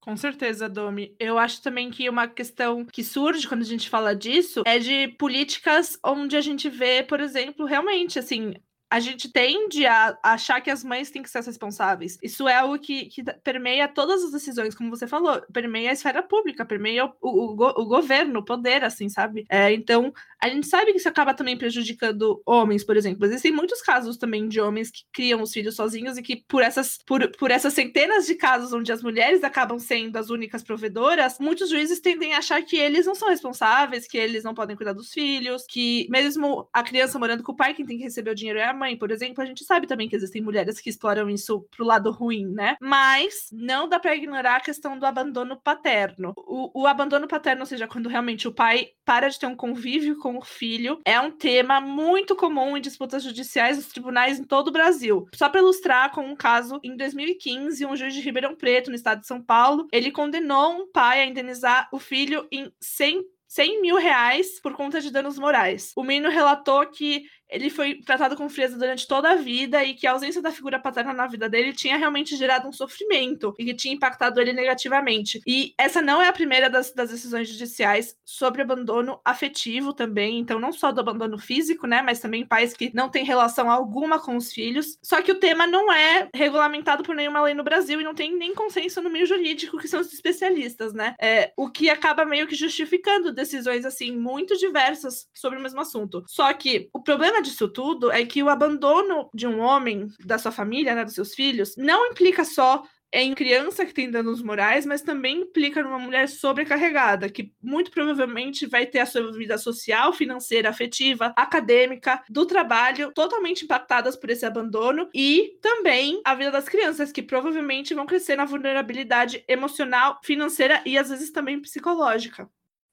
Com 0.00 0.16
certeza, 0.16 0.68
Domi. 0.68 1.14
Eu 1.18 1.38
acho 1.38 1.62
também 1.62 1.90
que 1.90 2.08
uma 2.08 2.26
questão 2.26 2.84
que 2.84 3.04
surge 3.04 3.48
quando 3.48 3.62
a 3.62 3.66
gente 3.66 3.88
fala 3.88 4.14
disso 4.14 4.62
é 4.66 4.78
de 4.78 5.08
políticas 5.18 5.98
onde 6.04 6.36
a 6.36 6.40
gente 6.40 6.68
vê, 6.68 7.02
por 7.02 7.20
exemplo, 7.20 7.66
realmente, 7.66 8.18
assim, 8.18 8.54
a 8.90 9.00
gente 9.00 9.30
tende 9.30 9.84
a 9.84 10.18
achar 10.22 10.60
que 10.60 10.70
as 10.70 10.82
mães 10.82 11.10
têm 11.10 11.22
que 11.22 11.28
ser 11.28 11.38
as 11.38 11.46
responsáveis. 11.46 12.18
Isso 12.22 12.48
é 12.48 12.56
algo 12.56 12.78
que, 12.78 13.06
que 13.06 13.22
permeia 13.44 13.86
todas 13.86 14.24
as 14.24 14.32
decisões, 14.32 14.74
como 14.74 14.88
você 14.88 15.06
falou, 15.06 15.42
permeia 15.52 15.90
a 15.90 15.92
esfera 15.92 16.22
pública, 16.22 16.64
permeia 16.64 17.04
o, 17.04 17.12
o, 17.20 17.52
o, 17.52 17.86
governo, 17.86 18.40
o 18.40 18.44
poder, 18.44 18.82
assim, 18.82 19.08
sabe? 19.08 19.44
É, 19.50 19.72
então, 19.72 20.12
a 20.42 20.48
gente 20.48 20.66
sabe 20.66 20.92
que 20.92 20.98
isso 20.98 21.08
acaba 21.08 21.34
também 21.34 21.56
prejudicando 21.56 22.40
homens, 22.46 22.82
por 22.82 22.96
exemplo. 22.96 23.26
Existem 23.26 23.52
muitos 23.52 23.82
casos 23.82 24.16
também 24.16 24.48
de 24.48 24.60
homens 24.60 24.90
que 24.90 25.02
criam 25.12 25.42
os 25.42 25.52
filhos 25.52 25.76
sozinhos 25.76 26.16
e 26.16 26.22
que, 26.22 26.36
por 26.48 26.62
essas, 26.62 26.98
por, 27.04 27.30
por 27.36 27.50
essas 27.50 27.74
centenas 27.74 28.26
de 28.26 28.36
casos 28.36 28.72
onde 28.72 28.90
as 28.90 29.02
mulheres 29.02 29.44
acabam 29.44 29.78
sendo 29.78 30.16
as 30.16 30.30
únicas 30.30 30.62
provedoras, 30.62 31.38
muitos 31.38 31.68
juízes 31.68 32.00
tendem 32.00 32.34
a 32.34 32.38
achar 32.38 32.62
que 32.62 32.76
eles 32.76 33.04
não 33.04 33.14
são 33.14 33.28
responsáveis, 33.28 34.06
que 34.08 34.16
eles 34.16 34.44
não 34.44 34.54
podem 34.54 34.76
cuidar 34.76 34.94
dos 34.94 35.12
filhos, 35.12 35.66
que 35.68 36.06
mesmo 36.08 36.66
a 36.72 36.82
criança 36.82 37.18
morando 37.18 37.42
com 37.42 37.52
o 37.52 37.56
pai, 37.56 37.74
quem 37.74 37.84
tem 37.84 37.98
que 37.98 38.04
receber 38.04 38.30
o 38.30 38.34
dinheiro 38.34 38.58
é 38.58 38.64
a 38.64 38.77
mãe, 38.78 38.96
por 38.96 39.10
exemplo, 39.10 39.42
a 39.42 39.46
gente 39.46 39.64
sabe 39.64 39.86
também 39.86 40.08
que 40.08 40.16
existem 40.16 40.40
mulheres 40.40 40.80
que 40.80 40.88
exploram 40.88 41.28
isso 41.28 41.66
pro 41.76 41.84
lado 41.84 42.10
ruim, 42.10 42.46
né? 42.46 42.76
Mas 42.80 43.48
não 43.52 43.88
dá 43.88 43.98
para 43.98 44.16
ignorar 44.16 44.56
a 44.56 44.60
questão 44.60 44.98
do 44.98 45.04
abandono 45.04 45.60
paterno. 45.60 46.32
O, 46.36 46.82
o 46.82 46.86
abandono 46.86 47.28
paterno, 47.28 47.62
ou 47.62 47.66
seja, 47.66 47.86
quando 47.86 48.08
realmente 48.08 48.48
o 48.48 48.52
pai 48.52 48.88
para 49.04 49.28
de 49.28 49.38
ter 49.38 49.46
um 49.46 49.56
convívio 49.56 50.18
com 50.18 50.38
o 50.38 50.44
filho, 50.44 51.00
é 51.04 51.20
um 51.20 51.30
tema 51.30 51.80
muito 51.80 52.36
comum 52.36 52.76
em 52.76 52.80
disputas 52.80 53.22
judiciais 53.22 53.76
nos 53.76 53.88
tribunais 53.88 54.38
em 54.38 54.44
todo 54.44 54.68
o 54.68 54.72
Brasil. 54.72 55.26
Só 55.34 55.48
para 55.48 55.60
ilustrar, 55.60 56.12
com 56.12 56.22
um 56.22 56.36
caso 56.36 56.78
em 56.82 56.96
2015, 56.96 57.84
um 57.86 57.96
juiz 57.96 58.14
de 58.14 58.20
Ribeirão 58.20 58.54
Preto, 58.54 58.90
no 58.90 58.96
estado 58.96 59.20
de 59.20 59.26
São 59.26 59.42
Paulo, 59.42 59.88
ele 59.92 60.10
condenou 60.10 60.72
um 60.72 60.90
pai 60.90 61.20
a 61.20 61.26
indenizar 61.26 61.88
o 61.92 61.98
filho 61.98 62.46
em 62.52 62.72
100 62.80 63.24
100 63.48 63.80
mil 63.80 63.96
reais 63.96 64.60
por 64.60 64.74
conta 64.74 65.00
de 65.00 65.10
danos 65.10 65.38
morais. 65.38 65.92
O 65.96 66.04
menino 66.04 66.28
relatou 66.28 66.86
que 66.86 67.24
ele 67.50 67.70
foi 67.70 68.00
tratado 68.02 68.36
com 68.36 68.48
frieza 68.48 68.76
durante 68.76 69.06
toda 69.06 69.30
a 69.30 69.36
vida 69.36 69.84
e 69.84 69.94
que 69.94 70.06
a 70.06 70.12
ausência 70.12 70.42
da 70.42 70.50
figura 70.50 70.78
paterna 70.78 71.12
na 71.12 71.26
vida 71.26 71.48
dele 71.48 71.72
tinha 71.72 71.96
realmente 71.96 72.36
gerado 72.36 72.68
um 72.68 72.72
sofrimento 72.72 73.54
e 73.58 73.64
que 73.64 73.74
tinha 73.74 73.94
impactado 73.94 74.40
ele 74.40 74.52
negativamente. 74.52 75.40
E 75.46 75.72
essa 75.78 76.02
não 76.02 76.20
é 76.20 76.28
a 76.28 76.32
primeira 76.32 76.68
das, 76.68 76.92
das 76.92 77.10
decisões 77.10 77.48
judiciais 77.48 78.16
sobre 78.24 78.62
abandono 78.62 79.20
afetivo 79.24 79.92
também, 79.92 80.38
então 80.38 80.58
não 80.58 80.72
só 80.72 80.92
do 80.92 81.00
abandono 81.00 81.38
físico, 81.38 81.86
né, 81.86 82.02
mas 82.02 82.20
também 82.20 82.46
pais 82.46 82.74
que 82.74 82.90
não 82.94 83.08
têm 83.08 83.24
relação 83.24 83.70
alguma 83.70 84.20
com 84.20 84.36
os 84.36 84.52
filhos. 84.52 84.98
Só 85.02 85.22
que 85.22 85.32
o 85.32 85.40
tema 85.40 85.66
não 85.66 85.92
é 85.92 86.28
regulamentado 86.34 87.02
por 87.02 87.14
nenhuma 87.14 87.42
lei 87.42 87.54
no 87.54 87.64
Brasil 87.64 88.00
e 88.00 88.04
não 88.04 88.14
tem 88.14 88.36
nem 88.36 88.54
consenso 88.54 89.00
no 89.00 89.10
meio 89.10 89.26
jurídico, 89.26 89.78
que 89.78 89.88
são 89.88 90.00
os 90.00 90.12
especialistas, 90.12 90.92
né? 90.92 91.14
É, 91.20 91.52
o 91.56 91.70
que 91.70 91.88
acaba 91.88 92.24
meio 92.24 92.46
que 92.46 92.54
justificando 92.54 93.32
decisões 93.32 93.84
assim 93.84 94.12
muito 94.12 94.56
diversas 94.56 95.26
sobre 95.34 95.58
o 95.58 95.62
mesmo 95.62 95.80
assunto. 95.80 96.24
Só 96.26 96.52
que 96.52 96.88
o 96.92 97.02
problema 97.02 97.37
disso 97.40 97.68
tudo 97.68 98.10
é 98.10 98.24
que 98.24 98.42
o 98.42 98.48
abandono 98.48 99.28
de 99.34 99.46
um 99.46 99.60
homem, 99.60 100.08
da 100.24 100.38
sua 100.38 100.52
família, 100.52 100.94
né, 100.94 101.04
dos 101.04 101.14
seus 101.14 101.34
filhos, 101.34 101.74
não 101.76 102.06
implica 102.06 102.44
só 102.44 102.82
em 103.12 103.34
criança 103.34 103.86
que 103.86 103.94
tem 103.94 104.10
danos 104.10 104.42
morais, 104.42 104.84
mas 104.84 105.02
também 105.02 105.40
implica 105.40 105.82
numa 105.82 105.98
mulher 105.98 106.28
sobrecarregada, 106.28 107.28
que 107.28 107.52
muito 107.62 107.90
provavelmente 107.90 108.66
vai 108.66 108.86
ter 108.86 109.00
a 109.00 109.06
sua 109.06 109.32
vida 109.32 109.56
social, 109.56 110.12
financeira, 110.12 110.68
afetiva, 110.68 111.32
acadêmica, 111.36 112.22
do 112.28 112.44
trabalho 112.44 113.12
totalmente 113.14 113.64
impactadas 113.64 114.16
por 114.16 114.30
esse 114.30 114.44
abandono 114.44 115.08
e 115.14 115.58
também 115.62 116.20
a 116.24 116.34
vida 116.34 116.50
das 116.50 116.68
crianças, 116.68 117.10
que 117.10 117.22
provavelmente 117.22 117.94
vão 117.94 118.06
crescer 118.06 118.36
na 118.36 118.44
vulnerabilidade 118.44 119.42
emocional, 119.48 120.20
financeira 120.22 120.82
e 120.84 120.98
às 120.98 121.08
vezes 121.08 121.30
também 121.30 121.60
psicológica. 121.60 122.48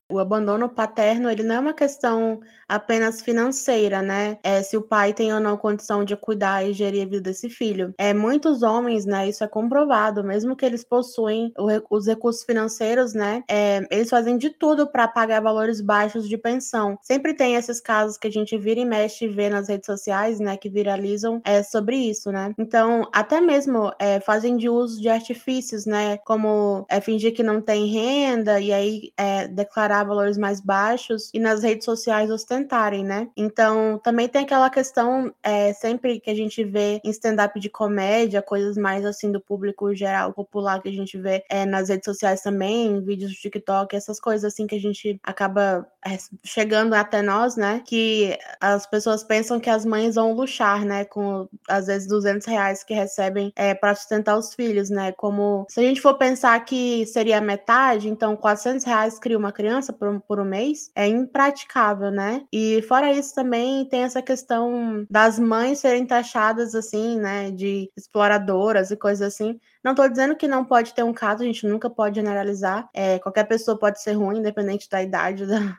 O 0.08 0.20
abandono 0.20 0.70
paterno, 0.70 1.32
ele 1.32 1.42
não 1.42 1.56
é 1.56 1.60
uma 1.60 1.74
questão 1.74 2.40
apenas 2.68 3.22
financeira, 3.22 4.04
né? 4.04 4.38
É 4.44 4.62
se 4.62 4.78
o 4.78 4.82
pai 4.82 5.14
tem 5.14 5.34
ou 5.34 5.40
não 5.40 5.58
condição 5.58 6.06
de 6.06 6.16
cuidar 6.16 6.64
e 6.64 6.74
gerir 6.74 7.02
a 7.02 7.06
vida 7.06 7.22
desse 7.22 7.50
filho. 7.50 7.92
É 7.98 8.14
muitos 8.14 8.62
homens, 8.62 9.06
né? 9.06 9.28
Isso 9.28 9.44
é 9.44 9.48
comprovado, 9.48 10.24
mesmo 10.24 10.56
que 10.56 10.64
eles 10.64 10.84
possuem 10.84 11.52
os 11.90 12.06
recursos 12.06 12.44
financeiros, 12.44 13.14
né? 13.16 13.44
É, 13.50 13.82
eles 13.90 14.10
fazem 14.10 14.38
de 14.38 14.52
tudo 14.52 14.88
para 14.88 15.08
pagar 15.08 15.42
valores 15.42 15.82
baixos 15.82 16.30
de 16.30 16.38
pensão. 16.38 17.00
Sempre 17.02 17.34
tem 17.34 17.56
esses 17.56 17.82
casos 17.82 18.16
que 18.18 18.28
a 18.28 18.32
gente 18.32 18.56
vira 18.60 18.80
e 18.80 18.86
mexe 18.86 19.26
e 19.26 19.28
vê 19.28 19.50
nas 19.50 19.70
redes 19.70 19.88
sociais, 19.88 20.40
né? 20.40 20.56
Que 20.56 20.70
viralizam 20.70 21.42
é, 21.44 21.64
sobre 21.64 21.96
isso, 21.98 22.32
né? 22.32 22.54
Então, 22.60 23.10
até 23.12 23.42
mesmo 23.42 23.92
é, 24.00 24.20
fazem 24.20 24.56
de 24.56 24.70
uso 24.70 25.02
de 25.02 25.10
artifícios, 25.10 25.88
né? 25.88 26.18
Como 26.20 26.86
é, 26.90 27.02
fingir 27.02 27.34
que 27.34 27.42
não 27.42 27.60
tem 27.60 27.88
renda 27.88 28.60
e 28.60 28.72
aí 28.72 29.12
é, 29.18 29.48
declarar 29.48 29.95
valores 30.04 30.38
mais 30.38 30.60
baixos 30.60 31.30
e 31.34 31.40
nas 31.40 31.64
redes 31.64 31.86
sociais 31.86 32.30
ostentarem, 32.30 33.04
né? 33.04 33.28
Então, 33.36 34.00
também 34.04 34.28
tem 34.28 34.44
aquela 34.44 34.70
questão, 34.70 35.34
é, 35.44 35.74
sempre 35.74 36.20
que 36.20 36.30
a 36.30 36.36
gente 36.36 36.64
vê 36.64 37.00
em 37.04 37.10
stand-up 37.10 37.60
de 37.60 37.70
comédia, 37.70 38.42
coisas 38.42 38.78
mais 38.78 39.06
assim 39.06 39.32
do 39.32 39.40
público 39.40 39.94
geral, 39.94 40.34
popular, 40.34 40.82
que 40.82 40.90
a 40.90 40.92
gente 40.92 41.18
vê 41.18 41.44
é, 41.50 41.66
nas 41.66 41.90
redes 41.90 42.06
sociais 42.06 42.42
também, 42.42 43.02
vídeos 43.02 43.32
do 43.32 43.38
TikTok, 43.38 43.96
essas 43.96 44.20
coisas 44.20 44.44
assim 44.44 44.68
que 44.68 44.76
a 44.76 44.80
gente 44.80 45.20
acaba 45.24 45.88
é, 46.06 46.18
chegando 46.44 46.94
até 46.94 47.22
nós, 47.22 47.56
né? 47.56 47.82
Que 47.86 48.38
as 48.62 48.86
pessoas 48.86 49.24
pensam 49.24 49.60
que 49.60 49.70
as 49.70 49.86
mães 49.86 50.16
vão 50.16 50.34
luxar, 50.34 50.86
né? 50.86 51.06
Com 51.06 51.48
às 51.68 51.88
vezes 51.88 52.08
200 52.08 52.46
reais 52.48 52.84
que 52.84 52.94
recebem 52.94 53.52
é, 53.56 53.74
para 53.74 53.96
sustentar 53.96 54.38
os 54.38 54.54
filhos, 54.54 54.90
né? 54.90 55.12
Como 55.12 55.66
se 55.70 55.80
a 55.80 55.84
gente 55.84 56.02
for 56.02 56.16
pensar 56.16 56.64
que 56.64 57.06
seria 57.08 57.42
metade, 57.42 58.08
então 58.08 58.36
400 58.36 58.86
reais 58.86 59.20
cria 59.20 59.38
uma 59.38 59.52
criança 59.52 59.85
criança 59.86 59.94
por, 59.94 60.22
por 60.22 60.40
um 60.40 60.46
mês 60.46 60.92
é 60.96 61.08
impraticável, 61.08 62.10
né? 62.12 62.44
E 62.52 62.82
fora 62.84 63.12
isso 63.12 63.36
também 63.36 63.86
tem 63.86 64.04
essa 64.04 64.22
questão 64.22 65.06
das 65.10 65.38
mães 65.38 65.80
serem 65.80 66.06
taxadas 66.06 66.74
assim, 66.74 67.20
né, 67.20 67.52
de 67.52 67.92
exploradoras 67.96 68.92
e 68.92 68.98
coisas 68.98 69.22
assim. 69.34 69.60
Não 69.86 69.92
estou 69.92 70.10
dizendo 70.10 70.36
que 70.36 70.48
não 70.48 70.66
pode 70.66 70.96
ter 70.96 71.04
um 71.04 71.14
caso, 71.14 71.44
a 71.44 71.46
gente 71.46 71.68
nunca 71.68 71.88
pode 71.92 72.16
generalizar. 72.16 72.90
É, 72.92 73.20
qualquer 73.20 73.44
pessoa 73.44 73.78
pode 73.78 74.02
ser 74.02 74.14
ruim, 74.14 74.40
independente 74.40 74.90
da 74.90 75.04
idade 75.04 75.46
da, 75.46 75.78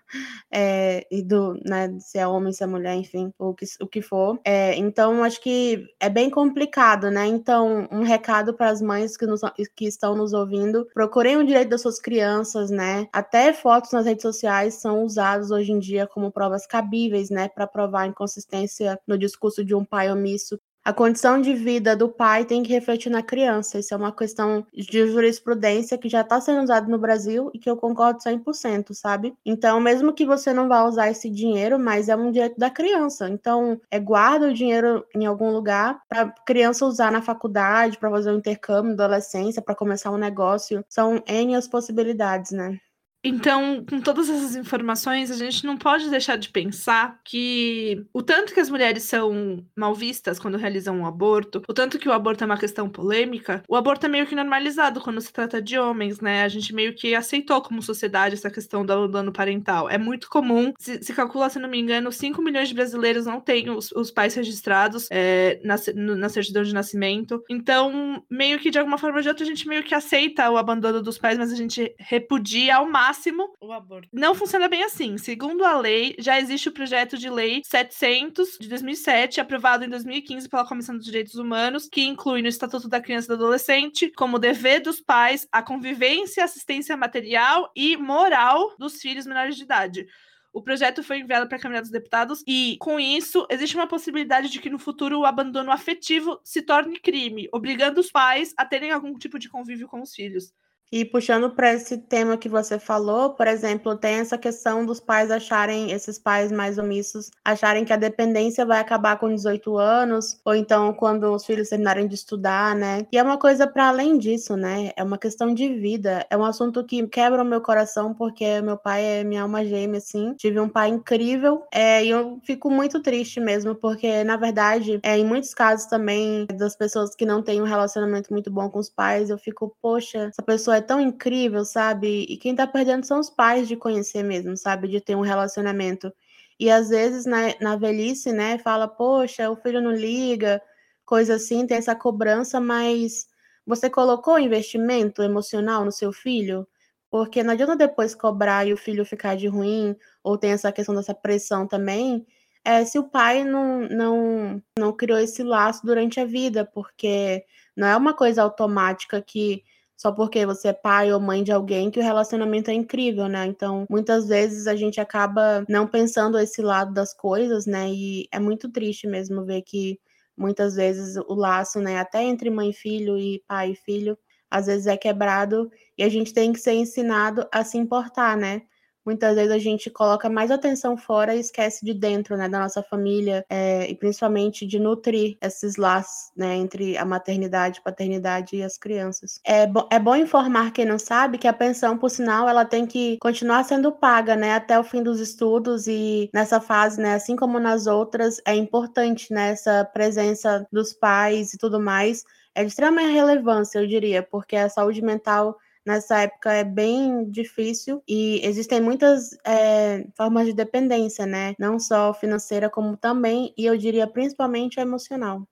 é, 0.49 1.05
e 1.11 1.25
do, 1.25 1.55
né, 1.67 1.93
se 1.99 2.17
é 2.17 2.25
homem, 2.25 2.53
se 2.53 2.63
é 2.63 2.69
mulher, 2.69 2.95
enfim, 2.95 3.33
o 3.37 3.53
que, 3.53 3.67
o 3.81 3.87
que 3.89 4.01
for. 4.01 4.39
É, 4.45 4.77
então, 4.77 5.25
acho 5.25 5.41
que 5.41 5.85
é 5.99 6.09
bem 6.09 6.31
complicado, 6.31 7.11
né? 7.11 7.27
Então, 7.27 7.89
um 7.91 8.05
recado 8.05 8.55
para 8.55 8.69
as 8.69 8.81
mães 8.81 9.17
que, 9.17 9.27
nos, 9.27 9.41
que 9.75 9.87
estão 9.89 10.15
nos 10.15 10.33
ouvindo: 10.33 10.87
procurem 10.95 11.37
o 11.39 11.45
direito 11.45 11.71
das 11.71 11.83
suas 11.83 11.99
crianças, 11.99 12.71
né? 12.71 13.09
Até 13.13 13.53
fotos 13.53 13.91
nas 13.91 14.07
redes 14.07 14.23
sociais 14.23 14.75
são 14.75 15.03
usadas 15.03 15.51
hoje 15.51 15.73
em 15.73 15.81
dia 15.81 16.07
como 16.07 16.31
provas 16.31 16.65
cabíveis, 16.65 17.29
né, 17.29 17.49
para 17.49 17.67
provar 17.67 18.07
inconsistência 18.07 19.01
no 19.05 19.19
discurso 19.19 19.65
de 19.65 19.75
um 19.75 19.85
pai 19.85 20.13
omisso 20.13 20.61
a 20.87 20.93
condição 20.93 21.41
de 21.41 21.53
vida 21.53 21.97
do 21.97 22.09
pai 22.09 22.45
tem 22.45 22.62
que 22.62 22.72
refletir 22.72 23.11
na 23.11 23.20
criança. 23.22 23.78
Isso 23.78 23.93
é 23.93 23.97
uma 23.97 24.12
questão 24.14 24.64
de 24.72 25.09
jurisprudência 25.09 25.99
que 25.99 26.09
já 26.09 26.20
está 26.20 26.41
sendo 26.41 26.62
usada 26.62 26.87
no 26.89 26.97
Brasil 26.97 27.51
e 27.53 27.59
que 27.59 27.68
eu 27.68 27.76
concordo 27.76 28.22
100%, 28.22 28.95
sabe? 28.95 29.34
Então, 29.45 29.80
mesmo 29.80 30.14
que 30.14 30.24
você 30.24 30.53
não 30.53 30.68
vá 30.68 30.84
usar 30.84 31.11
esse 31.11 31.28
dinheiro, 31.28 31.76
mas 31.76 32.09
é 32.09 32.14
um 32.14 32.30
direito 32.30 32.57
da 32.59 32.70
criança. 32.70 33.28
Então, 33.28 33.80
é 33.91 33.99
guarda 33.99 34.47
o 34.49 34.55
dinheiro 34.55 35.05
em 35.12 35.26
algum 35.26 35.51
lugar 35.51 36.01
para 36.09 36.30
criança 36.47 36.87
usar 36.87 37.11
na 37.11 37.20
faculdade, 37.20 37.99
para 37.99 38.11
fazer 38.11 38.30
um 38.30 38.39
intercâmbio, 38.39 38.93
adolescência, 38.93 39.61
para 39.61 39.74
começar 39.74 40.12
um 40.12 40.16
negócio. 40.18 40.84
São 40.89 41.20
N 41.26 41.57
as 41.57 41.66
possibilidades, 41.66 42.53
né? 42.53 42.78
Então, 43.27 43.85
com 43.89 44.01
todas 44.01 44.31
essas 44.31 44.55
informações, 44.55 45.33
a 45.33 45.37
gente 45.37 45.66
não 45.66 45.77
pode 45.77 46.09
deixar 46.09 46.37
de 46.37 46.49
pensar 46.49 47.18
que 47.24 48.07
o 48.12 48.22
tanto 48.22 48.55
que 48.55 48.61
as 48.61 48.70
mulheres 48.70 49.03
são 49.03 49.64
mal 49.74 49.93
vistas 49.95 50.39
quando 50.39 50.57
realizam 50.57 50.97
um 50.97 51.07
aborto, 51.07 51.61
o 51.68 51.74
tanto 51.74 51.99
que 51.99 52.09
o 52.09 52.12
aborto 52.12 52.45
é 52.45 52.47
uma 52.47 52.57
questão 52.57 52.89
polêmica, 52.89 53.64
o 53.68 53.74
aborto 53.74 54.07
é 54.07 54.09
meio 54.09 54.27
que 54.27 54.37
normalizado 54.37 55.01
quando 55.01 55.20
se 55.20 55.33
trata 55.33 55.61
de 55.61 55.77
homens, 55.77 56.20
né? 56.20 56.45
A 56.45 56.49
gente 56.49 56.72
meio 56.72 56.95
que 56.95 57.16
aceitou 57.16 57.61
como 57.61 57.83
sociedade 57.83 58.37
essa 58.37 58.51
questão 58.51 58.87
do 58.87 58.93
abandono 58.93 59.33
parental. 59.33 59.91
É 59.91 59.99
muito 59.99 60.31
comum, 60.31 60.72
se, 60.79 61.03
se 61.03 61.12
calcula, 61.12 61.51
se 61.51 61.59
não 61.59 61.68
me 61.68 61.81
engano, 61.81 62.12
5 62.12 62.41
milhões 62.41 62.68
de 62.68 62.74
brasileiros 62.74 63.27
não 63.27 63.41
têm 63.41 63.70
os, 63.70 63.91
os 63.91 64.12
pais 64.12 64.37
registrados 64.37 65.09
é, 65.11 65.61
na, 65.64 65.74
na 66.14 66.29
certidão 66.29 66.62
de 66.62 66.72
nascimento. 66.72 67.43
Então, 67.51 68.22
meio 68.31 68.61
que 68.61 68.70
de 68.70 68.79
alguma 68.79 68.99
forma 68.99 69.16
ou 69.16 69.22
de 69.22 69.29
outra, 69.29 69.43
a 69.43 69.49
gente 69.49 69.66
meio 69.66 69.83
que 69.83 69.97
aceita 69.97 70.49
o 70.49 70.57
abandono 70.57 71.03
dos 71.03 71.18
pais, 71.18 71.37
mas 71.37 71.53
a 71.53 71.57
gente 71.57 71.93
repudia 71.99 72.77
ao 72.77 72.89
máximo 72.89 73.16
máximo 73.17 73.55
o 73.61 73.73
aborto. 73.73 74.09
Não 74.12 74.35
funciona 74.35 74.69
bem 74.69 74.85
assim. 74.85 75.17
Segundo 75.17 75.64
a 75.64 75.79
lei, 75.79 76.14
já 76.19 76.39
existe 76.39 76.69
o 76.69 76.73
projeto 76.73 77.17
de 77.17 77.31
lei 77.31 77.62
700 77.64 78.59
de 78.61 78.69
2007, 78.69 79.41
aprovado 79.41 79.85
em 79.85 79.89
2015 79.89 80.49
pela 80.49 80.67
Comissão 80.67 80.97
dos 80.97 81.05
Direitos 81.05 81.35
Humanos, 81.35 81.89
que 81.91 82.05
inclui 82.05 82.43
no 82.43 82.49
Estatuto 82.49 82.89
da 82.89 83.01
Criança 83.01 83.27
e 83.27 83.37
do 83.37 83.43
Adolescente 83.43 84.12
como 84.17 84.39
dever 84.39 84.81
dos 84.81 85.01
pais 85.01 85.49
a 85.51 85.62
convivência, 85.62 86.45
assistência 86.45 86.97
material 86.97 87.71
e 87.75 87.97
moral 87.97 88.75
dos 88.79 89.01
filhos 89.01 89.27
menores 89.27 89.57
de 89.57 89.62
idade. 89.62 90.07
O 90.53 90.62
projeto 90.62 91.03
foi 91.03 91.19
enviado 91.19 91.47
para 91.49 91.59
a 91.59 91.61
Câmara 91.61 91.83
dos 91.83 91.91
Deputados 91.91 92.43
e, 92.47 92.77
com 92.81 92.99
isso, 92.99 93.47
existe 93.51 93.77
uma 93.77 93.87
possibilidade 93.87 94.49
de 94.49 94.59
que 94.59 94.71
no 94.71 94.79
futuro 94.79 95.21
o 95.21 95.27
abandono 95.27 95.71
afetivo 95.71 96.41
se 96.43 96.62
torne 96.62 96.99
crime, 96.99 97.49
obrigando 97.53 98.01
os 98.01 98.11
pais 98.11 98.55
a 98.57 98.64
terem 98.64 98.91
algum 98.91 99.19
tipo 99.19 99.39
de 99.39 99.51
convívio 99.51 99.87
com 99.87 100.01
os 100.01 100.14
filhos. 100.14 100.55
E 100.93 101.05
puxando 101.05 101.51
para 101.51 101.72
esse 101.72 101.99
tema 101.99 102.37
que 102.37 102.49
você 102.49 102.78
falou, 102.78 103.30
por 103.30 103.47
exemplo, 103.49 103.97
tem 103.97 104.16
essa 104.16 104.39
questão 104.39 104.87
dos 104.87 105.01
pais 105.01 105.30
acharem, 105.30 105.91
esses 105.91 106.18
pais 106.18 106.53
mais 106.53 106.78
omissos, 106.78 107.30
acharem 107.45 107.84
que 107.84 107.93
a 107.93 107.97
dependência 107.97 108.64
vai 108.64 108.78
acabar 108.80 109.18
com 109.18 109.34
18 109.34 109.76
anos, 109.76 110.39
ou 110.45 110.55
então 110.55 110.93
quando 110.93 111.24
os 111.34 111.45
filhos 111.45 111.68
terminarem 111.68 112.07
de 112.07 112.14
estudar, 112.14 112.74
né? 112.76 113.07
E 113.11 113.18
é 113.18 113.22
uma 113.22 113.37
coisa 113.39 113.66
para 113.66 113.89
além 113.89 114.16
disso, 114.16 114.57
né? 114.57 114.91
É 114.97 115.03
uma 115.03 115.18
questão 115.18 115.53
de 115.53 115.68
vida. 115.74 116.24
É 116.30 116.37
um 116.37 116.45
assunto 116.45 116.84
que 116.84 117.07
quebra 117.09 117.43
o 117.43 117.45
meu 117.45 117.61
coração, 117.61 118.14
porque 118.14 118.61
meu 118.61 118.76
pai 118.76 119.05
é 119.20 119.24
minha 119.24 119.43
alma 119.43 119.64
gêmea, 119.64 119.99
assim. 119.99 120.34
Tive 120.34 120.61
um 120.61 120.68
pai 120.68 120.89
incrível, 120.91 121.64
é, 121.72 122.05
e 122.05 122.11
eu 122.11 122.39
fico 122.45 122.70
muito 122.70 123.01
triste 123.03 123.41
mesmo, 123.41 123.74
porque, 123.74 124.22
na 124.24 124.37
verdade, 124.37 125.01
é, 125.03 125.18
em 125.18 125.24
muitos 125.24 125.53
casos 125.53 125.87
também, 125.87 126.47
das 126.55 126.76
pessoas 126.76 127.14
que 127.14 127.26
não 127.26 127.43
têm 127.43 127.61
um 127.61 127.64
relacionamento 127.64 128.32
muito 128.32 128.51
bom 128.51 128.70
com 128.70 128.78
os 128.78 128.89
pais, 128.89 129.30
eu 129.30 129.39
fico, 129.39 129.74
poxa, 129.82 130.28
essa 130.28 130.43
pessoa 130.43 130.76
é 130.77 130.81
tão 130.81 131.01
incrível, 131.01 131.64
sabe? 131.64 132.27
E 132.29 132.37
quem 132.37 132.55
tá 132.55 132.66
perdendo 132.66 133.05
são 133.05 133.20
os 133.20 133.31
pais 133.31 133.68
de 133.68 133.77
conhecer 133.77 134.22
mesmo, 134.22 134.57
sabe? 134.57 134.89
De 134.89 135.01
ter 135.01 135.16
um 135.16 135.20
relacionamento. 135.20 136.12
E 136.59 136.70
às 136.70 136.89
vezes 136.89 137.27
na, 137.27 137.55
na 137.61 137.77
velhice, 137.77 138.33
né, 138.33 138.59
fala, 138.59 138.89
poxa, 138.89 139.51
o 139.51 139.57
filho 139.57 139.81
não 139.81 139.93
liga, 139.93 140.62
coisa 141.05 141.37
assim, 141.37 141.66
tem 141.66 141.77
essa 141.77 141.95
cobrança, 141.95 142.61
mas 142.61 143.27
você 143.66 143.91
colocou 143.91 144.39
investimento 144.39 145.22
emocional 145.22 145.85
no 145.85 145.93
seu 145.93 146.12
filho? 146.12 146.66
Porque 147.11 147.43
não 147.43 147.53
adianta 147.53 147.77
depois 147.77 148.14
cobrar 148.14 148.66
e 148.66 148.72
o 148.72 148.77
filho 148.77 149.05
ficar 149.05 149.37
de 149.37 149.49
ruim, 149.49 149.97
ou 150.22 150.39
tem 150.39 150.53
essa 150.53 150.72
questão 150.72 150.95
dessa 150.95 151.14
pressão 151.14 151.66
também, 151.66 152.27
é, 152.66 152.85
se 152.85 152.99
o 152.99 153.05
pai 153.05 153.45
não, 153.45 153.83
não, 153.83 154.62
não 154.77 154.93
criou 154.93 155.20
esse 155.20 155.43
laço 155.45 155.87
durante 155.87 156.18
a 156.18 156.24
vida, 156.24 156.64
porque 156.64 157.45
não 157.77 157.87
é 157.87 157.97
uma 157.97 158.12
coisa 158.12 158.43
automática 158.43 159.22
que 159.22 159.62
só 159.97 160.12
porque 160.12 160.44
você 160.47 160.68
é 160.68 160.72
pai 160.72 161.12
ou 161.12 161.20
mãe 161.20 161.42
de 161.42 161.53
alguém 161.53 161.90
que 161.90 161.99
o 161.99 162.03
relacionamento 162.03 162.70
é 162.70 162.74
incrível, 162.74 163.28
né? 163.28 163.47
Então, 163.47 163.86
muitas 163.90 164.28
vezes 164.28 164.66
a 164.66 164.76
gente 164.76 165.01
acaba 165.01 165.64
não 165.68 165.86
pensando 165.86 166.38
esse 166.38 166.61
lado 166.62 166.92
das 166.92 167.14
coisas, 167.14 167.66
né? 167.66 167.88
E 167.90 168.28
é 168.32 168.38
muito 168.38 168.70
triste 168.70 169.07
mesmo 169.07 169.44
ver 169.44 169.62
que 169.62 169.99
muitas 170.36 170.74
vezes 170.76 171.16
o 171.16 171.34
laço, 171.34 171.80
né, 171.80 171.99
até 171.99 172.22
entre 172.22 172.51
mãe 172.51 172.70
e 172.70 172.72
filho 172.74 173.16
e 173.18 173.42
pai 173.49 173.70
e 173.72 173.76
filho, 173.76 174.18
às 174.51 174.66
vezes 174.66 174.86
é 174.86 174.97
quebrado 174.97 175.70
e 175.97 176.03
a 176.05 176.09
gente 176.09 176.32
tem 176.32 176.53
que 176.53 176.61
ser 176.61 176.72
ensinado 176.74 177.47
a 177.53 177.64
se 177.64 177.78
importar, 177.78 178.36
né? 178.36 178.62
Muitas 179.07 179.37
vezes 179.37 179.53
a 179.53 179.59
gente 179.59 179.89
coloca 179.89 180.29
mais 180.29 180.51
atenção 180.51 180.97
fora 180.97 181.35
e 181.35 181.41
esquece 181.41 181.85
de 181.85 181.95
dentro, 181.95 182.37
né, 182.37 182.49
da 182.49 182.59
nossa 182.59 182.83
família, 182.83 183.45
é, 183.49 183.89
e 183.89 183.95
principalmente 183.95 184.67
de 184.67 184.79
nutrir 184.81 185.39
esses 185.41 185.77
laços, 185.77 186.33
né, 186.37 186.57
entre 186.57 186.99
a 186.99 187.05
maternidade, 187.05 187.81
paternidade 187.81 188.57
e 188.57 188.63
as 188.63 188.77
crianças. 188.77 189.41
É, 189.45 189.67
bo 189.67 189.87
é 189.91 189.99
bom 189.99 190.17
informar 190.17 190.73
quem 190.73 190.85
não 190.85 190.99
sabe 190.99 191.39
que 191.39 191.47
a 191.47 191.53
pensão, 191.53 191.97
por 191.97 192.11
sinal, 192.11 192.49
ela 192.49 192.65
tem 192.65 192.87
que 192.87 193.17
continuar 193.21 193.65
sendo 193.65 193.93
paga, 193.93 194.35
né, 194.35 194.55
até 194.55 194.79
o 194.79 194.85
fim 194.85 195.03
dos 195.03 195.21
estudos 195.21 195.87
e 195.87 196.29
nessa 196.35 196.61
fase, 196.61 197.01
né, 197.01 197.15
assim 197.15 197.37
como 197.37 197.61
nas 197.61 197.87
outras, 197.87 198.41
é 198.45 198.55
importante, 198.55 199.33
né, 199.33 199.51
essa 199.51 199.85
presença 199.85 200.67
dos 200.73 200.93
pais 200.93 201.55
e 201.55 201.59
tudo 201.59 201.79
mais, 201.79 202.25
é 202.55 202.63
de 202.63 202.71
extrema 202.71 203.03
relevância, 203.03 203.79
eu 203.79 203.87
diria, 203.87 204.23
porque 204.23 204.57
a 204.57 204.69
saúde 204.69 205.03
mental 205.03 205.57
nessa 205.87 206.22
época 206.22 206.53
é 206.53 206.64
bem 206.64 207.30
difícil 207.30 208.03
e 208.09 208.41
existem 208.45 208.80
muitas 208.80 209.30
é, 209.47 210.05
formas 210.16 210.47
de 210.47 210.53
dependência, 210.53 211.24
né? 211.24 211.55
Não 211.59 211.78
só 211.78 212.12
financeira, 212.12 212.68
como 212.68 212.97
também, 212.97 213.55
e 213.57 213.64
eu 213.64 213.76
diria 213.76 214.07
principalmente 214.07 214.80
emocional. 214.80 215.47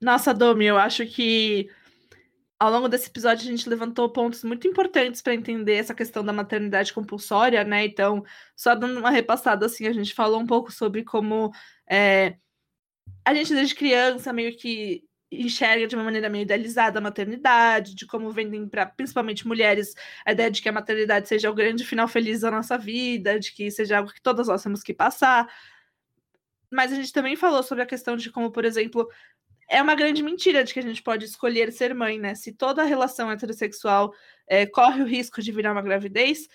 Nossa, 0.00 0.34
Domi, 0.34 0.66
eu 0.66 0.76
acho 0.76 1.06
que 1.06 1.70
ao 2.58 2.70
longo 2.70 2.88
desse 2.88 3.08
episódio 3.08 3.46
a 3.46 3.50
gente 3.50 3.68
levantou 3.68 4.10
pontos 4.10 4.42
muito 4.42 4.66
importantes 4.66 5.22
para 5.22 5.34
entender 5.34 5.74
essa 5.74 5.94
questão 5.94 6.24
da 6.24 6.32
maternidade 6.32 6.92
compulsória, 6.92 7.62
né? 7.62 7.84
Então, 7.84 8.24
só 8.56 8.74
dando 8.74 8.98
uma 8.98 9.10
repassada 9.10 9.66
assim, 9.66 9.86
a 9.86 9.92
gente 9.92 10.14
falou 10.14 10.40
um 10.40 10.46
pouco 10.46 10.72
sobre 10.72 11.04
como 11.04 11.52
é, 11.88 12.36
a 13.24 13.32
gente 13.32 13.54
desde 13.54 13.74
criança 13.74 14.32
meio 14.32 14.56
que 14.56 15.04
enxerga 15.42 15.86
de 15.86 15.94
uma 15.94 16.04
maneira 16.04 16.28
meio 16.28 16.42
idealizada 16.42 16.98
a 16.98 17.02
maternidade, 17.02 17.94
de 17.94 18.06
como 18.06 18.30
vendem 18.30 18.68
para 18.68 18.86
principalmente 18.86 19.46
mulheres 19.46 19.94
a 20.24 20.32
ideia 20.32 20.50
de 20.50 20.60
que 20.62 20.68
a 20.68 20.72
maternidade 20.72 21.28
seja 21.28 21.50
o 21.50 21.54
grande 21.54 21.84
final 21.84 22.08
feliz 22.08 22.40
da 22.40 22.50
nossa 22.50 22.76
vida, 22.78 23.38
de 23.38 23.52
que 23.52 23.70
seja 23.70 23.98
algo 23.98 24.12
que 24.12 24.22
todas 24.22 24.48
nós 24.48 24.62
temos 24.62 24.82
que 24.82 24.94
passar. 24.94 25.48
Mas 26.70 26.92
a 26.92 26.96
gente 26.96 27.12
também 27.12 27.36
falou 27.36 27.62
sobre 27.62 27.82
a 27.84 27.86
questão 27.86 28.16
de 28.16 28.30
como, 28.30 28.50
por 28.50 28.64
exemplo, 28.64 29.08
é 29.68 29.80
uma 29.82 29.94
grande 29.94 30.22
mentira 30.22 30.64
de 30.64 30.72
que 30.72 30.80
a 30.80 30.82
gente 30.82 31.02
pode 31.02 31.24
escolher 31.24 31.72
ser 31.72 31.94
mãe, 31.94 32.18
né? 32.18 32.34
Se 32.34 32.52
toda 32.52 32.84
relação 32.84 33.30
heterossexual 33.30 34.12
é, 34.46 34.66
corre 34.66 35.02
o 35.02 35.06
risco 35.06 35.40
de 35.40 35.52
virar 35.52 35.72
uma 35.72 35.82
gravidez, 35.82 36.48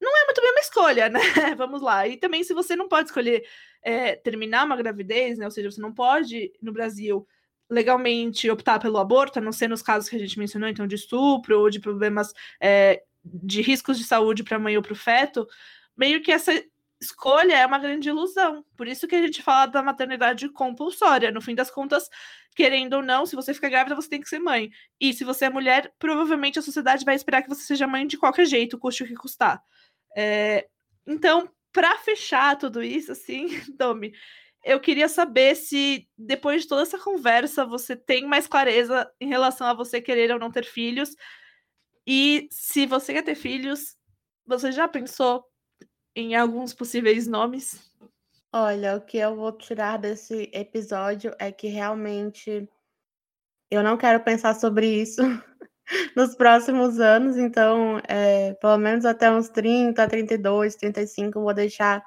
não 0.00 0.16
é 0.16 0.24
muito 0.26 0.40
bem 0.40 0.50
uma 0.50 0.60
escolha, 0.60 1.08
né? 1.08 1.20
Vamos 1.56 1.82
lá. 1.82 2.06
E 2.06 2.16
também, 2.16 2.44
se 2.44 2.54
você 2.54 2.76
não 2.76 2.88
pode 2.88 3.08
escolher 3.08 3.44
é, 3.82 4.14
terminar 4.16 4.64
uma 4.64 4.76
gravidez, 4.76 5.38
né? 5.38 5.44
Ou 5.44 5.50
seja, 5.50 5.70
você 5.70 5.80
não 5.80 5.92
pode, 5.92 6.52
no 6.62 6.72
Brasil, 6.72 7.26
legalmente 7.70 8.50
optar 8.50 8.78
pelo 8.78 8.98
aborto, 8.98 9.38
a 9.38 9.42
não 9.42 9.52
ser 9.52 9.68
nos 9.68 9.82
casos 9.82 10.08
que 10.08 10.16
a 10.16 10.18
gente 10.18 10.38
mencionou, 10.38 10.68
então 10.68 10.86
de 10.86 10.94
estupro 10.94 11.60
ou 11.60 11.70
de 11.70 11.80
problemas 11.80 12.32
é, 12.60 13.02
de 13.24 13.60
riscos 13.60 13.98
de 13.98 14.04
saúde 14.04 14.42
para 14.42 14.56
a 14.56 14.60
mãe 14.60 14.76
ou 14.76 14.82
para 14.82 14.92
o 14.92 14.96
feto, 14.96 15.46
meio 15.96 16.22
que 16.22 16.32
essa 16.32 16.52
escolha 17.00 17.54
é 17.54 17.66
uma 17.66 17.78
grande 17.78 18.08
ilusão. 18.08 18.64
Por 18.76 18.88
isso 18.88 19.06
que 19.06 19.14
a 19.14 19.22
gente 19.22 19.42
fala 19.42 19.66
da 19.66 19.82
maternidade 19.82 20.48
compulsória. 20.48 21.30
No 21.30 21.40
fim 21.40 21.54
das 21.54 21.70
contas, 21.70 22.08
querendo 22.56 22.94
ou 22.94 23.02
não, 23.02 23.24
se 23.24 23.36
você 23.36 23.54
fica 23.54 23.68
grávida, 23.68 23.94
você 23.94 24.08
tem 24.08 24.20
que 24.20 24.28
ser 24.28 24.38
mãe. 24.38 24.70
E 25.00 25.12
se 25.12 25.24
você 25.24 25.44
é 25.46 25.50
mulher, 25.50 25.92
provavelmente 25.98 26.58
a 26.58 26.62
sociedade 26.62 27.04
vai 27.04 27.14
esperar 27.14 27.42
que 27.42 27.48
você 27.48 27.62
seja 27.62 27.86
mãe 27.86 28.06
de 28.06 28.18
qualquer 28.18 28.46
jeito, 28.46 28.78
custe 28.78 29.04
o 29.04 29.06
que 29.06 29.14
custar. 29.14 29.62
É... 30.16 30.66
Então, 31.06 31.48
para 31.72 31.96
fechar 31.98 32.56
tudo 32.56 32.82
isso, 32.82 33.12
assim, 33.12 33.48
Domi, 33.76 34.12
eu 34.68 34.78
queria 34.78 35.08
saber 35.08 35.54
se, 35.54 36.06
depois 36.16 36.62
de 36.62 36.68
toda 36.68 36.82
essa 36.82 36.98
conversa, 36.98 37.64
você 37.64 37.96
tem 37.96 38.26
mais 38.26 38.46
clareza 38.46 39.10
em 39.18 39.26
relação 39.26 39.66
a 39.66 39.72
você 39.72 39.98
querer 39.98 40.30
ou 40.30 40.38
não 40.38 40.50
ter 40.50 40.66
filhos. 40.66 41.16
E 42.06 42.46
se 42.50 42.84
você 42.84 43.14
quer 43.14 43.22
ter 43.22 43.34
filhos, 43.34 43.96
você 44.46 44.70
já 44.70 44.86
pensou 44.86 45.42
em 46.14 46.36
alguns 46.36 46.74
possíveis 46.74 47.26
nomes? 47.26 47.90
Olha, 48.52 48.96
o 48.96 49.00
que 49.00 49.16
eu 49.16 49.34
vou 49.34 49.52
tirar 49.52 49.96
desse 49.96 50.50
episódio 50.52 51.34
é 51.38 51.50
que 51.50 51.68
realmente 51.68 52.68
eu 53.70 53.82
não 53.82 53.96
quero 53.96 54.22
pensar 54.22 54.54
sobre 54.54 54.86
isso 54.86 55.22
nos 56.14 56.34
próximos 56.34 57.00
anos, 57.00 57.38
então, 57.38 58.02
é, 58.06 58.52
pelo 58.54 58.76
menos 58.76 59.06
até 59.06 59.30
uns 59.30 59.48
30, 59.48 60.06
32, 60.06 60.76
35, 60.76 61.38
eu 61.38 61.42
vou 61.42 61.54
deixar 61.54 62.04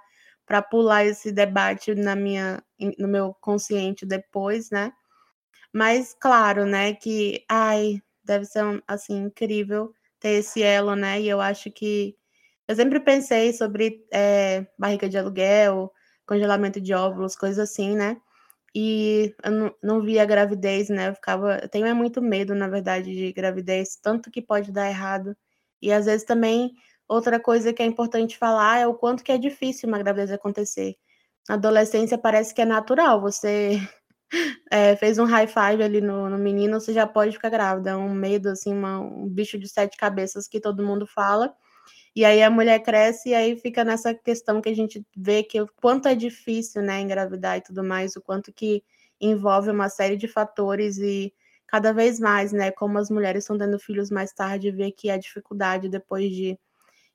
para 0.52 0.62
pular 0.62 1.06
esse 1.06 1.32
debate 1.32 1.96
na 1.96 2.14
minha, 2.14 2.62
no 3.00 3.08
meu 3.08 3.34
consciente 3.40 4.06
depois, 4.06 4.70
né? 4.70 4.92
Mas 5.74 6.14
claro, 6.14 6.66
né, 6.66 6.94
que 6.94 7.46
ai, 7.50 8.02
deve 8.22 8.44
ser 8.44 8.84
assim 8.86 9.16
incrível 9.24 9.94
ter 10.20 10.32
esse 10.40 10.62
elo, 10.62 10.94
né? 10.94 11.22
E 11.22 11.30
eu 11.30 11.40
acho 11.40 11.72
que 11.72 12.18
eu 12.68 12.76
sempre 12.76 13.00
pensei 13.00 13.54
sobre 13.54 14.06
é, 14.12 14.68
barriga 14.78 15.08
de 15.08 15.18
aluguel, 15.18 15.90
congelamento 16.26 16.82
de 16.82 16.94
óvulos, 16.94 17.34
coisas 17.38 17.60
assim, 17.60 17.96
né? 17.96 18.18
e 18.76 19.34
eu 19.44 19.76
não, 19.82 20.02
via 20.02 20.26
gravidez, 20.26 20.90
né? 20.90 21.10
Eu 21.10 21.16
ficava. 21.16 21.60
Eu 21.62 21.70
tenho 21.70 21.86
é 21.88 21.94
muito 21.94 22.22
medo, 22.22 22.56
na 22.56 22.68
verdade, 22.68 23.14
de 23.16 23.32
gravidez, 23.34 23.98
tanto 24.02 24.32
que 24.32 24.42
pode 24.42 24.72
dar 24.72 24.90
errado. 24.90 25.36
E 25.82 25.92
às 25.94 26.06
vezes 26.06 26.26
também, 26.26 26.74
outra 27.08 27.40
coisa 27.40 27.74
que 27.74 27.82
é 27.82 27.86
importante 27.86 28.38
falar 28.38 28.80
é 28.80 28.88
o 28.88 28.94
quanto 28.94 29.24
que 29.24 29.32
é 29.32 29.38
difícil 29.38 29.90
uma 29.90 30.00
gravidez 30.00 30.32
acontecer. 30.32 30.96
Na 31.48 31.56
adolescência 31.56 32.18
parece 32.18 32.54
que 32.54 32.62
é 32.62 32.66
natural, 32.66 33.22
você 33.22 33.80
é, 34.72 34.96
fez 34.98 35.18
um 35.20 35.26
high 35.26 35.48
five 35.48 35.84
ali 35.84 36.02
no, 36.02 36.30
no, 36.30 36.38
menino, 36.38 36.80
você 36.80 36.94
já 36.94 37.08
pode 37.08 37.34
ficar 37.34 37.50
grávida. 37.50 37.92
É 37.92 37.96
um 37.96 38.14
medo, 38.14 38.50
assim, 38.50 38.74
uma, 38.74 39.00
um 39.00 39.28
bicho 39.28 39.58
de 39.58 39.68
sete 39.68 39.98
cabeças 39.98 40.48
que 40.48 40.60
todo 40.60 40.86
mundo 40.86 41.08
fala. 41.08 41.54
E 42.16 42.26
aí 42.26 42.44
a 42.44 42.50
mulher 42.50 42.80
cresce 42.80 43.30
e 43.30 43.34
aí 43.34 43.56
fica 43.58 43.84
nessa 43.84 44.14
questão 44.14 44.62
que 44.62 44.70
a 44.70 44.76
gente 44.76 45.06
vê 45.16 45.44
que 45.44 45.62
o 45.62 45.68
quanto 45.82 46.08
é 46.08 46.16
difícil, 46.16 46.82
né, 46.82 47.00
engravidar 47.00 47.58
e 47.58 47.62
tudo 47.62 47.84
mais, 47.84 48.16
o 48.16 48.22
quanto 48.22 48.52
que 48.54 48.84
envolve 49.20 49.70
uma 49.70 49.88
série 49.90 50.18
de 50.18 50.28
fatores 50.28 50.98
e 50.98 51.34
cada 51.68 51.94
vez 51.94 52.20
mais, 52.20 52.52
né, 52.52 52.70
como 52.72 52.98
as 52.98 53.10
mulheres 53.10 53.44
estão 53.46 53.58
tendo 53.58 53.80
filhos 53.80 54.12
mais 54.12 54.34
tarde, 54.34 54.72
vê 54.72 54.92
que 54.92 55.10
a 55.10 55.18
dificuldade 55.18 55.88
depois 55.88 56.30
de, 56.32 56.60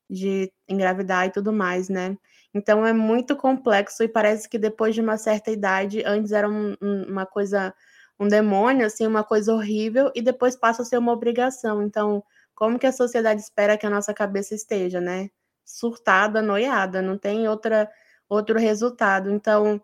de 0.08 0.52
engravidar 0.68 1.26
e 1.26 1.30
tudo 1.30 1.52
mais, 1.52 1.88
né. 1.88 2.16
Então 2.54 2.86
é 2.86 2.92
muito 2.92 3.36
complexo 3.36 4.02
e 4.02 4.08
parece 4.08 4.48
que 4.48 4.58
depois 4.58 4.94
de 4.94 5.00
uma 5.00 5.18
certa 5.18 5.50
idade, 5.50 6.02
antes 6.06 6.32
era 6.32 6.48
um, 6.48 6.74
uma 6.80 7.26
coisa, 7.26 7.74
um 8.18 8.28
demônio, 8.28 8.86
assim, 8.86 9.06
uma 9.06 9.22
coisa 9.24 9.52
horrível, 9.54 10.10
e 10.14 10.22
depois 10.22 10.56
passa 10.56 10.82
a 10.82 10.84
ser 10.84 10.98
uma 10.98 11.12
obrigação. 11.12 11.82
Então, 11.82 12.22
como 12.54 12.78
que 12.78 12.86
a 12.86 12.92
sociedade 12.92 13.40
espera 13.42 13.76
que 13.76 13.86
a 13.86 13.90
nossa 13.90 14.14
cabeça 14.14 14.54
esteja, 14.54 15.00
né? 15.00 15.28
Surtada, 15.64 16.40
noiada, 16.42 17.02
não 17.02 17.18
tem 17.18 17.46
outra, 17.48 17.90
outro 18.28 18.58
resultado. 18.58 19.30
Então, 19.30 19.80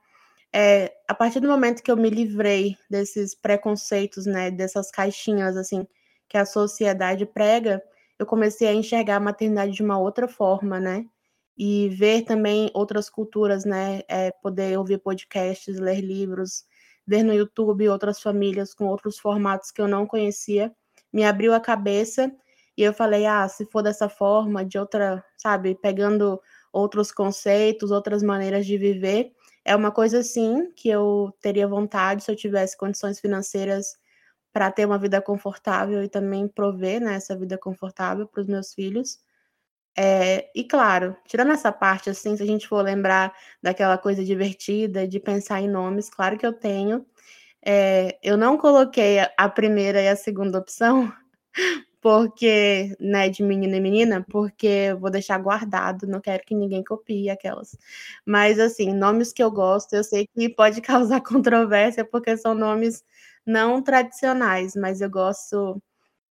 é, 0.52 0.92
a 1.08 1.14
partir 1.14 1.40
do 1.40 1.48
momento 1.48 1.82
que 1.82 1.90
eu 1.90 1.96
me 1.96 2.10
livrei 2.10 2.76
desses 2.90 3.34
preconceitos, 3.34 4.26
né, 4.26 4.50
dessas 4.50 4.90
caixinhas, 4.90 5.56
assim, 5.56 5.86
que 6.28 6.38
a 6.38 6.46
sociedade 6.46 7.26
prega, 7.26 7.82
eu 8.22 8.26
comecei 8.26 8.68
a 8.68 8.74
enxergar 8.74 9.16
a 9.16 9.20
maternidade 9.20 9.72
de 9.72 9.82
uma 9.82 9.98
outra 9.98 10.28
forma, 10.28 10.80
né? 10.80 11.04
E 11.56 11.88
ver 11.90 12.22
também 12.22 12.70
outras 12.74 13.10
culturas, 13.10 13.64
né? 13.64 14.02
É, 14.08 14.30
poder 14.42 14.78
ouvir 14.78 14.98
podcasts, 14.98 15.78
ler 15.78 16.00
livros, 16.00 16.64
ver 17.06 17.22
no 17.22 17.34
YouTube 17.34 17.88
outras 17.88 18.20
famílias 18.20 18.74
com 18.74 18.86
outros 18.86 19.18
formatos 19.18 19.70
que 19.70 19.80
eu 19.80 19.88
não 19.88 20.06
conhecia, 20.06 20.72
me 21.12 21.24
abriu 21.24 21.52
a 21.52 21.60
cabeça 21.60 22.32
e 22.76 22.82
eu 22.82 22.92
falei, 22.92 23.26
ah, 23.26 23.46
se 23.48 23.66
for 23.66 23.82
dessa 23.82 24.08
forma, 24.08 24.64
de 24.64 24.78
outra, 24.78 25.22
sabe, 25.36 25.74
pegando 25.74 26.40
outros 26.72 27.12
conceitos, 27.12 27.90
outras 27.90 28.22
maneiras 28.22 28.64
de 28.64 28.78
viver, 28.78 29.32
é 29.64 29.76
uma 29.76 29.90
coisa 29.90 30.20
assim 30.20 30.72
que 30.74 30.88
eu 30.88 31.32
teria 31.40 31.68
vontade 31.68 32.24
se 32.24 32.30
eu 32.30 32.36
tivesse 32.36 32.76
condições 32.76 33.20
financeiras 33.20 33.96
para 34.52 34.70
ter 34.70 34.86
uma 34.86 34.98
vida 34.98 35.20
confortável 35.22 36.02
e 36.04 36.08
também 36.08 36.46
prover 36.46 37.00
né, 37.00 37.14
essa 37.14 37.36
vida 37.36 37.56
confortável 37.58 38.26
para 38.26 38.42
os 38.42 38.46
meus 38.46 38.74
filhos. 38.74 39.18
É, 39.96 40.50
e 40.54 40.64
claro, 40.64 41.16
tirando 41.26 41.52
essa 41.52 41.70
parte, 41.70 42.08
assim, 42.10 42.36
se 42.36 42.42
a 42.42 42.46
gente 42.46 42.66
for 42.68 42.82
lembrar 42.82 43.34
daquela 43.62 43.98
coisa 43.98 44.24
divertida 44.24 45.06
de 45.06 45.20
pensar 45.20 45.60
em 45.60 45.68
nomes, 45.68 46.08
claro 46.10 46.38
que 46.38 46.46
eu 46.46 46.52
tenho. 46.52 47.04
É, 47.64 48.18
eu 48.22 48.36
não 48.36 48.58
coloquei 48.58 49.18
a 49.36 49.48
primeira 49.48 50.02
e 50.02 50.08
a 50.08 50.16
segunda 50.16 50.58
opção, 50.58 51.12
porque, 52.00 52.96
né, 53.00 53.28
de 53.28 53.42
menina 53.42 53.76
e 53.76 53.80
menina, 53.80 54.26
porque 54.30 54.66
eu 54.66 54.98
vou 54.98 55.10
deixar 55.10 55.38
guardado, 55.38 56.06
não 56.06 56.20
quero 56.20 56.42
que 56.44 56.54
ninguém 56.54 56.82
copie 56.84 57.30
aquelas. 57.30 57.76
Mas, 58.26 58.58
assim, 58.60 58.92
nomes 58.94 59.32
que 59.32 59.42
eu 59.42 59.50
gosto, 59.50 59.94
eu 59.94 60.04
sei 60.04 60.26
que 60.34 60.48
pode 60.50 60.80
causar 60.82 61.20
controvérsia, 61.22 62.04
porque 62.04 62.36
são 62.36 62.54
nomes 62.54 63.04
não 63.46 63.82
tradicionais, 63.82 64.74
mas 64.76 65.00
eu 65.00 65.10
gosto 65.10 65.82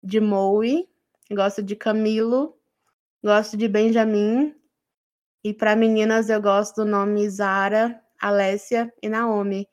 de 0.02 0.20
Moe, 0.20 0.88
gosto 1.30 1.62
de 1.62 1.76
Camilo, 1.76 2.56
gosto 3.22 3.56
de 3.56 3.68
Benjamin, 3.68 4.54
e 5.44 5.54
para 5.54 5.76
meninas 5.76 6.28
eu 6.30 6.40
gosto 6.40 6.84
do 6.84 6.90
nome 6.90 7.28
Zara, 7.28 8.00
Alessia 8.20 8.92
e 9.02 9.08
Naomi. 9.08 9.66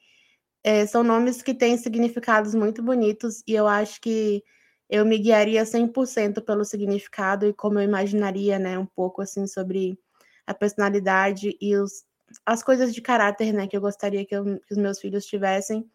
É, 0.64 0.86
são 0.86 1.04
nomes 1.04 1.42
que 1.42 1.54
têm 1.54 1.78
significados 1.78 2.56
muito 2.56 2.84
bonitos, 2.84 3.44
e 3.48 3.54
eu 3.54 3.68
acho 3.68 4.02
que 4.02 4.44
eu 4.90 5.06
me 5.06 5.18
guiaria 5.18 5.66
100% 5.66 6.42
pelo 6.42 6.64
significado 6.64 7.46
e 7.46 7.54
como 7.54 7.80
eu 7.80 7.84
imaginaria, 7.84 8.58
né, 8.58 8.78
um 8.80 8.86
pouco 8.86 9.22
assim 9.22 9.46
sobre 9.46 10.00
a 10.46 10.54
personalidade 10.54 11.58
e 11.60 11.76
os, 11.76 12.06
as 12.46 12.64
coisas 12.64 12.94
de 12.94 13.02
caráter, 13.02 13.54
né, 13.54 13.68
que 13.68 13.76
eu 13.76 13.82
gostaria 13.82 14.26
que, 14.26 14.36
eu, 14.36 14.46
que 14.46 14.74
os 14.74 14.78
meus 14.78 15.00
filhos 15.00 15.26
tivessem. 15.26 15.90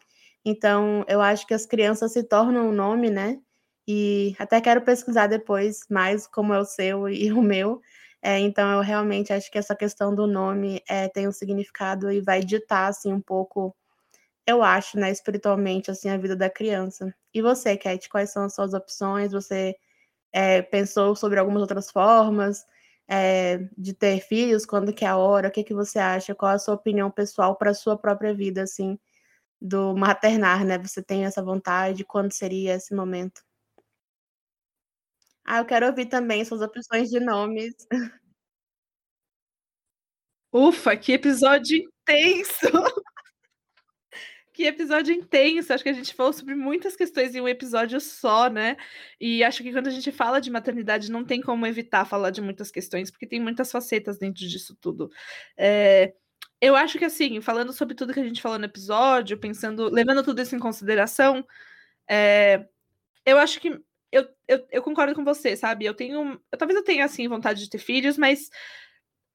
Então, 0.44 1.04
eu 1.08 1.20
acho 1.20 1.46
que 1.46 1.54
as 1.54 1.66
crianças 1.66 2.12
se 2.12 2.22
tornam 2.24 2.68
um 2.68 2.72
nome, 2.72 3.10
né? 3.10 3.40
E 3.86 4.34
até 4.38 4.60
quero 4.60 4.82
pesquisar 4.82 5.26
depois 5.26 5.80
mais 5.90 6.26
como 6.26 6.52
é 6.54 6.58
o 6.60 6.64
seu 6.64 7.08
e 7.08 7.30
o 7.32 7.42
meu. 7.42 7.80
É, 8.22 8.38
então, 8.38 8.70
eu 8.72 8.80
realmente 8.80 9.32
acho 9.32 9.50
que 9.50 9.58
essa 9.58 9.74
questão 9.76 10.14
do 10.14 10.26
nome 10.26 10.82
é, 10.88 11.08
tem 11.08 11.28
um 11.28 11.32
significado 11.32 12.10
e 12.12 12.20
vai 12.20 12.40
ditar, 12.42 12.88
assim, 12.88 13.12
um 13.12 13.20
pouco 13.20 13.74
eu 14.46 14.62
acho, 14.62 14.98
né, 14.98 15.10
espiritualmente, 15.10 15.90
assim, 15.90 16.08
a 16.10 16.16
vida 16.16 16.34
da 16.36 16.50
criança. 16.50 17.14
E 17.32 17.40
você, 17.42 17.76
Cat, 17.76 18.08
quais 18.08 18.30
são 18.32 18.44
as 18.44 18.54
suas 18.54 18.74
opções? 18.74 19.32
Você 19.32 19.76
é, 20.32 20.62
pensou 20.62 21.16
sobre 21.16 21.38
algumas 21.40 21.62
outras 21.62 21.90
formas 21.90 22.66
é, 23.08 23.58
de 23.78 23.94
ter 23.94 24.20
filhos? 24.20 24.66
Quando 24.66 24.92
que 24.92 25.04
é 25.04 25.08
a 25.08 25.16
hora? 25.16 25.48
O 25.48 25.50
que, 25.52 25.64
que 25.64 25.74
você 25.74 25.98
acha? 25.98 26.34
Qual 26.34 26.52
a 26.52 26.58
sua 26.58 26.74
opinião 26.74 27.10
pessoal 27.10 27.56
para 27.56 27.70
a 27.72 27.74
sua 27.74 27.96
própria 27.98 28.34
vida, 28.34 28.62
assim, 28.62 28.98
do 29.62 29.94
maternar, 29.96 30.64
né? 30.64 30.78
Você 30.78 31.02
tem 31.02 31.24
essa 31.24 31.42
vontade? 31.42 32.04
Quando 32.04 32.32
seria 32.32 32.74
esse 32.74 32.94
momento? 32.94 33.42
Ah, 35.44 35.58
eu 35.58 35.64
quero 35.66 35.86
ouvir 35.86 36.06
também 36.06 36.44
suas 36.44 36.60
opções 36.62 37.10
de 37.10 37.20
nomes. 37.20 37.74
Ufa, 40.52 40.96
que 40.96 41.12
episódio 41.12 41.78
intenso! 41.78 42.66
Que 44.52 44.64
episódio 44.66 45.14
intenso! 45.14 45.72
Acho 45.72 45.82
que 45.82 45.88
a 45.88 45.94
gente 45.94 46.14
falou 46.14 46.32
sobre 46.32 46.54
muitas 46.54 46.94
questões 46.94 47.34
em 47.34 47.40
um 47.40 47.48
episódio 47.48 47.98
só, 48.00 48.50
né? 48.50 48.76
E 49.18 49.42
acho 49.42 49.62
que 49.62 49.72
quando 49.72 49.86
a 49.86 49.90
gente 49.90 50.12
fala 50.12 50.40
de 50.40 50.50
maternidade, 50.50 51.10
não 51.10 51.24
tem 51.24 51.40
como 51.40 51.66
evitar 51.66 52.04
falar 52.04 52.30
de 52.30 52.42
muitas 52.42 52.70
questões, 52.70 53.10
porque 53.10 53.26
tem 53.26 53.40
muitas 53.40 53.72
facetas 53.72 54.18
dentro 54.18 54.46
disso 54.46 54.76
tudo. 54.78 55.10
É, 55.56 56.12
eu 56.62 56.76
acho 56.76 56.96
que, 56.96 57.04
assim, 57.04 57.40
falando 57.40 57.72
sobre 57.72 57.92
tudo 57.96 58.14
que 58.14 58.20
a 58.20 58.24
gente 58.24 58.40
falou 58.40 58.56
no 58.56 58.66
episódio, 58.66 59.36
pensando, 59.36 59.90
levando 59.90 60.22
tudo 60.22 60.40
isso 60.40 60.54
em 60.54 60.60
consideração, 60.60 61.44
é, 62.08 62.64
eu 63.26 63.36
acho 63.36 63.60
que 63.60 63.68
eu, 64.12 64.28
eu, 64.46 64.66
eu, 64.70 64.82
concordo 64.82 65.12
com 65.12 65.24
você, 65.24 65.56
sabe? 65.56 65.84
Eu 65.84 65.94
tenho. 65.94 66.40
Eu, 66.52 66.58
talvez 66.58 66.78
eu 66.78 66.84
tenha, 66.84 67.04
assim, 67.04 67.26
vontade 67.26 67.64
de 67.64 67.68
ter 67.68 67.78
filhos, 67.78 68.16
mas 68.16 68.48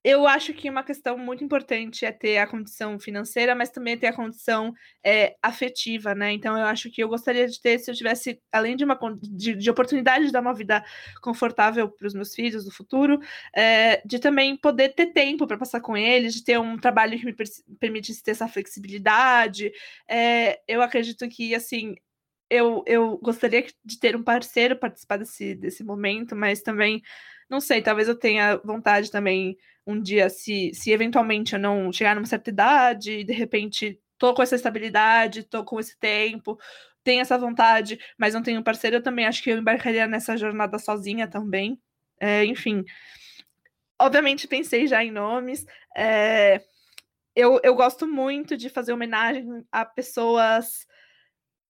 eu 0.03 0.28
acho 0.28 0.53
que 0.53 0.69
uma 0.69 0.84
questão 0.84 1.18
muito 1.18 1.44
importante 1.44 2.06
é 2.06 2.11
ter 2.11 2.38
a 2.38 2.48
condição 2.48 2.99
financeira, 2.99 3.56
mas 3.56 3.69
também 3.69 3.98
ter 3.98 4.07
a 4.07 4.14
condição 4.14 4.74
é, 5.03 5.36
afetiva, 5.41 6.15
né? 6.15 6.32
Então 6.32 6.57
eu 6.57 6.65
acho 6.65 6.90
que 6.90 7.03
eu 7.03 7.10
gostaria 7.10 7.48
de 7.48 7.61
ter, 7.61 7.80
se 7.80 7.91
eu 7.91 7.95
tivesse, 7.95 8.41
além 8.52 8.76
de 8.76 8.86
uma 8.86 8.98
de, 9.22 9.56
de 9.56 9.69
oportunidade 9.69 10.28
de 10.28 10.32
dar 10.32 10.41
uma 10.41 10.53
vida 10.53 10.84
confortável 11.22 11.90
para 11.90 12.07
os 12.07 12.14
meus 12.14 12.34
filhos 12.34 12.65
no 12.65 12.72
futuro, 12.72 13.19
é, 13.56 14.02
de 14.06 14.19
também 14.19 14.56
poder 14.56 14.90
ter 14.90 15.07
tempo 15.07 15.45
para 15.48 15.57
passar 15.57 15.82
com 15.82 15.98
eles, 15.98 16.34
de 16.34 16.44
ter 16.44 16.60
um 16.60 16.78
trabalho 16.78 17.19
que 17.19 17.26
me 17.26 17.36
permitisse 17.80 18.24
ter 18.24 18.32
essa 18.32 18.48
flexibilidade. 18.48 19.72
É, 20.07 20.61
eu 20.68 20.82
acredito 20.82 21.28
que 21.28 21.53
assim 21.53 21.95
eu, 22.49 22.84
eu 22.88 23.18
gostaria 23.18 23.65
de 23.84 23.99
ter 23.99 24.15
um 24.15 24.24
parceiro 24.24 24.76
participar 24.78 25.18
desse, 25.18 25.56
desse 25.56 25.84
momento, 25.84 26.36
mas 26.36 26.61
também 26.61 27.02
não 27.49 27.60
sei, 27.60 27.82
talvez 27.82 28.07
eu 28.07 28.15
tenha 28.15 28.57
vontade 28.57 29.11
também 29.11 29.57
um 29.86 30.02
dia, 30.02 30.30
se, 30.30 30.72
se 30.74 30.91
eventualmente 30.91 31.53
eu 31.53 31.60
não 31.60 31.91
chegar 31.94 32.14
numa 32.15 32.26
certa 32.26 32.49
idade, 32.49 33.24
de 33.24 33.34
repente 33.34 33.99
tô 34.18 34.34
com 34.34 34.41
essa 34.44 34.56
estabilidade, 34.56 35.44
tô 35.44 35.64
com 35.64 35.80
esse 35.80 35.98
tempo, 35.98 36.60
tenho 37.03 37.22
essa 37.22 37.38
vontade, 37.38 37.98
mas 38.18 38.34
não 38.34 38.44
tenho 38.44 38.64
parceiro, 38.64 38.98
eu 38.98 39.03
também 39.03 39.26
acho 39.26 39.41
que 39.41 39.49
eu 39.49 39.57
embarcaria 39.57 40.06
nessa 40.07 40.36
jornada 40.36 40.78
sozinha 40.78 41.28
também. 41.28 41.80
É, 42.19 42.44
enfim. 42.45 42.84
Obviamente 43.99 44.48
pensei 44.48 44.88
já 44.88 45.03
em 45.03 45.11
nomes. 45.11 45.65
É, 45.95 46.61
eu, 47.36 47.60
eu 47.64 47.76
gosto 47.76 48.06
muito 48.06 48.57
de 48.57 48.69
fazer 48.69 48.91
homenagem 48.91 49.65
a 49.72 49.86
pessoas 49.86 50.86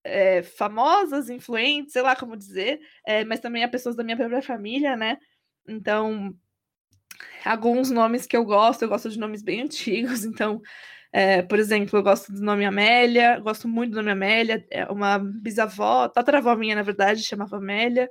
é, 0.03 0.41
famosas, 0.41 1.29
influentes, 1.29 1.93
sei 1.93 2.01
lá 2.01 2.15
como 2.15 2.35
dizer, 2.35 2.79
é, 3.05 3.23
mas 3.25 3.39
também 3.39 3.63
a 3.63 3.69
pessoas 3.69 3.95
da 3.95 4.03
minha 4.03 4.17
própria 4.17 4.41
família, 4.41 4.95
né? 4.95 5.17
Então, 5.67 6.33
alguns 7.45 7.89
nomes 7.91 8.25
que 8.25 8.35
eu 8.35 8.45
gosto, 8.45 8.83
eu 8.83 8.89
gosto 8.89 9.09
de 9.09 9.19
nomes 9.19 9.41
bem 9.41 9.61
antigos, 9.63 10.25
então, 10.25 10.61
é, 11.11 11.41
por 11.41 11.59
exemplo, 11.59 11.97
eu 11.97 12.03
gosto 12.03 12.31
do 12.31 12.41
nome 12.41 12.65
Amélia, 12.65 13.39
gosto 13.39 13.67
muito 13.67 13.91
do 13.91 13.97
nome 13.97 14.11
Amélia, 14.11 14.65
é 14.69 14.85
uma 14.85 15.17
bisavó, 15.19 16.07
tataravó 16.09 16.55
minha, 16.55 16.75
na 16.75 16.83
verdade, 16.83 17.23
chamava 17.23 17.57
Amélia. 17.57 18.09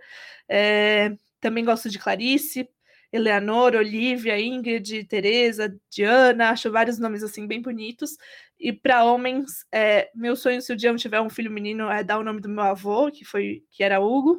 É, 0.49 1.13
também 1.41 1.65
gosto 1.65 1.91
de 1.91 1.99
Clarice, 1.99 2.69
Eleanor, 3.13 3.75
Olivia, 3.75 4.41
Ingrid, 4.41 5.05
Teresa, 5.05 5.75
Diana, 5.91 6.51
acho 6.51 6.71
vários 6.73 6.99
nomes 6.99 7.23
assim 7.23 7.47
bem 7.47 7.61
bonitos. 7.63 8.17
E 8.59 8.73
para 8.73 9.05
homens, 9.05 9.65
é, 9.73 10.11
meu 10.15 10.35
sonho 10.35 10.61
se 10.63 10.73
o 10.73 10.77
dia 10.77 10.91
eu 10.91 10.97
tiver 10.97 11.21
um 11.21 11.31
filho 11.31 11.51
menino 11.51 11.91
é 11.91 12.03
dar 12.03 12.19
o 12.19 12.25
nome 12.25 12.41
do 12.41 12.49
meu 12.49 12.65
avô, 12.65 13.11
que 13.11 13.25
foi 13.25 13.63
que 13.71 13.83
era 13.85 14.01
Hugo. 14.01 14.39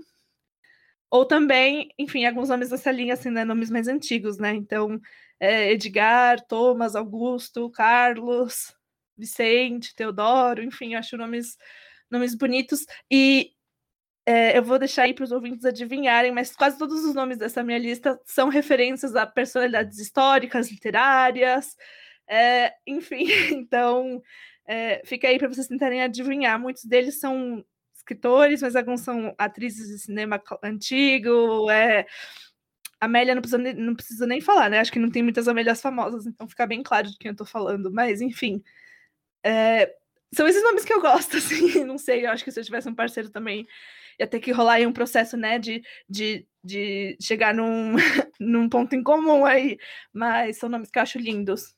Ou 1.10 1.26
também, 1.26 1.90
enfim, 1.98 2.26
alguns 2.26 2.50
nomes 2.50 2.70
dessa 2.70 2.92
linha, 2.92 3.14
assim, 3.14 3.30
né, 3.30 3.46
nomes 3.46 3.70
mais 3.70 3.88
antigos, 3.88 4.38
né? 4.38 4.54
Então, 4.54 5.00
é, 5.40 5.72
Edgar, 5.72 6.46
Thomas, 6.48 6.96
Augusto, 6.96 7.70
Carlos, 7.72 8.74
Vicente, 9.18 9.96
Teodoro, 9.96 10.64
enfim, 10.64 10.96
acho 10.96 11.18
nomes, 11.18 11.58
nomes 12.12 12.36
bonitos. 12.36 12.86
E 13.12 13.52
é, 14.26 14.58
eu 14.58 14.64
vou 14.64 14.78
deixar 14.78 15.04
aí 15.04 15.14
para 15.14 15.24
os 15.24 15.32
ouvintes 15.32 15.66
adivinharem, 15.66 16.32
mas 16.32 16.54
quase 16.56 16.78
todos 16.78 17.04
os 17.06 17.16
nomes 17.16 17.38
dessa 17.38 17.64
minha 17.64 17.78
lista 17.80 18.20
são 18.26 18.50
referências 18.50 19.16
a 19.16 19.26
personalidades 19.26 20.00
históricas, 20.00 20.70
literárias, 20.70 21.78
é, 22.28 22.74
enfim, 22.86 23.26
então 23.56 24.22
é, 24.68 25.02
fica 25.06 25.30
aí 25.30 25.40
para 25.40 25.48
vocês 25.48 25.68
tentarem 25.68 26.04
adivinhar. 26.04 26.60
Muitos 26.60 26.84
deles 26.84 27.20
são 27.20 27.64
escritores, 28.08 28.62
mas 28.62 28.76
alguns 28.76 29.02
são 29.02 29.36
atrizes 29.38 29.90
de 29.90 30.00
cinema 30.00 30.42
antigo. 30.64 31.70
É... 31.70 32.06
Amélia 33.00 33.36
não 33.36 33.42
precisa, 33.42 33.74
não 33.74 33.96
precisa 33.96 34.26
nem 34.26 34.42
falar, 34.42 34.70
né? 34.70 34.80
Acho 34.80 34.92
que 34.92 35.00
não 35.00 35.12
tem 35.12 35.22
muitas 35.22 35.48
Amélias 35.48 35.82
famosas, 35.82 36.26
então 36.26 36.48
fica 36.48 36.66
bem 36.66 36.82
claro 36.82 37.10
de 37.10 37.18
quem 37.18 37.30
eu 37.30 37.36
tô 37.36 37.46
falando. 37.46 37.92
Mas, 37.92 38.22
enfim. 38.22 38.64
É... 39.44 39.94
São 40.34 40.48
esses 40.48 40.64
nomes 40.64 40.84
que 40.86 40.94
eu 40.94 41.02
gosto, 41.02 41.38
assim. 41.38 41.84
Não 41.84 41.98
sei, 41.98 42.26
eu 42.26 42.32
acho 42.32 42.44
que 42.44 42.52
se 42.52 42.60
eu 42.60 42.64
tivesse 42.64 42.90
um 42.90 42.96
parceiro 42.96 43.30
também 43.30 43.68
ia 44.20 44.26
ter 44.26 44.40
que 44.40 44.52
rolar 44.52 44.74
aí 44.74 44.88
um 44.88 44.94
processo, 44.94 45.38
né, 45.38 45.60
de, 45.60 45.84
de, 46.10 46.44
de 46.64 47.16
chegar 47.22 47.54
num, 47.54 47.96
num 48.40 48.68
ponto 48.68 48.96
em 48.96 49.04
comum 49.04 49.46
aí. 49.46 49.78
Mas 50.12 50.58
são 50.58 50.70
nomes 50.70 50.90
que 50.90 50.98
eu 50.98 51.04
acho 51.04 51.20
lindos. 51.20 51.76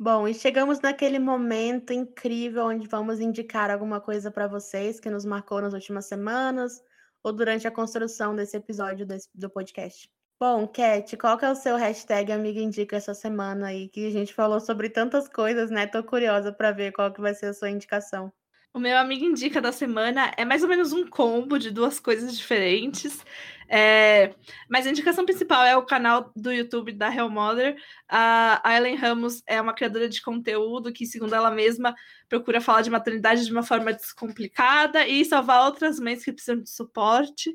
Bom, 0.00 0.28
e 0.28 0.34
chegamos 0.34 0.80
naquele 0.80 1.18
momento 1.18 1.92
incrível 1.92 2.66
onde 2.66 2.86
vamos 2.86 3.18
indicar 3.18 3.68
alguma 3.68 4.00
coisa 4.00 4.30
para 4.30 4.46
vocês 4.46 5.00
que 5.00 5.10
nos 5.10 5.24
marcou 5.24 5.60
nas 5.60 5.74
últimas 5.74 6.06
semanas 6.06 6.80
ou 7.20 7.32
durante 7.32 7.66
a 7.66 7.70
construção 7.70 8.36
desse 8.36 8.56
episódio 8.56 9.04
desse, 9.04 9.28
do 9.34 9.50
podcast. 9.50 10.08
Bom, 10.40 10.68
Cat, 10.68 11.16
qual 11.16 11.36
que 11.36 11.44
é 11.44 11.50
o 11.50 11.54
seu 11.56 11.76
hashtag 11.76 12.30
Amiga 12.30 12.60
Indica 12.60 12.96
essa 12.96 13.12
semana 13.12 13.66
aí? 13.68 13.88
Que 13.88 14.06
a 14.06 14.10
gente 14.10 14.32
falou 14.32 14.60
sobre 14.60 14.88
tantas 14.88 15.28
coisas, 15.28 15.68
né? 15.68 15.84
Tô 15.84 16.04
curiosa 16.04 16.52
para 16.52 16.70
ver 16.70 16.92
qual 16.92 17.12
que 17.12 17.20
vai 17.20 17.34
ser 17.34 17.46
a 17.46 17.54
sua 17.54 17.68
indicação. 17.68 18.32
O 18.78 18.80
meu 18.80 18.96
amigo 18.96 19.24
indica 19.24 19.60
da 19.60 19.72
semana 19.72 20.32
é 20.36 20.44
mais 20.44 20.62
ou 20.62 20.68
menos 20.68 20.92
um 20.92 21.04
combo 21.04 21.58
de 21.58 21.68
duas 21.68 21.98
coisas 21.98 22.38
diferentes. 22.38 23.24
É... 23.68 24.36
Mas 24.70 24.86
a 24.86 24.90
indicação 24.90 25.26
principal 25.26 25.64
é 25.64 25.76
o 25.76 25.84
canal 25.84 26.30
do 26.36 26.52
YouTube 26.52 26.92
da 26.92 27.12
Hell 27.12 27.28
Mother. 27.28 27.76
A 28.08 28.62
Ellen 28.76 28.94
Ramos 28.94 29.42
é 29.48 29.60
uma 29.60 29.74
criadora 29.74 30.08
de 30.08 30.22
conteúdo 30.22 30.92
que, 30.92 31.06
segundo 31.06 31.34
ela 31.34 31.50
mesma, 31.50 31.92
procura 32.28 32.60
falar 32.60 32.82
de 32.82 32.90
maternidade 32.90 33.44
de 33.44 33.50
uma 33.50 33.64
forma 33.64 33.92
descomplicada 33.92 35.04
e 35.08 35.24
salvar 35.24 35.64
outras 35.66 35.98
mães 35.98 36.24
que 36.24 36.32
precisam 36.32 36.62
de 36.62 36.70
suporte. 36.70 37.52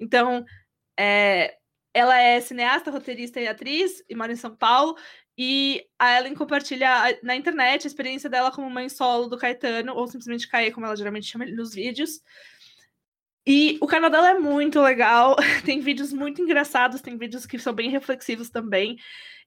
Então, 0.00 0.44
é... 0.98 1.54
ela 1.94 2.18
é 2.18 2.40
cineasta, 2.40 2.90
roteirista 2.90 3.40
e 3.40 3.46
atriz 3.46 4.02
e 4.10 4.16
mora 4.16 4.32
em 4.32 4.36
São 4.36 4.56
Paulo. 4.56 4.96
E 5.38 5.86
a 5.98 6.18
Ellen 6.18 6.34
compartilha 6.34 7.18
na 7.22 7.36
internet 7.36 7.84
a 7.84 7.88
experiência 7.88 8.30
dela 8.30 8.50
como 8.50 8.70
mãe 8.70 8.88
solo 8.88 9.28
do 9.28 9.36
Caetano, 9.36 9.94
ou 9.94 10.06
simplesmente 10.06 10.48
Caê, 10.48 10.70
como 10.70 10.86
ela 10.86 10.96
geralmente 10.96 11.26
chama 11.26 11.44
ele 11.44 11.54
nos 11.54 11.74
vídeos. 11.74 12.22
E 13.46 13.78
o 13.80 13.86
canal 13.86 14.10
dela 14.10 14.30
é 14.30 14.38
muito 14.38 14.80
legal, 14.80 15.36
tem 15.64 15.80
vídeos 15.80 16.12
muito 16.12 16.42
engraçados, 16.42 17.00
tem 17.00 17.16
vídeos 17.16 17.46
que 17.46 17.58
são 17.58 17.72
bem 17.72 17.90
reflexivos 17.90 18.50
também. 18.50 18.96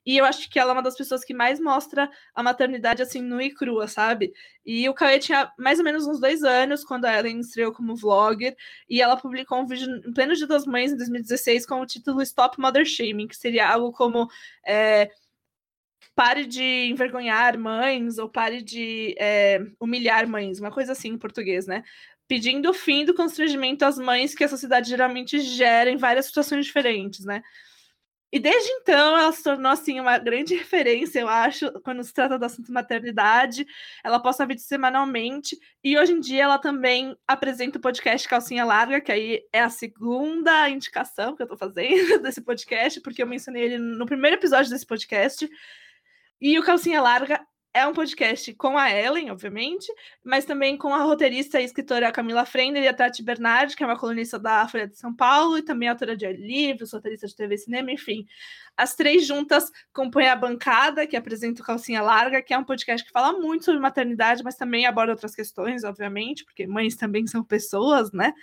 E 0.06 0.18
eu 0.18 0.26
acho 0.26 0.50
que 0.50 0.58
ela 0.58 0.72
é 0.72 0.74
uma 0.74 0.82
das 0.82 0.96
pessoas 0.96 1.26
que 1.26 1.34
mais 1.34 1.60
mostra 1.60 2.10
a 2.34 2.42
maternidade 2.42 3.02
assim, 3.02 3.22
nua 3.22 3.44
e 3.44 3.54
crua, 3.54 3.88
sabe? 3.88 4.34
E 4.66 4.88
o 4.88 4.94
Cauê 4.94 5.20
tinha 5.20 5.52
mais 5.58 5.80
ou 5.80 5.86
menos 5.86 6.08
uns 6.08 6.20
dois 6.20 6.44
anos 6.44 6.86
quando 6.86 7.06
a 7.06 7.20
Ellen 7.20 7.40
estreou 7.40 7.74
como 7.74 7.96
vlogger, 7.96 8.56
e 8.90 9.02
ela 9.02 9.18
publicou 9.18 9.60
um 9.60 9.68
vídeo 9.68 9.88
em 10.08 10.14
pleno 10.14 10.34
Dia 10.34 10.48
das 10.48 10.66
Mães, 10.66 10.94
em 10.94 10.98
2016, 10.98 11.66
com 11.66 11.82
o 11.82 11.86
título 11.86 12.22
Stop 12.22 12.60
Mother 12.60 12.86
Shaming, 12.86 13.28
que 13.28 13.36
seria 13.36 13.68
algo 13.70 13.92
como. 13.92 14.30
É, 14.66 15.12
pare 16.20 16.46
de 16.46 16.90
envergonhar 16.90 17.58
mães 17.58 18.18
ou 18.18 18.28
pare 18.28 18.62
de 18.62 19.16
é, 19.18 19.62
humilhar 19.80 20.28
mães, 20.28 20.60
uma 20.60 20.70
coisa 20.70 20.92
assim 20.92 21.12
em 21.12 21.18
português, 21.18 21.66
né? 21.66 21.82
Pedindo 22.28 22.70
o 22.70 22.74
fim 22.74 23.06
do 23.06 23.14
constrangimento 23.14 23.86
às 23.86 23.98
mães 23.98 24.36
que 24.36 24.44
a 24.44 24.50
sociedade 24.50 24.90
geralmente 24.90 25.40
gera 25.40 25.90
em 25.90 25.96
várias 25.96 26.26
situações 26.26 26.66
diferentes, 26.66 27.24
né? 27.24 27.42
E 28.34 28.38
desde 28.38 28.70
então 28.70 29.18
ela 29.18 29.32
se 29.32 29.42
tornou 29.42 29.72
assim 29.72 29.98
uma 29.98 30.18
grande 30.18 30.56
referência, 30.60 31.22
eu 31.22 31.30
acho, 31.30 31.72
quando 31.84 32.04
se 32.04 32.14
trata 32.14 32.38
do 32.38 32.44
assunto 32.44 32.70
maternidade. 32.70 33.66
Ela 34.04 34.20
posta 34.20 34.46
vídeos 34.46 34.68
semanalmente 34.68 35.58
e 35.82 35.98
hoje 35.98 36.12
em 36.12 36.20
dia 36.20 36.44
ela 36.44 36.58
também 36.58 37.16
apresenta 37.26 37.78
o 37.78 37.82
podcast 37.82 38.28
Calcinha 38.28 38.66
Larga, 38.66 39.00
que 39.00 39.14
aí 39.14 39.42
é 39.54 39.62
a 39.62 39.70
segunda 39.70 40.70
indicação 40.70 41.34
que 41.34 41.44
eu 41.44 41.48
tô 41.48 41.56
fazendo 41.56 42.20
desse 42.22 42.42
podcast, 42.42 43.00
porque 43.00 43.24
eu 43.24 43.28
mencionei 43.28 43.64
ele 43.64 43.78
no 43.78 44.06
primeiro 44.06 44.36
episódio 44.36 44.70
desse 44.70 44.86
podcast. 44.86 45.50
E 46.42 46.58
o 46.58 46.64
Calcinha 46.64 47.02
Larga 47.02 47.46
é 47.74 47.86
um 47.86 47.94
podcast 47.94 48.54
com 48.56 48.78
a 48.78 48.92
Ellen, 48.92 49.30
obviamente, 49.30 49.88
mas 50.24 50.44
também 50.44 50.78
com 50.78 50.94
a 50.94 51.04
roteirista 51.04 51.62
e 51.62 51.66
escritora 51.66 52.12
Camila 52.12 52.46
Frender 52.46 52.84
e 52.84 52.88
a 52.88 52.94
Tati 52.94 53.22
Bernardi, 53.22 53.76
que 53.76 53.84
é 53.84 53.86
uma 53.86 53.98
colunista 53.98 54.40
da 54.40 54.68
Folha 54.68 54.88
de 54.88 54.98
São 54.98 55.14
Paulo 55.14 55.58
e 55.58 55.62
também 55.62 55.88
autora 55.88 56.16
de 56.16 56.32
livros, 56.34 56.94
roteirista 56.94 57.28
de 57.28 57.36
TV 57.36 57.56
e 57.56 57.58
cinema, 57.58 57.92
enfim. 57.92 58.26
As 58.76 58.96
três 58.96 59.26
juntas 59.26 59.70
compõem 59.94 60.28
a 60.28 60.36
bancada, 60.36 61.06
que 61.06 61.16
apresenta 61.16 61.62
o 61.62 61.66
Calcinha 61.66 62.02
Larga, 62.02 62.42
que 62.42 62.54
é 62.54 62.58
um 62.58 62.64
podcast 62.64 63.06
que 63.06 63.14
fala 63.14 63.38
muito 63.38 63.66
sobre 63.66 63.80
maternidade, 63.80 64.44
mas 64.44 64.56
também 64.56 64.86
aborda 64.86 65.12
outras 65.12 65.36
questões, 65.36 65.84
obviamente, 65.84 66.44
porque 66.46 66.66
mães 66.66 66.96
também 66.96 67.28
são 67.28 67.44
pessoas, 67.44 68.12
né? 68.12 68.34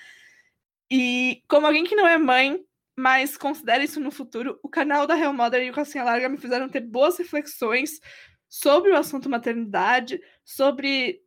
E 0.90 1.43
como 1.48 1.66
alguém 1.66 1.85
que 1.85 1.97
não 1.97 2.06
é 2.06 2.16
mãe, 2.16 2.64
mas 2.97 3.36
considere 3.36 3.85
isso 3.85 4.01
no 4.01 4.10
futuro. 4.10 4.59
O 4.62 4.68
canal 4.68 5.06
da 5.06 5.14
Real 5.14 5.35
Mother 5.35 5.62
e 5.62 5.70
o 5.70 5.74
Calcinha 5.74 6.02
Larga 6.02 6.31
me 6.31 6.39
fizeram 6.39 6.68
ter 6.68 6.81
boas 6.81 7.18
reflexões 7.18 8.01
sobre 8.48 8.90
o 8.90 8.97
assunto 8.97 9.28
maternidade, 9.28 10.18
sobre 10.43 11.20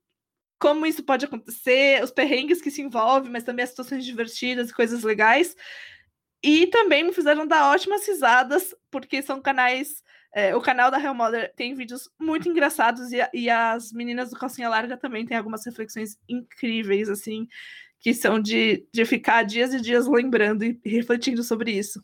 como 0.59 0.85
isso 0.85 1.03
pode 1.03 1.25
acontecer, 1.25 2.03
os 2.03 2.11
perrengues 2.11 2.61
que 2.61 2.71
se 2.71 2.81
envolvem, 2.81 3.31
mas 3.31 3.43
também 3.43 3.63
as 3.63 3.69
situações 3.69 4.03
divertidas 4.03 4.69
e 4.69 4.73
coisas 4.73 5.03
legais. 5.03 5.55
E 6.43 6.67
também 6.67 7.03
me 7.03 7.13
fizeram 7.13 7.45
dar 7.45 7.71
ótimas 7.71 8.05
risadas, 8.07 8.73
porque 8.89 9.21
são 9.21 9.41
canais. 9.41 10.03
É, 10.33 10.55
o 10.55 10.61
canal 10.61 10.91
da 10.91 10.97
Real 10.97 11.15
Mother 11.15 11.51
tem 11.55 11.73
vídeos 11.73 12.09
muito 12.19 12.47
engraçados 12.47 13.11
e, 13.11 13.17
e 13.33 13.49
as 13.49 13.91
meninas 13.91 14.29
do 14.29 14.37
Calcinha 14.37 14.69
Larga 14.69 14.95
também 14.95 15.25
têm 15.25 15.35
algumas 15.35 15.65
reflexões 15.65 16.17
incríveis, 16.27 17.09
assim 17.09 17.47
que 17.99 18.13
são 18.13 18.39
de, 18.39 18.87
de 18.93 19.05
ficar 19.05 19.43
dias 19.43 19.73
e 19.73 19.81
dias 19.81 20.07
lembrando 20.07 20.63
e 20.63 20.79
refletindo 20.85 21.43
sobre 21.43 21.71
isso. 21.71 22.01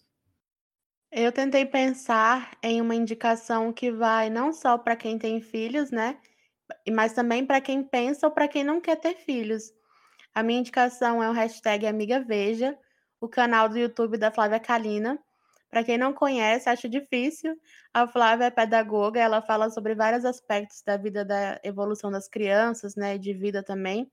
Eu 1.11 1.31
tentei 1.31 1.65
pensar 1.65 2.57
em 2.61 2.81
uma 2.81 2.93
indicação 2.93 3.71
que 3.71 3.91
vai 3.91 4.29
não 4.29 4.51
só 4.51 4.77
para 4.77 4.97
quem 4.97 5.17
tem 5.17 5.39
filhos, 5.39 5.89
né? 5.89 6.19
Mas 6.91 7.13
também 7.13 7.45
para 7.45 7.61
quem 7.61 7.81
pensa 7.83 8.27
ou 8.27 8.33
para 8.33 8.47
quem 8.47 8.63
não 8.63 8.81
quer 8.81 8.97
ter 8.97 9.15
filhos. 9.15 9.71
A 10.33 10.43
minha 10.43 10.59
indicação 10.59 11.23
é 11.23 11.29
o 11.29 11.33
hashtag 11.33 11.87
Amiga 11.87 12.19
Veja, 12.19 12.77
o 13.21 13.29
canal 13.29 13.69
do 13.69 13.77
YouTube 13.77 14.17
da 14.17 14.31
Flávia 14.31 14.59
Kalina. 14.59 15.17
Para 15.69 15.83
quem 15.83 15.97
não 15.97 16.11
conhece, 16.11 16.69
acho 16.69 16.89
difícil. 16.89 17.55
A 17.93 18.05
Flávia 18.05 18.45
é 18.45 18.51
pedagoga, 18.51 19.21
ela 19.21 19.41
fala 19.41 19.69
sobre 19.69 19.95
vários 19.95 20.25
aspectos 20.25 20.81
da 20.85 20.97
vida 20.97 21.23
da 21.23 21.59
evolução 21.63 22.11
das 22.11 22.27
crianças, 22.27 22.95
né, 22.95 23.17
de 23.17 23.33
vida 23.33 23.63
também 23.63 24.11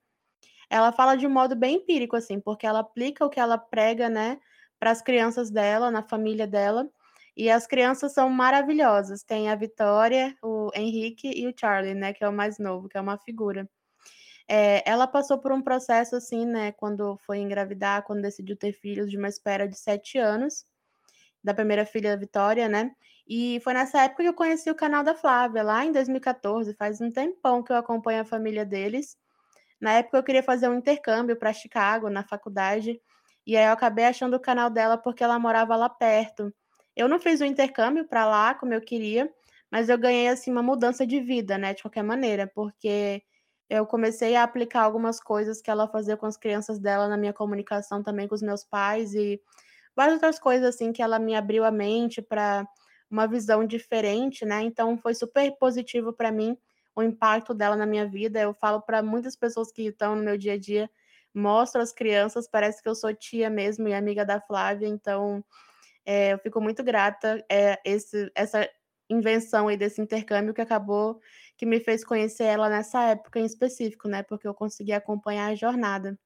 ela 0.73 0.91
fala 0.91 1.17
de 1.17 1.27
um 1.27 1.31
modo 1.31 1.55
bem 1.55 1.77
empírico, 1.77 2.17
assim, 2.17 2.41
porque 2.41 2.67
ela 2.67 2.81
aplica 2.81 3.27
o 3.27 3.29
que 3.31 3.39
ela 3.39 3.59
prega, 3.59 4.09
né, 4.09 4.39
para 4.81 4.91
as 4.91 5.03
crianças 5.03 5.51
dela, 5.51 5.91
na 5.91 6.03
família 6.03 6.47
dela. 6.47 6.89
E 7.37 7.51
as 7.51 7.67
crianças 7.67 8.13
são 8.15 8.31
maravilhosas. 8.31 9.23
Tem 9.23 9.51
a 9.51 9.55
Vitória, 9.55 10.35
o 10.43 10.71
Henrique 10.75 11.31
e 11.31 11.47
o 11.47 11.55
Charlie, 11.59 11.95
né, 11.95 12.13
que 12.15 12.25
é 12.25 12.29
o 12.29 12.33
mais 12.33 12.59
novo, 12.59 12.89
que 12.89 12.97
é 12.97 13.01
uma 13.01 13.19
figura. 13.19 13.69
É, 14.49 14.83
ela 14.91 15.07
passou 15.07 15.39
por 15.39 15.53
um 15.53 15.63
processo 15.63 16.17
assim, 16.17 16.47
né, 16.47 16.73
quando 16.73 17.19
foi 17.19 17.39
engravidar, 17.39 18.03
quando 18.05 18.23
decidiu 18.23 18.57
ter 18.57 18.73
filhos, 18.73 19.11
de 19.11 19.19
uma 19.19 19.29
espera 19.29 19.69
de 19.69 19.79
sete 19.79 20.19
anos, 20.19 20.65
da 21.45 21.55
primeira 21.55 21.85
filha, 21.87 22.17
Vitória, 22.17 22.69
né? 22.69 22.93
E 23.29 23.61
foi 23.61 23.75
nessa 23.75 24.03
época 24.05 24.23
que 24.23 24.29
eu 24.29 24.35
conheci 24.35 24.71
o 24.71 24.75
canal 24.75 25.05
da 25.05 25.15
Flávia, 25.15 25.63
lá 25.63 25.85
em 25.85 25.93
2014, 25.93 26.75
faz 26.75 27.01
um 27.01 27.11
tempão 27.11 27.63
que 27.63 27.73
eu 27.73 27.77
acompanho 27.77 28.23
a 28.23 28.25
família 28.25 28.65
deles. 28.65 29.17
Na 29.83 29.95
época 29.95 30.19
eu 30.19 30.25
queria 30.25 30.45
fazer 30.45 30.69
um 30.71 30.77
intercâmbio 30.77 31.37
para 31.37 31.53
Chicago, 31.53 32.11
na 32.11 32.25
faculdade, 32.25 33.01
e 33.47 33.57
aí 33.57 33.67
eu 33.67 33.73
acabei 33.73 34.07
achando 34.07 34.37
o 34.37 34.41
canal 34.41 34.71
dela 34.71 34.97
porque 34.99 35.25
ela 35.25 35.41
morava 35.41 35.77
lá 35.77 35.91
perto. 35.91 36.55
Eu 36.97 37.09
não 37.09 37.21
fiz 37.21 37.41
o 37.43 37.47
intercâmbio 37.47 38.07
para 38.09 38.25
lá 38.27 38.55
como 38.55 38.73
eu 38.75 38.81
queria, 38.81 39.29
mas 39.73 39.89
eu 39.91 39.99
ganhei 39.99 40.29
assim 40.29 40.53
uma 40.53 40.63
mudança 40.63 41.07
de 41.07 41.21
vida, 41.21 41.59
né, 41.59 41.75
de 41.75 41.83
qualquer 41.83 42.05
maneira, 42.05 42.47
porque 42.55 43.23
eu 43.69 43.87
comecei 43.87 44.37
a 44.37 44.45
aplicar 44.45 44.83
algumas 44.85 45.21
coisas 45.21 45.61
que 45.63 45.71
ela 45.71 45.89
fazia 45.89 46.17
com 46.17 46.27
as 46.27 46.37
crianças 46.37 46.79
dela 46.79 47.09
na 47.09 47.17
minha 47.19 47.33
comunicação 47.35 48.03
também 48.05 48.29
com 48.29 48.35
os 48.37 48.43
meus 48.43 48.65
pais 48.65 49.15
e 49.15 49.41
várias 49.97 50.15
outras 50.17 50.39
coisas 50.41 50.67
assim 50.75 50.93
que 50.93 51.03
ela 51.03 51.19
me 51.19 51.35
abriu 51.37 51.65
a 51.65 51.71
mente 51.73 52.23
para 52.23 52.67
uma 53.11 53.27
visão 53.29 53.67
diferente, 53.67 54.45
né? 54.45 54.63
Então 54.63 54.97
foi 54.99 55.15
super 55.15 55.51
positivo 55.59 56.13
para 56.13 56.33
mim 56.33 56.57
o 56.95 57.03
impacto 57.03 57.55
dela 57.55 57.77
na 57.77 57.87
minha 57.87 58.07
vida. 58.07 58.41
Eu 58.41 58.55
falo 58.55 58.81
para 58.81 59.03
muitas 59.03 59.37
pessoas 59.37 59.73
que 59.73 59.83
estão 59.83 60.17
no 60.17 60.23
meu 60.23 60.37
dia 60.37 60.55
a 60.55 60.59
dia, 60.59 60.91
mostro 61.35 61.81
às 61.81 61.93
crianças, 61.93 62.49
parece 62.49 62.83
que 62.83 62.89
eu 62.89 62.95
sou 62.95 63.15
tia 63.15 63.49
mesmo 63.49 63.89
e 63.89 63.95
amiga 63.95 64.25
da 64.25 64.41
Flávia, 64.41 64.87
então 64.87 65.45
é, 66.05 66.33
eu 66.33 66.39
fico 66.39 66.61
muito 66.61 66.83
grata 66.83 67.45
é, 67.51 67.81
esse, 67.85 68.31
essa 68.35 68.69
invenção 69.09 69.69
aí 69.69 69.77
desse 69.77 70.01
intercâmbio 70.01 70.55
que 70.55 70.61
acabou 70.61 71.21
que 71.57 71.67
me 71.67 71.79
fez 71.81 72.05
conhecer 72.05 72.45
ela 72.45 72.69
nessa 72.69 73.03
época 73.05 73.39
em 73.39 73.45
específico, 73.45 74.09
né? 74.09 74.23
Porque 74.23 74.49
eu 74.49 74.55
consegui 74.55 74.93
acompanhar 74.93 75.47
a 75.47 75.55
jornada. 75.55 76.19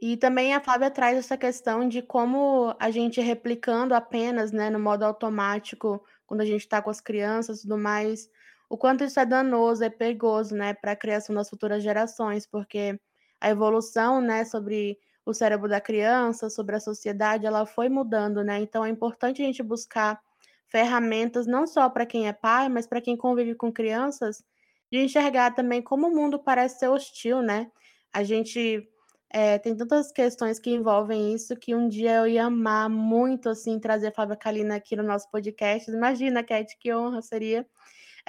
E 0.00 0.16
também 0.16 0.54
a 0.54 0.60
Flávia 0.60 0.90
traz 0.90 1.18
essa 1.18 1.36
questão 1.36 1.88
de 1.88 2.00
como 2.00 2.74
a 2.78 2.90
gente 2.90 3.20
replicando 3.20 3.94
apenas, 3.94 4.50
né, 4.50 4.70
no 4.70 4.78
modo 4.78 5.04
automático, 5.04 6.02
quando 6.26 6.40
a 6.40 6.44
gente 6.44 6.60
está 6.60 6.80
com 6.80 6.88
as 6.88 7.00
crianças 7.00 7.58
e 7.58 7.62
tudo 7.62 7.76
mais, 7.76 8.30
o 8.70 8.78
quanto 8.78 9.02
isso 9.02 9.18
é 9.18 9.26
danoso, 9.26 9.82
é 9.82 9.90
perigoso, 9.90 10.54
né, 10.54 10.72
para 10.72 10.92
a 10.92 10.96
criação 10.96 11.34
das 11.34 11.50
futuras 11.50 11.82
gerações, 11.82 12.46
porque 12.46 12.98
a 13.40 13.50
evolução, 13.50 14.20
né, 14.20 14.44
sobre 14.44 14.96
o 15.26 15.34
cérebro 15.34 15.68
da 15.68 15.80
criança, 15.80 16.48
sobre 16.48 16.76
a 16.76 16.80
sociedade, 16.80 17.44
ela 17.44 17.66
foi 17.66 17.88
mudando, 17.88 18.44
né? 18.44 18.60
Então 18.60 18.84
é 18.84 18.88
importante 18.88 19.42
a 19.42 19.44
gente 19.44 19.62
buscar 19.62 20.20
ferramentas 20.68 21.46
não 21.46 21.66
só 21.66 21.90
para 21.90 22.06
quem 22.06 22.28
é 22.28 22.32
pai, 22.32 22.68
mas 22.68 22.86
para 22.86 23.00
quem 23.00 23.16
convive 23.16 23.54
com 23.56 23.72
crianças, 23.72 24.42
de 24.90 24.98
enxergar 24.98 25.52
também 25.52 25.82
como 25.82 26.08
o 26.08 26.14
mundo 26.14 26.38
parece 26.38 26.78
ser 26.78 26.88
hostil, 26.88 27.42
né? 27.42 27.70
A 28.12 28.22
gente 28.22 28.88
é, 29.32 29.58
tem 29.58 29.76
tantas 29.76 30.12
questões 30.12 30.58
que 30.60 30.70
envolvem 30.70 31.34
isso 31.34 31.56
que 31.56 31.74
um 31.74 31.88
dia 31.88 32.16
eu 32.18 32.26
ia 32.26 32.44
amar 32.46 32.88
muito 32.88 33.48
assim 33.48 33.78
trazer 33.80 34.08
a 34.08 34.12
Fábio 34.12 34.38
Kalina 34.38 34.76
aqui 34.76 34.96
no 34.96 35.02
nosso 35.02 35.28
podcast. 35.30 35.90
Imagina, 35.90 36.42
Cat, 36.44 36.76
que 36.78 36.94
honra 36.94 37.20
seria. 37.22 37.66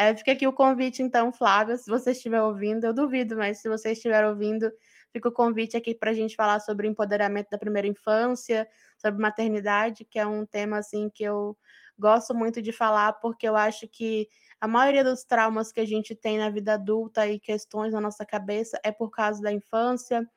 É, 0.02 0.15
fica 0.15 0.32
aqui 0.32 0.48
o 0.48 0.53
convite, 0.53 1.03
então, 1.03 1.32
Flávia, 1.32 1.78
se 1.78 1.88
você 1.88 2.10
estiver 2.11 2.41
ouvindo, 2.41 2.86
eu 2.86 2.94
duvido, 2.94 3.38
mas 3.38 3.60
se 3.60 3.69
você 3.69 3.91
estiver 3.91 4.26
ouvindo, 4.26 4.72
fica 5.14 5.30
o 5.30 5.32
convite 5.32 5.78
aqui 5.78 5.94
para 5.94 6.10
a 6.10 6.14
gente 6.14 6.36
falar 6.36 6.60
sobre 6.60 6.88
empoderamento 6.88 7.49
da 7.52 7.57
primeira 7.60 7.88
infância, 7.88 8.68
sobre 8.98 9.22
maternidade, 9.22 10.03
que 10.03 10.18
é 10.18 10.26
um 10.26 10.44
tema 10.44 10.80
assim 10.80 11.07
que 11.14 11.23
eu 11.23 11.56
gosto 11.99 12.34
muito 12.34 12.64
de 12.64 12.72
falar, 12.72 13.14
porque 13.14 13.48
eu 13.48 13.56
acho 13.56 13.88
que 13.88 14.28
a 14.60 14.68
maioria 14.68 15.03
dos 15.03 15.23
traumas 15.23 15.72
que 15.72 15.80
a 15.80 15.86
gente 15.86 16.15
tem 16.15 16.40
na 16.40 16.49
vida 16.49 16.73
adulta 16.73 17.28
e 17.28 17.40
questões 17.40 17.94
na 17.94 18.02
nossa 18.02 18.26
cabeça 18.26 18.80
é 18.84 18.91
por 18.91 19.11
causa 19.11 19.40
da 19.40 19.52
infância, 19.53 20.28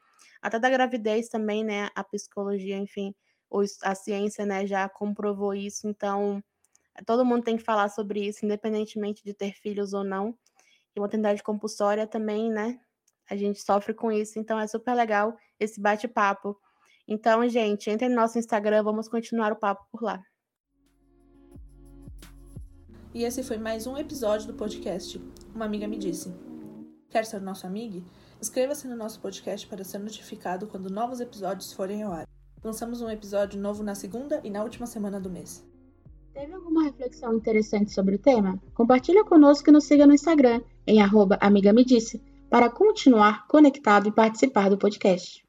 até 0.42 0.58
da 0.58 0.68
gravidez 0.68 1.28
também, 1.30 1.64
né? 1.64 1.88
A 1.94 2.04
psicologia, 2.04 2.76
enfim, 2.76 3.14
a 3.82 3.94
ciência, 3.94 4.44
né, 4.44 4.66
já 4.66 4.88
comprovou 4.90 5.54
isso. 5.54 5.88
Então, 5.88 6.42
todo 7.02 7.24
mundo 7.24 7.44
tem 7.44 7.56
que 7.56 7.62
falar 7.62 7.88
sobre 7.88 8.26
isso, 8.26 8.44
independentemente 8.44 9.24
de 9.24 9.34
ter 9.34 9.52
filhos 9.52 9.92
ou 9.92 10.04
não. 10.04 10.36
E 10.94 11.00
maternidade 11.00 11.42
compulsória 11.42 12.06
também, 12.06 12.50
né? 12.50 12.78
A 13.28 13.36
gente 13.36 13.60
sofre 13.60 13.94
com 13.94 14.12
isso, 14.12 14.38
então 14.38 14.58
é 14.58 14.66
super 14.66 14.94
legal 14.94 15.36
esse 15.58 15.80
bate-papo. 15.80 16.56
Então, 17.06 17.46
gente, 17.48 17.90
entre 17.90 18.08
no 18.08 18.14
nosso 18.14 18.38
Instagram, 18.38 18.82
vamos 18.82 19.08
continuar 19.08 19.52
o 19.52 19.56
papo 19.56 19.86
por 19.90 20.02
lá. 20.02 20.22
E 23.12 23.24
esse 23.24 23.42
foi 23.42 23.58
mais 23.58 23.86
um 23.86 23.96
episódio 23.96 24.46
do 24.46 24.54
podcast 24.54 25.20
Uma 25.54 25.64
Amiga 25.64 25.86
Me 25.86 25.96
Disse. 25.96 26.34
Quer 27.10 27.24
ser 27.24 27.40
nosso 27.40 27.66
amigo? 27.66 28.04
Inscreva-se 28.40 28.88
no 28.88 28.96
nosso 28.96 29.20
podcast 29.20 29.66
para 29.66 29.84
ser 29.84 29.98
notificado 29.98 30.66
quando 30.66 30.90
novos 30.90 31.20
episódios 31.20 31.72
forem 31.72 32.02
ao 32.02 32.12
ar. 32.12 32.26
Lançamos 32.62 33.00
um 33.00 33.10
episódio 33.10 33.60
novo 33.60 33.82
na 33.82 33.94
segunda 33.94 34.40
e 34.42 34.50
na 34.50 34.62
última 34.62 34.86
semana 34.86 35.20
do 35.20 35.30
mês. 35.30 35.64
Teve 36.34 36.52
alguma 36.52 36.82
reflexão 36.82 37.32
interessante 37.32 37.92
sobre 37.92 38.16
o 38.16 38.18
tema? 38.18 38.60
Compartilha 38.74 39.24
conosco 39.24 39.70
e 39.70 39.72
nos 39.72 39.84
siga 39.84 40.04
no 40.04 40.12
Instagram, 40.12 40.62
em 40.84 41.00
arroba 41.00 41.38
para 42.50 42.68
continuar 42.68 43.46
conectado 43.46 44.08
e 44.08 44.12
participar 44.12 44.68
do 44.68 44.76
podcast. 44.76 45.43